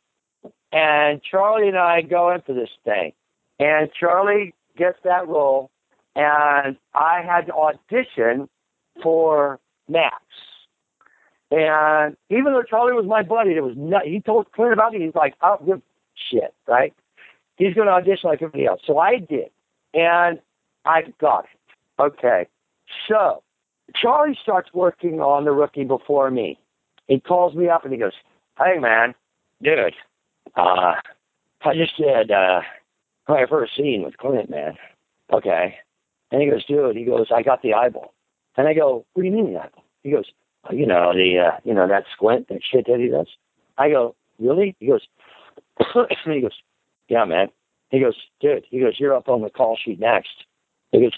And 0.72 1.22
Charlie 1.22 1.68
and 1.68 1.78
I 1.78 2.02
go 2.02 2.30
into 2.32 2.52
this 2.52 2.70
thing. 2.84 3.12
And 3.58 3.90
Charlie 3.98 4.54
gets 4.76 4.98
that 5.04 5.28
role. 5.28 5.70
And 6.14 6.76
I 6.94 7.22
had 7.22 7.46
to 7.46 7.52
audition 7.52 8.48
for 9.02 9.60
Max. 9.88 10.16
And 11.50 12.16
even 12.28 12.52
though 12.52 12.62
Charlie 12.62 12.92
was 12.92 13.06
my 13.06 13.22
buddy, 13.22 13.52
it 13.52 13.62
was 13.62 13.74
not, 13.76 14.04
he 14.04 14.20
told 14.20 14.50
Clint 14.52 14.72
about 14.72 14.94
it. 14.94 15.00
He's 15.00 15.14
like, 15.14 15.34
I 15.40 15.48
don't 15.48 15.66
give 15.66 15.82
shit, 16.30 16.54
right? 16.66 16.92
He's 17.56 17.74
going 17.74 17.86
to 17.86 17.92
audition 17.92 18.28
like 18.28 18.42
everybody 18.42 18.66
else. 18.66 18.80
So 18.86 18.98
I 18.98 19.18
did. 19.18 19.50
And 19.94 20.40
I 20.84 21.02
got 21.20 21.44
it. 21.44 22.02
Okay. 22.02 22.46
So 23.08 23.42
Charlie 23.94 24.38
starts 24.42 24.70
working 24.74 25.20
on 25.20 25.44
the 25.44 25.52
rookie 25.52 25.84
before 25.84 26.30
me. 26.30 26.58
He 27.08 27.20
calls 27.20 27.54
me 27.54 27.68
up 27.68 27.84
and 27.84 27.92
he 27.92 27.98
goes, 27.98 28.12
Hey 28.58 28.78
man, 28.78 29.14
dude, 29.62 29.94
uh, 30.56 30.94
I 31.64 31.74
just 31.74 31.96
did 31.96 32.30
uh, 32.30 32.60
my 33.28 33.46
first 33.48 33.76
scene 33.76 34.02
with 34.02 34.16
Clint, 34.16 34.50
man. 34.50 34.74
Okay. 35.32 35.76
And 36.30 36.42
he 36.42 36.48
goes, 36.48 36.64
dude, 36.64 36.96
he 36.96 37.04
goes, 37.04 37.28
I 37.34 37.42
got 37.42 37.62
the 37.62 37.74
eyeball. 37.74 38.12
And 38.56 38.68
I 38.68 38.74
go, 38.74 39.04
what 39.12 39.22
do 39.22 39.28
you 39.28 39.34
mean 39.34 39.54
that? 39.54 39.72
He 40.02 40.10
goes, 40.10 40.26
you 40.70 40.86
know, 40.86 41.12
the, 41.12 41.38
uh, 41.38 41.60
you 41.64 41.74
know, 41.74 41.86
that 41.86 42.04
squint, 42.12 42.48
that 42.48 42.60
shit 42.62 42.86
that 42.86 42.98
he 42.98 43.08
does. 43.08 43.28
I 43.78 43.90
go, 43.90 44.14
really? 44.38 44.74
He 44.80 44.86
goes, 44.86 45.02
and 45.94 46.08
he 46.34 46.40
goes, 46.40 46.58
yeah, 47.08 47.24
man. 47.24 47.48
He 47.90 48.00
goes, 48.00 48.16
dude, 48.40 48.64
he 48.68 48.80
goes, 48.80 48.94
you're 48.98 49.14
up 49.14 49.28
on 49.28 49.42
the 49.42 49.50
call 49.50 49.76
sheet 49.82 50.00
next. 50.00 50.44
He 50.90 51.00
goes, 51.00 51.12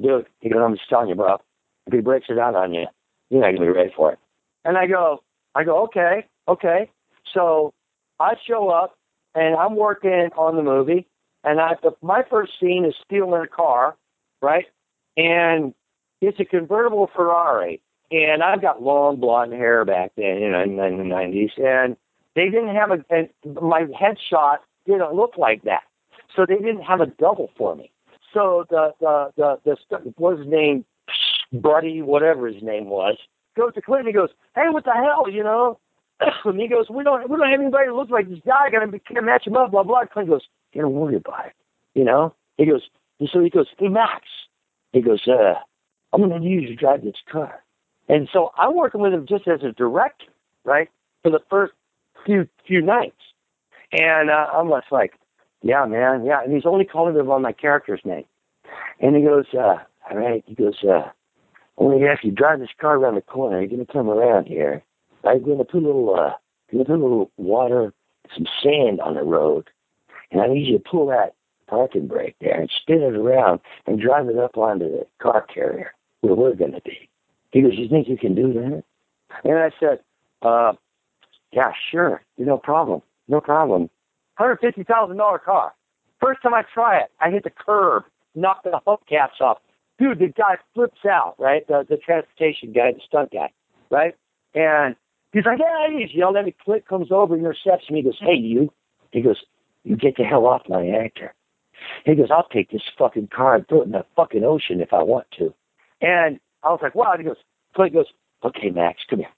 dude, 0.00 0.26
he 0.40 0.48
goes, 0.48 0.62
I'm 0.64 0.76
just 0.76 0.88
telling 0.88 1.08
you, 1.08 1.14
bro. 1.14 1.38
If 1.86 1.92
he 1.92 2.00
breaks 2.00 2.26
it 2.28 2.38
out 2.38 2.54
on 2.54 2.72
you, 2.72 2.86
you're 3.28 3.42
not 3.42 3.54
gonna 3.54 3.70
be 3.70 3.76
ready 3.76 3.92
for 3.94 4.12
it. 4.12 4.18
And 4.64 4.78
I 4.78 4.86
go, 4.86 5.22
I 5.54 5.64
go, 5.64 5.82
okay, 5.84 6.26
okay. 6.48 6.90
So 7.32 7.74
I 8.20 8.34
show 8.46 8.70
up 8.70 8.96
and 9.34 9.54
I'm 9.56 9.76
working 9.76 10.30
on 10.36 10.56
the 10.56 10.62
movie, 10.62 11.06
and 11.42 11.60
I 11.60 11.74
the, 11.82 11.92
my 12.00 12.22
first 12.28 12.52
scene 12.58 12.84
is 12.84 12.94
stealing 13.04 13.42
a 13.42 13.46
car, 13.46 13.96
right? 14.40 14.66
And 15.16 15.74
it's 16.20 16.40
a 16.40 16.44
convertible 16.44 17.10
Ferrari, 17.14 17.80
and 18.10 18.42
I've 18.42 18.62
got 18.62 18.82
long 18.82 19.16
blonde 19.20 19.52
hair 19.52 19.84
back 19.84 20.12
then, 20.16 20.38
you 20.40 20.50
know, 20.50 20.62
in, 20.62 20.76
the 20.76 20.82
'90s, 20.82 21.58
and 21.58 21.96
they 22.34 22.46
didn't 22.46 22.74
have 22.74 22.90
a 22.90 23.04
and 23.10 23.28
my 23.60 23.82
headshot 23.82 24.58
didn't 24.86 25.14
look 25.14 25.36
like 25.36 25.62
that, 25.64 25.82
so 26.34 26.44
they 26.46 26.56
didn't 26.56 26.82
have 26.82 27.00
a 27.00 27.06
double 27.06 27.50
for 27.56 27.74
me. 27.74 27.90
So 28.32 28.64
the 28.70 28.92
the 29.00 29.32
the 29.36 29.58
the 29.64 30.14
was 30.18 30.38
named 30.46 30.84
Buddy, 31.52 32.02
whatever 32.02 32.48
his 32.48 32.62
name 32.62 32.86
was, 32.86 33.16
goes 33.56 33.74
to 33.74 33.82
Clint. 33.82 34.00
And 34.00 34.08
he 34.08 34.12
goes, 34.12 34.30
"Hey, 34.54 34.68
what 34.70 34.84
the 34.84 34.92
hell, 34.92 35.30
you 35.30 35.44
know?" 35.44 35.78
and 36.44 36.60
he 36.60 36.68
goes, 36.68 36.90
"We 36.90 37.04
don't 37.04 37.28
we 37.30 37.36
don't 37.36 37.50
have 37.50 37.60
anybody 37.60 37.86
that 37.86 37.94
looks 37.94 38.10
like 38.10 38.28
this 38.28 38.40
guy. 38.44 38.68
Be, 38.86 38.98
can 38.98 39.24
match 39.24 39.46
him 39.46 39.56
up." 39.56 39.70
Blah 39.70 39.84
blah. 39.84 40.04
Clint 40.06 40.28
goes, 40.28 40.42
"Don't 40.74 40.92
worry 40.92 41.16
about 41.16 41.46
it." 41.46 41.52
You 41.94 42.04
know. 42.04 42.34
He 42.56 42.66
goes, 42.66 42.82
and 43.20 43.28
so 43.32 43.40
he 43.40 43.50
goes, 43.50 43.66
"Hey 43.78 43.88
Max," 43.88 44.24
he 44.92 45.00
goes, 45.00 45.26
"Uh, 45.26 45.54
I'm 46.14 46.28
going 46.28 46.40
to 46.40 46.48
use 46.48 46.62
you 46.62 46.68
to 46.68 46.76
drive 46.76 47.02
this 47.02 47.14
car." 47.30 47.62
And 48.08 48.28
so 48.32 48.52
I'm 48.56 48.76
working 48.76 49.00
with 49.00 49.12
him 49.12 49.26
just 49.26 49.48
as 49.48 49.62
a 49.62 49.72
director, 49.72 50.26
right, 50.64 50.88
for 51.22 51.30
the 51.30 51.40
first 51.50 51.72
few 52.24 52.48
few 52.66 52.80
nights. 52.80 53.16
And 53.92 54.30
uh, 54.30 54.48
I'm 54.52 54.68
just 54.68 54.92
like, 54.92 55.14
"Yeah, 55.62 55.84
man, 55.86 56.24
yeah." 56.24 56.42
And 56.42 56.52
he's 56.52 56.66
only 56.66 56.84
calling 56.84 57.16
him 57.16 57.30
on 57.30 57.42
my 57.42 57.52
character's 57.52 58.02
name. 58.04 58.24
And 59.00 59.16
he 59.16 59.22
goes, 59.22 59.46
uh, 59.54 59.78
"All 60.10 60.16
right." 60.16 60.44
He 60.46 60.54
goes, 60.54 60.82
uh, 60.84 61.10
"Only 61.78 62.02
if 62.04 62.20
you 62.22 62.30
drive 62.30 62.60
this 62.60 62.68
car 62.80 62.96
around 62.96 63.16
the 63.16 63.22
corner, 63.22 63.60
you're 63.60 63.68
going 63.68 63.84
to 63.84 63.92
come 63.92 64.08
around 64.08 64.46
here." 64.46 64.82
I'm 65.24 65.42
going 65.42 65.58
to 65.58 65.64
put 65.64 65.82
a 65.82 65.86
little, 65.86 66.14
uh, 66.14 66.32
put 66.70 66.88
a 66.88 66.92
little 66.92 67.30
water, 67.38 67.94
some 68.34 68.46
sand 68.62 69.00
on 69.00 69.14
the 69.14 69.22
road, 69.22 69.70
and 70.30 70.42
I 70.42 70.48
need 70.48 70.66
you 70.66 70.78
to 70.78 70.84
pull 70.84 71.06
that 71.06 71.34
parking 71.66 72.06
brake 72.06 72.36
there 72.42 72.60
and 72.60 72.70
spin 72.82 73.00
it 73.00 73.14
around 73.14 73.60
and 73.86 73.98
drive 73.98 74.28
it 74.28 74.36
up 74.36 74.58
onto 74.58 74.84
the 74.90 75.06
car 75.18 75.40
carrier 75.42 75.93
where 76.24 76.34
we're 76.34 76.54
going 76.54 76.72
to 76.72 76.80
be. 76.82 77.08
He 77.52 77.62
goes, 77.62 77.72
you 77.74 77.88
think 77.88 78.08
you 78.08 78.16
can 78.16 78.34
do 78.34 78.52
that? 78.54 78.82
And 79.44 79.58
I 79.58 79.70
said, 79.78 80.00
uh, 80.42 80.72
yeah, 81.52 81.72
sure, 81.90 82.22
no 82.38 82.58
problem, 82.58 83.02
no 83.28 83.40
problem. 83.40 83.90
$150,000 84.38 85.42
car. 85.42 85.74
First 86.20 86.42
time 86.42 86.54
I 86.54 86.62
try 86.72 86.98
it, 86.98 87.10
I 87.20 87.30
hit 87.30 87.44
the 87.44 87.50
curb, 87.50 88.04
knock 88.34 88.62
the 88.64 88.80
hubcaps 88.86 89.40
off. 89.40 89.58
Dude, 89.98 90.18
the 90.18 90.28
guy 90.28 90.56
flips 90.74 91.04
out, 91.08 91.36
right? 91.38 91.66
The, 91.68 91.86
the 91.88 91.96
transportation 91.96 92.72
guy, 92.72 92.92
the 92.92 93.00
stunt 93.06 93.30
guy, 93.32 93.52
right? 93.90 94.16
And 94.54 94.96
He's 95.34 95.44
like, 95.44 95.58
yeah, 95.58 95.88
he's 95.90 96.14
yelled 96.14 96.36
at 96.36 96.44
me. 96.44 96.54
Clint 96.64 96.86
comes 96.86 97.10
over, 97.10 97.36
intercepts 97.36 97.90
me. 97.90 97.98
He 97.98 98.04
goes, 98.04 98.18
hey, 98.20 98.36
you. 98.36 98.72
He 99.10 99.20
goes, 99.20 99.42
you 99.82 99.96
get 99.96 100.16
the 100.16 100.22
hell 100.22 100.46
off 100.46 100.62
my 100.68 100.88
actor. 100.88 101.34
He 102.04 102.14
goes, 102.14 102.28
I'll 102.30 102.46
take 102.48 102.70
this 102.70 102.82
fucking 102.96 103.28
car 103.34 103.56
and 103.56 103.68
throw 103.68 103.82
it 103.82 103.86
in 103.86 103.90
the 103.90 104.06
fucking 104.14 104.44
ocean 104.44 104.80
if 104.80 104.92
I 104.92 105.02
want 105.02 105.26
to. 105.38 105.52
And 106.04 106.38
I 106.62 106.68
was 106.68 106.80
like, 106.82 106.94
wow. 106.94 107.14
he 107.16 107.24
goes, 107.24 107.38
Clint 107.74 107.94
goes, 107.94 108.06
okay, 108.44 108.68
Max, 108.70 109.00
come 109.08 109.20
here. 109.20 109.28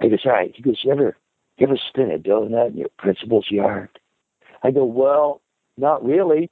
He 0.00 0.08
goes, 0.08 0.20
all 0.24 0.32
right. 0.32 0.52
He 0.54 0.62
goes, 0.62 0.78
you 0.82 0.90
ever, 0.90 1.16
you 1.58 1.66
ever 1.66 1.78
spin 1.88 2.10
a 2.10 2.18
donut 2.18 2.68
in 2.68 2.78
your 2.78 2.88
principal's 2.98 3.50
yard? 3.50 3.90
I 4.62 4.70
go, 4.70 4.84
well, 4.84 5.42
not 5.76 6.04
really. 6.04 6.50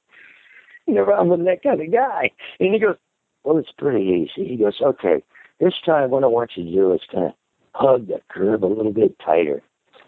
Never, 0.85 1.11
I'm 1.11 1.29
that 1.29 1.63
kind 1.63 1.81
of 1.81 1.91
guy. 1.91 2.31
And 2.59 2.73
he 2.73 2.79
goes, 2.79 2.95
well, 3.43 3.57
it's 3.57 3.71
pretty 3.77 4.05
easy. 4.05 4.47
He 4.47 4.57
goes, 4.57 4.75
okay, 4.81 5.23
this 5.59 5.73
time 5.83 6.11
what 6.11 6.23
I 6.23 6.27
want 6.27 6.51
you 6.55 6.63
to 6.63 6.71
do 6.71 6.93
is 6.93 7.01
kind 7.11 7.25
of 7.25 7.33
hug 7.73 8.07
that 8.07 8.27
curve 8.29 8.61
a 8.61 8.67
little 8.67 8.93
bit 8.93 9.17
tighter. 9.19 9.61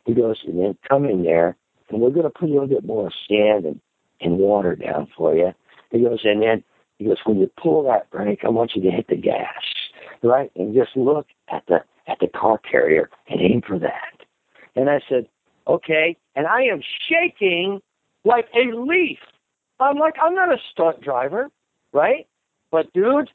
He 0.06 0.14
goes, 0.14 0.38
and 0.46 0.60
then 0.60 0.78
come 0.88 1.06
in 1.06 1.24
there, 1.24 1.58
and 1.90 2.02
we're 2.02 2.12
going 2.12 2.24
to 2.24 2.30
put 2.30 2.50
a 2.50 2.54
little 2.54 2.68
bit 2.68 2.86
more 2.86 3.12
sand 3.28 3.66
and, 3.66 3.82
and 4.22 4.38
water 4.38 4.76
down 4.76 5.08
for 5.18 5.36
you. 5.36 5.54
He 5.92 6.04
goes, 6.04 6.22
and 6.24 6.42
then 6.42 6.64
he 7.00 7.06
goes, 7.06 7.18
when 7.26 7.40
you 7.40 7.50
pull 7.62 7.84
that 7.84 8.12
brake, 8.12 8.42
I 8.44 8.50
want 8.50 8.74
you 8.76 8.82
to 8.84 8.92
hit 8.92 9.08
the 9.08 9.16
gas, 9.16 9.64
right? 10.22 10.52
And 10.56 10.76
just 10.76 10.96
look 10.96 11.28
at 11.50 11.64
the 11.68 11.80
at 12.08 12.20
the 12.20 12.28
car 12.28 12.60
carrier 12.60 13.10
and 13.30 13.40
aim 13.40 13.62
for 13.66 13.80
that. 13.80 14.26
And 14.76 14.90
I 14.90 15.00
said, 15.08 15.28
okay. 15.68 16.18
And 16.36 16.46
I 16.46 16.64
am 16.64 16.82
shaking 17.08 17.82
like 18.26 18.48
a 18.54 18.76
leaf. 18.76 19.20
I'm 19.80 19.98
like, 19.98 20.16
I'm 20.22 20.36
not 20.36 20.52
a 20.52 20.58
stunt 20.72 21.02
driver, 21.02 21.50
right? 21.94 22.28
But 22.70 22.92
dude, 22.94 23.30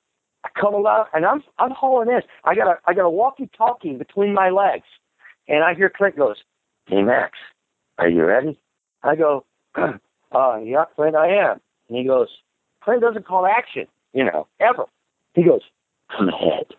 I 0.45 0.49
come 0.61 0.75
along 0.75 1.07
and 1.15 1.25
I'm 1.25 1.43
I'm 1.59 1.71
hauling 1.71 2.09
this. 2.09 2.25
I 2.45 2.55
got 2.55 2.69
a 2.69 2.79
I 2.87 2.93
got 2.93 3.07
a 3.07 3.11
walkie-talkie 3.11 3.95
between 3.95 4.35
my 4.35 4.51
legs, 4.51 4.87
and 5.49 5.65
I 5.65 5.75
hear 5.75 5.89
Clint 5.89 6.19
goes, 6.19 6.37
"Hey 6.85 7.03
Max, 7.03 7.39
are 7.97 8.11
you 8.11 8.25
ready?" 8.25 8.61
I 9.03 9.17
go, 9.17 9.47
"Uh, 9.75 10.59
yeah, 10.63 10.85
Clint, 10.95 11.17
I 11.17 11.29
am." 11.29 11.61
And 11.89 11.99
he 11.99 12.05
goes, 12.05 12.29
"Clint 12.85 13.01
doesn't 13.01 13.27
call 13.27 13.47
action, 13.47 13.87
you 14.13 14.25
know, 14.25 14.47
ever." 14.61 14.85
He 15.35 15.43
goes, 15.43 15.63
"Come 16.17 16.29
ahead." 16.29 16.75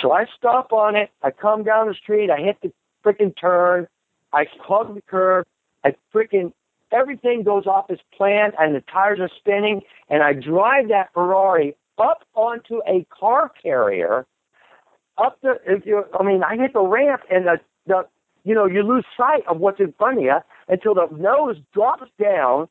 So 0.00 0.12
I 0.12 0.26
stop 0.36 0.72
on 0.72 0.96
it. 0.96 1.10
I 1.22 1.30
come 1.30 1.62
down 1.62 1.88
the 1.88 1.94
street. 1.94 2.30
I 2.30 2.38
hit 2.38 2.58
the 2.62 2.72
freaking 3.04 3.36
turn. 3.36 3.88
I 4.32 4.46
hug 4.60 4.94
the 4.94 5.02
curb. 5.02 5.46
I 5.84 5.94
freaking 6.14 6.52
everything 6.92 7.42
goes 7.42 7.66
off 7.66 7.90
as 7.90 7.98
planned, 8.16 8.54
and 8.58 8.74
the 8.74 8.80
tires 8.80 9.20
are 9.20 9.30
spinning. 9.38 9.82
And 10.08 10.22
I 10.22 10.32
drive 10.32 10.88
that 10.88 11.12
Ferrari 11.14 11.76
up 11.98 12.24
onto 12.34 12.80
a 12.86 13.06
car 13.10 13.50
carrier, 13.62 14.26
up 15.18 15.38
the, 15.42 15.60
if 15.66 15.84
you, 15.84 16.04
I 16.18 16.22
mean, 16.22 16.42
I 16.42 16.56
hit 16.56 16.72
the 16.72 16.80
ramp 16.80 17.22
and 17.30 17.46
the, 17.46 17.60
the, 17.86 18.06
you 18.44 18.54
know, 18.54 18.64
you 18.64 18.82
lose 18.82 19.04
sight 19.16 19.46
of 19.46 19.58
what's 19.58 19.80
in 19.80 19.92
front 19.98 20.18
of 20.18 20.24
you 20.24 20.36
until 20.68 20.94
the 20.94 21.08
nose 21.16 21.56
drops 21.74 22.10
down, 22.18 22.68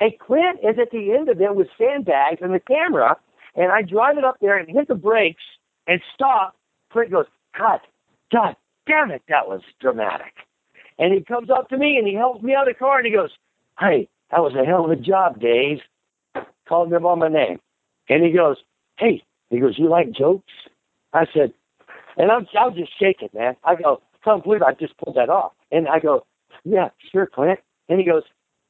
and 0.00 0.18
Clint 0.18 0.60
is 0.62 0.78
at 0.80 0.90
the 0.90 1.12
end 1.12 1.28
of 1.28 1.40
it 1.40 1.54
with 1.54 1.68
sandbags 1.78 2.40
and 2.40 2.54
the 2.54 2.60
camera, 2.60 3.16
and 3.54 3.70
I 3.70 3.82
drive 3.82 4.18
it 4.18 4.24
up 4.24 4.38
there 4.40 4.56
and 4.56 4.68
hit 4.68 4.88
the 4.88 4.94
brakes 4.94 5.42
and 5.86 6.00
stop. 6.14 6.56
Clint 6.92 7.10
goes, 7.10 7.26
cut, 7.56 7.82
cut, 8.32 8.56
damn 8.86 9.10
it, 9.10 9.22
that 9.28 9.46
was 9.46 9.60
dramatic. 9.80 10.32
And 10.98 11.14
he 11.14 11.22
comes 11.22 11.50
up 11.50 11.68
to 11.68 11.78
me 11.78 11.96
and 11.96 12.06
he 12.06 12.14
helps 12.14 12.42
me 12.42 12.54
out 12.54 12.68
of 12.68 12.74
the 12.74 12.78
car 12.78 12.98
and 12.98 13.06
he 13.06 13.12
goes, 13.12 13.30
hey, 13.78 14.08
that 14.30 14.40
was 14.40 14.54
a 14.54 14.64
hell 14.64 14.84
of 14.84 14.90
a 14.90 14.96
job, 14.96 15.40
Dave. 15.40 15.78
Called 16.68 16.92
him 16.92 17.06
on 17.06 17.18
my 17.18 17.28
name. 17.28 17.58
And 18.08 18.24
he 18.24 18.30
goes, 18.32 18.56
hey, 18.98 19.22
he 19.48 19.58
goes, 19.58 19.78
you 19.78 19.88
like 19.88 20.12
jokes? 20.12 20.52
I 21.12 21.26
said, 21.34 21.52
and 22.16 22.30
I'm, 22.30 22.46
I'm 22.58 22.74
just 22.74 22.92
shaking, 22.98 23.30
man. 23.34 23.56
I 23.64 23.74
go, 23.74 24.02
can't 24.22 24.42
believe 24.44 24.62
I 24.62 24.74
just 24.74 24.96
pulled 24.98 25.16
that 25.16 25.30
off. 25.30 25.52
And 25.72 25.88
I 25.88 25.98
go, 25.98 26.26
yeah, 26.64 26.90
sure, 27.10 27.26
Clint. 27.26 27.58
And 27.88 27.98
he 27.98 28.06
goes, 28.06 28.22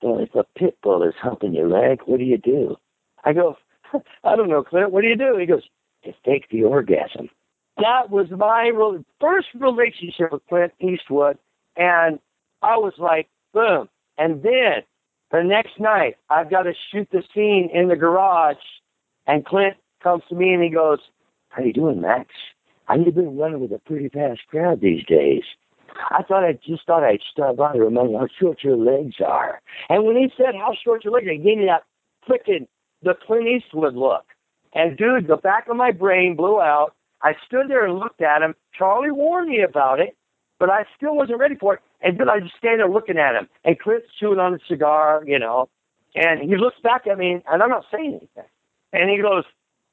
well, 0.03 0.19
if 0.19 0.35
a 0.35 0.45
pit 0.59 0.79
bull 0.83 1.03
is 1.03 1.15
humping 1.21 1.55
your 1.55 1.69
leg, 1.69 2.01
what 2.07 2.19
do 2.19 2.25
you 2.25 2.39
do? 2.39 2.77
I 3.25 3.33
go, 3.33 3.57
I 4.25 4.37
don't 4.37 4.49
know, 4.49 4.63
Clint. 4.63 4.93
What 4.93 5.03
do 5.03 5.09
you 5.09 5.17
do? 5.17 5.37
He 5.39 5.47
goes, 5.47 5.63
just 6.05 6.23
take 6.25 6.49
the 6.51 6.65
orgasm. 6.65 7.29
That 7.77 8.11
was 8.11 8.27
my 8.31 8.69
re- 8.69 9.05
first 9.21 9.49
relationship 9.59 10.33
with 10.33 10.47
Clint 10.49 10.73
Eastwood, 10.81 11.39
and 11.77 12.19
I 12.63 12.77
was 12.77 12.95
like, 12.99 13.29
boom. 13.55 13.89
And 14.19 14.43
then 14.43 14.83
the 15.31 15.43
next 15.43 15.79
night, 15.79 16.17
I've 16.29 16.51
got 16.51 16.63
to 16.65 16.73
shoot 16.91 17.09
the 17.11 17.23
scene 17.35 17.71
in 17.73 17.89
the 17.89 17.97
garage, 17.97 18.57
and 19.27 19.45
Clint 19.45 19.77
comes 20.03 20.23
to 20.29 20.35
me 20.35 20.53
and 20.53 20.63
he 20.63 20.71
goes, 20.71 20.99
"How 21.49 21.63
you 21.63 21.73
doing, 21.73 22.01
Max? 22.01 22.29
You 22.95 23.13
been 23.13 23.39
running 23.39 23.61
with 23.61 23.73
a 23.73 23.79
pretty 23.79 24.09
fast 24.09 24.41
crowd 24.49 24.81
these 24.81 25.05
days?" 25.07 25.45
I 26.11 26.23
thought 26.23 26.45
I 26.45 26.53
just 26.67 26.87
thought 26.87 27.05
I'd 27.05 27.21
stop 27.31 27.57
by 27.57 27.73
to 27.73 27.81
remind 27.81 28.11
you 28.11 28.19
how 28.19 28.29
short 28.39 28.63
your 28.63 28.77
legs 28.77 29.17
are. 29.25 29.61
And 29.89 30.05
when 30.05 30.17
he 30.17 30.33
said 30.37 30.55
how 30.55 30.75
short 30.83 31.05
your 31.05 31.13
legs 31.13 31.27
are, 31.27 31.33
he 31.33 31.39
gave 31.39 31.59
me 31.59 31.67
that 31.67 31.85
freaking 32.29 32.67
the 33.03 33.15
Clint 33.27 33.47
Eastwood 33.47 33.95
look. 33.95 34.25
And 34.73 34.97
dude, 34.97 35.27
the 35.27 35.37
back 35.37 35.69
of 35.69 35.77
my 35.77 35.91
brain 35.91 36.37
blew 36.37 36.61
out. 36.61 36.95
I 37.23 37.35
stood 37.47 37.69
there 37.69 37.85
and 37.85 37.99
looked 37.99 38.23
at 38.23 38.43
him. 38.43 38.55
Charlie 38.77 39.11
warned 39.11 39.51
me 39.51 39.61
about 39.61 40.01
it, 40.01 40.17
but 40.59 40.71
I 40.71 40.85
still 40.97 41.17
wasn't 41.17 41.39
ready 41.39 41.55
for 41.55 41.75
it. 41.75 41.81
And 42.03 42.19
then 42.19 42.31
I 42.31 42.41
just 42.41 42.57
stand 42.57 42.81
there 42.81 42.89
looking 42.89 43.19
at 43.19 43.35
him. 43.35 43.49
And 43.65 43.79
Clint's 43.79 44.07
chewing 44.19 44.39
on 44.39 44.55
a 44.55 44.59
cigar, 44.69 45.23
you 45.27 45.39
know. 45.39 45.69
And 46.15 46.41
he 46.41 46.57
looks 46.57 46.81
back 46.83 47.07
at 47.07 47.19
me, 47.19 47.43
and 47.51 47.63
I'm 47.63 47.69
not 47.69 47.85
saying 47.93 48.21
anything. 48.21 48.51
And 48.93 49.11
he 49.11 49.21
goes, 49.21 49.45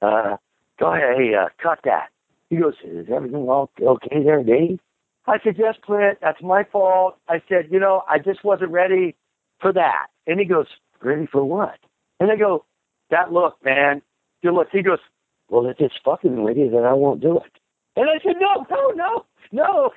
uh, 0.01 0.37
go 0.79 0.93
ahead, 0.93 1.17
hey, 1.17 1.33
uh, 1.35 1.49
cut 1.61 1.79
that. 1.83 2.09
He 2.49 2.57
goes, 2.57 2.73
is 2.83 3.07
everything 3.13 3.47
all 3.49 3.69
okay 3.79 4.23
there, 4.23 4.43
Dave? 4.43 4.79
I 5.28 5.38
said, 5.43 5.55
yes, 5.57 5.75
Clint, 5.86 6.19
that's 6.21 6.41
my 6.41 6.63
fault. 6.71 7.17
I 7.28 7.41
said, 7.49 7.67
you 7.69 7.80
know, 7.80 8.03
I 8.09 8.17
just 8.19 8.43
wasn't 8.43 8.71
ready 8.71 9.15
for 9.61 9.73
that. 9.73 10.07
And 10.25 10.39
he 10.39 10.45
goes, 10.45 10.67
ready 11.03 11.28
for 11.32 11.43
what? 11.43 11.78
And 12.19 12.32
I 12.32 12.36
go, 12.38 12.65
that 13.11 13.32
look, 13.32 13.57
man. 13.63 14.01
Good 14.41 14.53
look. 14.53 14.67
He 14.71 14.82
goes, 14.82 14.99
well, 15.49 15.67
if 15.67 15.78
it's 15.80 15.95
fucking 16.03 16.43
with 16.43 16.57
you, 16.57 16.69
then 16.69 16.84
I 16.84 16.93
won't 16.93 17.21
do 17.21 17.38
it. 17.38 17.51
And 17.95 18.09
I 18.09 18.23
said, 18.23 18.36
no, 18.39 18.65
no, 18.69 18.91
no, 18.95 19.23
no. 19.51 19.89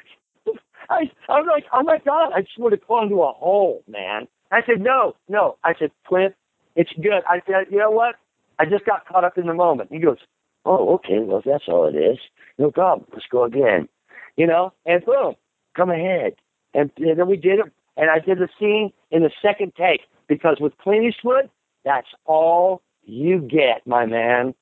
I, 0.90 1.10
I'm 1.28 1.46
like, 1.46 1.64
oh 1.72 1.82
my 1.82 1.98
God, 2.04 2.32
I 2.34 2.40
just 2.42 2.58
would 2.58 2.72
have 2.72 2.86
gone 2.86 3.08
to 3.10 3.22
a 3.22 3.32
hole, 3.32 3.84
man. 3.88 4.26
I 4.50 4.60
said, 4.66 4.80
no, 4.80 5.14
no. 5.28 5.56
I 5.62 5.74
said, 5.78 5.90
Clint, 6.06 6.34
it's 6.74 6.92
good. 6.96 7.22
I 7.28 7.40
said, 7.46 7.66
you 7.70 7.78
know 7.78 7.90
what? 7.90 8.16
I 8.58 8.64
just 8.64 8.84
got 8.84 9.06
caught 9.06 9.24
up 9.24 9.38
in 9.38 9.46
the 9.46 9.54
moment. 9.54 9.90
He 9.92 9.98
goes, 10.00 10.18
oh, 10.64 10.94
okay, 10.94 11.18
well, 11.20 11.42
that's 11.44 11.64
all 11.68 11.86
it 11.86 11.96
is, 11.96 12.18
no 12.58 12.70
problem. 12.70 13.06
Let's 13.12 13.26
go 13.30 13.44
again. 13.44 13.88
You 14.36 14.46
know, 14.46 14.72
and 14.86 15.04
boom, 15.04 15.34
come 15.76 15.90
ahead. 15.90 16.34
And, 16.74 16.90
and 16.98 17.18
then 17.18 17.28
we 17.28 17.36
did 17.36 17.58
it, 17.58 17.66
and 17.96 18.10
I 18.10 18.18
did 18.18 18.38
the 18.38 18.48
scene 18.58 18.92
in 19.10 19.22
the 19.22 19.30
second 19.42 19.72
take 19.76 20.02
because 20.28 20.58
with 20.60 20.76
Clint 20.78 21.04
Eastwood, 21.04 21.50
that's 21.84 22.08
all 22.24 22.82
you 23.02 23.40
get, 23.40 23.86
my 23.86 24.06
man. 24.06 24.54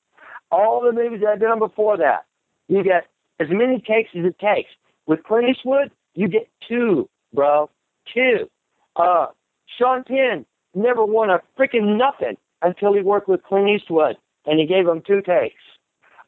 All 0.51 0.81
the 0.81 0.91
movies 0.91 1.21
that 1.21 1.29
I've 1.29 1.39
been 1.39 1.49
on 1.49 1.59
before 1.59 1.97
that, 1.97 2.25
you 2.67 2.83
get 2.83 3.05
as 3.39 3.47
many 3.51 3.79
takes 3.79 4.09
as 4.17 4.25
it 4.25 4.39
takes. 4.39 4.69
With 5.05 5.23
Clint 5.23 5.49
Eastwood, 5.49 5.91
you 6.15 6.27
get 6.27 6.49
two, 6.67 7.07
bro. 7.33 7.69
Two. 8.13 8.49
Uh, 8.95 9.27
Sean 9.77 10.03
Penn 10.03 10.45
never 10.73 11.05
won 11.05 11.29
a 11.29 11.39
freaking 11.57 11.97
nothing 11.97 12.37
until 12.61 12.93
he 12.93 13.01
worked 13.01 13.27
with 13.29 13.43
Clint 13.43 13.69
Eastwood, 13.69 14.17
and 14.45 14.59
he 14.59 14.65
gave 14.65 14.87
him 14.87 15.01
two 15.05 15.21
takes. 15.21 15.61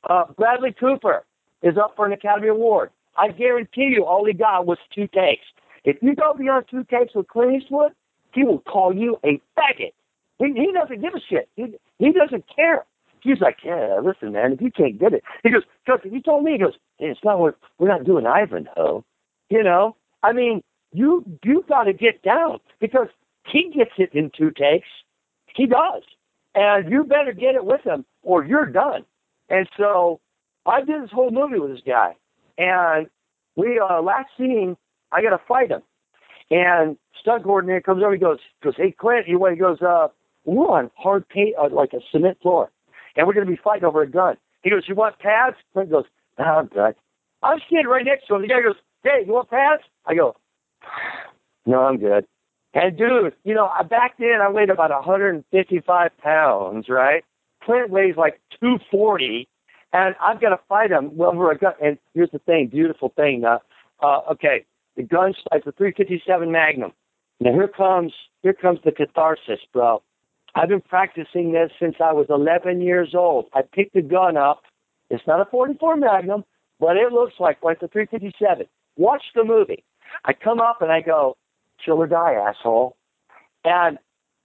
Uh, 0.09 0.25
Bradley 0.37 0.73
Cooper 0.73 1.25
is 1.61 1.77
up 1.77 1.95
for 1.95 2.05
an 2.05 2.13
Academy 2.13 2.47
Award. 2.47 2.91
I 3.17 3.29
guarantee 3.29 3.93
you, 3.95 4.05
all 4.05 4.25
he 4.25 4.33
got 4.33 4.65
was 4.65 4.77
two 4.93 5.07
takes. 5.07 5.45
If 5.83 5.97
you 6.01 6.15
go 6.15 6.33
beyond 6.33 6.65
two 6.69 6.83
takes 6.85 7.13
with 7.15 7.27
Clint 7.27 7.61
Eastwood, 7.61 7.91
he 8.33 8.43
will 8.43 8.59
call 8.59 8.95
you 8.95 9.17
a 9.23 9.41
faggot. 9.57 9.93
He, 10.39 10.53
he 10.55 10.71
doesn't 10.73 11.01
give 11.01 11.13
a 11.13 11.19
shit. 11.19 11.49
He, 11.55 11.75
he 11.99 12.11
doesn't 12.11 12.45
care. 12.53 12.85
He's 13.21 13.39
like, 13.39 13.57
yeah, 13.63 13.99
listen, 14.03 14.31
man, 14.31 14.53
if 14.53 14.61
you 14.61 14.71
can't 14.71 14.99
get 14.99 15.13
it, 15.13 15.23
he 15.43 15.51
goes, 15.51 15.63
because 15.85 15.99
he 16.03 16.21
told 16.21 16.43
me, 16.43 16.53
he 16.53 16.57
goes, 16.57 16.73
it's 16.97 17.19
not 17.23 17.39
what 17.39 17.55
we're 17.77 17.87
not 17.87 18.03
doing 18.03 18.25
Ivanhoe. 18.25 19.03
You 19.49 19.63
know, 19.63 19.95
I 20.23 20.33
mean, 20.33 20.63
you 20.91 21.23
you 21.43 21.63
got 21.67 21.83
to 21.83 21.93
get 21.93 22.23
down 22.23 22.59
because 22.79 23.07
he 23.45 23.71
gets 23.75 23.91
it 23.97 24.13
in 24.13 24.31
two 24.35 24.51
takes. 24.51 24.87
He 25.55 25.65
does, 25.67 26.03
and 26.55 26.91
you 26.91 27.03
better 27.03 27.33
get 27.33 27.55
it 27.55 27.65
with 27.65 27.81
him 27.81 28.05
or 28.23 28.43
you're 28.45 28.65
done. 28.65 29.05
And 29.49 29.67
so 29.77 30.19
I 30.65 30.81
did 30.81 31.03
this 31.03 31.11
whole 31.11 31.31
movie 31.31 31.59
with 31.59 31.71
this 31.71 31.83
guy, 31.85 32.15
and 32.57 33.07
we 33.55 33.79
uh, 33.79 34.01
last 34.01 34.29
scene, 34.37 34.77
I 35.11 35.21
got 35.21 35.31
to 35.31 35.41
fight 35.47 35.71
him, 35.71 35.81
and 36.49 36.97
stunt 37.19 37.43
coordinator 37.43 37.81
comes 37.81 38.03
over, 38.03 38.13
he 38.13 38.19
goes, 38.19 38.39
goes, 38.63 38.73
hey 38.77 38.91
Clint, 38.91 39.25
he 39.25 39.33
goes, 39.33 39.81
uh, 39.81 40.07
we're 40.45 40.67
on 40.67 40.91
hard 40.95 41.27
paint, 41.29 41.55
uh, 41.61 41.69
like 41.71 41.93
a 41.93 41.99
cement 42.11 42.37
floor, 42.41 42.71
and 43.15 43.27
we're 43.27 43.33
going 43.33 43.45
to 43.45 43.51
be 43.51 43.59
fighting 43.61 43.85
over 43.85 44.01
a 44.01 44.09
gun. 44.09 44.37
He 44.63 44.69
goes, 44.69 44.83
you 44.87 44.95
want 44.95 45.19
pads? 45.19 45.55
Clint 45.73 45.91
goes, 45.91 46.05
no, 46.37 46.45
I'm 46.45 46.67
good. 46.67 46.95
I'm 47.43 47.59
standing 47.67 47.87
right 47.87 48.05
next 48.05 48.27
to 48.27 48.35
him. 48.35 48.41
The 48.43 48.47
guy 48.47 48.61
goes, 48.61 48.75
hey, 49.03 49.23
you 49.25 49.33
want 49.33 49.49
pads? 49.49 49.83
I 50.05 50.15
go, 50.15 50.35
no, 51.65 51.81
I'm 51.81 51.97
good. 51.97 52.25
And 52.73 52.97
dude, 52.97 53.33
you 53.43 53.53
know, 53.53 53.69
back 53.89 54.17
then 54.17 54.39
I 54.41 54.49
weighed 54.49 54.69
about 54.69 54.91
155 54.91 56.11
pounds, 56.17 56.87
right? 56.87 57.23
Clint 57.63 57.89
weighs 57.89 58.15
like 58.15 58.39
240, 58.59 59.47
and 59.93 60.15
I've 60.21 60.41
got 60.41 60.49
to 60.49 60.59
fight 60.69 60.91
him 60.91 61.19
over 61.19 61.51
a 61.51 61.57
gun. 61.57 61.73
And 61.81 61.97
here's 62.13 62.31
the 62.31 62.39
thing, 62.39 62.67
beautiful 62.67 63.13
thing. 63.15 63.43
Uh, 63.45 63.59
uh, 64.03 64.21
okay, 64.31 64.65
the 64.95 65.03
gun, 65.03 65.33
it's 65.51 65.67
a 65.67 65.71
357 65.71 66.51
Magnum. 66.51 66.93
Now 67.39 67.53
here 67.53 67.67
comes, 67.67 68.13
here 68.43 68.53
comes 68.53 68.79
the 68.85 68.91
catharsis, 68.91 69.59
bro. 69.73 70.01
I've 70.55 70.69
been 70.69 70.81
practicing 70.81 71.53
this 71.53 71.71
since 71.79 71.95
I 72.03 72.11
was 72.13 72.27
11 72.29 72.81
years 72.81 73.13
old. 73.15 73.45
I 73.53 73.61
picked 73.61 73.93
the 73.93 74.01
gun 74.01 74.37
up. 74.37 74.63
It's 75.09 75.25
not 75.27 75.41
a 75.41 75.45
44 75.45 75.97
Magnum, 75.97 76.43
but 76.79 76.97
it 76.97 77.11
looks 77.11 77.33
like 77.39 77.63
like 77.63 77.79
the 77.79 77.87
357. 77.87 78.65
Watch 78.97 79.23
the 79.35 79.43
movie. 79.43 79.83
I 80.25 80.33
come 80.33 80.59
up 80.59 80.81
and 80.81 80.91
I 80.91 81.01
go, 81.01 81.37
chill 81.83 82.01
or 82.01 82.07
die, 82.07 82.33
asshole. 82.33 82.97
And 83.63 83.97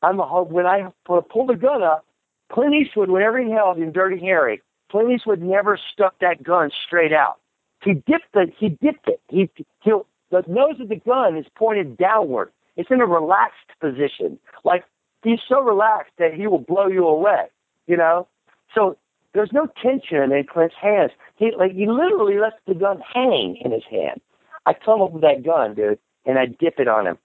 I'm 0.02 0.20
a, 0.20 0.42
when 0.42 0.66
I 0.66 0.92
pull 1.06 1.46
the 1.46 1.54
gun 1.54 1.82
up, 1.82 2.04
Clint 2.52 2.74
Eastwood, 2.74 3.10
whenever 3.10 3.40
he 3.40 3.50
held 3.50 3.78
in 3.78 3.92
Dirty 3.92 4.20
Harry, 4.20 4.62
Clint 4.90 5.10
Eastwood 5.10 5.42
never 5.42 5.78
stuck 5.92 6.18
that 6.20 6.42
gun 6.42 6.70
straight 6.86 7.12
out. 7.12 7.38
He 7.82 7.94
dipped 7.94 8.34
it. 8.34 8.54
He 8.58 8.70
dipped 8.70 9.08
it. 9.08 9.20
He, 9.28 9.50
he 9.80 9.92
the 10.30 10.42
nose 10.48 10.80
of 10.80 10.88
the 10.88 10.96
gun 10.96 11.36
is 11.36 11.46
pointed 11.54 11.96
downward. 11.96 12.50
It's 12.76 12.90
in 12.90 13.00
a 13.00 13.06
relaxed 13.06 13.70
position, 13.80 14.38
like 14.64 14.84
he's 15.22 15.40
so 15.48 15.62
relaxed 15.62 16.12
that 16.18 16.34
he 16.34 16.46
will 16.46 16.58
blow 16.58 16.88
you 16.88 17.06
away. 17.06 17.46
You 17.86 17.96
know, 17.96 18.26
so 18.74 18.96
there's 19.32 19.52
no 19.52 19.68
tension 19.80 20.32
in 20.32 20.44
Clint's 20.50 20.74
hands. 20.80 21.12
He 21.36 21.52
like 21.56 21.72
he 21.72 21.86
literally 21.86 22.38
lets 22.38 22.56
the 22.66 22.74
gun 22.74 23.00
hang 23.14 23.56
in 23.64 23.70
his 23.70 23.84
hand. 23.88 24.20
I 24.66 24.74
come 24.74 25.00
up 25.00 25.12
with 25.12 25.22
that 25.22 25.44
gun, 25.44 25.74
dude, 25.74 25.98
and 26.26 26.38
I 26.38 26.46
dip 26.46 26.80
it 26.80 26.88
on 26.88 27.06
him. 27.06 27.18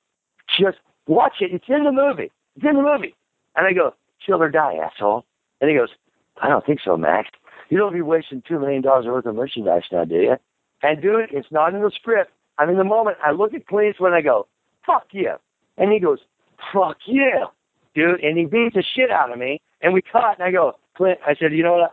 Just 0.59 0.77
watch 1.07 1.35
it. 1.41 1.51
It's 1.51 1.65
in 1.67 1.83
the 1.83 1.91
movie. 1.91 2.31
It's 2.55 2.65
in 2.65 2.75
the 2.75 2.83
movie. 2.83 3.15
And 3.55 3.65
I 3.65 3.73
go, 3.73 3.93
chill 4.23 4.41
or 4.41 4.49
die, 4.49 4.75
asshole. 4.75 5.25
And 5.59 5.69
he 5.69 5.75
goes, 5.75 5.89
I 6.41 6.47
don't 6.47 6.65
think 6.65 6.79
so, 6.83 6.97
Max. 6.97 7.29
You 7.71 7.77
don't 7.77 7.93
be 7.93 8.01
wasting 8.01 8.43
two 8.45 8.59
million 8.59 8.81
dollars 8.81 9.05
worth 9.05 9.25
of 9.25 9.33
merchandise 9.33 9.83
now, 9.93 10.03
do 10.03 10.15
you? 10.15 10.35
And 10.83 11.01
dude, 11.01 11.29
it's 11.31 11.51
not 11.51 11.73
in 11.73 11.81
the 11.81 11.91
script. 11.95 12.29
I'm 12.57 12.69
in 12.69 12.77
the 12.77 12.83
moment. 12.83 13.17
I 13.25 13.31
look 13.31 13.53
at 13.53 13.65
Clint 13.65 13.95
when 13.97 14.11
I 14.11 14.21
go, 14.21 14.47
fuck 14.85 15.07
you. 15.11 15.35
And 15.77 15.89
he 15.89 15.99
goes, 15.99 16.19
fuck 16.73 16.97
you, 17.05 17.47
dude. 17.95 18.19
And 18.19 18.37
he 18.37 18.43
beats 18.43 18.75
the 18.75 18.83
shit 18.93 19.09
out 19.09 19.31
of 19.31 19.39
me. 19.39 19.61
And 19.81 19.93
we 19.93 20.01
cut. 20.01 20.37
And 20.37 20.43
I 20.43 20.51
go, 20.51 20.73
Clint, 20.97 21.19
I 21.25 21.33
said, 21.33 21.53
you 21.53 21.63
know 21.63 21.73
what? 21.73 21.83
I'm 21.83 21.89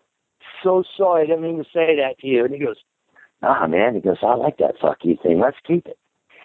so 0.64 0.82
sorry. 0.96 1.22
I 1.22 1.26
didn't 1.26 1.42
mean 1.42 1.58
to 1.58 1.64
say 1.72 1.94
that 1.94 2.18
to 2.20 2.26
you. 2.26 2.44
And 2.44 2.52
he 2.52 2.58
goes, 2.58 2.78
ah, 3.44 3.68
man. 3.68 3.94
He 3.94 4.00
goes, 4.00 4.16
I 4.20 4.34
like 4.34 4.58
that 4.58 4.74
fuck 4.82 4.98
you 5.02 5.16
thing. 5.22 5.38
Let's 5.38 5.58
keep 5.64 5.86
it. 5.86 5.98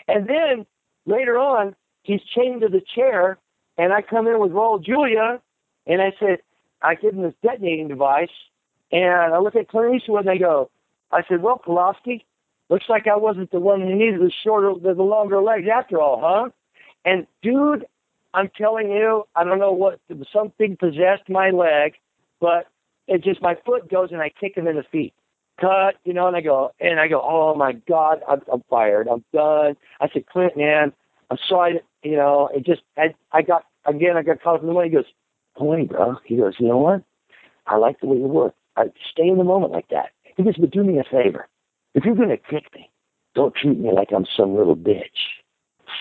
And 0.07 0.29
then 0.29 0.67
later 1.07 1.39
on, 1.39 1.75
he's 2.03 2.21
chained 2.35 2.61
to 2.61 2.67
the 2.67 2.83
chair. 2.93 3.39
And 3.79 3.93
I 3.93 4.03
come 4.03 4.27
in 4.27 4.39
with 4.39 4.51
Raul 4.51 4.83
Julia. 4.83 5.41
And 5.87 6.03
I 6.03 6.11
said, 6.19 6.37
I 6.83 6.93
give 6.93 7.15
him 7.15 7.23
this 7.23 7.33
detonating 7.41 7.87
device. 7.87 8.29
And 8.93 9.33
I 9.33 9.39
look 9.39 9.55
at 9.55 9.67
Clint 9.67 9.95
Eastwood 9.95 10.21
and 10.21 10.29
I 10.29 10.37
go, 10.37 10.69
I 11.11 11.23
said, 11.27 11.41
well, 11.41 11.57
Pulaski, 11.57 12.25
looks 12.69 12.85
like 12.87 13.07
I 13.07 13.17
wasn't 13.17 13.51
the 13.51 13.59
one 13.59 13.81
who 13.81 13.93
needed 13.93 14.21
the 14.21 14.31
shorter, 14.43 14.73
the, 14.79 14.93
longer 14.93 15.41
legs 15.41 15.67
after 15.67 15.99
all, 15.99 16.21
huh? 16.23 16.49
And 17.03 17.27
dude, 17.41 17.85
I'm 18.35 18.49
telling 18.55 18.91
you, 18.91 19.23
I 19.35 19.43
don't 19.43 19.59
know 19.59 19.73
what, 19.73 19.99
something 20.31 20.77
possessed 20.77 21.27
my 21.27 21.49
leg, 21.49 21.95
but 22.39 22.67
it 23.07 23.23
just, 23.23 23.41
my 23.41 23.57
foot 23.65 23.89
goes 23.89 24.11
and 24.11 24.21
I 24.21 24.29
kick 24.29 24.55
him 24.55 24.67
in 24.67 24.75
the 24.75 24.83
feet. 24.91 25.13
cut, 25.59 25.95
you 26.03 26.13
know, 26.13 26.27
and 26.27 26.35
I 26.35 26.41
go, 26.41 26.71
and 26.79 26.99
I 26.99 27.07
go, 27.07 27.21
oh 27.23 27.55
my 27.55 27.73
God, 27.73 28.21
I'm, 28.29 28.41
I'm 28.51 28.63
fired. 28.69 29.07
I'm 29.07 29.23
done. 29.33 29.75
I 29.99 30.07
said, 30.11 30.27
Clint, 30.27 30.57
man, 30.57 30.93
I'm 31.29 31.37
sorry, 31.49 31.81
you 32.03 32.15
know, 32.15 32.49
it 32.53 32.65
just, 32.65 32.81
I, 32.97 33.15
I 33.31 33.41
got, 33.41 33.65
again, 33.85 34.17
I 34.17 34.23
got 34.23 34.41
caught 34.41 34.55
up 34.55 34.61
in 34.61 34.67
the 34.67 34.73
moment. 34.73 34.91
He 34.91 34.97
goes, 34.97 35.05
don't 35.57 35.87
bro. 35.87 36.17
He 36.25 36.37
goes, 36.37 36.53
you 36.59 36.67
know 36.67 36.77
what? 36.77 37.03
I 37.65 37.77
like 37.77 37.99
the 37.99 38.07
way 38.07 38.17
you 38.17 38.23
work. 38.23 38.53
I 38.75 38.85
stay 39.11 39.27
in 39.27 39.37
the 39.37 39.43
moment 39.43 39.71
like 39.71 39.87
that. 39.89 40.09
He 40.35 40.43
goes, 40.43 40.57
but 40.57 40.71
do 40.71 40.83
me 40.83 40.99
a 40.99 41.03
favor. 41.03 41.47
If 41.93 42.05
you're 42.05 42.15
going 42.15 42.29
to 42.29 42.37
kick 42.37 42.73
me, 42.73 42.89
don't 43.35 43.53
treat 43.55 43.79
me 43.79 43.91
like 43.91 44.09
I'm 44.15 44.25
some 44.35 44.55
little 44.55 44.75
bitch. 44.75 45.03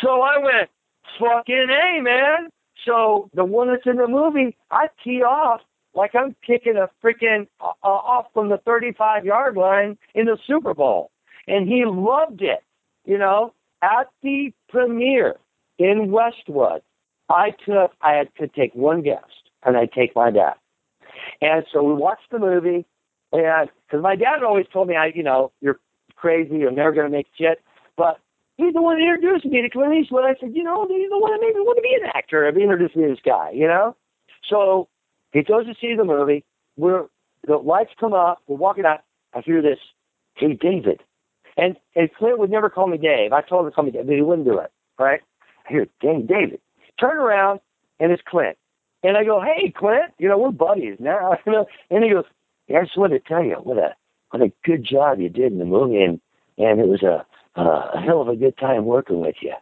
So 0.00 0.22
I 0.22 0.38
went, 0.38 0.70
fucking 1.18 1.68
A, 1.70 2.00
man. 2.00 2.48
So 2.84 3.30
the 3.34 3.44
one 3.44 3.68
that's 3.68 3.86
in 3.86 3.96
the 3.96 4.08
movie, 4.08 4.56
I 4.70 4.88
tee 5.04 5.22
off 5.22 5.60
like 5.94 6.14
I'm 6.14 6.34
kicking 6.46 6.76
a 6.76 6.88
freaking 7.04 7.46
uh, 7.60 7.72
uh, 7.82 7.86
off 7.86 8.26
from 8.32 8.48
the 8.48 8.58
35 8.58 9.24
yard 9.24 9.56
line 9.56 9.98
in 10.14 10.26
the 10.26 10.38
Super 10.46 10.74
Bowl. 10.74 11.10
And 11.46 11.68
he 11.68 11.84
loved 11.84 12.42
it, 12.42 12.62
you 13.04 13.18
know, 13.18 13.52
at 13.82 14.08
the 14.22 14.52
premiere 14.68 15.36
in 15.78 16.10
Westwood. 16.10 16.82
I 17.28 17.50
took, 17.64 17.92
I 18.00 18.12
had 18.12 18.28
to 18.38 18.48
take 18.48 18.74
one 18.74 19.02
guest 19.02 19.50
and 19.64 19.76
I 19.76 19.86
take 19.86 20.14
my 20.14 20.30
dad. 20.30 20.54
And 21.42 21.66
so 21.72 21.82
we 21.82 21.92
watched 21.92 22.30
the 22.30 22.38
movie 22.38 22.86
and 23.32 23.70
because 23.86 24.02
my 24.02 24.14
dad 24.14 24.42
always 24.44 24.66
told 24.72 24.88
me, 24.88 24.96
I, 24.96 25.06
you 25.14 25.22
know, 25.22 25.52
you're 25.60 25.80
crazy, 26.16 26.56
you're 26.56 26.70
never 26.70 26.92
going 26.92 27.10
to 27.10 27.16
make 27.16 27.26
shit. 27.36 27.60
But 27.96 28.18
he's 28.56 28.74
the 28.74 28.82
one 28.82 28.98
that 28.98 29.04
introduced 29.04 29.46
me 29.46 29.60
to 29.62 29.68
Clint 29.68 29.94
Eastwood. 29.94 30.24
I 30.24 30.34
said, 30.38 30.54
you 30.54 30.62
know, 30.62 30.86
he's 30.88 31.10
the 31.10 31.18
one 31.18 31.32
that 31.32 31.40
made 31.40 31.54
me 31.54 31.60
want 31.60 31.78
to 31.78 31.82
be 31.82 31.94
an 32.00 32.10
actor. 32.14 32.50
He 32.54 32.62
introduced 32.62 32.94
me 32.94 33.04
to 33.04 33.10
this 33.10 33.18
guy, 33.24 33.50
you 33.52 33.66
know? 33.66 33.96
So 34.48 34.88
he 35.32 35.42
goes 35.42 35.66
to 35.66 35.74
see 35.80 35.94
the 35.96 36.04
movie. 36.04 36.44
We're 36.76 37.06
the 37.46 37.56
lights 37.56 37.90
come 37.98 38.12
up. 38.12 38.38
We're 38.46 38.56
walking 38.56 38.84
out. 38.84 39.00
I 39.34 39.40
hear 39.40 39.62
this, 39.62 39.78
"Hey 40.34 40.54
David," 40.54 41.02
and 41.56 41.76
and 41.96 42.12
Clint 42.14 42.38
would 42.38 42.50
never 42.50 42.70
call 42.70 42.86
me 42.86 42.98
Dave. 42.98 43.32
I 43.32 43.40
told 43.42 43.64
him 43.64 43.70
to 43.70 43.74
call 43.74 43.84
me 43.84 43.90
Dave, 43.90 44.06
but 44.06 44.14
he 44.14 44.22
wouldn't 44.22 44.46
do 44.46 44.58
it. 44.58 44.70
Right? 44.98 45.20
I 45.66 45.72
hear, 45.72 45.86
"Dang 46.00 46.26
David." 46.26 46.60
Turn 47.00 47.16
around, 47.16 47.60
and 47.98 48.12
it's 48.12 48.22
Clint. 48.22 48.56
And 49.02 49.16
I 49.16 49.24
go, 49.24 49.40
"Hey 49.42 49.72
Clint, 49.76 50.12
you 50.18 50.28
know 50.28 50.38
we're 50.38 50.50
buddies 50.50 50.96
now." 50.98 51.36
and 51.90 52.04
he 52.04 52.10
goes, 52.10 52.24
"Yeah, 52.68 52.78
I 52.80 52.84
just 52.84 52.98
wanted 52.98 53.22
to 53.22 53.28
tell 53.28 53.44
you 53.44 53.56
what 53.56 53.78
a 53.78 53.94
what 54.30 54.42
a 54.42 54.52
good 54.64 54.84
job 54.84 55.20
you 55.20 55.28
did 55.28 55.52
in 55.52 55.58
the 55.58 55.64
movie, 55.64 56.02
and 56.02 56.20
and 56.58 56.80
it 56.80 56.88
was 56.88 57.02
a 57.02 57.26
a 57.60 58.00
hell 58.00 58.22
of 58.22 58.28
a 58.28 58.36
good 58.36 58.56
time 58.58 58.84
working 58.84 59.20
with 59.20 59.36
you." 59.40 59.54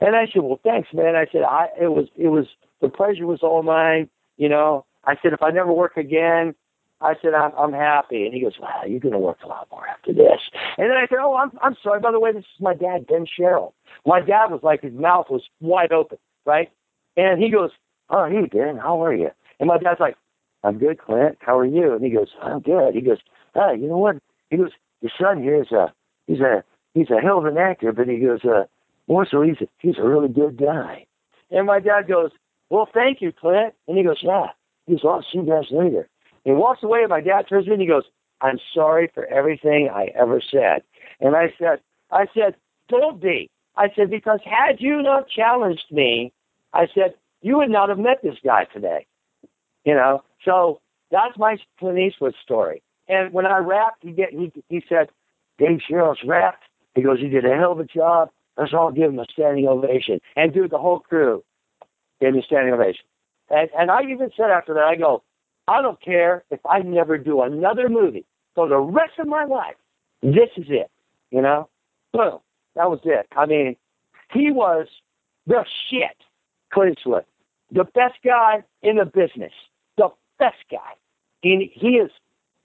And 0.00 0.16
I 0.16 0.26
said, 0.26 0.42
"Well, 0.42 0.60
thanks, 0.62 0.88
man." 0.92 1.16
I 1.16 1.26
said, 1.30 1.42
"I 1.42 1.68
it 1.80 1.88
was 1.88 2.06
it 2.16 2.28
was 2.28 2.46
the 2.80 2.88
pleasure 2.88 3.26
was 3.26 3.42
all 3.42 3.62
mine." 3.62 4.08
You 4.36 4.48
know, 4.48 4.84
I 5.06 5.16
said, 5.22 5.32
if 5.32 5.42
I 5.42 5.50
never 5.50 5.72
work 5.72 5.96
again, 5.96 6.54
I 7.00 7.14
said, 7.20 7.34
I'm, 7.34 7.52
I'm 7.58 7.72
happy. 7.72 8.24
And 8.24 8.34
he 8.34 8.40
goes, 8.40 8.54
wow, 8.60 8.82
you're 8.86 9.00
to 9.00 9.18
work 9.18 9.38
a 9.44 9.48
lot 9.48 9.68
more 9.70 9.86
after 9.86 10.12
this. 10.12 10.40
And 10.78 10.90
then 10.90 10.96
I 10.96 11.06
said, 11.08 11.18
oh, 11.20 11.36
I'm, 11.36 11.52
I'm 11.62 11.76
sorry. 11.82 12.00
By 12.00 12.12
the 12.12 12.20
way, 12.20 12.32
this 12.32 12.44
is 12.44 12.60
my 12.60 12.74
dad, 12.74 13.06
Ben 13.06 13.26
Sherrill. 13.26 13.74
My 14.06 14.20
dad 14.20 14.46
was 14.50 14.60
like, 14.62 14.82
his 14.82 14.94
mouth 14.94 15.26
was 15.30 15.42
wide 15.60 15.92
open, 15.92 16.18
right? 16.46 16.70
And 17.16 17.42
he 17.42 17.50
goes, 17.50 17.70
oh, 18.10 18.28
hey, 18.28 18.46
Ben, 18.46 18.76
how 18.76 19.02
are 19.02 19.14
you? 19.14 19.30
And 19.60 19.68
my 19.68 19.78
dad's 19.78 20.00
like, 20.00 20.16
I'm 20.62 20.78
good, 20.78 20.98
Clint. 20.98 21.38
How 21.40 21.58
are 21.58 21.66
you? 21.66 21.92
And 21.94 22.04
he 22.04 22.10
goes, 22.10 22.28
I'm 22.42 22.60
good. 22.60 22.94
He 22.94 23.00
goes, 23.00 23.18
ah, 23.54 23.72
you 23.72 23.86
know 23.86 23.98
what? 23.98 24.16
He 24.50 24.56
goes, 24.56 24.70
your 25.00 25.12
son 25.20 25.42
here 25.42 25.60
is 25.60 25.70
a, 25.72 25.92
he's 26.26 26.40
a, 26.40 26.64
he's 26.94 27.10
a 27.10 27.20
hell 27.20 27.38
of 27.38 27.44
an 27.44 27.58
actor, 27.58 27.92
but 27.92 28.08
he 28.08 28.18
goes, 28.18 28.44
uh, 28.44 28.64
more 29.06 29.26
so 29.30 29.42
he's 29.42 29.60
a, 29.60 29.66
he's 29.78 29.98
a 29.98 30.08
really 30.08 30.28
good 30.28 30.56
guy. 30.56 31.06
And 31.50 31.66
my 31.66 31.80
dad 31.80 32.08
goes, 32.08 32.30
well, 32.70 32.88
thank 32.92 33.20
you, 33.20 33.32
Clint. 33.32 33.74
And 33.86 33.98
he 33.98 34.04
goes, 34.04 34.18
yeah, 34.22 34.48
he 34.86 34.94
goes, 34.94 35.02
I'll 35.04 35.22
see 35.22 35.38
you 35.38 35.46
guys 35.46 35.66
later. 35.70 36.08
And 36.44 36.52
he 36.56 36.60
walks 36.60 36.82
away, 36.82 37.00
and 37.00 37.10
my 37.10 37.20
dad 37.20 37.46
turns 37.48 37.64
to 37.64 37.70
me 37.70 37.74
and 37.74 37.82
he 37.82 37.88
goes, 37.88 38.04
I'm 38.40 38.58
sorry 38.74 39.10
for 39.12 39.26
everything 39.26 39.88
I 39.92 40.06
ever 40.14 40.40
said. 40.50 40.82
And 41.20 41.36
I 41.36 41.52
said, 41.58 41.80
I 42.10 42.26
said, 42.34 42.56
don't 42.88 43.20
be. 43.20 43.50
I 43.76 43.88
said, 43.94 44.10
because 44.10 44.40
had 44.44 44.80
you 44.80 45.02
not 45.02 45.28
challenged 45.28 45.86
me, 45.90 46.32
I 46.72 46.86
said, 46.94 47.14
you 47.44 47.58
would 47.58 47.70
not 47.70 47.90
have 47.90 47.98
met 47.98 48.22
this 48.22 48.36
guy 48.42 48.64
today. 48.64 49.06
You 49.84 49.94
know, 49.94 50.24
so 50.44 50.80
that's 51.10 51.36
my 51.36 51.58
Clint 51.78 51.98
Eastwood 51.98 52.34
story. 52.42 52.82
And 53.06 53.32
when 53.34 53.44
I 53.44 53.58
rapped, 53.58 54.02
he 54.02 54.12
get 54.12 54.30
he 54.32 54.50
he 54.68 54.82
said, 54.88 55.10
Dave 55.58 55.80
Sherrill's 55.86 56.24
rapped. 56.26 56.64
He 56.94 57.02
goes, 57.02 57.20
he 57.20 57.28
did 57.28 57.44
a 57.44 57.54
hell 57.54 57.72
of 57.72 57.80
a 57.80 57.84
job. 57.84 58.30
Let's 58.56 58.72
all 58.72 58.90
give 58.90 59.10
him 59.10 59.18
a 59.18 59.26
standing 59.30 59.68
ovation. 59.68 60.20
And 60.36 60.54
dude, 60.54 60.70
the 60.70 60.78
whole 60.78 61.00
crew 61.00 61.44
gave 62.20 62.32
me 62.32 62.40
a 62.40 62.42
standing 62.42 62.72
ovation. 62.72 63.04
And, 63.50 63.68
and 63.78 63.90
I 63.90 64.02
even 64.10 64.30
said 64.36 64.50
after 64.50 64.72
that, 64.74 64.84
I 64.84 64.96
go, 64.96 65.22
I 65.68 65.82
don't 65.82 66.00
care 66.00 66.44
if 66.50 66.60
I 66.64 66.78
never 66.80 67.18
do 67.18 67.42
another 67.42 67.90
movie 67.90 68.24
for 68.54 68.68
the 68.68 68.78
rest 68.78 69.18
of 69.18 69.26
my 69.26 69.44
life. 69.44 69.74
This 70.22 70.48
is 70.56 70.66
it, 70.68 70.90
you 71.30 71.42
know? 71.42 71.68
Boom. 72.12 72.38
That 72.76 72.90
was 72.90 73.00
it. 73.04 73.26
I 73.36 73.44
mean, 73.46 73.76
he 74.32 74.50
was 74.50 74.86
the 75.46 75.64
shit, 75.90 76.16
Clint 76.72 76.98
Eastwood. 76.98 77.24
The 77.74 77.84
best 77.84 78.14
guy 78.24 78.62
in 78.82 78.96
the 78.96 79.04
business. 79.04 79.52
The 79.96 80.08
best 80.38 80.56
guy. 80.70 80.94
He, 81.42 81.72
he 81.74 81.88
is 81.96 82.10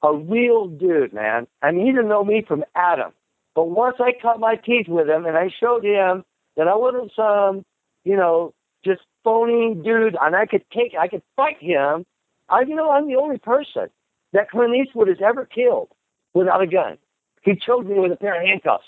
a 0.04 0.14
real 0.14 0.68
dude, 0.68 1.14
man. 1.14 1.48
I 1.64 1.72
mean, 1.72 1.86
he 1.86 1.92
didn't 1.92 2.10
know 2.10 2.24
me 2.24 2.46
from 2.48 2.64
Adam. 2.76 3.12
But 3.56 3.72
once 3.72 3.98
I 4.00 4.12
cut 4.22 4.40
my 4.40 4.56
teeth 4.56 4.88
with 4.88 5.10
him 5.10 5.26
and 5.26 5.36
I 5.36 5.50
showed 5.60 5.84
him 5.84 6.24
that 6.56 6.68
I 6.68 6.76
wasn't 6.76 7.12
some, 7.16 7.66
you 8.04 8.16
know, 8.16 8.54
just 8.86 9.02
phony 9.24 9.74
dude, 9.76 10.16
and 10.22 10.36
I 10.36 10.46
could 10.46 10.64
take, 10.72 10.94
I 10.98 11.08
could 11.08 11.24
fight 11.36 11.58
him. 11.60 12.06
I, 12.48 12.62
you 12.62 12.76
know, 12.76 12.92
I'm 12.92 13.08
the 13.08 13.16
only 13.16 13.40
person 13.40 13.90
that 14.34 14.52
Clint 14.52 14.76
Eastwood 14.76 15.08
has 15.08 15.18
ever 15.26 15.46
killed 15.46 15.90
without 16.34 16.62
a 16.62 16.68
gun. 16.68 16.98
He 17.42 17.56
choked 17.56 17.88
me 17.88 18.00
with 18.00 18.12
a 18.12 18.16
pair 18.16 18.40
of 18.40 18.48
handcuffs. 18.48 18.86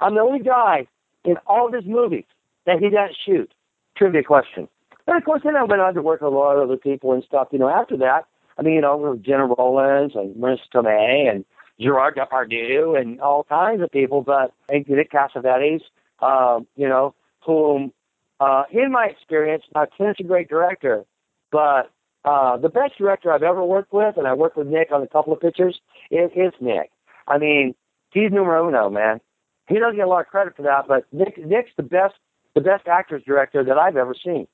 I'm 0.00 0.14
the 0.14 0.22
only 0.22 0.40
guy 0.42 0.86
in 1.24 1.36
all 1.46 1.66
of 1.68 1.74
his 1.74 1.84
movies 1.84 2.24
that 2.64 2.78
he 2.80 2.88
doesn't 2.88 3.16
shoot. 3.24 3.52
Trivia 3.96 4.22
question. 4.22 4.68
And 5.08 5.16
of 5.16 5.24
course, 5.24 5.40
then 5.42 5.56
I 5.56 5.64
went 5.64 5.80
on 5.80 5.94
to 5.94 6.02
work 6.02 6.20
with 6.20 6.30
a 6.30 6.36
lot 6.36 6.56
of 6.56 6.64
other 6.64 6.76
people 6.76 7.12
and 7.12 7.24
stuff. 7.24 7.48
You 7.50 7.58
know, 7.58 7.70
after 7.70 7.96
that, 7.96 8.26
I 8.58 8.62
mean, 8.62 8.74
you 8.74 8.82
know, 8.82 9.18
Gena 9.20 9.46
Rowlands 9.46 10.14
and 10.14 10.34
Marisa 10.36 10.60
Tomei 10.72 11.30
and 11.30 11.46
Gerard 11.80 12.16
Depardieu 12.16 13.00
and 13.00 13.18
all 13.18 13.44
kinds 13.44 13.82
of 13.82 13.90
people, 13.90 14.20
but 14.20 14.52
and 14.68 14.86
Nick 14.86 15.10
Cassavetes, 15.10 15.80
um, 16.20 16.66
you 16.76 16.86
know, 16.86 17.14
whom 17.46 17.90
uh, 18.38 18.64
in 18.70 18.92
my 18.92 19.06
experience, 19.06 19.64
now 19.74 19.86
Clint's 19.86 20.20
a 20.20 20.24
great 20.24 20.50
director, 20.50 21.06
but 21.50 21.90
uh, 22.26 22.58
the 22.58 22.68
best 22.68 22.98
director 22.98 23.32
I've 23.32 23.42
ever 23.42 23.64
worked 23.64 23.94
with, 23.94 24.18
and 24.18 24.26
I 24.26 24.34
worked 24.34 24.58
with 24.58 24.66
Nick 24.66 24.92
on 24.92 25.02
a 25.02 25.06
couple 25.06 25.32
of 25.32 25.40
pictures, 25.40 25.80
is, 26.10 26.30
is 26.36 26.52
Nick. 26.60 26.90
I 27.26 27.38
mean, 27.38 27.74
he's 28.12 28.30
numero 28.30 28.68
uno, 28.68 28.90
man. 28.90 29.22
He 29.68 29.78
doesn't 29.78 29.96
get 29.96 30.04
a 30.04 30.08
lot 30.08 30.20
of 30.20 30.26
credit 30.26 30.54
for 30.54 30.62
that, 30.62 30.86
but 30.86 31.06
Nick, 31.12 31.38
Nick's 31.38 31.70
the 31.78 31.82
best, 31.82 32.14
the 32.54 32.60
best 32.60 32.86
actors 32.86 33.22
director 33.26 33.64
that 33.64 33.78
I've 33.78 33.96
ever 33.96 34.14
seen, 34.22 34.46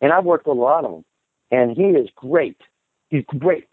and 0.00 0.12
I've 0.12 0.24
worked 0.24 0.46
with 0.46 0.56
a 0.56 0.60
lot 0.60 0.84
of 0.84 0.90
them, 0.90 1.04
and 1.50 1.76
he 1.76 1.84
is 1.84 2.08
great. 2.14 2.60
He's 3.08 3.24
great. 3.38 3.68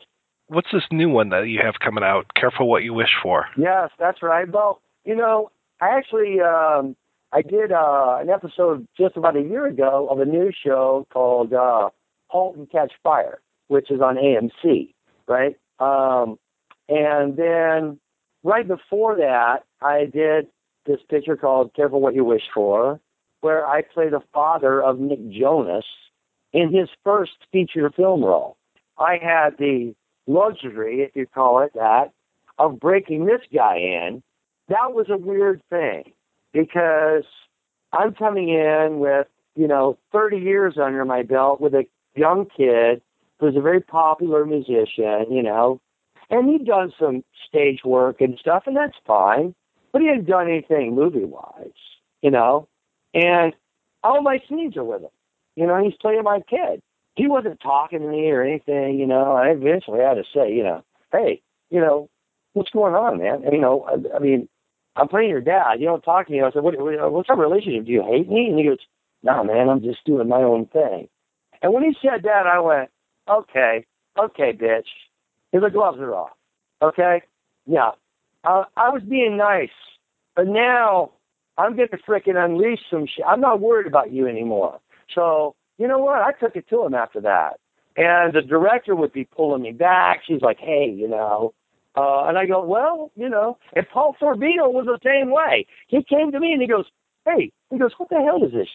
What's 0.48 0.72
this 0.72 0.84
new 0.92 1.10
one 1.10 1.30
that 1.30 1.48
you 1.48 1.60
have 1.64 1.76
coming 1.84 2.04
out? 2.04 2.34
Careful 2.36 2.70
what 2.70 2.84
you 2.84 2.94
wish 2.94 3.12
for. 3.22 3.46
Yes, 3.58 3.90
that's 4.00 4.24
right. 4.24 4.50
Well, 4.50 4.82
you 5.04 5.16
know, 5.16 5.52
I 5.82 5.90
actually 5.98 6.40
um, 6.40 6.96
I 7.34 7.42
did 7.42 7.72
uh, 7.72 8.18
an 8.22 8.30
episode 8.30 8.88
just 8.98 9.18
about 9.18 9.36
a 9.36 9.42
year 9.42 9.66
ago 9.68 10.08
of 10.10 10.20
a 10.20 10.26
news 10.26 10.56
show 10.62 11.06
called 11.12 11.54
uh, 11.54 11.90
Halt 12.28 12.56
and 12.56 12.70
Catch 12.70 12.94
Fire, 13.04 13.40
which 13.68 13.92
is 13.92 14.02
on 14.02 14.16
AMC, 14.16 14.94
right? 15.28 15.58
Um, 15.80 16.40
and 16.88 17.36
then 17.36 18.00
right 18.44 18.68
before 18.68 19.18
that, 19.18 19.64
I 19.82 20.06
did 20.06 20.48
this 20.86 21.00
picture 21.10 21.36
called 21.36 21.74
Careful 21.76 22.00
What 22.00 22.16
You 22.16 22.24
Wish 22.24 22.44
For, 22.54 23.00
where 23.42 23.68
I 23.68 23.82
play 23.82 24.10
the 24.10 24.22
father 24.34 24.82
of 24.82 25.00
Nick 25.00 25.20
Jonas 25.30 25.86
in 26.54 26.74
his 26.74 26.90
first 27.04 27.34
feature 27.52 27.90
film 27.90 28.24
role. 28.24 28.58
I 28.98 29.18
had 29.22 29.58
the 29.58 29.94
luxury, 30.26 31.02
if 31.02 31.16
you 31.16 31.26
call 31.28 31.62
it 31.62 31.74
that, 31.76 32.12
of 32.58 32.80
breaking 32.80 33.26
this 33.26 33.42
guy 33.54 33.78
in. 33.78 34.24
That 34.70 34.94
was 34.94 35.08
a 35.10 35.18
weird 35.18 35.62
thing 35.70 36.12
because 36.52 37.24
I'm 37.94 38.14
coming 38.14 38.50
in 38.50 39.00
with, 39.00 39.28
you 39.56 39.68
know, 39.68 39.98
30 40.12 40.38
years 40.38 40.76
under 40.82 41.06
my 41.06 41.24
belt 41.24 41.62
with 41.62 41.74
a 41.74 41.86
young 42.16 42.48
kid 42.56 43.02
who's 43.40 43.56
a 43.56 43.62
very 43.62 43.82
popular 43.82 44.46
musician, 44.46 45.28
you 45.30 45.44
know, 45.44 45.80
and 46.30 46.50
he'd 46.50 46.66
done 46.66 46.92
some 47.00 47.24
stage 47.48 47.82
work 47.86 48.20
and 48.20 48.38
stuff, 48.40 48.64
and 48.66 48.76
that's 48.76 48.98
fine, 49.06 49.56
but 49.92 50.02
he 50.02 50.08
hadn't 50.08 50.26
done 50.28 50.50
anything 50.50 50.96
movie 50.96 51.24
wise, 51.24 51.72
you 52.22 52.32
know, 52.32 52.68
and 53.14 53.54
all 54.04 54.22
my 54.22 54.40
scenes 54.50 54.76
are 54.76 54.84
with 54.84 55.02
him. 55.02 55.10
You 55.58 55.66
know, 55.66 55.84
he's 55.84 55.96
playing 56.00 56.24
my 56.24 56.40
kid. 56.48 56.82
He 57.16 57.28
wasn't 57.28 57.60
talking 57.60 58.00
to 58.00 58.08
me 58.08 58.30
or 58.30 58.44
anything, 58.44 59.00
you 59.00 59.08
know. 59.08 59.32
I 59.32 59.48
eventually 59.48 60.00
had 60.02 60.14
to 60.14 60.24
say, 60.34 60.54
you 60.54 60.64
know, 60.64 60.84
hey, 61.12 61.42
you 61.72 61.82
know, 61.82 62.10
what's 62.54 62.70
going 62.70 62.94
on, 62.94 63.18
man? 63.18 63.44
And, 63.44 63.54
you 63.54 63.60
know, 63.60 63.82
I, 63.90 64.18
I 64.18 64.20
mean, 64.20 64.48
I'm 64.96 65.08
playing 65.08 65.30
your 65.30 65.42
dad. 65.42 65.80
You 65.80 65.88
don't 65.88 66.04
talk 66.04 66.28
to 66.28 66.32
me. 66.32 66.42
I 66.42 66.52
said, 66.52 66.62
what, 66.62 66.80
what, 66.80 67.12
what's 67.12 67.30
our 67.30 67.36
relationship? 67.36 67.86
Do 67.86 67.92
you 67.92 68.04
hate 68.04 68.30
me? 68.30 68.50
And 68.50 68.60
he 68.60 68.66
goes, 68.66 68.78
no, 69.24 69.44
man, 69.44 69.68
I'm 69.68 69.82
just 69.82 70.06
doing 70.06 70.28
my 70.28 70.44
own 70.44 70.68
thing. 70.68 71.10
And 71.64 71.74
when 71.74 71.84
he 71.84 71.98
said 72.04 72.22
that, 72.24 72.46
I 72.46 72.60
went, 72.60 72.92
okay, 73.28 73.86
okay, 74.18 74.54
bitch. 74.54 74.86
And 75.54 75.64
the 75.64 75.72
gloves 75.72 75.98
are 76.00 76.14
off. 76.14 76.38
Okay? 76.84 77.24
Yeah. 77.66 77.92
uh, 78.44 78.66
I 78.76 78.90
was 78.90 79.02
being 79.02 79.38
nice, 79.38 79.70
but 80.36 80.48
now 80.48 81.14
I'm 81.58 81.76
going 81.76 81.90
to 81.90 81.98
fricking 81.98 82.36
unleash 82.36 82.82
some 82.92 83.08
shit. 83.08 83.26
I'm 83.28 83.42
not 83.42 83.60
worried 83.60 83.88
about 83.88 84.12
you 84.12 84.28
anymore. 84.28 84.80
So, 85.14 85.56
you 85.78 85.88
know 85.88 86.00
what? 86.00 86.22
I 86.22 86.32
took 86.34 86.56
it 86.56 86.68
to 86.70 86.84
him 86.84 86.94
after 86.94 87.22
that. 87.22 87.60
And 87.96 88.34
the 88.34 88.42
director 88.42 88.96
would 88.96 89.12
be 89.12 89.26
pulling 89.26 89.64
me 89.64 89.72
back. 89.72 90.22
She's 90.28 90.42
like, 90.42 90.60
hey, 90.60 90.94
you 90.96 91.08
know. 91.08 91.54
Uh, 91.96 92.26
and 92.26 92.38
I 92.38 92.46
go, 92.46 92.64
well, 92.64 93.12
you 93.16 93.28
know. 93.28 93.58
And 93.76 93.88
Paul 93.90 94.16
Sorvino 94.22 94.72
was 94.72 94.86
the 94.86 95.00
same 95.04 95.32
way. 95.32 95.66
He 95.88 96.04
came 96.04 96.32
to 96.32 96.40
me 96.40 96.54
and 96.54 96.62
he 96.62 96.68
goes, 96.68 96.86
hey, 97.26 97.52
he 97.72 97.78
goes, 97.78 97.92
what 97.98 98.10
the 98.10 98.22
hell 98.24 98.44
is 98.44 98.54
this 98.54 98.68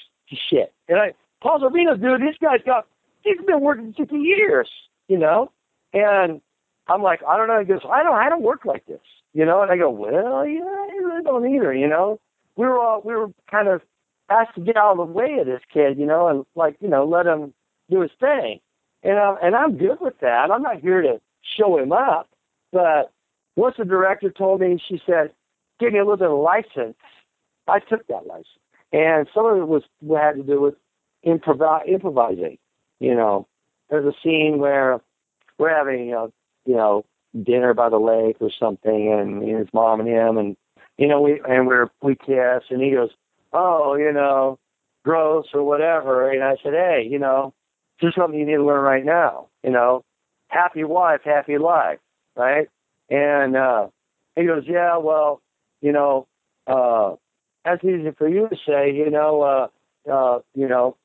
shit? 0.51 0.73
And 0.89 0.99
I, 0.99 1.13
Paul 1.41 1.61
Sorvino, 1.61 2.01
dude, 2.01 2.21
this 2.21 2.37
guy's 2.41 2.63
got, 2.67 2.87
he's 3.23 3.39
been 3.47 3.61
working 3.61 3.95
50 3.97 4.17
years, 4.17 4.69
you 5.07 5.19
know. 5.19 5.53
And 5.93 6.41
I'm 6.89 7.03
like, 7.03 7.21
I 7.27 7.37
don't 7.37 7.47
know. 7.47 7.61
He 7.61 7.67
goes, 7.67 7.81
I 7.89 8.03
don't, 8.03 8.17
I 8.17 8.29
don't 8.29 8.43
work 8.43 8.65
like 8.65 8.87
this, 8.87 9.01
you 9.35 9.45
know. 9.45 9.63
And 9.63 9.71
I 9.71 9.77
go, 9.77 9.91
well, 9.91 10.47
yeah, 10.47 10.65
I 10.65 11.23
don't 11.23 11.49
either, 11.55 11.73
you 11.73 11.87
know. 11.87 12.19
We 12.57 12.67
were 12.67 12.79
all, 12.79 13.03
we 13.05 13.15
were 13.15 13.29
kind 13.51 13.69
of 13.69 13.83
asked 14.33 14.55
to 14.57 14.61
get 14.61 14.77
out 14.77 14.93
of 14.93 14.97
the 14.99 15.13
way 15.13 15.39
of 15.39 15.47
this 15.47 15.63
kid, 15.73 15.99
you 15.99 16.07
know, 16.07 16.29
and 16.29 16.45
like, 16.55 16.77
you 16.81 16.89
know, 16.89 17.05
let 17.05 17.27
him 17.27 17.53
do 17.91 18.01
his 18.01 18.11
thing. 18.19 18.61
And 19.03 19.19
I'm, 19.19 19.37
and 19.43 19.57
I'm 19.57 19.77
good 19.77 19.99
with 20.01 20.19
that. 20.21 20.51
I'm 20.51 20.63
not 20.63 20.81
here 20.81 21.03
to 21.03 21.21
show 21.57 21.79
him 21.79 21.93
up. 21.93 22.29
But 22.73 23.13
once 23.57 23.77
the 23.79 23.85
director 23.85 24.31
told 24.31 24.61
me, 24.61 24.83
she 24.89 25.01
said, 25.05 25.33
give 25.79 25.93
me 25.93 25.99
a 25.99 26.05
little 26.05 26.17
bit 26.17 26.31
of 26.31 26.39
license. 26.39 26.97
I 27.69 27.81
took 27.81 28.07
that 28.07 28.27
license. 28.27 28.47
And 28.93 29.29
some 29.35 29.47
of 29.47 29.57
it 29.59 29.69
was 29.69 29.83
had 30.15 30.37
to 30.37 30.43
do 30.43 30.61
with 30.61 30.75
improv- 31.27 31.89
improvising. 31.89 32.59
You 33.01 33.15
know, 33.15 33.49
there's 33.91 34.07
a 34.07 34.17
scene 34.23 34.59
where 34.59 35.01
we're 35.59 35.75
having, 35.75 36.07
you 36.07 36.13
know, 36.13 36.33
you 36.65 36.77
know, 36.77 37.05
dinner 37.43 37.75
by 37.75 37.89
the 37.89 37.99
lake 37.99 38.37
or 38.41 38.51
something, 38.51 39.13
and 39.13 39.43
his 39.43 39.69
mom 39.73 40.01
and 40.01 40.09
him, 40.09 40.39
and 40.39 40.57
you 40.99 41.09
know, 41.09 41.21
we 41.21 41.41
and 41.49 41.67
we're 41.67 41.89
we 42.03 42.15
kiss, 42.15 42.65
and 42.71 42.83
he 42.83 42.91
goes, 42.93 43.11
oh, 43.53 43.95
you 43.97 44.13
know, 44.13 44.59
gross 45.05 45.47
or 45.55 45.63
whatever. 45.63 46.31
And 46.31 46.43
I 46.43 46.57
said, 46.63 46.73
hey, 46.73 47.07
you 47.09 47.19
know, 47.19 47.55
this 48.01 48.09
is 48.09 48.15
something 48.15 48.39
you 48.39 48.47
need 48.47 48.57
to 48.57 48.65
learn 48.65 48.83
right 48.83 49.05
now. 49.05 49.49
You 49.63 49.71
know, 49.71 50.05
happy 50.49 50.85
wife, 50.85 51.21
happy 51.25 51.59
life, 51.59 51.99
right? 52.37 52.69
And 53.11 53.57
uh, 53.57 53.89
he 54.37 54.45
goes, 54.45 54.65
yeah, 54.67 54.97
well, 54.97 55.41
you 55.81 55.93
know, 55.93 56.27
uh, 56.67 57.17
that's 57.65 57.85
easy 57.85 58.11
for 58.17 58.29
you 58.29 58.49
to 58.49 58.57
say. 58.67 58.93
You 58.93 59.11
know, 59.11 59.43
uh, 59.43 60.11
uh, 60.11 60.41
you 60.55 60.69
know, 60.69 60.97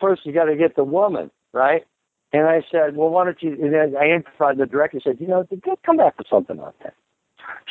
first 0.00 0.24
you 0.24 0.32
got 0.32 0.44
to 0.44 0.56
get 0.56 0.76
the 0.76 0.84
woman, 0.84 1.30
right? 1.52 1.84
And 2.32 2.46
I 2.48 2.62
said, 2.70 2.96
well, 2.96 3.10
why 3.10 3.24
don't 3.24 3.40
you? 3.42 3.52
And 3.52 3.72
then 3.72 3.94
I 3.96 4.10
improvised. 4.10 4.58
The 4.58 4.66
director 4.66 5.00
said, 5.02 5.18
you 5.20 5.28
know, 5.28 5.46
come 5.86 5.96
back 5.96 6.18
with 6.18 6.26
something 6.28 6.58
on 6.58 6.72
that. 6.82 6.94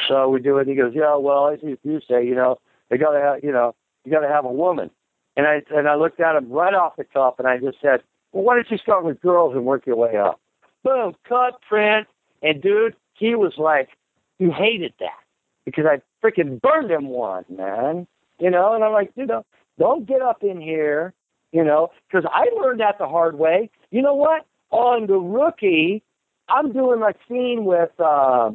So 0.08 0.30
we 0.30 0.42
do 0.42 0.58
it. 0.58 0.68
And 0.68 0.70
he 0.70 0.76
goes, 0.76 0.94
yeah, 0.96 1.16
well, 1.18 1.50
as 1.50 1.60
you 1.62 2.00
say, 2.08 2.26
you 2.26 2.36
know, 2.36 2.60
they 2.90 2.98
got 2.98 3.12
to 3.12 3.20
have, 3.20 3.44
you 3.44 3.52
know, 3.52 3.76
you 4.04 4.12
got 4.12 4.22
to 4.22 4.28
have 4.28 4.46
a 4.46 4.52
woman. 4.52 4.90
And 5.36 5.48
I 5.48 5.64
and 5.72 5.88
I 5.88 5.96
looked 5.96 6.20
at 6.20 6.36
him 6.36 6.52
right 6.52 6.74
off 6.74 6.96
the 6.96 7.06
top, 7.06 7.40
and 7.40 7.48
I 7.48 7.58
just 7.58 7.82
said, 7.82 8.04
well, 8.32 8.44
why 8.44 8.56
don't 8.56 8.70
you 8.70 8.78
start 8.78 9.04
with 9.04 9.22
girls 9.22 9.56
and 9.56 9.66
work 9.66 9.86
your 9.86 9.96
way 9.96 10.16
up? 10.16 10.40
Boom, 10.84 11.16
cut, 11.28 11.60
print, 11.68 12.08
and 12.42 12.62
dude, 12.62 12.96
he 13.14 13.36
was 13.36 13.54
like, 13.58 13.90
he 14.38 14.50
hated 14.50 14.94
that 15.00 15.20
because 15.66 15.86
I 15.86 16.02
freaking 16.26 16.62
burned 16.62 16.92
him 16.92 17.08
one, 17.08 17.46
man. 17.50 18.06
You 18.40 18.50
know, 18.50 18.74
and 18.74 18.84
I'm 18.84 18.92
like, 18.92 19.12
you 19.16 19.26
know, 19.26 19.46
don't 19.80 20.06
get 20.06 20.22
up 20.22 20.44
in 20.44 20.60
here, 20.60 21.14
you 21.52 21.64
know, 21.64 21.92
because 22.08 22.30
I 22.32 22.50
learned 22.60 22.82
that 22.82 22.98
the 22.98 23.08
hard 23.08 23.38
way. 23.38 23.70
You 23.92 24.02
know 24.02 24.16
what? 24.16 24.46
On 24.72 25.08
the 25.08 25.18
rookie, 25.18 26.04
I'm 26.50 26.74
doing 26.74 27.00
my 27.00 27.14
scene 27.28 27.66
with 27.66 27.92
uh, 28.00 28.52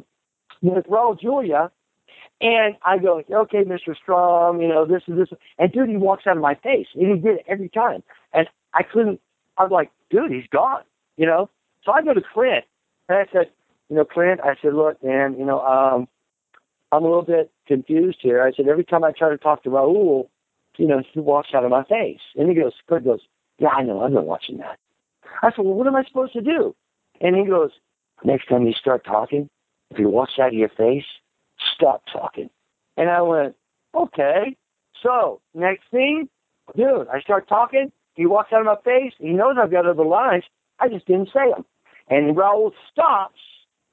with 0.61 0.85
Raul 0.85 1.19
Julia, 1.19 1.71
and 2.41 2.75
I 2.83 2.97
go, 2.97 3.21
okay, 3.29 3.63
Mr. 3.63 3.95
Strom, 3.95 4.61
you 4.61 4.67
know, 4.67 4.85
this 4.85 5.03
is 5.07 5.17
this. 5.17 5.39
And 5.57 5.71
dude, 5.71 5.89
he 5.89 5.97
walks 5.97 6.25
out 6.25 6.37
of 6.37 6.41
my 6.41 6.55
face. 6.55 6.87
And 6.95 7.15
he 7.15 7.19
did 7.19 7.39
it 7.39 7.45
every 7.47 7.69
time. 7.69 8.01
And 8.33 8.47
I 8.73 8.83
couldn't, 8.83 9.19
I 9.57 9.63
was 9.63 9.71
like, 9.71 9.91
dude, 10.09 10.31
he's 10.31 10.47
gone, 10.49 10.83
you 11.17 11.25
know? 11.25 11.49
So 11.83 11.91
I 11.91 12.01
go 12.01 12.13
to 12.13 12.21
Clint 12.33 12.65
and 13.09 13.17
I 13.17 13.25
said, 13.31 13.49
you 13.89 13.97
know, 13.97 14.05
Clint, 14.05 14.39
I 14.43 14.55
said, 14.61 14.73
look, 14.73 15.03
man, 15.03 15.37
you 15.37 15.45
know, 15.45 15.59
um, 15.61 16.07
I'm 16.91 17.03
a 17.03 17.07
little 17.07 17.23
bit 17.23 17.51
confused 17.67 18.19
here. 18.21 18.41
I 18.41 18.53
said, 18.53 18.67
every 18.67 18.85
time 18.85 19.03
I 19.03 19.11
try 19.11 19.29
to 19.29 19.37
talk 19.37 19.63
to 19.63 19.69
Raul, 19.69 20.29
you 20.77 20.87
know, 20.87 21.03
he 21.11 21.19
walks 21.19 21.49
out 21.53 21.65
of 21.65 21.71
my 21.71 21.83
face. 21.83 22.21
And 22.37 22.47
he 22.47 22.55
goes, 22.55 22.73
Clint 22.87 23.05
goes, 23.05 23.21
yeah, 23.57 23.69
I 23.69 23.83
know, 23.83 24.01
I've 24.01 24.13
been 24.13 24.25
watching 24.25 24.59
that. 24.59 24.79
I 25.41 25.51
said, 25.51 25.65
well, 25.65 25.73
what 25.73 25.87
am 25.87 25.95
I 25.95 26.05
supposed 26.05 26.33
to 26.33 26.41
do? 26.41 26.73
And 27.19 27.35
he 27.35 27.45
goes, 27.45 27.71
next 28.23 28.47
time 28.47 28.65
you 28.65 28.73
start 28.73 29.03
talking, 29.03 29.49
if 29.91 29.97
he 29.97 30.05
walks 30.05 30.39
out 30.39 30.49
of 30.49 30.53
your 30.53 30.69
face, 30.69 31.05
stop 31.79 32.03
talking. 32.11 32.49
And 32.97 33.09
I 33.09 33.21
went, 33.21 33.55
okay. 33.95 34.55
So 35.01 35.41
next 35.53 35.83
thing, 35.91 36.27
dude, 36.75 37.07
I 37.07 37.21
start 37.21 37.47
talking. 37.47 37.91
He 38.15 38.25
walks 38.25 38.51
out 38.51 38.59
of 38.59 38.65
my 38.65 38.75
face. 38.83 39.13
He 39.17 39.29
knows 39.29 39.55
I've 39.61 39.71
got 39.71 39.85
other 39.85 40.03
lines. 40.03 40.43
I 40.79 40.89
just 40.89 41.05
didn't 41.05 41.29
say 41.33 41.49
them. 41.49 41.65
And 42.09 42.35
Raul 42.35 42.71
stops, 42.91 43.39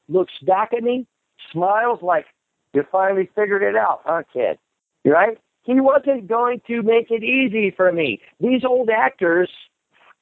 looks 0.09 0.33
back 0.43 0.73
at 0.77 0.83
me, 0.83 1.07
smiles 1.53 2.01
like, 2.03 2.27
you 2.73 2.85
finally 2.91 3.31
figured 3.35 3.63
it 3.63 3.77
out, 3.77 4.01
huh, 4.05 4.23
kid? 4.33 4.59
Right? 5.05 5.39
He 5.63 5.81
wasn't 5.81 6.27
going 6.27 6.61
to 6.67 6.83
make 6.83 7.11
it 7.11 7.23
easy 7.23 7.73
for 7.77 7.93
me. 7.93 8.21
These 8.41 8.65
old 8.65 8.91
actors, 8.91 9.51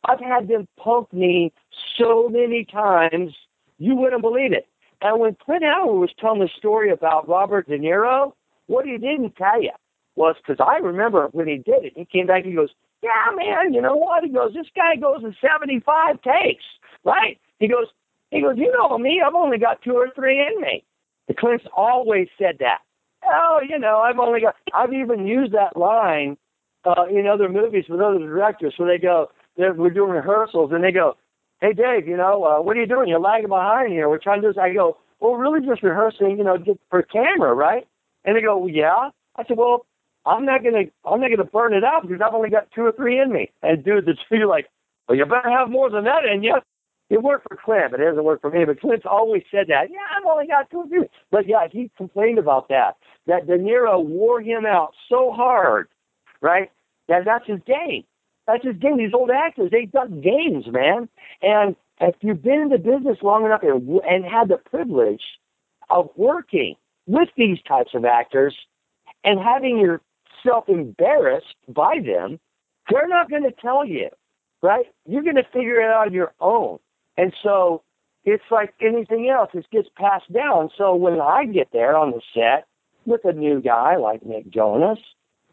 I've 0.05 0.21
had 0.21 0.49
them 0.49 0.69
punk 0.79 1.13
me 1.13 1.53
so 1.99 2.29
many 2.29 2.65
times, 2.65 3.35
you 3.79 3.97
wouldn't 3.97 4.23
believe 4.23 4.53
it. 4.53 4.67
And 5.03 5.21
when 5.21 5.37
Clint 5.45 5.65
Howard 5.65 6.01
was 6.01 6.11
telling 6.19 6.41
the 6.41 6.49
story 6.57 6.91
about 6.91 7.29
Robert 7.29 7.69
De 7.69 7.79
Niro, 7.79 8.33
what 8.67 8.87
he 8.87 8.97
didn't 8.99 9.37
tell 9.37 9.63
you 9.63 9.73
was 10.17 10.37
because 10.39 10.65
I 10.65 10.79
remember 10.79 11.29
when 11.33 11.49
he 11.49 11.57
did 11.57 11.85
it, 11.85 11.93
he 11.97 12.05
came 12.05 12.27
back 12.27 12.45
and 12.45 12.51
he 12.53 12.57
goes, 12.57 12.71
Yeah, 13.03 13.35
man, 13.35 13.75
you 13.75 13.81
know 13.81 13.97
what? 13.97 14.25
He 14.25 14.31
goes, 14.31 14.55
This 14.55 14.67
guy 14.75 14.97
goes 14.97 15.23
in 15.23 15.35
75 15.41 16.17
takes, 16.23 16.65
right? 17.05 17.39
He 17.59 17.69
goes, 17.69 17.87
he 18.31 18.41
goes, 18.41 18.57
You 18.57 18.73
know 18.73 18.97
me, 18.99 19.23
I've 19.25 19.35
only 19.35 19.59
got 19.59 19.83
two 19.83 19.95
or 19.95 20.09
three 20.15 20.41
in 20.41 20.61
me. 20.61 20.85
The 21.29 21.35
Clints 21.35 21.65
always 21.77 22.29
said 22.39 22.57
that. 22.61 22.79
Oh, 23.27 23.61
you 23.67 23.79
know, 23.79 23.99
I've 23.99 24.19
only 24.19 24.41
got, 24.41 24.55
I've 24.75 24.93
even 24.93 25.27
used 25.27 25.53
that 25.53 25.77
line 25.77 26.37
uh, 26.85 27.07
in 27.11 27.27
other 27.27 27.49
movies 27.49 27.85
with 27.89 28.01
other 28.01 28.19
directors 28.19 28.75
where 28.77 28.93
they 28.93 29.01
go, 29.01 29.31
we're 29.57 29.91
doing 29.91 30.11
rehearsals 30.11 30.73
and 30.73 30.85
they 30.85 30.93
go, 30.93 31.17
hey 31.61 31.73
Dave, 31.73 32.07
you 32.07 32.17
know, 32.17 32.45
uh, 32.45 32.63
what 32.63 32.77
are 32.77 32.81
you 32.81 32.87
doing? 32.87 33.09
You're 33.09 33.21
lagging 33.21 33.49
behind 33.49 33.93
here. 33.93 34.09
We're 34.09 34.19
trying 34.19 34.43
to 34.43 34.49
do 34.49 34.53
this. 34.53 34.61
I 34.61 34.73
go, 34.73 34.99
well, 35.21 35.35
really 35.35 35.67
just 35.67 35.83
rehearsing, 35.83 36.37
you 36.39 36.45
know, 36.45 36.59
get 36.59 36.79
for 36.91 37.03
camera, 37.03 37.55
right? 37.55 37.87
And 38.25 38.37
they 38.37 38.43
go, 38.43 38.59
well, 38.59 38.69
yeah. 38.69 39.11
I 39.37 39.45
said, 39.47 39.57
well, 39.57 39.87
I'm 40.27 40.45
not 40.45 40.63
gonna, 40.63 40.85
I'm 41.05 41.21
not 41.21 41.31
gonna 41.31 41.45
burn 41.45 41.75
it 41.75 41.85
out 41.85 42.03
because 42.03 42.21
I've 42.25 42.35
only 42.35 42.51
got 42.51 42.71
two 42.75 42.83
or 42.83 42.93
three 42.93 43.19
in 43.19 43.33
me. 43.33 43.51
And 43.63 43.85
dude, 43.85 44.05
the 44.07 44.15
two 44.29 44.47
like, 44.49 44.67
well, 45.09 45.17
you 45.17 45.25
better 45.25 45.51
have 45.51 45.71
more 45.71 45.91
than 45.91 46.05
that 46.05 46.25
in 46.25 46.43
you. 46.43 46.57
It 47.11 47.23
worked 47.23 47.47
for 47.49 47.57
Clint, 47.63 47.91
but 47.91 48.01
it 48.01 48.05
doesn't 48.07 48.25
work 48.25 48.41
for 48.41 48.51
me. 48.51 48.65
But 48.65 48.81
Clint's 48.81 49.05
always 49.09 49.43
said 49.51 49.67
that. 49.69 49.91
Yeah, 49.91 49.99
I've 50.17 50.25
only 50.27 50.47
got 50.47 50.71
two 50.71 50.79
or 50.79 50.89
three. 50.89 51.07
But 51.31 51.47
yeah, 51.47 51.67
he 51.71 51.91
complained 51.97 52.39
about 52.39 52.69
that. 52.69 52.97
That 53.27 53.47
De 53.47 53.59
Niro 53.59 54.03
wore 54.05 54.41
him 54.41 54.65
out 54.65 54.95
so 55.09 55.31
hard, 55.31 55.89
right? 56.41 56.71
That 57.09 57.25
that's 57.27 57.47
his 57.47 57.61
game. 57.67 58.05
That's 58.47 58.63
just 58.63 58.81
game. 58.81 58.99
These 58.99 59.15
old 59.15 59.31
actors, 59.31 59.71
they've 59.71 59.91
done 59.91 60.21
games, 60.21 60.67
man. 60.69 61.09
And 61.43 61.77
if 62.01 62.15
you've 62.21 62.43
been 62.43 62.61
in 62.61 62.69
the 62.69 62.79
business 62.79 63.19
long 63.23 63.45
enough 63.45 63.63
and, 63.63 64.01
and 64.09 64.25
had 64.25 64.49
the 64.49 64.59
privilege 64.59 65.23
of 65.91 66.11
working 66.17 66.77
with 67.07 67.29
these 67.37 67.59
types 67.67 67.91
of 67.95 68.05
actors 68.05 68.55
and 69.23 69.41
having 69.41 69.79
yourself 69.79 70.69
embarrassed 70.69 71.55
by 71.69 71.97
them, 72.05 72.39
they're 72.91 73.09
not 73.09 73.31
going 73.31 73.45
to 73.45 73.53
tell 73.53 73.85
you, 73.87 74.09
right? 74.63 74.87
You're 75.07 75.23
going 75.23 75.37
to 75.37 75.47
figure 75.53 75.81
it 75.81 75.91
out 75.91 76.09
on 76.09 76.13
your 76.13 76.33
own. 76.41 76.79
And 77.17 77.33
so 77.43 77.83
it's 78.25 78.45
like 78.51 78.75
anything 78.81 79.29
else, 79.31 79.51
it 79.55 79.67
gets 79.71 79.89
passed 79.97 80.31
down. 80.33 80.71
So 80.77 80.95
when 80.95 81.21
I 81.21 81.47
get 81.47 81.69
there 81.73 81.97
on 81.97 82.11
the 82.11 82.21
set 82.35 82.67
with 83.07 83.25
a 83.25 83.33
new 83.33 83.61
guy 83.61 83.97
like 83.97 84.25
Nick 84.25 84.51
Jonas, 84.51 84.99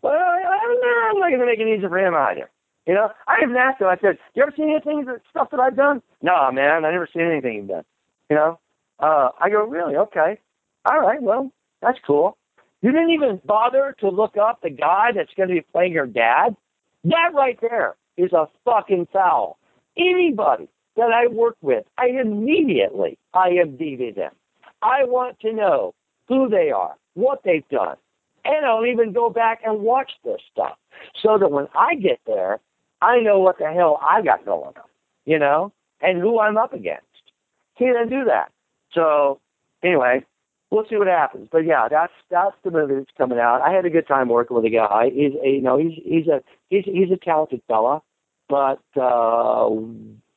well, 0.02 0.14
I'm 0.14 1.20
not 1.20 1.30
going 1.30 1.39
to 1.39 1.46
make 1.46 1.60
it 1.60 1.68
easy 1.68 1.88
for 1.88 2.00
him 2.00 2.16
either. 2.16 2.50
You 2.88 2.95
know, 2.95 3.11
I 3.27 3.38
even 3.43 3.55
asked 3.55 3.82
him. 3.82 3.88
I 3.88 3.97
said, 3.97 4.17
"You 4.34 4.43
ever 4.43 4.53
seen 4.55 4.69
anything 4.69 5.05
that 5.05 5.21
stuff 5.29 5.51
that 5.51 5.59
I've 5.59 5.75
done?" 5.75 6.01
No, 6.21 6.51
man, 6.51 6.84
I 6.84 6.91
never 6.91 7.07
seen 7.07 7.23
anything 7.23 7.55
you've 7.55 7.67
done. 7.67 7.86
You 8.29 8.36
know, 8.36 8.59
uh, 8.99 9.29
I 9.39 9.49
go, 9.49 9.63
"Really? 9.65 9.95
Okay, 9.95 10.39
all 10.86 10.99
right. 10.99 11.21
Well, 11.21 11.51
that's 11.82 11.99
cool." 12.05 12.38
You 12.82 12.91
didn't 12.91 13.11
even 13.11 13.41
bother 13.45 13.95
to 13.99 14.09
look 14.09 14.38
up 14.38 14.61
the 14.61 14.71
guy 14.71 15.11
that's 15.13 15.34
going 15.36 15.49
to 15.49 15.55
be 15.55 15.61
playing 15.61 15.93
your 15.93 16.07
dad. 16.07 16.55
That 17.03 17.32
right 17.34 17.59
there 17.61 17.95
is 18.17 18.34
a 18.34 18.47
fucking 18.65 19.07
foul. 19.13 19.57
Anybody 19.95 20.67
that 20.95 21.11
I 21.11 21.27
work 21.27 21.57
with, 21.61 21.86
I 21.97 22.07
immediately 22.07 23.17
IMDb 23.36 24.13
them. 24.15 24.32
I 24.82 25.03
want 25.03 25.39
to 25.41 25.53
know 25.53 25.93
who 26.27 26.49
they 26.49 26.71
are, 26.71 26.95
what 27.13 27.43
they've 27.43 27.67
done, 27.69 27.97
and 28.43 28.65
I'll 28.65 28.86
even 28.86 29.13
go 29.13 29.29
back 29.29 29.61
and 29.63 29.82
watch 29.82 30.11
this 30.23 30.41
stuff 30.51 30.77
so 31.21 31.38
that 31.38 31.51
when 31.51 31.67
I 31.75 31.95
get 31.95 32.19
there, 32.25 32.59
I 33.02 33.20
know 33.20 33.39
what 33.39 33.58
the 33.58 33.72
hell 33.72 33.99
I 34.02 34.22
got 34.22 34.45
going 34.45 34.68
on, 34.76 34.89
you 35.26 35.39
know, 35.39 35.74
and 36.02 36.20
who 36.20 36.39
I'm 36.39 36.58
up 36.58 36.74
against. 36.74 37.06
He 37.78 37.86
didn't 37.86 38.10
do 38.10 38.26
that. 38.26 38.52
So 38.93 39.39
anyway, 39.84 40.24
we'll 40.70 40.86
see 40.89 40.97
what 40.97 41.08
happens. 41.08 41.47
But 41.52 41.66
yeah, 41.66 41.88
that's 41.89 42.14
that's 42.30 42.56
the 42.64 42.72
movie 42.72 42.95
that's 42.95 43.12
coming 43.18 43.39
out. 43.39 43.62
I 43.62 43.72
had 43.72 43.86
a 43.86 43.89
good 43.89 44.08
time 44.08 44.30
working 44.30 44.56
with 44.56 44.64
the 44.64 44.70
guy. 44.70 45.10
He's 45.14 45.34
a, 45.43 45.49
you 45.49 45.62
know 45.62 45.78
he's 45.78 45.93
he's 46.04 46.28
a 46.28 46.41
he's 46.70 46.86
he's 46.86 47.12
a 47.12 47.18
talented 47.18 47.62
fella, 47.68 48.02
but 48.49 48.82
uh, 48.99 49.68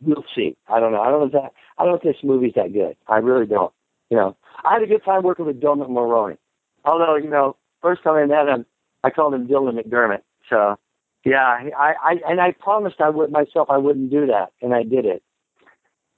we'll 0.00 0.24
see. 0.34 0.56
I 0.68 0.80
don't 0.80 0.92
know. 0.92 1.00
I 1.00 1.10
don't 1.10 1.20
know 1.20 1.26
if 1.26 1.32
that 1.32 1.52
I 1.78 1.84
don't 1.84 1.92
know 1.92 1.96
if 1.96 2.02
this 2.02 2.22
movie's 2.24 2.54
that 2.56 2.72
good. 2.72 2.96
I 3.08 3.18
really 3.18 3.46
don't. 3.46 3.72
You 4.10 4.18
know, 4.18 4.36
I 4.64 4.74
had 4.74 4.82
a 4.82 4.86
good 4.86 5.04
time 5.04 5.22
working 5.22 5.46
with 5.46 5.60
Dermot 5.60 5.88
Mulroney. 5.88 6.36
Although 6.84 7.16
you 7.16 7.30
know, 7.30 7.56
first 7.80 8.02
time 8.02 8.14
I 8.14 8.26
met 8.26 8.48
him, 8.48 8.66
I 9.02 9.10
called 9.10 9.34
him 9.34 9.46
Dylan 9.48 9.78
McDermott. 9.78 10.22
So 10.48 10.78
yeah, 11.24 11.70
I 11.76 11.94
I 12.02 12.14
and 12.28 12.40
I 12.40 12.52
promised 12.52 13.00
I 13.00 13.10
would 13.10 13.30
myself 13.30 13.68
I 13.70 13.78
wouldn't 13.78 14.10
do 14.10 14.26
that, 14.26 14.52
and 14.62 14.74
I 14.74 14.82
did 14.82 15.06
it. 15.06 15.22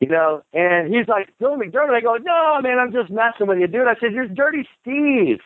You 0.00 0.08
know, 0.08 0.42
and 0.52 0.94
he's 0.94 1.08
like, 1.08 1.32
Dylan 1.40 1.58
McDermott. 1.58 1.94
I 1.94 2.02
go, 2.02 2.16
no, 2.16 2.60
man, 2.60 2.78
I'm 2.78 2.92
just 2.92 3.10
messing 3.10 3.46
with 3.46 3.58
you, 3.58 3.66
dude. 3.66 3.88
I 3.88 3.94
said, 3.98 4.12
you're 4.12 4.28
Dirty 4.28 4.68
Steve 4.80 5.38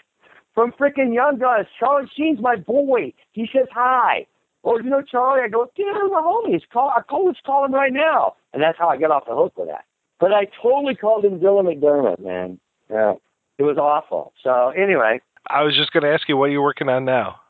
from 0.54 0.72
freaking 0.72 1.14
Young 1.14 1.38
Guns. 1.38 1.68
Charlie 1.78 2.11
Sheen's 2.16 2.40
my 2.40 2.56
boy. 2.56 3.12
He 3.30 3.48
says 3.52 3.68
hi. 3.72 4.26
Oh, 4.64 4.76
you 4.76 4.90
know 4.90 5.02
Charlie? 5.02 5.42
I 5.44 5.48
go, 5.48 5.70
dude, 5.76 5.86
we're 5.94 6.20
homies. 6.20 6.62
Call, 6.72 6.92
I 6.96 7.02
call, 7.02 7.26
let's 7.26 7.38
call 7.46 7.64
him 7.64 7.72
right 7.72 7.92
now. 7.92 8.34
And 8.52 8.62
that's 8.62 8.76
how 8.76 8.88
I 8.88 8.96
get 8.96 9.12
off 9.12 9.24
the 9.26 9.34
hook 9.34 9.56
with 9.56 9.68
that. 9.68 9.84
But 10.18 10.32
I 10.32 10.48
totally 10.61 10.96
called 10.96 11.24
him 11.24 11.38
Dylan 11.38 11.64
McDermott, 11.64 12.18
man. 12.18 12.58
Yeah, 12.90 13.14
it 13.58 13.62
was 13.62 13.78
awful. 13.78 14.32
So 14.42 14.70
anyway, 14.70 15.20
I 15.48 15.62
was 15.62 15.76
just 15.76 15.92
going 15.92 16.02
to 16.02 16.11
ask 16.11 16.28
you 16.28 16.36
what 16.36 16.46
are 16.46 16.48
you're 16.50 16.62
working 16.62 16.88
on 16.88 17.04
now. 17.04 17.40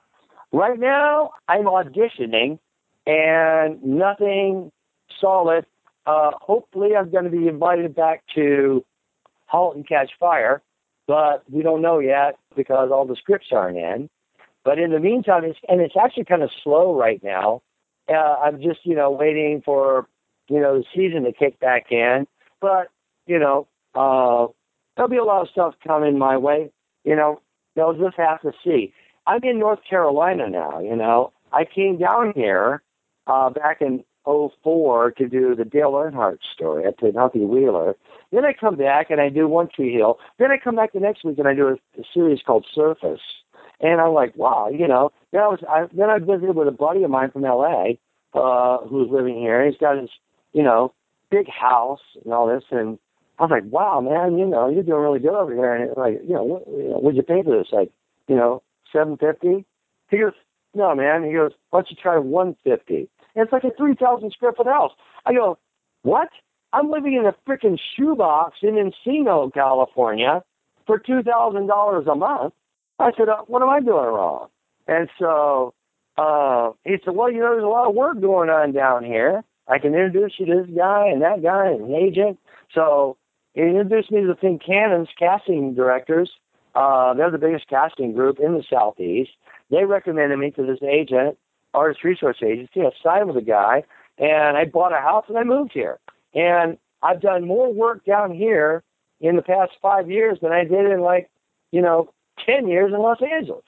Right 0.53 0.79
now, 0.79 1.31
I'm 1.49 1.65
auditioning, 1.65 2.59
and 3.07 3.83
nothing 3.83 4.73
solid 5.21 5.67
uh, 6.07 6.31
hopefully, 6.41 6.97
I'm 6.97 7.11
going 7.11 7.25
to 7.25 7.31
be 7.31 7.47
invited 7.47 7.95
back 7.95 8.25
to 8.35 8.85
Halt 9.47 9.77
and 9.77 9.87
Catch 9.87 10.11
Fire, 10.19 10.63
but 11.07 11.45
we 11.51 11.63
don't 11.63 11.83
know 11.83 11.99
yet 11.99 12.37
because 12.57 12.91
all 12.91 13.07
the 13.07 13.17
scripts 13.17 13.49
aren't 13.53 13.77
in. 13.77 14.09
But 14.65 14.79
in 14.79 14.91
the 14.91 15.01
meantime, 15.01 15.45
it's 15.45 15.59
and 15.69 15.81
it's 15.81 15.95
actually 15.97 16.25
kind 16.25 16.43
of 16.43 16.51
slow 16.65 16.99
right 16.99 17.23
now. 17.23 17.63
Uh, 18.09 18.37
I'm 18.43 18.61
just 18.61 18.81
you 18.85 18.95
know 18.95 19.11
waiting 19.11 19.63
for 19.65 20.09
you 20.49 20.61
know 20.61 20.79
the 20.79 20.85
season 20.95 21.25
to 21.25 21.33
kick 21.33 21.61
back 21.61 21.91
in. 21.91 22.27
But 22.61 22.89
you 23.27 23.39
know 23.39 23.69
uh, 23.95 24.49
there'll 24.97 25.11
be 25.11 25.17
a 25.17 25.25
lot 25.25 25.43
of 25.43 25.49
stuff 25.51 25.75
coming 25.87 26.19
my 26.19 26.37
way. 26.37 26.71
You 27.05 27.17
know 27.17 27.41
they'll 27.77 27.95
just 27.95 28.17
have 28.17 28.41
to 28.43 28.53
see. 28.65 28.93
I'm 29.27 29.43
in 29.45 29.59
North 29.59 29.81
Carolina 29.89 30.49
now. 30.49 30.81
You 30.81 30.97
know 30.97 31.33
I 31.53 31.65
came 31.65 31.99
down 31.99 32.33
here 32.35 32.83
uh, 33.27 33.51
back 33.51 33.81
in 33.81 34.05
04 34.25 35.13
to 35.13 35.29
do 35.29 35.55
the 35.55 35.65
Dale 35.65 35.93
Earnhardt 35.93 36.39
story. 36.55 36.87
I 36.87 36.91
played 36.97 37.17
Humpy 37.17 37.41
Wheeler. 37.41 37.97
Then 38.33 38.45
I 38.45 38.53
come 38.53 38.77
back 38.77 39.11
and 39.11 39.21
I 39.21 39.29
do 39.29 39.49
One 39.49 39.69
Tree 39.75 39.93
Hill. 39.93 40.19
Then 40.39 40.51
I 40.51 40.59
come 40.63 40.77
back 40.77 40.93
the 40.93 41.01
next 41.01 41.25
week 41.25 41.39
and 41.39 41.49
I 41.49 41.55
do 41.55 41.69
a, 41.69 41.73
a 42.01 42.05
series 42.13 42.41
called 42.45 42.67
Surface. 42.75 43.21
And 43.81 44.01
I'm 44.01 44.13
like, 44.13 44.37
wow, 44.37 44.69
you 44.69 44.87
know. 44.87 45.11
Then 45.33 45.41
I 45.41 45.49
was 45.49 45.61
I, 45.69 45.87
then 45.97 46.11
I 46.11 46.19
visited 46.19 46.55
with 46.55 46.69
a 46.69 46.73
buddy 46.73 47.03
of 47.03 47.11
mine 47.11 47.31
from 47.31 47.45
L.A. 47.45 47.99
Uh, 48.35 48.79
who's 48.87 49.11
living 49.11 49.37
here. 49.37 49.67
He's 49.67 49.79
got 49.79 49.99
his, 49.99 50.11
you 50.53 50.63
know, 50.63 50.93
big 51.31 51.49
house 51.49 52.01
and 52.23 52.35
all 52.35 52.47
this. 52.47 52.65
And 52.71 52.99
I 53.39 53.45
was 53.45 53.51
like, 53.51 53.65
wow, 53.73 54.01
man, 54.01 54.39
you 54.39 54.47
know, 54.47 54.69
you're 54.69 54.83
doing 54.83 55.01
really 55.01 55.19
good 55.19 55.35
over 55.35 55.53
here. 55.55 55.75
And 55.75 55.89
it's 55.89 55.97
like, 55.97 56.21
you 56.23 56.35
know, 56.35 56.45
what, 56.45 56.69
you 56.69 56.91
know, 56.91 56.99
what'd 56.99 57.17
you 57.17 57.23
pay 57.23 57.43
for 57.43 57.57
this? 57.57 57.69
Like, 57.73 57.91
you 58.29 58.37
know, 58.37 58.63
seven 58.93 59.17
fifty. 59.17 59.65
He 60.11 60.19
goes, 60.19 60.33
no, 60.75 60.95
man. 60.95 61.25
He 61.25 61.33
goes, 61.33 61.53
why 61.71 61.81
don't 61.81 61.91
you 61.91 61.97
try 62.01 62.19
one 62.19 62.57
fifty? 62.65 63.09
And 63.35 63.45
it's 63.45 63.53
like 63.53 63.65
a 63.65 63.71
3,000 63.77 64.33
square 64.33 64.53
foot 64.53 64.67
house. 64.67 64.93
I 65.25 65.33
go, 65.33 65.59
what? 66.03 66.29
I'm 66.73 66.91
living 66.91 67.15
in 67.15 67.27
a 67.27 67.35
freaking 67.49 67.79
shoebox 67.97 68.59
in 68.63 68.75
Encino, 68.75 69.53
California 69.53 70.43
for 70.87 70.99
$2,000 70.99 72.13
a 72.13 72.15
month. 72.15 72.55
I 72.99 73.11
said, 73.17 73.29
uh, 73.29 73.43
what 73.47 73.63
am 73.63 73.69
I 73.69 73.81
doing 73.81 74.05
wrong? 74.05 74.49
And 74.87 75.09
so 75.19 75.75
uh, 76.17 76.73
he 76.85 76.97
said, 77.05 77.15
well, 77.15 77.31
you 77.31 77.39
know, 77.39 77.51
there's 77.51 77.65
a 77.65 77.69
lot 77.69 77.89
of 77.89 77.95
work 77.95 78.21
going 78.21 78.51
on 78.51 78.73
down 78.73 79.05
here. 79.05 79.43
I 79.69 79.79
can 79.79 79.95
introduce 79.95 80.33
you 80.39 80.47
to 80.47 80.63
this 80.63 80.77
guy 80.77 81.07
and 81.07 81.23
that 81.23 81.43
guy 81.43 81.71
and 81.71 81.87
an 81.87 81.95
agent. 81.95 82.39
So 82.75 83.17
he 83.55 83.63
introduced 83.63 84.11
me 84.11 84.23
to 84.23 84.27
the 84.27 84.35
Fincannons 84.35 85.09
casting 85.19 85.75
directors. 85.75 86.31
Uh, 86.75 87.15
they're 87.15 87.31
the 87.31 87.39
biggest 87.39 87.69
casting 87.69 88.13
group 88.13 88.39
in 88.39 88.55
the 88.55 88.65
Southeast. 88.69 89.31
They 89.71 89.85
recommended 89.85 90.39
me 90.39 90.51
to 90.53 90.65
this 90.65 90.83
agent 90.83 91.37
artist 91.75 92.05
resource 92.05 92.39
agency. 92.43 92.81
I 92.81 92.91
signed 93.03 93.29
with 93.29 93.37
a 93.37 93.47
guy, 93.47 93.85
and 94.19 94.57
I 94.57 94.65
bought 94.65 94.93
a 94.93 95.01
house 95.01 95.25
and 95.29 95.39
I 95.39 95.45
moved 95.45 95.73
here. 95.73 95.99
And 96.35 96.79
I've 97.03 97.21
done 97.21 97.47
more 97.47 97.73
work 97.73 98.05
down 98.05 98.33
here 98.33 98.83
in 99.21 99.37
the 99.37 99.43
past 99.43 99.73
five 99.81 100.11
years 100.11 100.39
than 100.43 100.53
I 100.53 100.65
did 100.65 100.91
in 100.91 101.01
like, 101.01 101.31
you 101.73 101.81
know, 101.81 102.13
ten 102.45 102.69
years 102.69 102.93
in 102.93 103.01
Los 103.01 103.19
Angeles. 103.23 103.65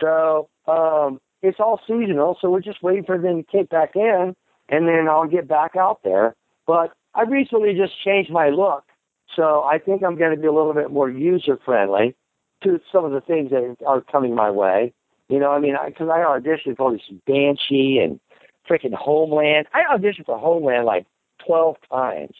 So 0.00 0.48
um, 0.66 1.20
it's 1.42 1.60
all 1.60 1.80
seasonal. 1.86 2.38
So 2.40 2.50
we're 2.50 2.60
just 2.60 2.82
waiting 2.82 3.04
for 3.04 3.18
them 3.18 3.42
to 3.42 3.50
kick 3.50 3.68
back 3.70 3.94
in, 3.94 4.34
and 4.68 4.88
then 4.88 5.06
I'll 5.08 5.28
get 5.28 5.48
back 5.48 5.76
out 5.76 6.00
there. 6.02 6.34
But 6.66 6.92
I 7.14 7.22
recently 7.22 7.74
just 7.74 7.92
changed 8.02 8.30
my 8.30 8.48
look, 8.48 8.84
so 9.36 9.62
I 9.62 9.78
think 9.78 10.02
I'm 10.02 10.16
going 10.16 10.34
to 10.34 10.40
be 10.40 10.46
a 10.46 10.52
little 10.52 10.74
bit 10.74 10.90
more 10.90 11.10
user 11.10 11.58
friendly 11.64 12.16
to 12.64 12.80
some 12.90 13.04
of 13.04 13.12
the 13.12 13.20
things 13.20 13.50
that 13.50 13.76
are 13.86 14.00
coming 14.00 14.34
my 14.34 14.50
way. 14.50 14.92
You 15.28 15.38
know, 15.38 15.52
I 15.52 15.58
mean, 15.58 15.74
because 15.86 16.08
I, 16.08 16.20
I 16.20 16.38
auditioned 16.38 16.76
for 16.76 16.92
this 16.92 17.00
Banshee 17.26 17.98
and 18.02 18.20
freaking 18.68 18.94
Homeland. 18.94 19.66
I 19.72 19.82
auditioned 19.96 20.26
for 20.26 20.38
Homeland 20.38 20.84
like 20.84 21.06
12 21.46 21.76
times. 21.90 22.34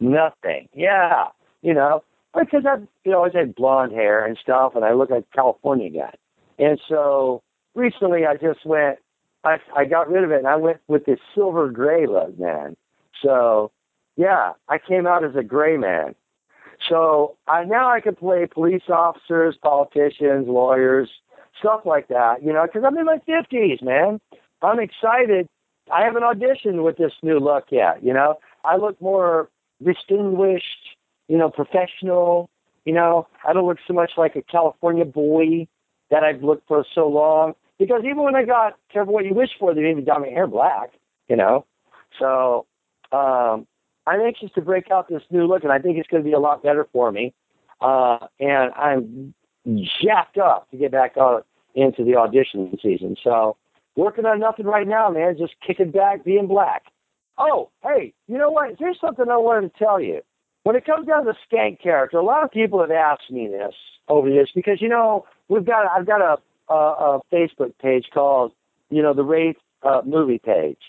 Nothing. 0.00 0.68
Yeah. 0.72 1.28
You 1.62 1.74
know, 1.74 2.04
because 2.38 2.64
I've 2.66 2.86
you 3.04 3.12
know, 3.12 3.18
always 3.18 3.34
had 3.34 3.54
blonde 3.54 3.92
hair 3.92 4.24
and 4.24 4.38
stuff, 4.40 4.72
and 4.74 4.84
I 4.84 4.92
look 4.92 5.10
like 5.10 5.24
a 5.32 5.36
California 5.36 5.90
guy. 5.90 6.14
And 6.58 6.80
so 6.88 7.42
recently 7.74 8.26
I 8.26 8.34
just 8.34 8.64
went, 8.64 8.98
I, 9.44 9.58
I 9.76 9.84
got 9.84 10.10
rid 10.10 10.24
of 10.24 10.30
it, 10.30 10.38
and 10.38 10.46
I 10.46 10.56
went 10.56 10.78
with 10.88 11.06
this 11.06 11.18
silver 11.34 11.70
gray 11.70 12.06
look, 12.06 12.38
man. 12.38 12.76
So, 13.22 13.72
yeah, 14.16 14.52
I 14.68 14.78
came 14.78 15.06
out 15.06 15.24
as 15.24 15.36
a 15.36 15.42
gray 15.42 15.76
man. 15.76 16.14
So 16.88 17.36
I 17.46 17.64
now 17.64 17.90
I 17.90 18.00
can 18.00 18.14
play 18.14 18.46
police 18.46 18.82
officers, 18.88 19.56
politicians, 19.62 20.46
lawyers, 20.48 21.10
stuff 21.58 21.82
like 21.84 22.08
that, 22.08 22.42
you 22.42 22.52
know, 22.52 22.64
because 22.66 22.82
I'm 22.86 22.96
in 22.96 23.04
my 23.04 23.18
50s, 23.28 23.82
man. 23.82 24.20
I'm 24.62 24.80
excited. 24.80 25.48
I 25.92 26.04
haven't 26.04 26.22
auditioned 26.22 26.84
with 26.84 26.96
this 26.96 27.12
new 27.22 27.38
look 27.38 27.66
yet, 27.70 28.02
you 28.02 28.12
know. 28.12 28.34
I 28.64 28.76
look 28.76 29.00
more 29.00 29.48
distinguished, 29.84 30.96
you 31.28 31.38
know, 31.38 31.50
professional, 31.50 32.50
you 32.84 32.92
know. 32.92 33.26
I 33.46 33.52
don't 33.52 33.66
look 33.66 33.78
so 33.86 33.94
much 33.94 34.12
like 34.16 34.36
a 34.36 34.42
California 34.42 35.04
boy 35.04 35.66
that 36.10 36.22
I've 36.24 36.42
looked 36.42 36.66
for 36.68 36.84
so 36.94 37.08
long. 37.08 37.54
Because 37.78 38.02
even 38.04 38.18
when 38.18 38.34
I 38.34 38.44
got 38.44 38.74
Careful 38.92 39.14
What 39.14 39.24
You 39.24 39.34
Wish 39.34 39.50
For, 39.58 39.74
they 39.74 39.82
made 39.82 39.96
me 39.96 40.02
dye 40.02 40.18
my 40.18 40.28
hair 40.28 40.46
black, 40.46 40.90
you 41.28 41.36
know. 41.36 41.64
So 42.18 42.66
um, 43.12 43.66
I'm 44.08 44.20
anxious 44.22 44.50
to 44.54 44.62
break 44.62 44.90
out 44.90 45.08
this 45.08 45.22
new 45.30 45.46
look, 45.46 45.64
and 45.64 45.72
I 45.72 45.78
think 45.78 45.98
it's 45.98 46.08
going 46.08 46.22
to 46.22 46.28
be 46.28 46.32
a 46.32 46.38
lot 46.38 46.62
better 46.62 46.86
for 46.92 47.12
me. 47.12 47.34
Uh, 47.80 48.18
and 48.40 48.72
I'm 48.74 49.34
jacked 50.02 50.38
up 50.38 50.70
to 50.70 50.76
get 50.76 50.92
back 50.92 51.16
out 51.18 51.46
into 51.74 52.04
the 52.04 52.16
audition 52.16 52.76
season. 52.82 53.16
So 53.22 53.56
working 53.96 54.24
on 54.24 54.40
nothing 54.40 54.66
right 54.66 54.88
now, 54.88 55.10
man. 55.10 55.36
Just 55.36 55.54
kicking 55.64 55.90
back, 55.90 56.24
being 56.24 56.46
black. 56.46 56.84
Oh, 57.36 57.70
hey, 57.82 58.14
you 58.26 58.38
know 58.38 58.50
what? 58.50 58.76
Here's 58.78 58.98
something 58.98 59.26
I 59.28 59.36
wanted 59.36 59.72
to 59.72 59.78
tell 59.78 60.00
you. 60.00 60.22
When 60.62 60.74
it 60.74 60.84
comes 60.84 61.06
down 61.06 61.24
to 61.26 61.34
skank 61.50 61.80
character, 61.80 62.18
a 62.18 62.24
lot 62.24 62.44
of 62.44 62.50
people 62.50 62.80
have 62.80 62.90
asked 62.90 63.30
me 63.30 63.46
this 63.46 63.74
over 64.08 64.28
this 64.30 64.48
because 64.54 64.80
you 64.80 64.88
know 64.88 65.26
we've 65.48 65.64
got 65.64 65.86
I've 65.86 66.06
got 66.06 66.20
a 66.20 66.72
a, 66.72 66.74
a 66.74 67.20
Facebook 67.32 67.72
page 67.80 68.06
called 68.12 68.52
you 68.90 69.02
know 69.02 69.14
the 69.14 69.22
Wraith 69.22 69.56
uh, 69.82 70.02
movie 70.04 70.38
page, 70.38 70.80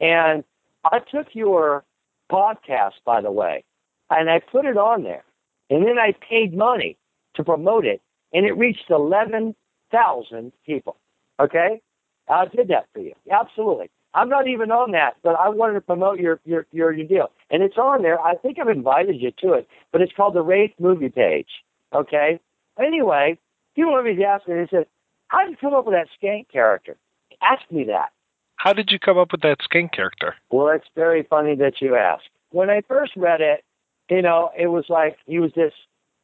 and 0.00 0.44
I 0.84 1.00
took 1.00 1.34
your 1.34 1.84
podcast 2.30 2.94
by 3.04 3.20
the 3.20 3.32
way, 3.32 3.64
and 4.10 4.30
I 4.30 4.40
put 4.40 4.64
it 4.64 4.76
on 4.76 5.02
there, 5.02 5.24
and 5.70 5.86
then 5.86 5.98
I 5.98 6.14
paid 6.28 6.56
money 6.56 6.96
to 7.34 7.44
promote 7.44 7.84
it, 7.84 8.00
and 8.32 8.46
it 8.46 8.56
reached 8.56 8.90
11,000 8.90 10.52
people. 10.64 10.96
Okay? 11.40 11.80
I 12.28 12.46
did 12.46 12.68
that 12.68 12.86
for 12.92 13.00
you. 13.00 13.14
Absolutely. 13.30 13.90
I'm 14.14 14.28
not 14.28 14.48
even 14.48 14.70
on 14.70 14.92
that, 14.92 15.16
but 15.22 15.36
I 15.38 15.48
wanted 15.48 15.74
to 15.74 15.80
promote 15.80 16.18
your, 16.18 16.40
your, 16.44 16.66
your, 16.72 16.92
your 16.92 17.06
deal. 17.06 17.30
And 17.50 17.62
it's 17.62 17.76
on 17.76 18.02
there. 18.02 18.20
I 18.20 18.34
think 18.36 18.58
I've 18.58 18.68
invited 18.68 19.20
you 19.20 19.30
to 19.42 19.52
it, 19.52 19.68
but 19.92 20.00
it's 20.00 20.12
called 20.12 20.34
the 20.34 20.42
Wraith 20.42 20.72
Movie 20.78 21.10
Page. 21.10 21.48
Okay? 21.94 22.40
Anyway, 22.78 23.38
people 23.76 23.94
always 23.94 24.18
ask 24.26 24.48
me, 24.48 24.54
they 24.54 24.68
said, 24.70 24.86
how 25.28 25.44
did 25.44 25.50
you 25.50 25.56
come 25.60 25.74
up 25.74 25.86
with 25.86 25.94
that 25.94 26.08
skank 26.20 26.48
character? 26.50 26.96
Ask 27.42 27.62
me 27.70 27.84
that. 27.84 28.10
How 28.58 28.72
did 28.72 28.90
you 28.90 28.98
come 28.98 29.16
up 29.18 29.30
with 29.32 29.42
that 29.42 29.58
Skank 29.60 29.92
character? 29.92 30.34
Well, 30.50 30.68
it's 30.68 30.88
very 30.94 31.22
funny 31.22 31.54
that 31.56 31.80
you 31.80 31.94
ask. 31.94 32.24
When 32.50 32.70
I 32.70 32.82
first 32.88 33.12
read 33.16 33.40
it, 33.40 33.64
you 34.10 34.20
know, 34.20 34.50
it 34.58 34.66
was 34.66 34.86
like 34.88 35.16
he 35.26 35.38
was 35.38 35.52
this 35.54 35.72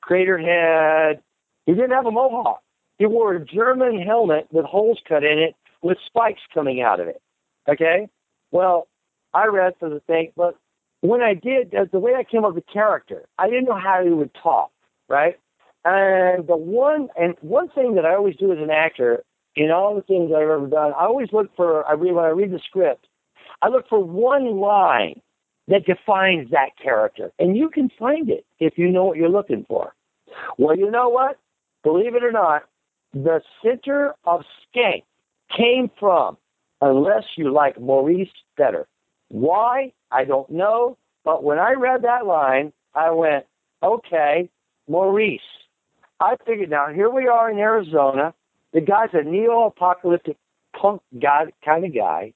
crater 0.00 0.36
head, 0.36 1.22
he 1.64 1.72
didn't 1.72 1.92
have 1.92 2.06
a 2.06 2.10
mohawk. 2.10 2.60
He 2.98 3.06
wore 3.06 3.34
a 3.34 3.44
German 3.44 4.00
helmet 4.00 4.48
with 4.50 4.64
holes 4.64 4.98
cut 5.08 5.22
in 5.24 5.38
it 5.38 5.54
with 5.80 5.96
spikes 6.06 6.40
coming 6.52 6.82
out 6.82 7.00
of 7.00 7.06
it. 7.06 7.22
Okay? 7.68 8.08
Well, 8.50 8.88
I 9.32 9.46
read 9.46 9.74
for 9.78 9.88
the 9.88 10.00
thing, 10.00 10.32
but 10.36 10.56
when 11.00 11.22
I 11.22 11.34
did, 11.34 11.74
the 11.92 11.98
way 11.98 12.14
I 12.14 12.24
came 12.24 12.44
up 12.44 12.54
with 12.54 12.66
the 12.66 12.72
character, 12.72 13.26
I 13.38 13.48
didn't 13.48 13.66
know 13.66 13.78
how 13.78 14.02
he 14.02 14.10
would 14.10 14.34
talk, 14.34 14.70
right? 15.08 15.38
And 15.84 16.46
the 16.46 16.56
one 16.56 17.08
and 17.16 17.36
one 17.42 17.68
thing 17.68 17.94
that 17.94 18.06
I 18.06 18.14
always 18.14 18.36
do 18.36 18.52
as 18.52 18.58
an 18.58 18.70
actor 18.70 19.22
in 19.56 19.70
all 19.70 19.94
the 19.94 20.02
things 20.02 20.30
I've 20.34 20.42
ever 20.42 20.66
done, 20.66 20.92
I 20.98 21.04
always 21.04 21.28
look 21.32 21.54
for 21.56 21.86
I 21.86 21.92
read 21.92 22.12
when 22.12 22.24
I 22.24 22.28
read 22.28 22.50
the 22.50 22.60
script, 22.66 23.06
I 23.62 23.68
look 23.68 23.88
for 23.88 24.02
one 24.02 24.60
line 24.60 25.20
that 25.68 25.86
defines 25.86 26.50
that 26.50 26.70
character. 26.82 27.32
And 27.38 27.56
you 27.56 27.70
can 27.70 27.90
find 27.98 28.28
it 28.28 28.44
if 28.60 28.76
you 28.76 28.90
know 28.90 29.04
what 29.04 29.16
you're 29.16 29.28
looking 29.28 29.64
for. 29.68 29.94
Well, 30.58 30.76
you 30.76 30.90
know 30.90 31.08
what? 31.08 31.38
Believe 31.82 32.14
it 32.14 32.24
or 32.24 32.32
not, 32.32 32.64
the 33.12 33.40
center 33.62 34.14
of 34.24 34.42
Skank 34.74 35.04
came 35.56 35.90
from 35.98 36.36
unless 36.80 37.24
you 37.36 37.52
like 37.52 37.80
Maurice 37.80 38.28
better. 38.56 38.86
Why? 39.28 39.92
I 40.10 40.24
don't 40.24 40.50
know. 40.50 40.98
But 41.24 41.44
when 41.44 41.58
I 41.58 41.72
read 41.72 42.02
that 42.02 42.26
line, 42.26 42.72
I 42.94 43.10
went, 43.10 43.46
okay, 43.82 44.50
Maurice. 44.88 45.40
I 46.20 46.36
figured 46.46 46.70
now, 46.70 46.88
here 46.88 47.10
we 47.10 47.26
are 47.26 47.50
in 47.50 47.58
Arizona. 47.58 48.34
The 48.74 48.80
guy's 48.80 49.10
a 49.14 49.22
neo 49.22 49.64
apocalyptic 49.66 50.36
punk 50.78 51.00
guy, 51.20 51.46
kind 51.64 51.84
of 51.84 51.94
guy. 51.94 52.34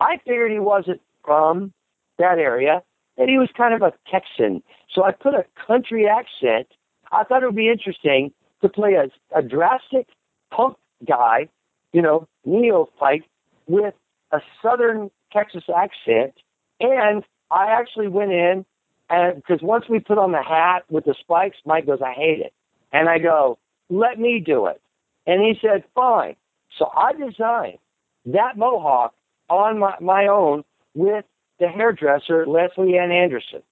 I 0.00 0.18
figured 0.24 0.52
he 0.52 0.58
wasn't 0.58 1.00
from 1.24 1.72
that 2.18 2.38
area, 2.38 2.82
and 3.18 3.28
he 3.28 3.36
was 3.36 3.48
kind 3.56 3.74
of 3.74 3.82
a 3.82 3.92
Texan. 4.10 4.62
So 4.94 5.04
I 5.04 5.12
put 5.12 5.34
a 5.34 5.44
country 5.66 6.06
accent. 6.08 6.68
I 7.12 7.24
thought 7.24 7.42
it 7.42 7.46
would 7.46 7.56
be 7.56 7.68
interesting 7.68 8.32
to 8.62 8.68
play 8.68 8.94
a, 8.94 9.10
a 9.36 9.42
drastic 9.42 10.06
punk 10.50 10.76
guy, 11.06 11.48
you 11.92 12.00
know, 12.00 12.26
neophyte 12.44 13.24
with 13.66 13.94
a 14.32 14.40
southern 14.62 15.10
Texas 15.32 15.64
accent. 15.74 16.34
And 16.80 17.24
I 17.50 17.72
actually 17.72 18.08
went 18.08 18.32
in 18.32 18.64
and 19.08 19.36
because 19.36 19.60
once 19.62 19.84
we 19.88 20.00
put 20.00 20.18
on 20.18 20.32
the 20.32 20.42
hat 20.42 20.84
with 20.90 21.04
the 21.04 21.14
spikes, 21.18 21.58
Mike 21.64 21.86
goes, 21.86 22.00
I 22.04 22.12
hate 22.12 22.40
it. 22.40 22.52
And 22.92 23.08
I 23.08 23.18
go, 23.18 23.58
let 23.88 24.18
me 24.18 24.42
do 24.44 24.66
it. 24.66 24.80
And 25.26 25.42
he 25.42 25.58
said, 25.60 25.84
fine. 25.94 26.36
So 26.78 26.90
I 26.96 27.12
designed 27.12 27.78
that 28.26 28.56
mohawk 28.56 29.14
on 29.48 29.78
my, 29.78 29.94
my 30.00 30.26
own 30.26 30.64
with 30.94 31.24
the 31.58 31.68
hairdresser, 31.68 32.46
Leslie 32.46 32.98
Ann 32.98 33.10
Anderson. 33.10 33.62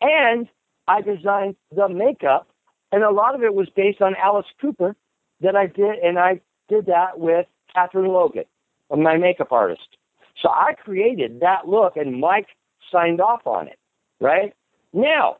And 0.00 0.48
I 0.88 1.00
designed 1.00 1.56
the 1.74 1.88
makeup, 1.88 2.48
and 2.90 3.02
a 3.02 3.10
lot 3.10 3.34
of 3.34 3.42
it 3.42 3.54
was 3.54 3.68
based 3.74 4.02
on 4.02 4.14
Alice 4.16 4.46
Cooper 4.60 4.96
that 5.40 5.56
I 5.56 5.66
did, 5.66 5.98
and 6.02 6.18
I 6.18 6.40
did 6.68 6.86
that 6.86 7.18
with 7.18 7.46
Catherine 7.72 8.08
Logan, 8.08 8.44
my 8.90 9.16
makeup 9.16 9.52
artist. 9.52 9.96
So 10.40 10.48
I 10.48 10.74
created 10.74 11.40
that 11.40 11.68
look, 11.68 11.96
and 11.96 12.20
Mike 12.20 12.48
signed 12.90 13.20
off 13.20 13.46
on 13.46 13.68
it, 13.68 13.78
right? 14.20 14.54
Now, 14.92 15.38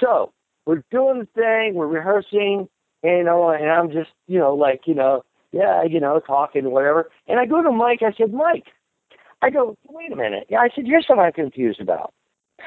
so 0.00 0.32
we're 0.66 0.82
doing 0.90 1.20
the 1.20 1.28
thing, 1.34 1.74
we're 1.74 1.86
rehearsing, 1.86 2.68
and, 3.02 3.26
know, 3.26 3.50
and 3.50 3.70
I'm 3.70 3.90
just, 3.90 4.10
you 4.26 4.38
know, 4.38 4.54
like, 4.54 4.82
you 4.86 4.94
know, 4.94 5.24
yeah, 5.52 5.82
you 5.82 6.00
know, 6.00 6.20
talking 6.20 6.70
whatever. 6.70 7.10
And 7.26 7.40
I 7.40 7.46
go 7.46 7.62
to 7.62 7.70
Mike, 7.72 8.00
I 8.02 8.12
said, 8.16 8.32
Mike, 8.32 8.66
I 9.40 9.50
go, 9.50 9.76
wait 9.88 10.12
a 10.12 10.16
minute. 10.16 10.46
Yeah, 10.50 10.58
I 10.58 10.68
said, 10.74 10.84
here's 10.86 11.06
something 11.06 11.24
I'm 11.24 11.32
confused 11.32 11.80
about. 11.80 12.12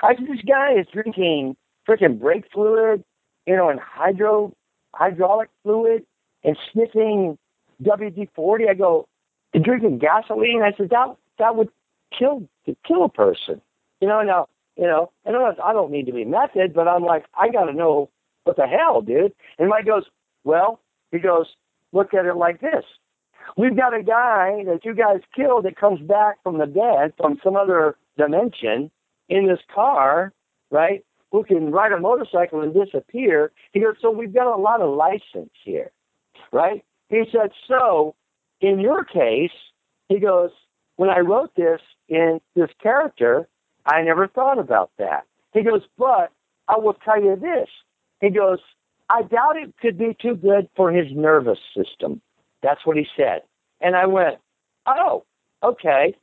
I 0.01 0.15
said, 0.15 0.25
this 0.27 0.41
guy 0.47 0.73
is 0.79 0.87
drinking 0.91 1.55
freaking 1.87 2.19
brake 2.19 2.45
fluid, 2.53 3.03
you 3.45 3.55
know, 3.55 3.69
and 3.69 3.79
hydro 3.79 4.53
hydraulic 4.93 5.49
fluid 5.63 6.05
and 6.43 6.57
sniffing 6.71 7.37
WD 7.83 8.29
forty. 8.35 8.65
I 8.69 8.73
go, 8.73 9.07
and 9.53 9.63
drinking 9.63 9.99
gasoline. 9.99 10.61
I 10.63 10.75
said 10.77 10.89
that 10.89 11.15
that 11.39 11.55
would 11.55 11.69
kill 12.17 12.47
kill 12.87 13.03
a 13.03 13.09
person. 13.09 13.61
You 13.99 14.07
know, 14.07 14.21
now 14.21 14.47
you 14.77 14.83
know, 14.83 15.11
and 15.25 15.35
I 15.35 15.39
was 15.39 15.57
I 15.63 15.73
don't 15.73 15.91
need 15.91 16.05
to 16.05 16.13
be 16.13 16.25
method, 16.25 16.73
but 16.73 16.87
I'm 16.87 17.03
like, 17.03 17.25
I 17.37 17.49
got 17.49 17.65
to 17.65 17.73
know 17.73 18.09
what 18.43 18.55
the 18.55 18.65
hell, 18.65 19.01
dude. 19.01 19.33
And 19.59 19.69
Mike 19.69 19.85
goes, 19.85 20.05
well, 20.43 20.79
he 21.11 21.19
goes, 21.19 21.47
look 21.91 22.13
at 22.13 22.25
it 22.25 22.35
like 22.35 22.61
this. 22.61 22.85
We've 23.57 23.75
got 23.75 23.93
a 23.93 24.03
guy 24.03 24.63
that 24.65 24.85
you 24.85 24.93
guys 24.93 25.21
killed 25.35 25.65
that 25.65 25.75
comes 25.75 25.99
back 26.01 26.41
from 26.43 26.57
the 26.57 26.65
dead 26.65 27.13
from 27.17 27.39
some 27.43 27.55
other 27.55 27.97
dimension 28.17 28.91
in 29.29 29.47
this 29.47 29.59
car, 29.73 30.33
right? 30.69 31.03
Who 31.31 31.43
can 31.43 31.71
ride 31.71 31.91
a 31.91 31.99
motorcycle 31.99 32.61
and 32.61 32.73
disappear. 32.73 33.51
He 33.71 33.79
goes, 33.79 33.95
so 34.01 34.11
we've 34.11 34.33
got 34.33 34.53
a 34.53 34.61
lot 34.61 34.81
of 34.81 34.95
license 34.95 35.53
here, 35.63 35.91
right? 36.51 36.83
He 37.09 37.23
said, 37.31 37.51
so 37.67 38.15
in 38.61 38.79
your 38.79 39.03
case, 39.03 39.51
he 40.07 40.19
goes, 40.19 40.51
when 40.97 41.09
I 41.09 41.19
wrote 41.19 41.55
this 41.55 41.81
in 42.09 42.39
this 42.55 42.69
character, 42.81 43.47
I 43.85 44.01
never 44.01 44.27
thought 44.27 44.59
about 44.59 44.91
that. 44.97 45.25
He 45.53 45.63
goes, 45.63 45.81
but 45.97 46.31
I 46.67 46.77
will 46.77 46.93
tell 46.93 47.21
you 47.21 47.35
this. 47.35 47.69
He 48.19 48.29
goes, 48.29 48.59
I 49.11 49.23
doubt 49.23 49.57
it 49.57 49.73
could 49.81 49.97
be 49.97 50.15
too 50.21 50.35
good 50.35 50.69
for 50.75 50.89
his 50.91 51.07
nervous 51.11 51.59
system. 51.75 52.21
That's 52.63 52.85
what 52.85 52.95
he 52.95 53.05
said. 53.17 53.41
And 53.81 53.95
I 53.95 54.05
went, 54.05 54.37
oh, 54.85 55.25
okay. 55.61 56.15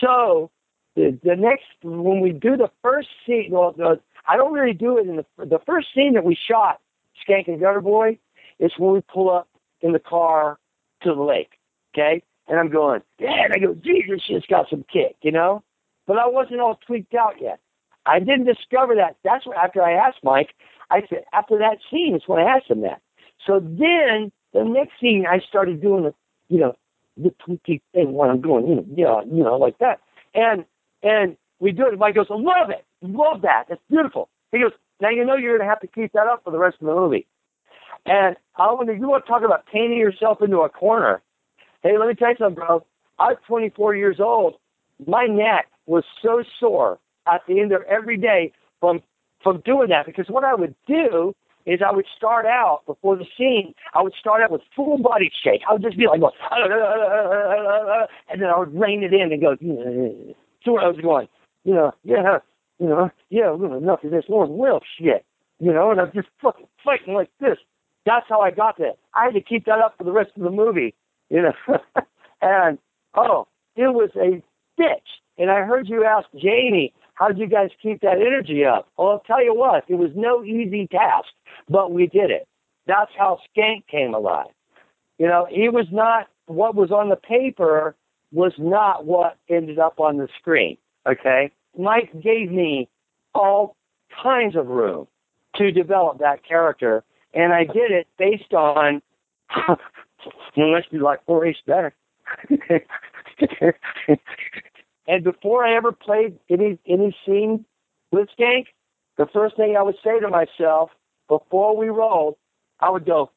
So 0.00 0.50
the, 0.94 1.18
the 1.24 1.34
next, 1.34 1.64
when 1.82 2.20
we 2.20 2.30
do 2.30 2.56
the 2.56 2.70
first 2.80 3.08
scene, 3.26 3.48
well, 3.50 3.72
the, 3.76 3.98
I 4.28 4.36
don't 4.36 4.52
really 4.52 4.72
do 4.72 4.98
it 4.98 5.08
in 5.08 5.16
the, 5.16 5.26
the 5.38 5.58
first 5.66 5.88
scene 5.92 6.14
that 6.14 6.24
we 6.24 6.36
shot, 6.36 6.80
Skank 7.26 7.48
and 7.48 7.60
Gutter 7.60 7.80
Boy, 7.80 8.18
is 8.60 8.70
when 8.78 8.92
we 8.92 9.00
pull 9.00 9.30
up 9.30 9.48
in 9.80 9.92
the 9.92 9.98
car 9.98 10.58
to 11.02 11.14
the 11.14 11.22
lake. 11.22 11.52
Okay? 11.92 12.22
And 12.46 12.58
I'm 12.60 12.70
going, 12.70 13.02
yeah, 13.18 13.44
and 13.44 13.52
I 13.52 13.58
go, 13.58 13.74
this 13.74 14.22
shit's 14.26 14.46
got 14.46 14.70
some 14.70 14.84
kick, 14.92 15.16
you 15.22 15.32
know? 15.32 15.64
But 16.06 16.18
I 16.18 16.26
wasn't 16.28 16.60
all 16.60 16.78
tweaked 16.86 17.14
out 17.14 17.34
yet. 17.40 17.58
I 18.06 18.20
didn't 18.20 18.44
discover 18.44 18.94
that. 18.94 19.16
That's 19.24 19.44
what, 19.44 19.56
after 19.56 19.82
I 19.82 19.92
asked 19.92 20.22
Mike, 20.22 20.50
I 20.90 21.02
said, 21.08 21.24
after 21.32 21.58
that 21.58 21.78
scene, 21.90 22.14
it's 22.14 22.28
when 22.28 22.40
I 22.40 22.56
asked 22.56 22.70
him 22.70 22.82
that. 22.82 23.00
So 23.46 23.60
then 23.60 24.32
the 24.52 24.64
next 24.64 24.92
scene, 25.00 25.24
I 25.28 25.40
started 25.40 25.80
doing 25.80 26.04
the, 26.04 26.14
you 26.48 26.58
know, 26.58 26.74
the 27.16 27.34
tweaky 27.46 27.80
thing 27.92 28.12
when 28.12 28.30
I'm 28.30 28.40
doing, 28.40 28.66
you 28.66 28.74
know, 28.76 28.86
yeah, 28.94 29.20
you 29.30 29.42
know, 29.42 29.56
like 29.56 29.78
that. 29.78 30.00
And, 30.34 30.64
and 31.02 31.36
we 31.60 31.72
do 31.72 31.86
it. 31.86 31.90
And 31.90 31.98
Mike 31.98 32.14
goes, 32.14 32.26
I 32.30 32.34
love 32.34 32.70
it. 32.70 32.84
Love 33.02 33.42
that. 33.42 33.64
That's 33.68 33.80
beautiful. 33.90 34.28
He 34.52 34.60
goes, 34.60 34.72
now 35.00 35.10
you 35.10 35.24
know 35.24 35.36
you're 35.36 35.56
going 35.58 35.66
to 35.66 35.70
have 35.70 35.80
to 35.80 35.86
keep 35.86 36.12
that 36.12 36.26
up 36.26 36.42
for 36.44 36.50
the 36.50 36.58
rest 36.58 36.76
of 36.80 36.86
the 36.86 36.94
movie. 36.94 37.26
And 38.06 38.36
I 38.56 38.72
wonder, 38.72 38.94
you 38.94 39.08
want 39.08 39.24
to 39.24 39.28
talk 39.30 39.42
about 39.42 39.66
painting 39.66 39.98
yourself 39.98 40.40
into 40.42 40.58
a 40.58 40.68
corner. 40.68 41.20
Hey, 41.82 41.98
let 41.98 42.08
me 42.08 42.14
tell 42.14 42.30
you 42.30 42.36
something, 42.38 42.54
bro. 42.54 42.84
I 43.18 43.28
was 43.28 43.38
24 43.46 43.96
years 43.96 44.18
old. 44.20 44.54
My 45.06 45.26
neck 45.26 45.68
was 45.86 46.04
so 46.22 46.42
sore 46.58 46.98
at 47.26 47.42
the 47.46 47.60
end 47.60 47.72
of 47.72 47.82
every 47.82 48.16
day 48.16 48.52
from 48.80 49.02
from 49.42 49.62
doing 49.64 49.88
that 49.88 50.06
because 50.06 50.26
what 50.28 50.44
I 50.44 50.54
would 50.54 50.74
do 50.86 51.34
is 51.66 51.80
I 51.86 51.94
would 51.94 52.06
start 52.16 52.46
out 52.46 52.80
before 52.86 53.16
the 53.16 53.26
scene. 53.36 53.74
I 53.94 54.02
would 54.02 54.14
start 54.18 54.42
out 54.42 54.50
with 54.50 54.62
full 54.74 54.98
body 54.98 55.30
shake. 55.44 55.60
I 55.68 55.74
would 55.74 55.82
just 55.82 55.98
be 55.98 56.06
like, 56.06 56.20
going, 56.20 56.32
uh, 56.50 56.54
uh, 56.54 58.02
uh, 58.02 58.06
and 58.30 58.40
then 58.40 58.48
I 58.48 58.58
would 58.58 58.74
rein 58.74 59.02
it 59.02 59.12
in 59.12 59.32
and 59.32 59.40
go. 59.40 59.56
So 60.64 60.72
where 60.72 60.84
I 60.84 60.88
was 60.88 61.00
going, 61.00 61.28
you 61.64 61.74
know, 61.74 61.92
yeah, 62.04 62.38
you 62.78 62.88
know, 62.88 63.10
yeah, 63.28 63.50
we're 63.50 63.68
gonna 63.68 63.78
enough 63.78 64.02
of 64.02 64.10
this 64.10 64.24
Lord 64.28 64.48
will 64.48 64.80
shit, 64.98 65.24
you 65.60 65.72
know, 65.72 65.90
and 65.90 66.00
I'm 66.00 66.12
just 66.14 66.28
fucking 66.42 66.66
fighting 66.82 67.14
like 67.14 67.30
this. 67.38 67.58
That's 68.06 68.26
how 68.28 68.40
I 68.40 68.50
got 68.50 68.78
that. 68.78 68.96
I 69.14 69.26
had 69.26 69.34
to 69.34 69.42
keep 69.42 69.66
that 69.66 69.80
up 69.80 69.94
for 69.98 70.04
the 70.04 70.12
rest 70.12 70.30
of 70.36 70.42
the 70.42 70.50
movie, 70.50 70.94
you 71.28 71.42
know. 71.42 71.52
and 72.40 72.78
oh, 73.14 73.46
it 73.76 73.92
was 73.92 74.10
a 74.16 74.42
bitch. 74.80 75.20
And 75.36 75.50
I 75.50 75.62
heard 75.62 75.88
you 75.88 76.04
ask 76.04 76.26
Jamie, 76.34 76.92
how 77.18 77.26
did 77.28 77.38
you 77.38 77.48
guys 77.48 77.70
keep 77.82 78.00
that 78.02 78.18
energy 78.18 78.64
up? 78.64 78.88
Well, 78.96 79.08
I'll 79.08 79.20
tell 79.20 79.42
you 79.42 79.52
what, 79.52 79.84
it 79.88 79.96
was 79.96 80.10
no 80.14 80.44
easy 80.44 80.86
task, 80.86 81.28
but 81.68 81.90
we 81.90 82.06
did 82.06 82.30
it. 82.30 82.46
That's 82.86 83.10
how 83.18 83.40
Skank 83.50 83.86
came 83.88 84.14
alive. 84.14 84.46
You 85.18 85.26
know, 85.26 85.48
he 85.50 85.68
was 85.68 85.86
not, 85.90 86.28
what 86.46 86.76
was 86.76 86.92
on 86.92 87.08
the 87.08 87.16
paper 87.16 87.96
was 88.30 88.52
not 88.56 89.04
what 89.04 89.36
ended 89.48 89.80
up 89.80 89.98
on 89.98 90.18
the 90.18 90.28
screen. 90.38 90.76
Okay? 91.08 91.50
Mike 91.76 92.12
gave 92.22 92.52
me 92.52 92.88
all 93.34 93.74
kinds 94.22 94.54
of 94.54 94.68
room 94.68 95.08
to 95.56 95.72
develop 95.72 96.18
that 96.18 96.46
character, 96.46 97.02
and 97.34 97.52
I 97.52 97.64
did 97.64 97.90
it 97.90 98.06
based 98.16 98.54
on, 98.54 99.02
unless 100.56 100.84
you 100.90 101.02
like 101.02 101.20
Maurice 101.26 101.56
better. 101.66 101.92
and 105.08 105.24
before 105.24 105.64
I 105.64 105.74
ever 105.74 105.90
played 105.90 106.38
any 106.50 106.78
any 106.86 107.16
scene 107.26 107.64
with 108.12 108.28
Skank, 108.38 108.66
the 109.16 109.26
first 109.32 109.56
thing 109.56 109.74
I 109.76 109.82
would 109.82 109.96
say 110.04 110.20
to 110.20 110.28
myself 110.28 110.90
before 111.28 111.76
we 111.76 111.88
rolled, 111.88 112.36
I 112.78 112.90
would 112.90 113.06
go, 113.06 113.30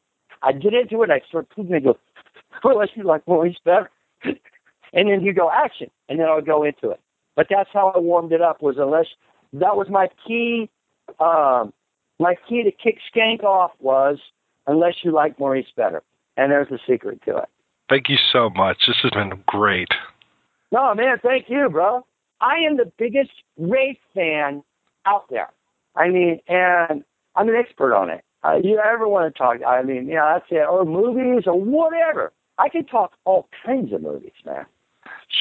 I'd 0.44 0.62
get 0.62 0.74
into 0.74 1.02
it, 1.02 1.10
I'd 1.10 1.24
start 1.28 1.50
tweaking 1.50 1.76
and 1.76 1.84
go, 1.84 1.98
unless 2.64 2.90
you 2.94 3.04
like 3.04 3.26
Maurice 3.28 3.58
better. 3.64 3.90
and 4.24 5.10
then 5.10 5.22
you 5.22 5.34
go 5.34 5.50
action, 5.50 5.90
and 6.10 6.20
then 6.20 6.28
I'll 6.28 6.42
go 6.42 6.64
into 6.64 6.92
it. 6.92 7.00
But 7.36 7.48
that's 7.50 7.70
how 7.74 7.94
I 7.96 8.00
warmed 8.00 8.34
it 8.34 8.42
up 8.42 8.62
was 8.62 8.76
unless 8.78 9.08
that 9.54 9.76
was 9.76 9.88
my 9.90 10.10
key 10.28 10.70
um 11.20 11.74
my 12.20 12.36
key 12.48 12.64
to 12.64 12.72
kick 12.72 13.00
Skank 13.14 13.44
off 13.44 13.72
was 13.80 14.20
unless 14.68 14.96
you 15.04 15.12
like 15.12 15.40
Maurice 15.40 15.72
better. 15.76 16.04
And 16.38 16.52
there's 16.52 16.70
the 16.70 16.80
secret 16.88 17.22
to 17.26 17.38
it. 17.38 17.50
Thank 17.90 18.10
you 18.10 18.18
so 18.32 18.50
much. 18.50 18.84
This 18.88 18.98
has 19.04 19.12
been 19.12 19.44
great. 19.48 19.90
No, 20.72 20.94
man, 20.96 21.18
thank 21.22 21.50
you, 21.50 21.70
bro. 21.70 22.06
I 22.40 22.56
am 22.68 22.78
the 22.78 22.92
biggest 22.98 23.32
Wraith 23.58 23.98
fan 24.14 24.64
out 25.06 25.26
there. 25.30 25.50
I 25.96 26.10
mean, 26.10 26.40
and 26.48 27.04
I'm 27.36 27.50
an 27.50 27.56
expert 27.56 27.94
on 27.94 28.10
it. 28.10 28.24
uh, 28.44 28.56
you 28.64 28.80
ever 28.80 29.08
want 29.08 29.34
to 29.34 29.38
talk, 29.38 29.58
I 29.68 29.84
mean, 29.84 30.08
yeah, 30.08 30.34
that's 30.34 30.52
it, 30.52 30.68
or 30.68 30.86
movies 30.86 31.44
or 31.46 31.60
whatever. 31.60 32.32
I 32.58 32.70
can 32.70 32.86
talk 32.86 33.14
all 33.26 33.48
kinds 33.66 33.94
of 33.94 34.02
movies, 34.02 34.32
man. 34.46 34.66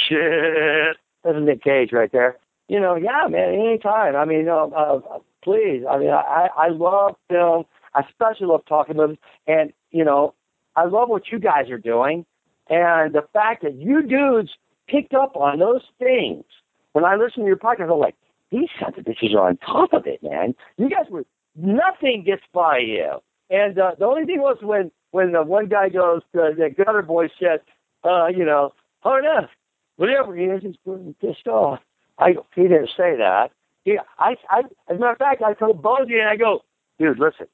Shit, 0.08 0.96
that's 1.24 1.36
Nick 1.40 1.62
Cage 1.62 1.92
right 1.92 2.10
there. 2.12 2.36
You 2.68 2.80
know, 2.80 2.94
yeah, 2.94 3.26
man, 3.28 3.54
anytime. 3.54 4.16
I 4.16 4.24
mean, 4.24 4.48
uh, 4.48 4.66
uh, 4.66 5.00
please. 5.42 5.82
I 5.88 5.98
mean, 5.98 6.10
I 6.10 6.48
I 6.56 6.68
love 6.68 7.16
film. 7.28 7.64
I 7.94 8.02
especially 8.08 8.46
love 8.46 8.64
talking 8.68 8.96
movies, 8.96 9.18
and 9.46 9.72
you 9.90 10.04
know, 10.04 10.34
I 10.76 10.84
love 10.84 11.08
what 11.08 11.24
you 11.32 11.38
guys 11.40 11.68
are 11.70 11.78
doing, 11.78 12.24
and 12.68 13.12
the 13.12 13.22
fact 13.32 13.62
that 13.62 13.74
you 13.74 14.02
dudes 14.02 14.50
picked 14.90 15.14
up 15.14 15.36
on 15.36 15.58
those 15.58 15.82
things. 15.98 16.44
When 16.92 17.04
I 17.04 17.16
listen 17.16 17.42
to 17.42 17.46
your 17.46 17.56
podcast, 17.56 17.92
I'm 17.92 17.98
like, 17.98 18.16
these 18.50 18.68
sons 18.80 18.94
of 18.98 19.04
bitches 19.04 19.34
are 19.34 19.48
on 19.48 19.56
top 19.58 19.92
of 19.92 20.06
it, 20.06 20.22
man. 20.22 20.54
You 20.76 20.90
guys 20.90 21.06
were 21.08 21.24
nothing 21.54 22.24
gets 22.24 22.42
by 22.52 22.78
you. 22.78 23.18
And 23.48 23.78
uh, 23.78 23.92
the 23.98 24.06
only 24.06 24.24
thing 24.24 24.40
was 24.40 24.58
when 24.62 24.90
when 25.12 25.32
the 25.32 25.42
one 25.42 25.68
guy 25.68 25.88
goes, 25.88 26.22
uh, 26.34 26.50
the 26.56 26.70
gutter 26.76 27.02
boy 27.02 27.28
said, 27.38 27.60
uh, 28.04 28.26
you 28.28 28.44
know, 28.44 28.72
hard 29.00 29.24
enough, 29.24 29.50
whatever 29.96 30.36
he 30.36 30.44
is, 30.44 30.62
he's 30.62 30.76
pissed 31.20 31.46
off. 31.46 31.80
I 32.18 32.34
he 32.54 32.62
didn't 32.62 32.90
say 32.96 33.16
that. 33.16 33.50
He, 33.84 33.98
I, 34.18 34.36
I, 34.50 34.60
as 34.60 34.64
a 34.90 34.94
matter 34.94 35.12
of 35.12 35.18
fact, 35.18 35.42
I 35.42 35.54
told 35.54 35.82
Bozian 35.82 36.26
I 36.28 36.36
go, 36.36 36.60
dude, 36.98 37.18
listen, 37.18 37.46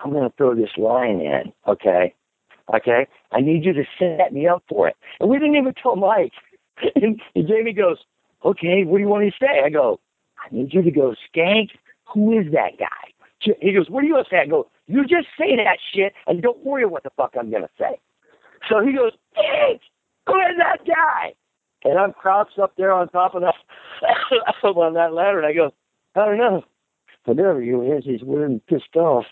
I'm 0.00 0.12
to 0.12 0.32
throw 0.36 0.54
this 0.54 0.70
line 0.78 1.20
in, 1.20 1.52
okay? 1.66 2.14
Okay, 2.74 3.06
I 3.30 3.40
need 3.40 3.64
you 3.64 3.74
to 3.74 3.84
set 3.98 4.32
me 4.32 4.48
up 4.48 4.62
for 4.68 4.88
it. 4.88 4.96
And 5.20 5.28
we 5.28 5.38
didn't 5.38 5.56
even 5.56 5.74
tell 5.74 5.96
Mike. 5.96 6.32
And, 6.94 7.20
and 7.34 7.48
Jamie 7.48 7.72
goes, 7.72 7.98
okay, 8.44 8.84
what 8.84 8.98
do 8.98 9.02
you 9.02 9.08
want 9.08 9.24
me 9.24 9.30
to 9.30 9.36
say? 9.40 9.62
I 9.64 9.70
go, 9.70 10.00
I 10.38 10.54
need 10.54 10.72
you 10.72 10.82
to 10.82 10.90
go, 10.90 11.14
Skank, 11.28 11.70
who 12.12 12.38
is 12.38 12.52
that 12.52 12.78
guy? 12.78 12.86
He 13.60 13.72
goes, 13.72 13.90
what 13.90 14.00
do 14.00 14.06
you 14.06 14.14
want 14.14 14.26
to 14.28 14.34
say? 14.34 14.40
I 14.40 14.46
go, 14.46 14.70
you 14.86 15.02
just 15.02 15.28
say 15.38 15.56
that 15.56 15.78
shit 15.92 16.14
and 16.26 16.42
don't 16.42 16.64
worry 16.64 16.86
what 16.86 17.02
the 17.02 17.10
fuck 17.16 17.34
I'm 17.38 17.50
going 17.50 17.62
to 17.62 17.70
say. 17.78 18.00
So 18.68 18.84
he 18.84 18.92
goes, 18.92 19.12
Skank, 19.36 19.80
who 20.26 20.34
is 20.40 20.56
that 20.58 20.86
guy? 20.86 21.34
And 21.84 21.98
I'm 21.98 22.12
crouched 22.14 22.58
up 22.58 22.72
there 22.76 22.92
on 22.92 23.08
top 23.08 23.34
of 23.34 23.42
that, 23.42 23.54
on 24.64 24.94
that 24.94 25.12
ladder, 25.12 25.38
and 25.38 25.46
I 25.46 25.52
go, 25.52 25.72
I 26.14 26.24
don't 26.24 26.38
know. 26.38 26.64
Whatever 27.26 27.62
you 27.62 27.82
is, 27.82 28.04
he's 28.04 28.22
weird 28.22 28.50
and 28.50 28.66
pissed 28.66 28.96
off. 28.96 29.24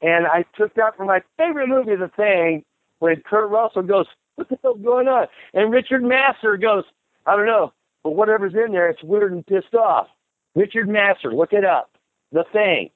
And 0.00 0.26
I 0.26 0.44
took 0.56 0.74
that 0.74 0.96
from 0.96 1.06
my 1.08 1.20
favorite 1.36 1.68
movie, 1.68 1.96
The 1.96 2.08
Thing, 2.08 2.64
when 2.98 3.22
Kurt 3.22 3.50
Russell 3.50 3.82
goes, 3.82 4.06
what 4.38 4.48
the 4.48 4.58
hell's 4.62 4.80
going 4.82 5.08
on? 5.08 5.26
And 5.52 5.72
Richard 5.72 6.02
Masur 6.02 6.60
goes, 6.60 6.84
I 7.26 7.36
don't 7.36 7.46
know, 7.46 7.72
but 8.04 8.12
whatever's 8.12 8.54
in 8.54 8.72
there, 8.72 8.88
it's 8.88 9.02
weird 9.02 9.32
and 9.32 9.44
pissed 9.44 9.74
off. 9.74 10.06
Richard 10.54 10.88
Masur, 10.88 11.32
look 11.34 11.52
it 11.52 11.64
up. 11.64 11.90
The 12.32 12.44
Thing. 12.52 12.90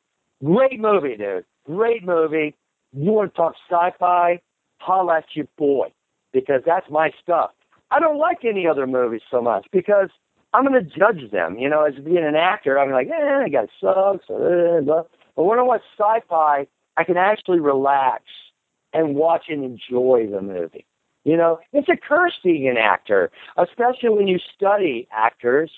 Great 0.44 0.78
movie, 0.78 1.16
dude. 1.16 1.44
Great 1.66 2.05
movie. 2.05 2.55
You 2.93 3.10
want 3.12 3.32
to 3.32 3.36
talk 3.36 3.55
sci-fi? 3.69 4.40
Holla 4.78 5.19
at 5.19 5.24
your 5.35 5.47
boy, 5.56 5.93
because 6.32 6.62
that's 6.66 6.90
my 6.90 7.10
stuff. 7.23 7.51
I 7.90 8.01
don't 8.01 8.19
like 8.19 8.44
any 8.44 8.66
other 8.66 8.86
movies 8.86 9.23
so 9.31 9.40
much 9.40 9.66
because 9.70 10.09
I'm 10.52 10.66
going 10.66 10.74
to 10.74 10.98
judge 10.98 11.31
them. 11.31 11.59
You 11.59 11.69
know, 11.69 11.85
as 11.85 11.94
being 12.05 12.24
an 12.24 12.36
actor, 12.36 12.78
I'm 12.78 12.90
like, 12.90 13.06
eh, 13.06 13.10
that 13.10 13.51
guy 13.52 13.66
sucks. 13.81 14.27
Blah. 14.27 15.05
But 15.36 15.44
when 15.44 15.59
I 15.59 15.62
watch 15.62 15.82
sci-fi, 15.98 16.66
I 16.97 17.05
can 17.05 17.16
actually 17.16 17.60
relax 17.60 18.24
and 18.93 19.14
watch 19.14 19.44
and 19.48 19.64
enjoy 19.64 20.27
the 20.31 20.43
movie. 20.43 20.85
You 21.24 21.36
know, 21.36 21.60
it's 21.72 21.88
a 21.88 21.96
curse 21.96 22.34
being 22.42 22.68
an 22.68 22.76
actor, 22.76 23.30
especially 23.56 24.08
when 24.08 24.26
you 24.26 24.38
study 24.54 25.08
actors. 25.12 25.70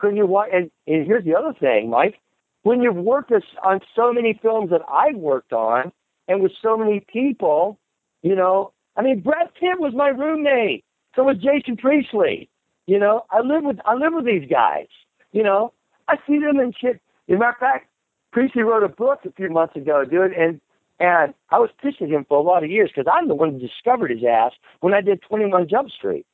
When 0.00 0.16
you 0.16 0.26
watch, 0.26 0.48
and, 0.52 0.70
and 0.86 1.06
here's 1.06 1.24
the 1.24 1.34
other 1.34 1.54
thing, 1.58 1.90
Mike. 1.90 2.16
When 2.62 2.82
you've 2.82 2.96
worked 2.96 3.32
on 3.62 3.80
so 3.96 4.12
many 4.12 4.38
films 4.42 4.70
that 4.70 4.82
I've 4.90 5.16
worked 5.16 5.52
on, 5.52 5.92
and 6.28 6.42
with 6.42 6.52
so 6.62 6.76
many 6.76 7.04
people, 7.12 7.78
you 8.22 8.34
know, 8.36 8.72
I 8.96 9.02
mean, 9.02 9.20
Brad 9.20 9.48
Pitt 9.58 9.80
was 9.80 9.94
my 9.94 10.08
roommate. 10.08 10.84
So 11.14 11.24
was 11.24 11.36
Jason 11.38 11.76
Priestley. 11.76 12.48
You 12.86 12.98
know, 12.98 13.24
I 13.30 13.40
live 13.40 13.64
with 13.64 13.78
I 13.84 13.94
live 13.94 14.12
with 14.14 14.26
these 14.26 14.48
guys. 14.48 14.86
You 15.32 15.42
know, 15.42 15.72
I 16.08 16.16
see 16.26 16.38
them 16.38 16.58
and 16.58 16.74
shit. 16.78 17.00
As 17.28 17.36
a 17.36 17.38
matter 17.38 17.50
of 17.50 17.56
fact, 17.58 17.88
Priestley 18.32 18.62
wrote 18.62 18.82
a 18.82 18.88
book 18.88 19.20
a 19.24 19.32
few 19.32 19.50
months 19.50 19.76
ago, 19.76 20.04
dude, 20.04 20.32
and 20.32 20.60
and 21.00 21.32
I 21.48 21.58
was 21.58 21.70
pissing 21.82 22.08
him 22.08 22.26
for 22.28 22.38
a 22.38 22.42
lot 22.42 22.62
of 22.62 22.70
years 22.70 22.90
because 22.94 23.10
I'm 23.12 23.26
the 23.26 23.34
one 23.34 23.52
who 23.52 23.58
discovered 23.58 24.10
his 24.10 24.22
ass 24.22 24.52
when 24.80 24.92
I 24.92 25.00
did 25.00 25.22
21 25.22 25.66
Jump 25.68 25.90
Street. 25.90 26.26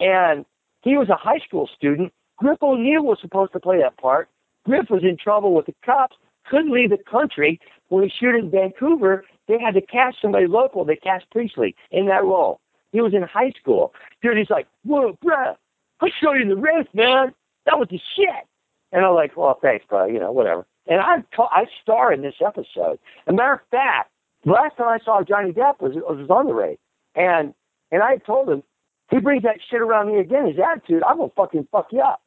And 0.00 0.46
he 0.82 0.96
was 0.96 1.10
a 1.10 1.16
high 1.16 1.38
school 1.46 1.68
student. 1.76 2.12
Griff 2.38 2.62
O'Neal 2.62 3.04
was 3.04 3.18
supposed 3.20 3.52
to 3.52 3.60
play 3.60 3.78
that 3.78 3.98
part. 3.98 4.28
Griff 4.64 4.88
was 4.90 5.02
in 5.02 5.16
trouble 5.16 5.54
with 5.54 5.66
the 5.66 5.74
cops, 5.84 6.16
couldn't 6.48 6.72
leave 6.72 6.90
the 6.90 6.98
country. 6.98 7.60
When 7.88 8.02
he 8.02 8.10
shoot 8.10 8.34
in 8.34 8.50
Vancouver, 8.50 9.24
they 9.46 9.58
had 9.58 9.74
to 9.74 9.80
cast 9.82 10.18
somebody 10.22 10.46
local. 10.46 10.84
They 10.84 10.96
cast 10.96 11.30
Priestley 11.30 11.74
in 11.90 12.06
that 12.06 12.24
role. 12.24 12.60
He 12.92 13.00
was 13.00 13.12
in 13.12 13.22
high 13.22 13.52
school. 13.60 13.92
Dude, 14.22 14.38
he's 14.38 14.50
like, 14.50 14.66
whoa, 14.84 15.18
bruh, 15.24 15.56
I 16.00 16.08
showed 16.20 16.34
you 16.34 16.48
the 16.48 16.56
Wraith, 16.56 16.88
man. 16.94 17.34
That 17.66 17.78
was 17.78 17.88
the 17.90 18.00
shit. 18.16 18.46
And 18.92 19.04
I'm 19.04 19.14
like, 19.14 19.36
well, 19.36 19.58
thanks, 19.60 19.84
bro. 19.86 20.06
You 20.06 20.20
know, 20.20 20.32
whatever. 20.32 20.66
And 20.88 21.00
I 21.00 21.22
I 21.38 21.66
star 21.82 22.12
in 22.12 22.22
this 22.22 22.36
episode. 22.44 22.98
As 23.26 23.28
a 23.28 23.32
matter 23.32 23.54
of 23.54 23.60
fact, 23.70 24.10
the 24.44 24.52
last 24.52 24.76
time 24.76 24.88
I 24.88 24.98
saw 25.04 25.22
Johnny 25.22 25.52
Depp 25.52 25.80
was 25.80 25.94
was 25.94 26.28
on 26.30 26.46
the 26.46 26.54
Wraith, 26.54 26.78
and 27.14 27.54
and 27.90 28.02
I 28.02 28.16
told 28.16 28.48
him 28.48 28.62
he 29.10 29.18
brings 29.18 29.42
that 29.42 29.58
shit 29.70 29.80
around 29.80 30.08
me 30.08 30.18
again. 30.18 30.46
His 30.46 30.56
attitude, 30.58 31.02
I'm 31.02 31.18
gonna 31.18 31.30
fucking 31.36 31.68
fuck 31.70 31.88
you 31.92 32.00
up. 32.00 32.22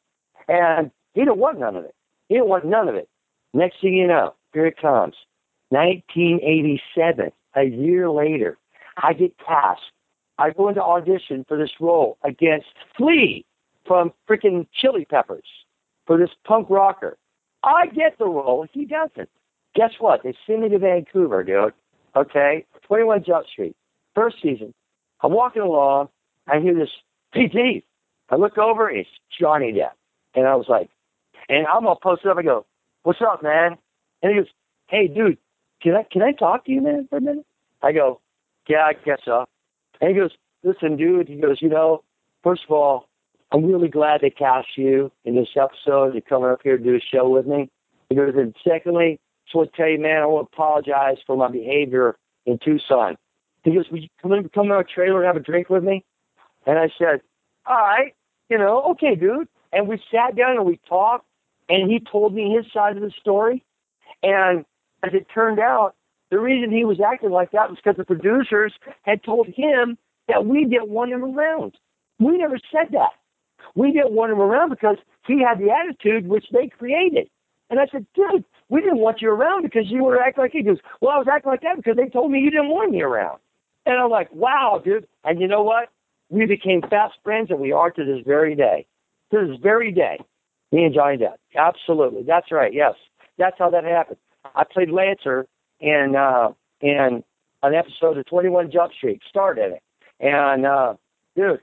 And 0.48 0.90
he 1.14 1.20
didn't 1.20 1.38
want 1.38 1.58
none 1.58 1.76
of 1.76 1.84
it. 1.84 1.94
He 2.28 2.34
didn't 2.34 2.48
want 2.48 2.64
none 2.64 2.88
of 2.88 2.94
it. 2.94 3.08
Next 3.54 3.80
thing 3.80 3.94
you 3.94 4.06
know, 4.06 4.34
here 4.52 4.66
it 4.66 4.76
comes. 4.80 5.14
1987, 5.70 7.32
a 7.56 7.64
year 7.64 8.10
later, 8.10 8.58
I 8.96 9.12
get 9.12 9.36
cast 9.38 9.80
I 10.38 10.50
go 10.50 10.68
into 10.68 10.82
audition 10.82 11.44
for 11.46 11.56
this 11.56 11.70
role 11.80 12.18
against 12.24 12.66
Flea 12.96 13.44
from 13.86 14.12
freaking 14.28 14.66
Chili 14.74 15.04
Peppers 15.04 15.46
for 16.06 16.18
this 16.18 16.30
punk 16.44 16.68
rocker. 16.70 17.16
I 17.64 17.86
get 17.86 18.18
the 18.18 18.26
role, 18.26 18.66
he 18.72 18.84
doesn't. 18.84 19.28
Guess 19.74 19.92
what? 19.98 20.22
They 20.22 20.34
send 20.46 20.62
me 20.62 20.68
to 20.70 20.78
Vancouver, 20.78 21.42
dude. 21.44 21.72
Okay, 22.14 22.66
21 22.86 23.24
Jump 23.24 23.46
Street, 23.46 23.76
first 24.14 24.36
season. 24.42 24.74
I'm 25.22 25.32
walking 25.32 25.62
along, 25.62 26.08
I 26.46 26.60
hear 26.60 26.74
this 26.74 26.90
PT. 27.32 27.84
I 28.28 28.36
look 28.36 28.58
over, 28.58 28.90
it's 28.90 29.08
Johnny 29.38 29.72
Depp, 29.72 29.92
and 30.34 30.46
I 30.46 30.56
was 30.56 30.66
like, 30.68 30.90
and 31.48 31.66
I'm 31.66 31.86
all 31.86 31.96
posted 31.96 32.30
up. 32.30 32.38
I 32.38 32.42
go, 32.42 32.66
"What's 33.02 33.20
up, 33.20 33.42
man?" 33.42 33.76
And 34.22 34.32
he 34.32 34.38
goes, 34.38 34.50
"Hey, 34.88 35.08
dude, 35.08 35.38
can 35.82 35.94
I 35.96 36.04
can 36.04 36.22
I 36.22 36.32
talk 36.32 36.64
to 36.66 36.72
you, 36.72 36.80
man, 36.80 37.06
for 37.08 37.16
a 37.16 37.20
minute?" 37.20 37.46
I 37.82 37.92
go, 37.92 38.20
"Yeah, 38.68 38.84
I 38.84 38.92
guess 38.92 39.20
so." 39.24 39.46
And 40.00 40.10
he 40.10 40.16
goes, 40.16 40.32
listen, 40.62 40.96
dude, 40.96 41.28
he 41.28 41.36
goes, 41.36 41.60
you 41.60 41.68
know, 41.68 42.02
first 42.42 42.64
of 42.64 42.72
all, 42.72 43.08
I'm 43.52 43.66
really 43.66 43.88
glad 43.88 44.22
they 44.22 44.30
cast 44.30 44.68
you 44.76 45.12
in 45.24 45.36
this 45.36 45.48
episode. 45.56 46.14
You're 46.14 46.22
coming 46.22 46.50
up 46.50 46.60
here 46.62 46.78
to 46.78 46.82
do 46.82 46.96
a 46.96 47.00
show 47.00 47.28
with 47.28 47.46
me. 47.46 47.70
Because 48.08 48.34
and 48.34 48.54
secondly, 48.66 49.20
just 49.46 49.54
want 49.54 49.72
to 49.72 49.76
tell 49.76 49.88
you, 49.88 50.00
man, 50.00 50.22
I 50.22 50.26
want 50.26 50.50
to 50.50 50.54
apologize 50.54 51.18
for 51.26 51.36
my 51.36 51.48
behavior 51.48 52.16
in 52.46 52.58
Tucson. 52.58 53.16
He 53.62 53.74
goes, 53.74 53.84
would 53.90 54.02
you 54.02 54.08
come 54.20 54.32
in, 54.32 54.48
come 54.48 54.66
in 54.66 54.72
our 54.72 54.84
trailer 54.84 55.22
and 55.22 55.26
have 55.26 55.36
a 55.36 55.44
drink 55.44 55.68
with 55.68 55.84
me? 55.84 56.04
And 56.66 56.78
I 56.78 56.88
said, 56.98 57.20
all 57.66 57.76
right, 57.76 58.14
you 58.48 58.58
know, 58.58 58.82
okay, 58.92 59.14
dude. 59.14 59.48
And 59.72 59.86
we 59.86 60.02
sat 60.10 60.34
down 60.36 60.56
and 60.56 60.66
we 60.66 60.80
talked, 60.88 61.26
and 61.68 61.90
he 61.90 62.00
told 62.00 62.34
me 62.34 62.54
his 62.54 62.70
side 62.72 62.96
of 62.96 63.02
the 63.02 63.12
story. 63.20 63.64
And 64.22 64.64
as 65.02 65.12
it 65.14 65.26
turned 65.32 65.58
out, 65.58 65.94
the 66.30 66.38
reason 66.38 66.72
he 66.72 66.84
was 66.84 67.00
acting 67.00 67.30
like 67.30 67.52
that 67.52 67.68
was 67.68 67.78
because 67.82 67.96
the 67.96 68.04
producers 68.04 68.72
had 69.02 69.22
told 69.22 69.46
him 69.48 69.98
that 70.28 70.46
we 70.46 70.64
didn't 70.64 70.88
want 70.88 71.12
him 71.12 71.24
around. 71.24 71.76
We 72.18 72.38
never 72.38 72.58
said 72.70 72.88
that. 72.92 73.10
We 73.74 73.92
didn't 73.92 74.12
want 74.12 74.32
him 74.32 74.40
around 74.40 74.70
because 74.70 74.96
he 75.26 75.42
had 75.42 75.58
the 75.58 75.70
attitude 75.70 76.28
which 76.28 76.46
they 76.52 76.68
created. 76.68 77.28
And 77.70 77.80
I 77.80 77.86
said, 77.90 78.06
dude, 78.14 78.44
we 78.68 78.80
didn't 78.80 78.98
want 78.98 79.22
you 79.22 79.30
around 79.30 79.62
because 79.62 79.84
you 79.86 80.04
were 80.04 80.20
acting 80.20 80.42
like 80.42 80.52
he 80.52 80.62
goes, 80.62 80.78
well, 81.00 81.12
I 81.12 81.18
was 81.18 81.26
acting 81.30 81.50
like 81.50 81.62
that 81.62 81.76
because 81.76 81.96
they 81.96 82.08
told 82.08 82.30
me 82.30 82.40
you 82.40 82.50
didn't 82.50 82.68
want 82.68 82.90
me 82.90 83.02
around. 83.02 83.38
And 83.86 83.98
I'm 83.98 84.10
like, 84.10 84.32
wow, 84.32 84.80
dude. 84.84 85.06
And 85.24 85.40
you 85.40 85.48
know 85.48 85.62
what? 85.62 85.88
We 86.28 86.46
became 86.46 86.82
fast 86.82 87.14
friends 87.24 87.50
and 87.50 87.60
we 87.60 87.72
are 87.72 87.90
to 87.90 88.04
this 88.04 88.24
very 88.26 88.54
day. 88.54 88.86
To 89.32 89.46
this 89.46 89.58
very 89.62 89.92
day. 89.92 90.18
Me 90.70 90.84
and 90.84 90.94
Johnny 90.94 91.18
Depp. 91.18 91.36
Absolutely. 91.56 92.22
That's 92.22 92.50
right. 92.52 92.72
Yes. 92.72 92.94
That's 93.38 93.56
how 93.58 93.70
that 93.70 93.84
happened. 93.84 94.18
I 94.54 94.64
played 94.64 94.90
Lancer 94.90 95.46
in 95.80 96.14
uh, 96.16 96.52
in 96.80 97.22
an 97.62 97.74
episode 97.74 98.18
of 98.18 98.26
21 98.26 98.70
Jump 98.70 98.92
Street. 98.92 99.20
Starred 99.28 99.58
in 99.58 99.72
it, 99.72 99.82
and 100.20 100.66
uh, 100.66 100.94
dude, 101.36 101.60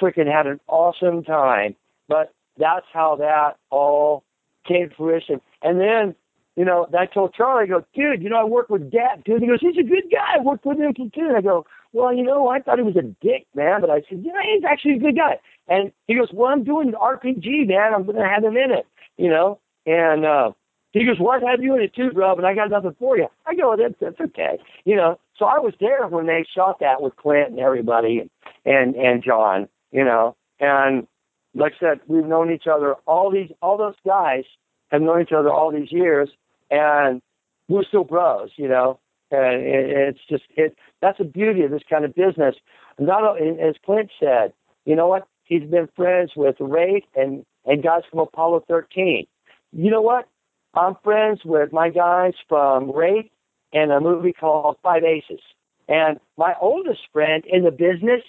we 0.00 0.10
freaking 0.10 0.30
had 0.30 0.46
an 0.46 0.60
awesome 0.68 1.22
time. 1.24 1.74
But 2.08 2.34
that's 2.58 2.86
how 2.92 3.16
that 3.16 3.56
all 3.70 4.24
came 4.66 4.90
to 4.90 4.94
fruition. 4.94 5.40
And 5.62 5.80
then, 5.80 6.14
you 6.56 6.64
know, 6.64 6.86
I 6.98 7.06
told 7.06 7.34
Charlie, 7.34 7.64
I 7.64 7.66
go, 7.66 7.84
dude, 7.94 8.22
you 8.22 8.28
know, 8.28 8.40
I 8.40 8.44
work 8.44 8.68
with 8.68 8.90
Dad, 8.90 9.24
dude. 9.24 9.40
He 9.40 9.48
goes, 9.48 9.60
he's 9.60 9.78
a 9.78 9.88
good 9.88 10.10
guy. 10.10 10.36
I 10.38 10.42
worked 10.42 10.66
with 10.66 10.78
him 10.78 10.92
too. 10.94 11.34
I 11.36 11.40
go, 11.40 11.66
well, 11.92 12.12
you 12.12 12.22
know, 12.22 12.48
I 12.48 12.60
thought 12.60 12.78
he 12.78 12.84
was 12.84 12.96
a 12.96 13.02
dick, 13.02 13.46
man, 13.54 13.80
but 13.80 13.90
I 13.90 14.02
said, 14.08 14.22
yeah, 14.22 14.40
he's 14.52 14.64
actually 14.64 14.94
a 14.94 14.98
good 14.98 15.16
guy. 15.16 15.38
And 15.68 15.92
he 16.06 16.14
goes, 16.14 16.28
well, 16.32 16.52
I'm 16.52 16.64
doing 16.64 16.88
an 16.88 16.94
RPG, 16.94 17.68
man. 17.68 17.94
I'm 17.94 18.04
going 18.04 18.16
to 18.16 18.28
have 18.28 18.44
him 18.44 18.56
in 18.56 18.70
it, 18.72 18.86
you 19.16 19.28
know. 19.28 19.58
And 19.86 20.24
uh, 20.24 20.52
He 20.92 21.04
goes, 21.04 21.18
"What 21.18 21.42
have 21.42 21.62
you 21.62 21.74
in 21.74 21.82
it 21.82 21.94
too, 21.94 22.10
bro?" 22.12 22.36
And 22.36 22.46
I 22.46 22.54
got 22.54 22.70
nothing 22.70 22.94
for 22.98 23.16
you. 23.16 23.26
I 23.46 23.54
go, 23.54 23.74
"That's 23.76 23.94
that's 24.00 24.20
okay," 24.20 24.58
you 24.84 24.94
know. 24.94 25.18
So 25.36 25.46
I 25.46 25.58
was 25.58 25.74
there 25.80 26.06
when 26.06 26.26
they 26.26 26.44
shot 26.54 26.80
that 26.80 27.00
with 27.02 27.16
Clint 27.16 27.50
and 27.50 27.58
everybody, 27.58 28.18
and 28.20 28.30
and, 28.64 28.94
and 28.94 29.24
John, 29.24 29.68
you 29.92 30.04
know. 30.04 30.36
And 30.60 31.06
like 31.54 31.74
I 31.80 31.80
said, 31.80 32.00
we've 32.06 32.24
known 32.24 32.52
each 32.52 32.66
other 32.66 32.94
all 33.06 33.30
these 33.30 33.50
all 33.60 33.76
those 33.76 33.94
guys 34.04 34.44
have 34.90 35.02
known 35.02 35.22
each 35.22 35.32
other 35.32 35.50
all 35.50 35.70
these 35.70 35.92
years, 35.92 36.28
and 36.70 37.22
we're 37.68 37.84
still 37.84 38.04
bros, 38.04 38.50
you 38.56 38.68
know. 38.68 38.98
And 39.30 39.62
it, 39.62 39.90
it's 39.90 40.20
just 40.28 40.44
it 40.56 40.76
that's 41.00 41.18
the 41.18 41.24
beauty 41.24 41.62
of 41.62 41.70
this 41.70 41.82
kind 41.88 42.04
of 42.04 42.14
business. 42.14 42.56
Not 42.98 43.40
as 43.40 43.74
Clint 43.84 44.10
said, 44.20 44.52
you 44.84 44.96
know 44.96 45.08
what? 45.08 45.26
He's 45.44 45.68
been 45.68 45.88
friends 45.96 46.32
with 46.36 46.56
Ray 46.60 47.04
and 47.14 47.44
and 47.64 47.82
guys 47.82 48.02
from 48.10 48.20
Apollo 48.20 48.64
13. 48.68 49.26
You 49.72 49.90
know 49.90 50.02
what? 50.02 50.28
I'm 50.74 50.96
friends 51.04 51.40
with 51.44 51.72
my 51.72 51.90
guys 51.90 52.32
from 52.48 52.90
Wraith 52.90 53.30
and 53.72 53.92
a 53.92 54.00
movie 54.00 54.32
called 54.32 54.76
Five 54.82 55.04
Aces. 55.04 55.40
And 55.88 56.18
my 56.36 56.54
oldest 56.60 57.00
friend 57.12 57.44
in 57.46 57.64
the 57.64 57.70
business, 57.70 58.22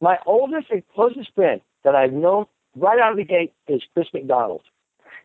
my 0.00 0.18
oldest 0.26 0.70
and 0.70 0.82
closest 0.94 1.34
friend 1.34 1.60
that 1.84 1.94
I've 1.94 2.12
known 2.12 2.46
right 2.76 2.98
out 2.98 3.12
of 3.12 3.16
the 3.16 3.24
gate 3.24 3.52
is 3.68 3.82
Chris 3.94 4.08
McDonald. 4.12 4.62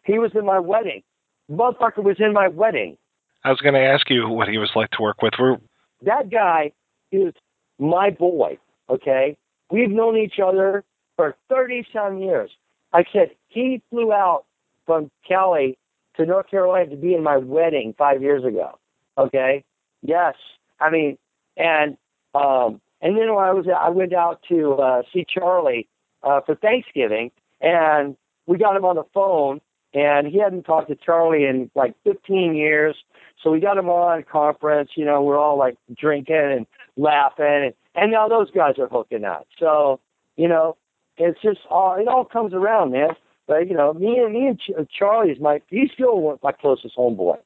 He 0.04 0.20
was 0.20 0.32
in 0.36 0.46
my 0.46 0.60
wedding. 0.60 1.04
Motherfucker 1.52 2.04
was 2.04 2.18
in 2.20 2.34
my 2.34 2.48
wedding. 2.48 2.98
I 3.44 3.50
was 3.50 3.60
going 3.60 3.76
to 3.76 3.82
ask 3.82 4.10
you 4.10 4.28
what 4.28 4.48
he 4.48 4.58
was 4.58 4.72
like 4.76 4.90
to 4.92 5.02
work 5.02 5.22
with. 5.22 5.34
We're... 5.40 5.58
That 6.02 6.30
guy 6.30 6.72
is 7.12 7.34
my 7.80 8.10
boy, 8.10 8.58
okay? 8.90 9.38
We've 9.72 9.90
known 9.90 10.18
each 10.18 10.40
other 10.44 10.84
for 11.16 11.36
30 11.50 11.86
some 11.94 12.20
years. 12.20 12.52
I 12.94 13.04
said, 13.12 13.32
he 13.48 13.82
flew 13.90 14.12
out 14.12 14.46
from 14.86 15.12
Cali 15.28 15.78
to 16.18 16.26
North 16.26 16.50
Carolina 16.50 16.90
to 16.90 16.96
be 16.96 17.14
in 17.14 17.24
my 17.24 17.38
wedding 17.38 17.94
five 17.98 18.22
years 18.22 18.44
ago. 18.44 18.80
Okay. 19.18 19.64
Yes. 20.02 20.36
I 20.80 20.90
mean, 20.90 21.18
and 21.58 21.98
um, 22.34 22.82
and 23.06 23.16
then 23.16 23.36
when 23.36 23.46
I 23.46 23.54
was 23.54 23.68
I 23.68 23.90
went 23.90 24.14
out 24.14 24.42
to 24.50 24.74
uh, 24.74 25.04
see 25.14 25.28
Charlie 25.30 25.88
uh, 26.24 26.42
for 26.42 26.56
Thanksgiving, 26.56 27.30
and 27.62 28.18
we 28.48 28.58
got 28.58 28.76
him 28.76 28.84
on 28.84 28.96
the 28.96 29.04
phone, 29.14 29.62
and 29.94 30.26
he 30.26 30.40
hadn't 30.40 30.64
talked 30.64 30.90
to 30.90 30.96
Charlie 30.96 31.46
in 31.46 31.70
like 31.76 31.94
15 32.04 32.56
years. 32.56 32.96
So 33.44 33.52
we 33.52 33.60
got 33.60 33.78
him 33.78 33.90
on 33.90 34.24
conference. 34.24 34.90
You 34.96 35.06
know, 35.06 35.22
we're 35.22 35.38
all 35.38 35.56
like 35.56 35.76
drinking 35.96 36.36
and 36.36 36.66
laughing, 36.98 37.46
and, 37.46 37.74
and 37.94 38.12
now 38.12 38.28
those 38.28 38.50
guys 38.50 38.80
are 38.80 38.88
hooking 38.88 39.24
up. 39.24 39.46
So 39.60 40.00
you 40.36 40.48
know, 40.48 40.76
it's 41.16 41.40
just 41.44 41.60
all 41.70 41.96
it 42.02 42.08
all 42.08 42.26
comes 42.26 42.56
around, 42.56 42.92
man. 42.92 43.10
But 43.46 43.68
you 43.70 43.76
know, 43.76 43.94
me 43.94 44.18
and 44.18 44.34
me 44.34 44.48
and 44.48 44.60
Ch- 44.60 44.90
Charlie 44.92 45.30
is 45.30 45.40
my 45.40 45.62
he's 45.68 45.92
still 45.94 46.40
my 46.42 46.54
closest 46.54 46.98
homeboy. 46.98 47.38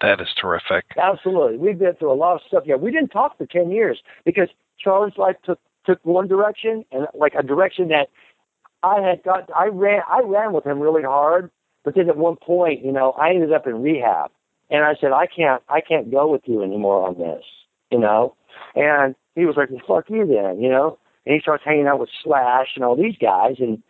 That 0.00 0.22
is 0.22 0.28
terrific. 0.40 0.86
Absolutely, 0.96 1.58
we've 1.58 1.78
been 1.78 1.96
through 1.96 2.12
a 2.12 2.14
lot 2.14 2.36
of 2.36 2.40
stuff. 2.48 2.62
Yeah, 2.64 2.76
we 2.76 2.90
didn't 2.90 3.10
talk 3.10 3.36
for 3.36 3.44
ten 3.44 3.70
years 3.70 4.00
because 4.24 4.48
Charlie's 4.82 5.16
life 5.16 5.36
took 5.44 5.58
took 5.84 6.04
one 6.04 6.28
direction 6.28 6.84
and 6.92 7.06
like 7.14 7.34
a 7.34 7.42
direction 7.42 7.88
that 7.88 8.08
I 8.82 9.00
had 9.00 9.22
got. 9.22 9.50
I 9.54 9.66
ran 9.66 10.02
I 10.08 10.20
ran 10.24 10.52
with 10.52 10.64
him 10.64 10.80
really 10.80 11.02
hard, 11.02 11.50
but 11.84 11.94
then 11.94 12.08
at 12.08 12.16
one 12.16 12.36
point, 12.36 12.84
you 12.84 12.92
know, 12.92 13.12
I 13.12 13.30
ended 13.30 13.52
up 13.52 13.66
in 13.66 13.82
rehab, 13.82 14.30
and 14.70 14.84
I 14.84 14.94
said 15.00 15.12
I 15.12 15.26
can't 15.26 15.62
I 15.68 15.80
can't 15.80 16.10
go 16.10 16.30
with 16.30 16.42
you 16.46 16.62
anymore 16.62 17.06
on 17.06 17.18
this, 17.18 17.44
you 17.90 17.98
know, 17.98 18.34
and 18.74 19.14
he 19.34 19.44
was 19.46 19.56
like, 19.56 19.70
well, 19.70 19.82
"Fuck 19.86 20.10
you 20.10 20.26
then," 20.26 20.60
you 20.60 20.68
know, 20.68 20.98
and 21.26 21.34
he 21.34 21.40
starts 21.40 21.64
hanging 21.64 21.86
out 21.86 22.00
with 22.00 22.10
Slash 22.22 22.68
and 22.76 22.84
all 22.84 22.96
these 22.96 23.16
guys, 23.20 23.56
and 23.58 23.82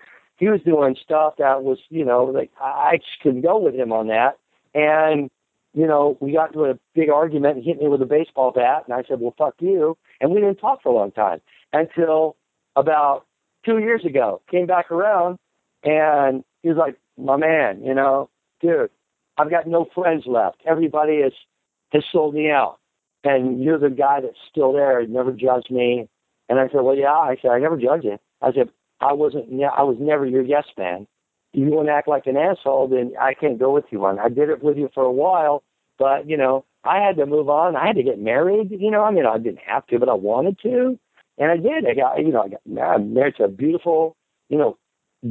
he 0.42 0.48
was 0.48 0.60
doing 0.62 0.96
stuff 1.00 1.34
that 1.38 1.62
was, 1.62 1.78
you 1.88 2.04
know, 2.04 2.24
like 2.24 2.50
I 2.60 2.96
just 2.96 3.20
couldn't 3.22 3.42
go 3.42 3.58
with 3.58 3.76
him 3.76 3.92
on 3.92 4.08
that. 4.08 4.38
And, 4.74 5.30
you 5.72 5.86
know, 5.86 6.16
we 6.18 6.32
got 6.32 6.48
into 6.48 6.64
a 6.64 6.78
big 6.96 7.10
argument 7.10 7.56
and 7.56 7.64
hit 7.64 7.80
me 7.80 7.86
with 7.86 8.02
a 8.02 8.06
baseball 8.06 8.50
bat. 8.50 8.82
And 8.84 8.92
I 8.92 9.04
said, 9.06 9.20
well, 9.20 9.36
fuck 9.38 9.54
you. 9.60 9.96
And 10.22 10.30
we 10.30 10.40
didn't 10.40 10.56
talk 10.56 10.82
for 10.82 10.88
a 10.88 10.94
long 10.94 11.10
time 11.10 11.40
until 11.72 12.36
about 12.76 13.26
two 13.66 13.78
years 13.78 14.04
ago. 14.06 14.40
Came 14.50 14.66
back 14.66 14.90
around 14.90 15.38
and 15.82 16.44
he 16.62 16.68
was 16.68 16.78
like, 16.78 16.96
my 17.18 17.36
man, 17.36 17.82
you 17.82 17.92
know, 17.92 18.30
dude, 18.60 18.90
I've 19.36 19.50
got 19.50 19.66
no 19.66 19.86
friends 19.94 20.22
left. 20.26 20.62
Everybody 20.64 21.20
has, 21.22 21.32
has 21.90 22.04
sold 22.10 22.34
me 22.34 22.50
out. 22.50 22.78
And 23.24 23.62
you're 23.62 23.78
the 23.78 23.90
guy 23.90 24.20
that's 24.20 24.38
still 24.50 24.72
there. 24.72 25.00
You 25.00 25.08
never 25.08 25.32
judged 25.32 25.70
me. 25.70 26.08
And 26.48 26.58
I 26.58 26.68
said, 26.68 26.80
well, 26.82 26.96
yeah. 26.96 27.12
I 27.12 27.36
said, 27.40 27.50
I 27.50 27.58
never 27.58 27.76
judge 27.76 28.04
you. 28.04 28.18
I 28.40 28.52
said, 28.52 28.70
I 29.00 29.12
wasn't. 29.12 29.46
I 29.62 29.82
was 29.82 29.96
never 30.00 30.24
your 30.26 30.42
yes 30.42 30.64
man. 30.78 31.06
You 31.52 31.66
want 31.66 31.88
to 31.88 31.92
act 31.92 32.08
like 32.08 32.26
an 32.26 32.36
asshole, 32.36 32.88
then 32.88 33.12
I 33.20 33.34
can't 33.34 33.58
go 33.58 33.72
with 33.72 33.84
you 33.90 34.04
on. 34.06 34.18
I 34.18 34.28
did 34.28 34.48
it 34.48 34.62
with 34.62 34.78
you 34.78 34.88
for 34.94 35.04
a 35.04 35.12
while, 35.12 35.62
but 35.98 36.28
you 36.28 36.36
know, 36.36 36.64
I 36.84 36.98
had 36.98 37.16
to 37.16 37.26
move 37.26 37.48
on. 37.48 37.76
I 37.76 37.86
had 37.86 37.96
to 37.96 38.02
get 38.02 38.18
married. 38.18 38.70
You 38.70 38.90
know, 38.90 39.02
I 39.02 39.10
mean, 39.10 39.26
I 39.26 39.38
didn't 39.38 39.60
have 39.66 39.86
to, 39.88 39.98
but 39.98 40.08
I 40.08 40.14
wanted 40.14 40.58
to, 40.62 40.98
and 41.38 41.50
I 41.50 41.56
did. 41.56 41.86
I 41.86 41.94
got, 41.94 42.18
you 42.18 42.32
know, 42.32 42.42
I 42.42 42.48
got 42.48 42.66
married 42.66 43.36
to 43.36 43.44
a 43.44 43.48
beautiful, 43.48 44.16
you 44.48 44.58
know, 44.58 44.78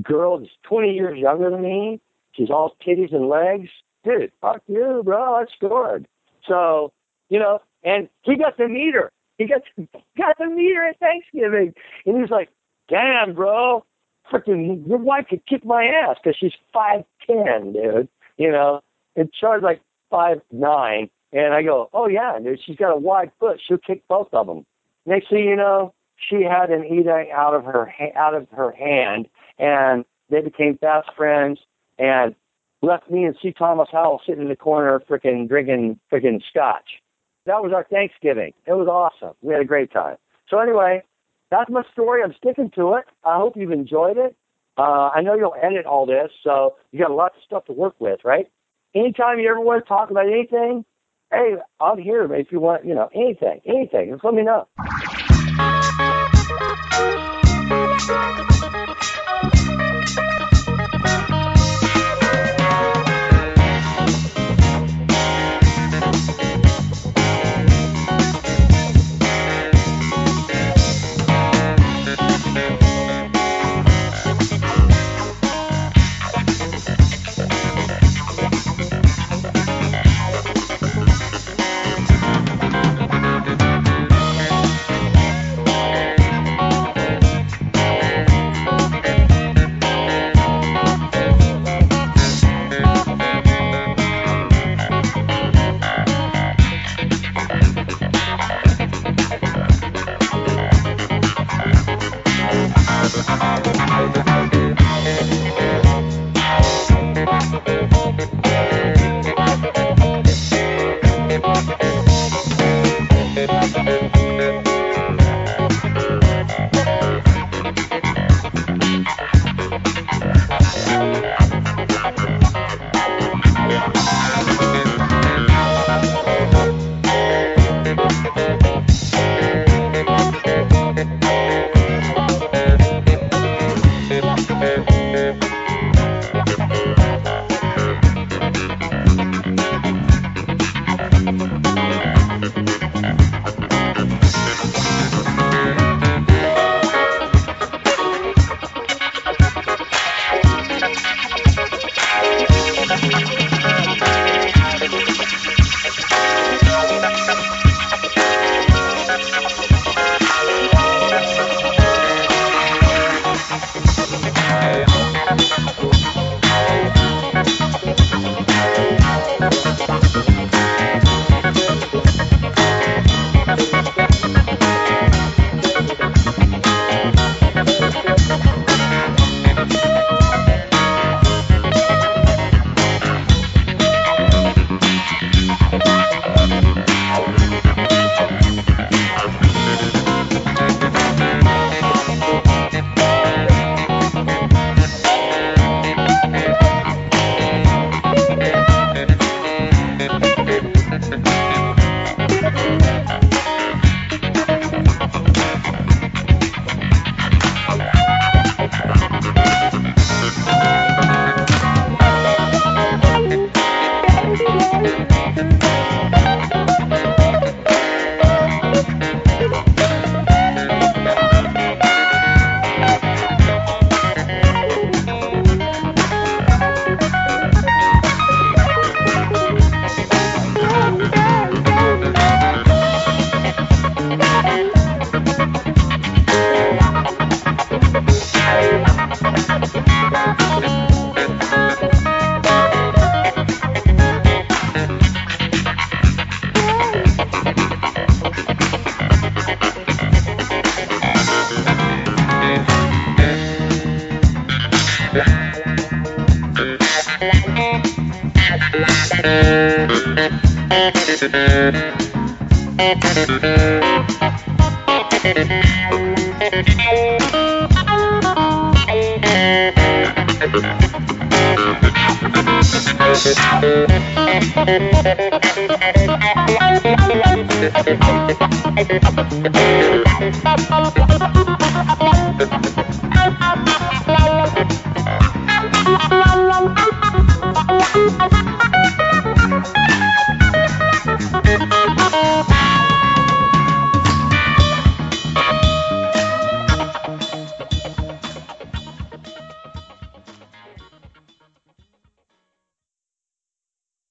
girl 0.01 0.39
that's 0.39 0.51
20 0.63 0.93
years 0.93 1.17
younger 1.17 1.49
than 1.49 1.61
me. 1.61 1.99
She's 2.33 2.49
all 2.49 2.75
titties 2.85 3.13
and 3.13 3.27
legs. 3.27 3.69
Dude, 4.03 4.31
fuck 4.41 4.61
you, 4.67 5.01
bro. 5.03 5.35
I 5.35 5.45
scored. 5.55 6.07
So, 6.47 6.93
you 7.29 7.39
know, 7.39 7.59
and 7.83 8.09
he 8.23 8.37
got 8.37 8.57
to 8.57 8.67
meet 8.67 8.93
her. 8.93 9.11
He 9.37 9.47
got 9.47 9.61
to, 9.75 9.87
got 10.17 10.37
to 10.37 10.49
meet 10.49 10.75
her 10.75 10.89
at 10.89 10.99
Thanksgiving, 10.99 11.73
and 12.05 12.15
he 12.15 12.21
was 12.21 12.29
like, 12.29 12.49
damn, 12.89 13.33
bro, 13.33 13.83
freaking 14.31 14.87
your 14.87 14.97
wife 14.97 15.25
could 15.29 15.45
kick 15.45 15.65
my 15.65 15.85
ass 15.85 16.17
because 16.23 16.37
she's 16.37 16.53
five 16.73 17.03
ten, 17.25 17.73
dude. 17.73 18.07
You 18.37 18.51
know, 18.51 18.81
and 19.15 19.31
Char's 19.33 19.63
like 19.63 19.81
five 20.09 20.41
nine, 20.51 21.09
and 21.33 21.53
I 21.53 21.63
go, 21.63 21.89
oh 21.93 22.07
yeah, 22.07 22.37
dude, 22.39 22.59
she's 22.65 22.75
got 22.75 22.91
a 22.91 22.97
wide 22.97 23.31
foot. 23.39 23.59
She'll 23.65 23.77
kick 23.77 24.03
both 24.07 24.29
of 24.33 24.47
them. 24.47 24.65
Next 25.05 25.29
thing 25.29 25.45
you 25.45 25.55
know, 25.55 25.93
she 26.29 26.43
had 26.43 26.69
an 26.69 26.85
eating 26.85 27.31
out 27.33 27.53
of 27.53 27.63
her 27.65 27.85
ha- 27.85 28.17
out 28.17 28.35
of 28.35 28.47
her 28.51 28.71
hand, 28.71 29.27
and 29.57 30.05
they 30.29 30.41
became 30.41 30.77
fast 30.77 31.09
friends, 31.15 31.59
and 31.97 32.35
left 32.81 33.09
me 33.09 33.25
and 33.25 33.35
C. 33.41 33.51
Thomas 33.51 33.89
Howell 33.91 34.21
sitting 34.25 34.43
in 34.43 34.49
the 34.49 34.55
corner, 34.55 35.01
freaking 35.09 35.47
drinking 35.47 35.99
freaking 36.11 36.41
scotch. 36.49 37.01
That 37.45 37.63
was 37.63 37.73
our 37.73 37.83
Thanksgiving. 37.83 38.53
It 38.67 38.73
was 38.73 38.87
awesome. 38.87 39.35
We 39.41 39.53
had 39.53 39.61
a 39.61 39.65
great 39.65 39.91
time. 39.91 40.17
So 40.47 40.59
anyway, 40.59 41.01
that's 41.49 41.69
my 41.69 41.83
story. 41.91 42.21
I'm 42.23 42.33
sticking 42.37 42.71
to 42.75 42.95
it. 42.95 43.05
I 43.23 43.37
hope 43.37 43.57
you've 43.57 43.71
enjoyed 43.71 44.17
it. 44.17 44.35
Uh, 44.77 45.09
I 45.13 45.21
know 45.21 45.35
you'll 45.35 45.55
edit 45.61 45.85
all 45.85 46.05
this, 46.05 46.31
so 46.43 46.75
you 46.91 46.99
got 46.99 47.11
a 47.11 47.15
lot 47.15 47.33
of 47.35 47.43
stuff 47.45 47.65
to 47.65 47.73
work 47.73 47.95
with, 47.99 48.19
right? 48.23 48.47
Anytime 48.95 49.39
you 49.39 49.49
ever 49.49 49.59
want 49.59 49.83
to 49.83 49.87
talk 49.87 50.11
about 50.11 50.27
anything, 50.27 50.85
hey, 51.31 51.55
I'm 51.79 51.97
here 51.97 52.33
if 52.33 52.51
you 52.51 52.59
want, 52.59 52.85
you 52.85 52.93
know, 52.93 53.09
anything, 53.13 53.61
anything. 53.65 54.11
Just 54.11 54.23
let 54.23 54.33
me 54.33 54.43
know. 54.43 54.67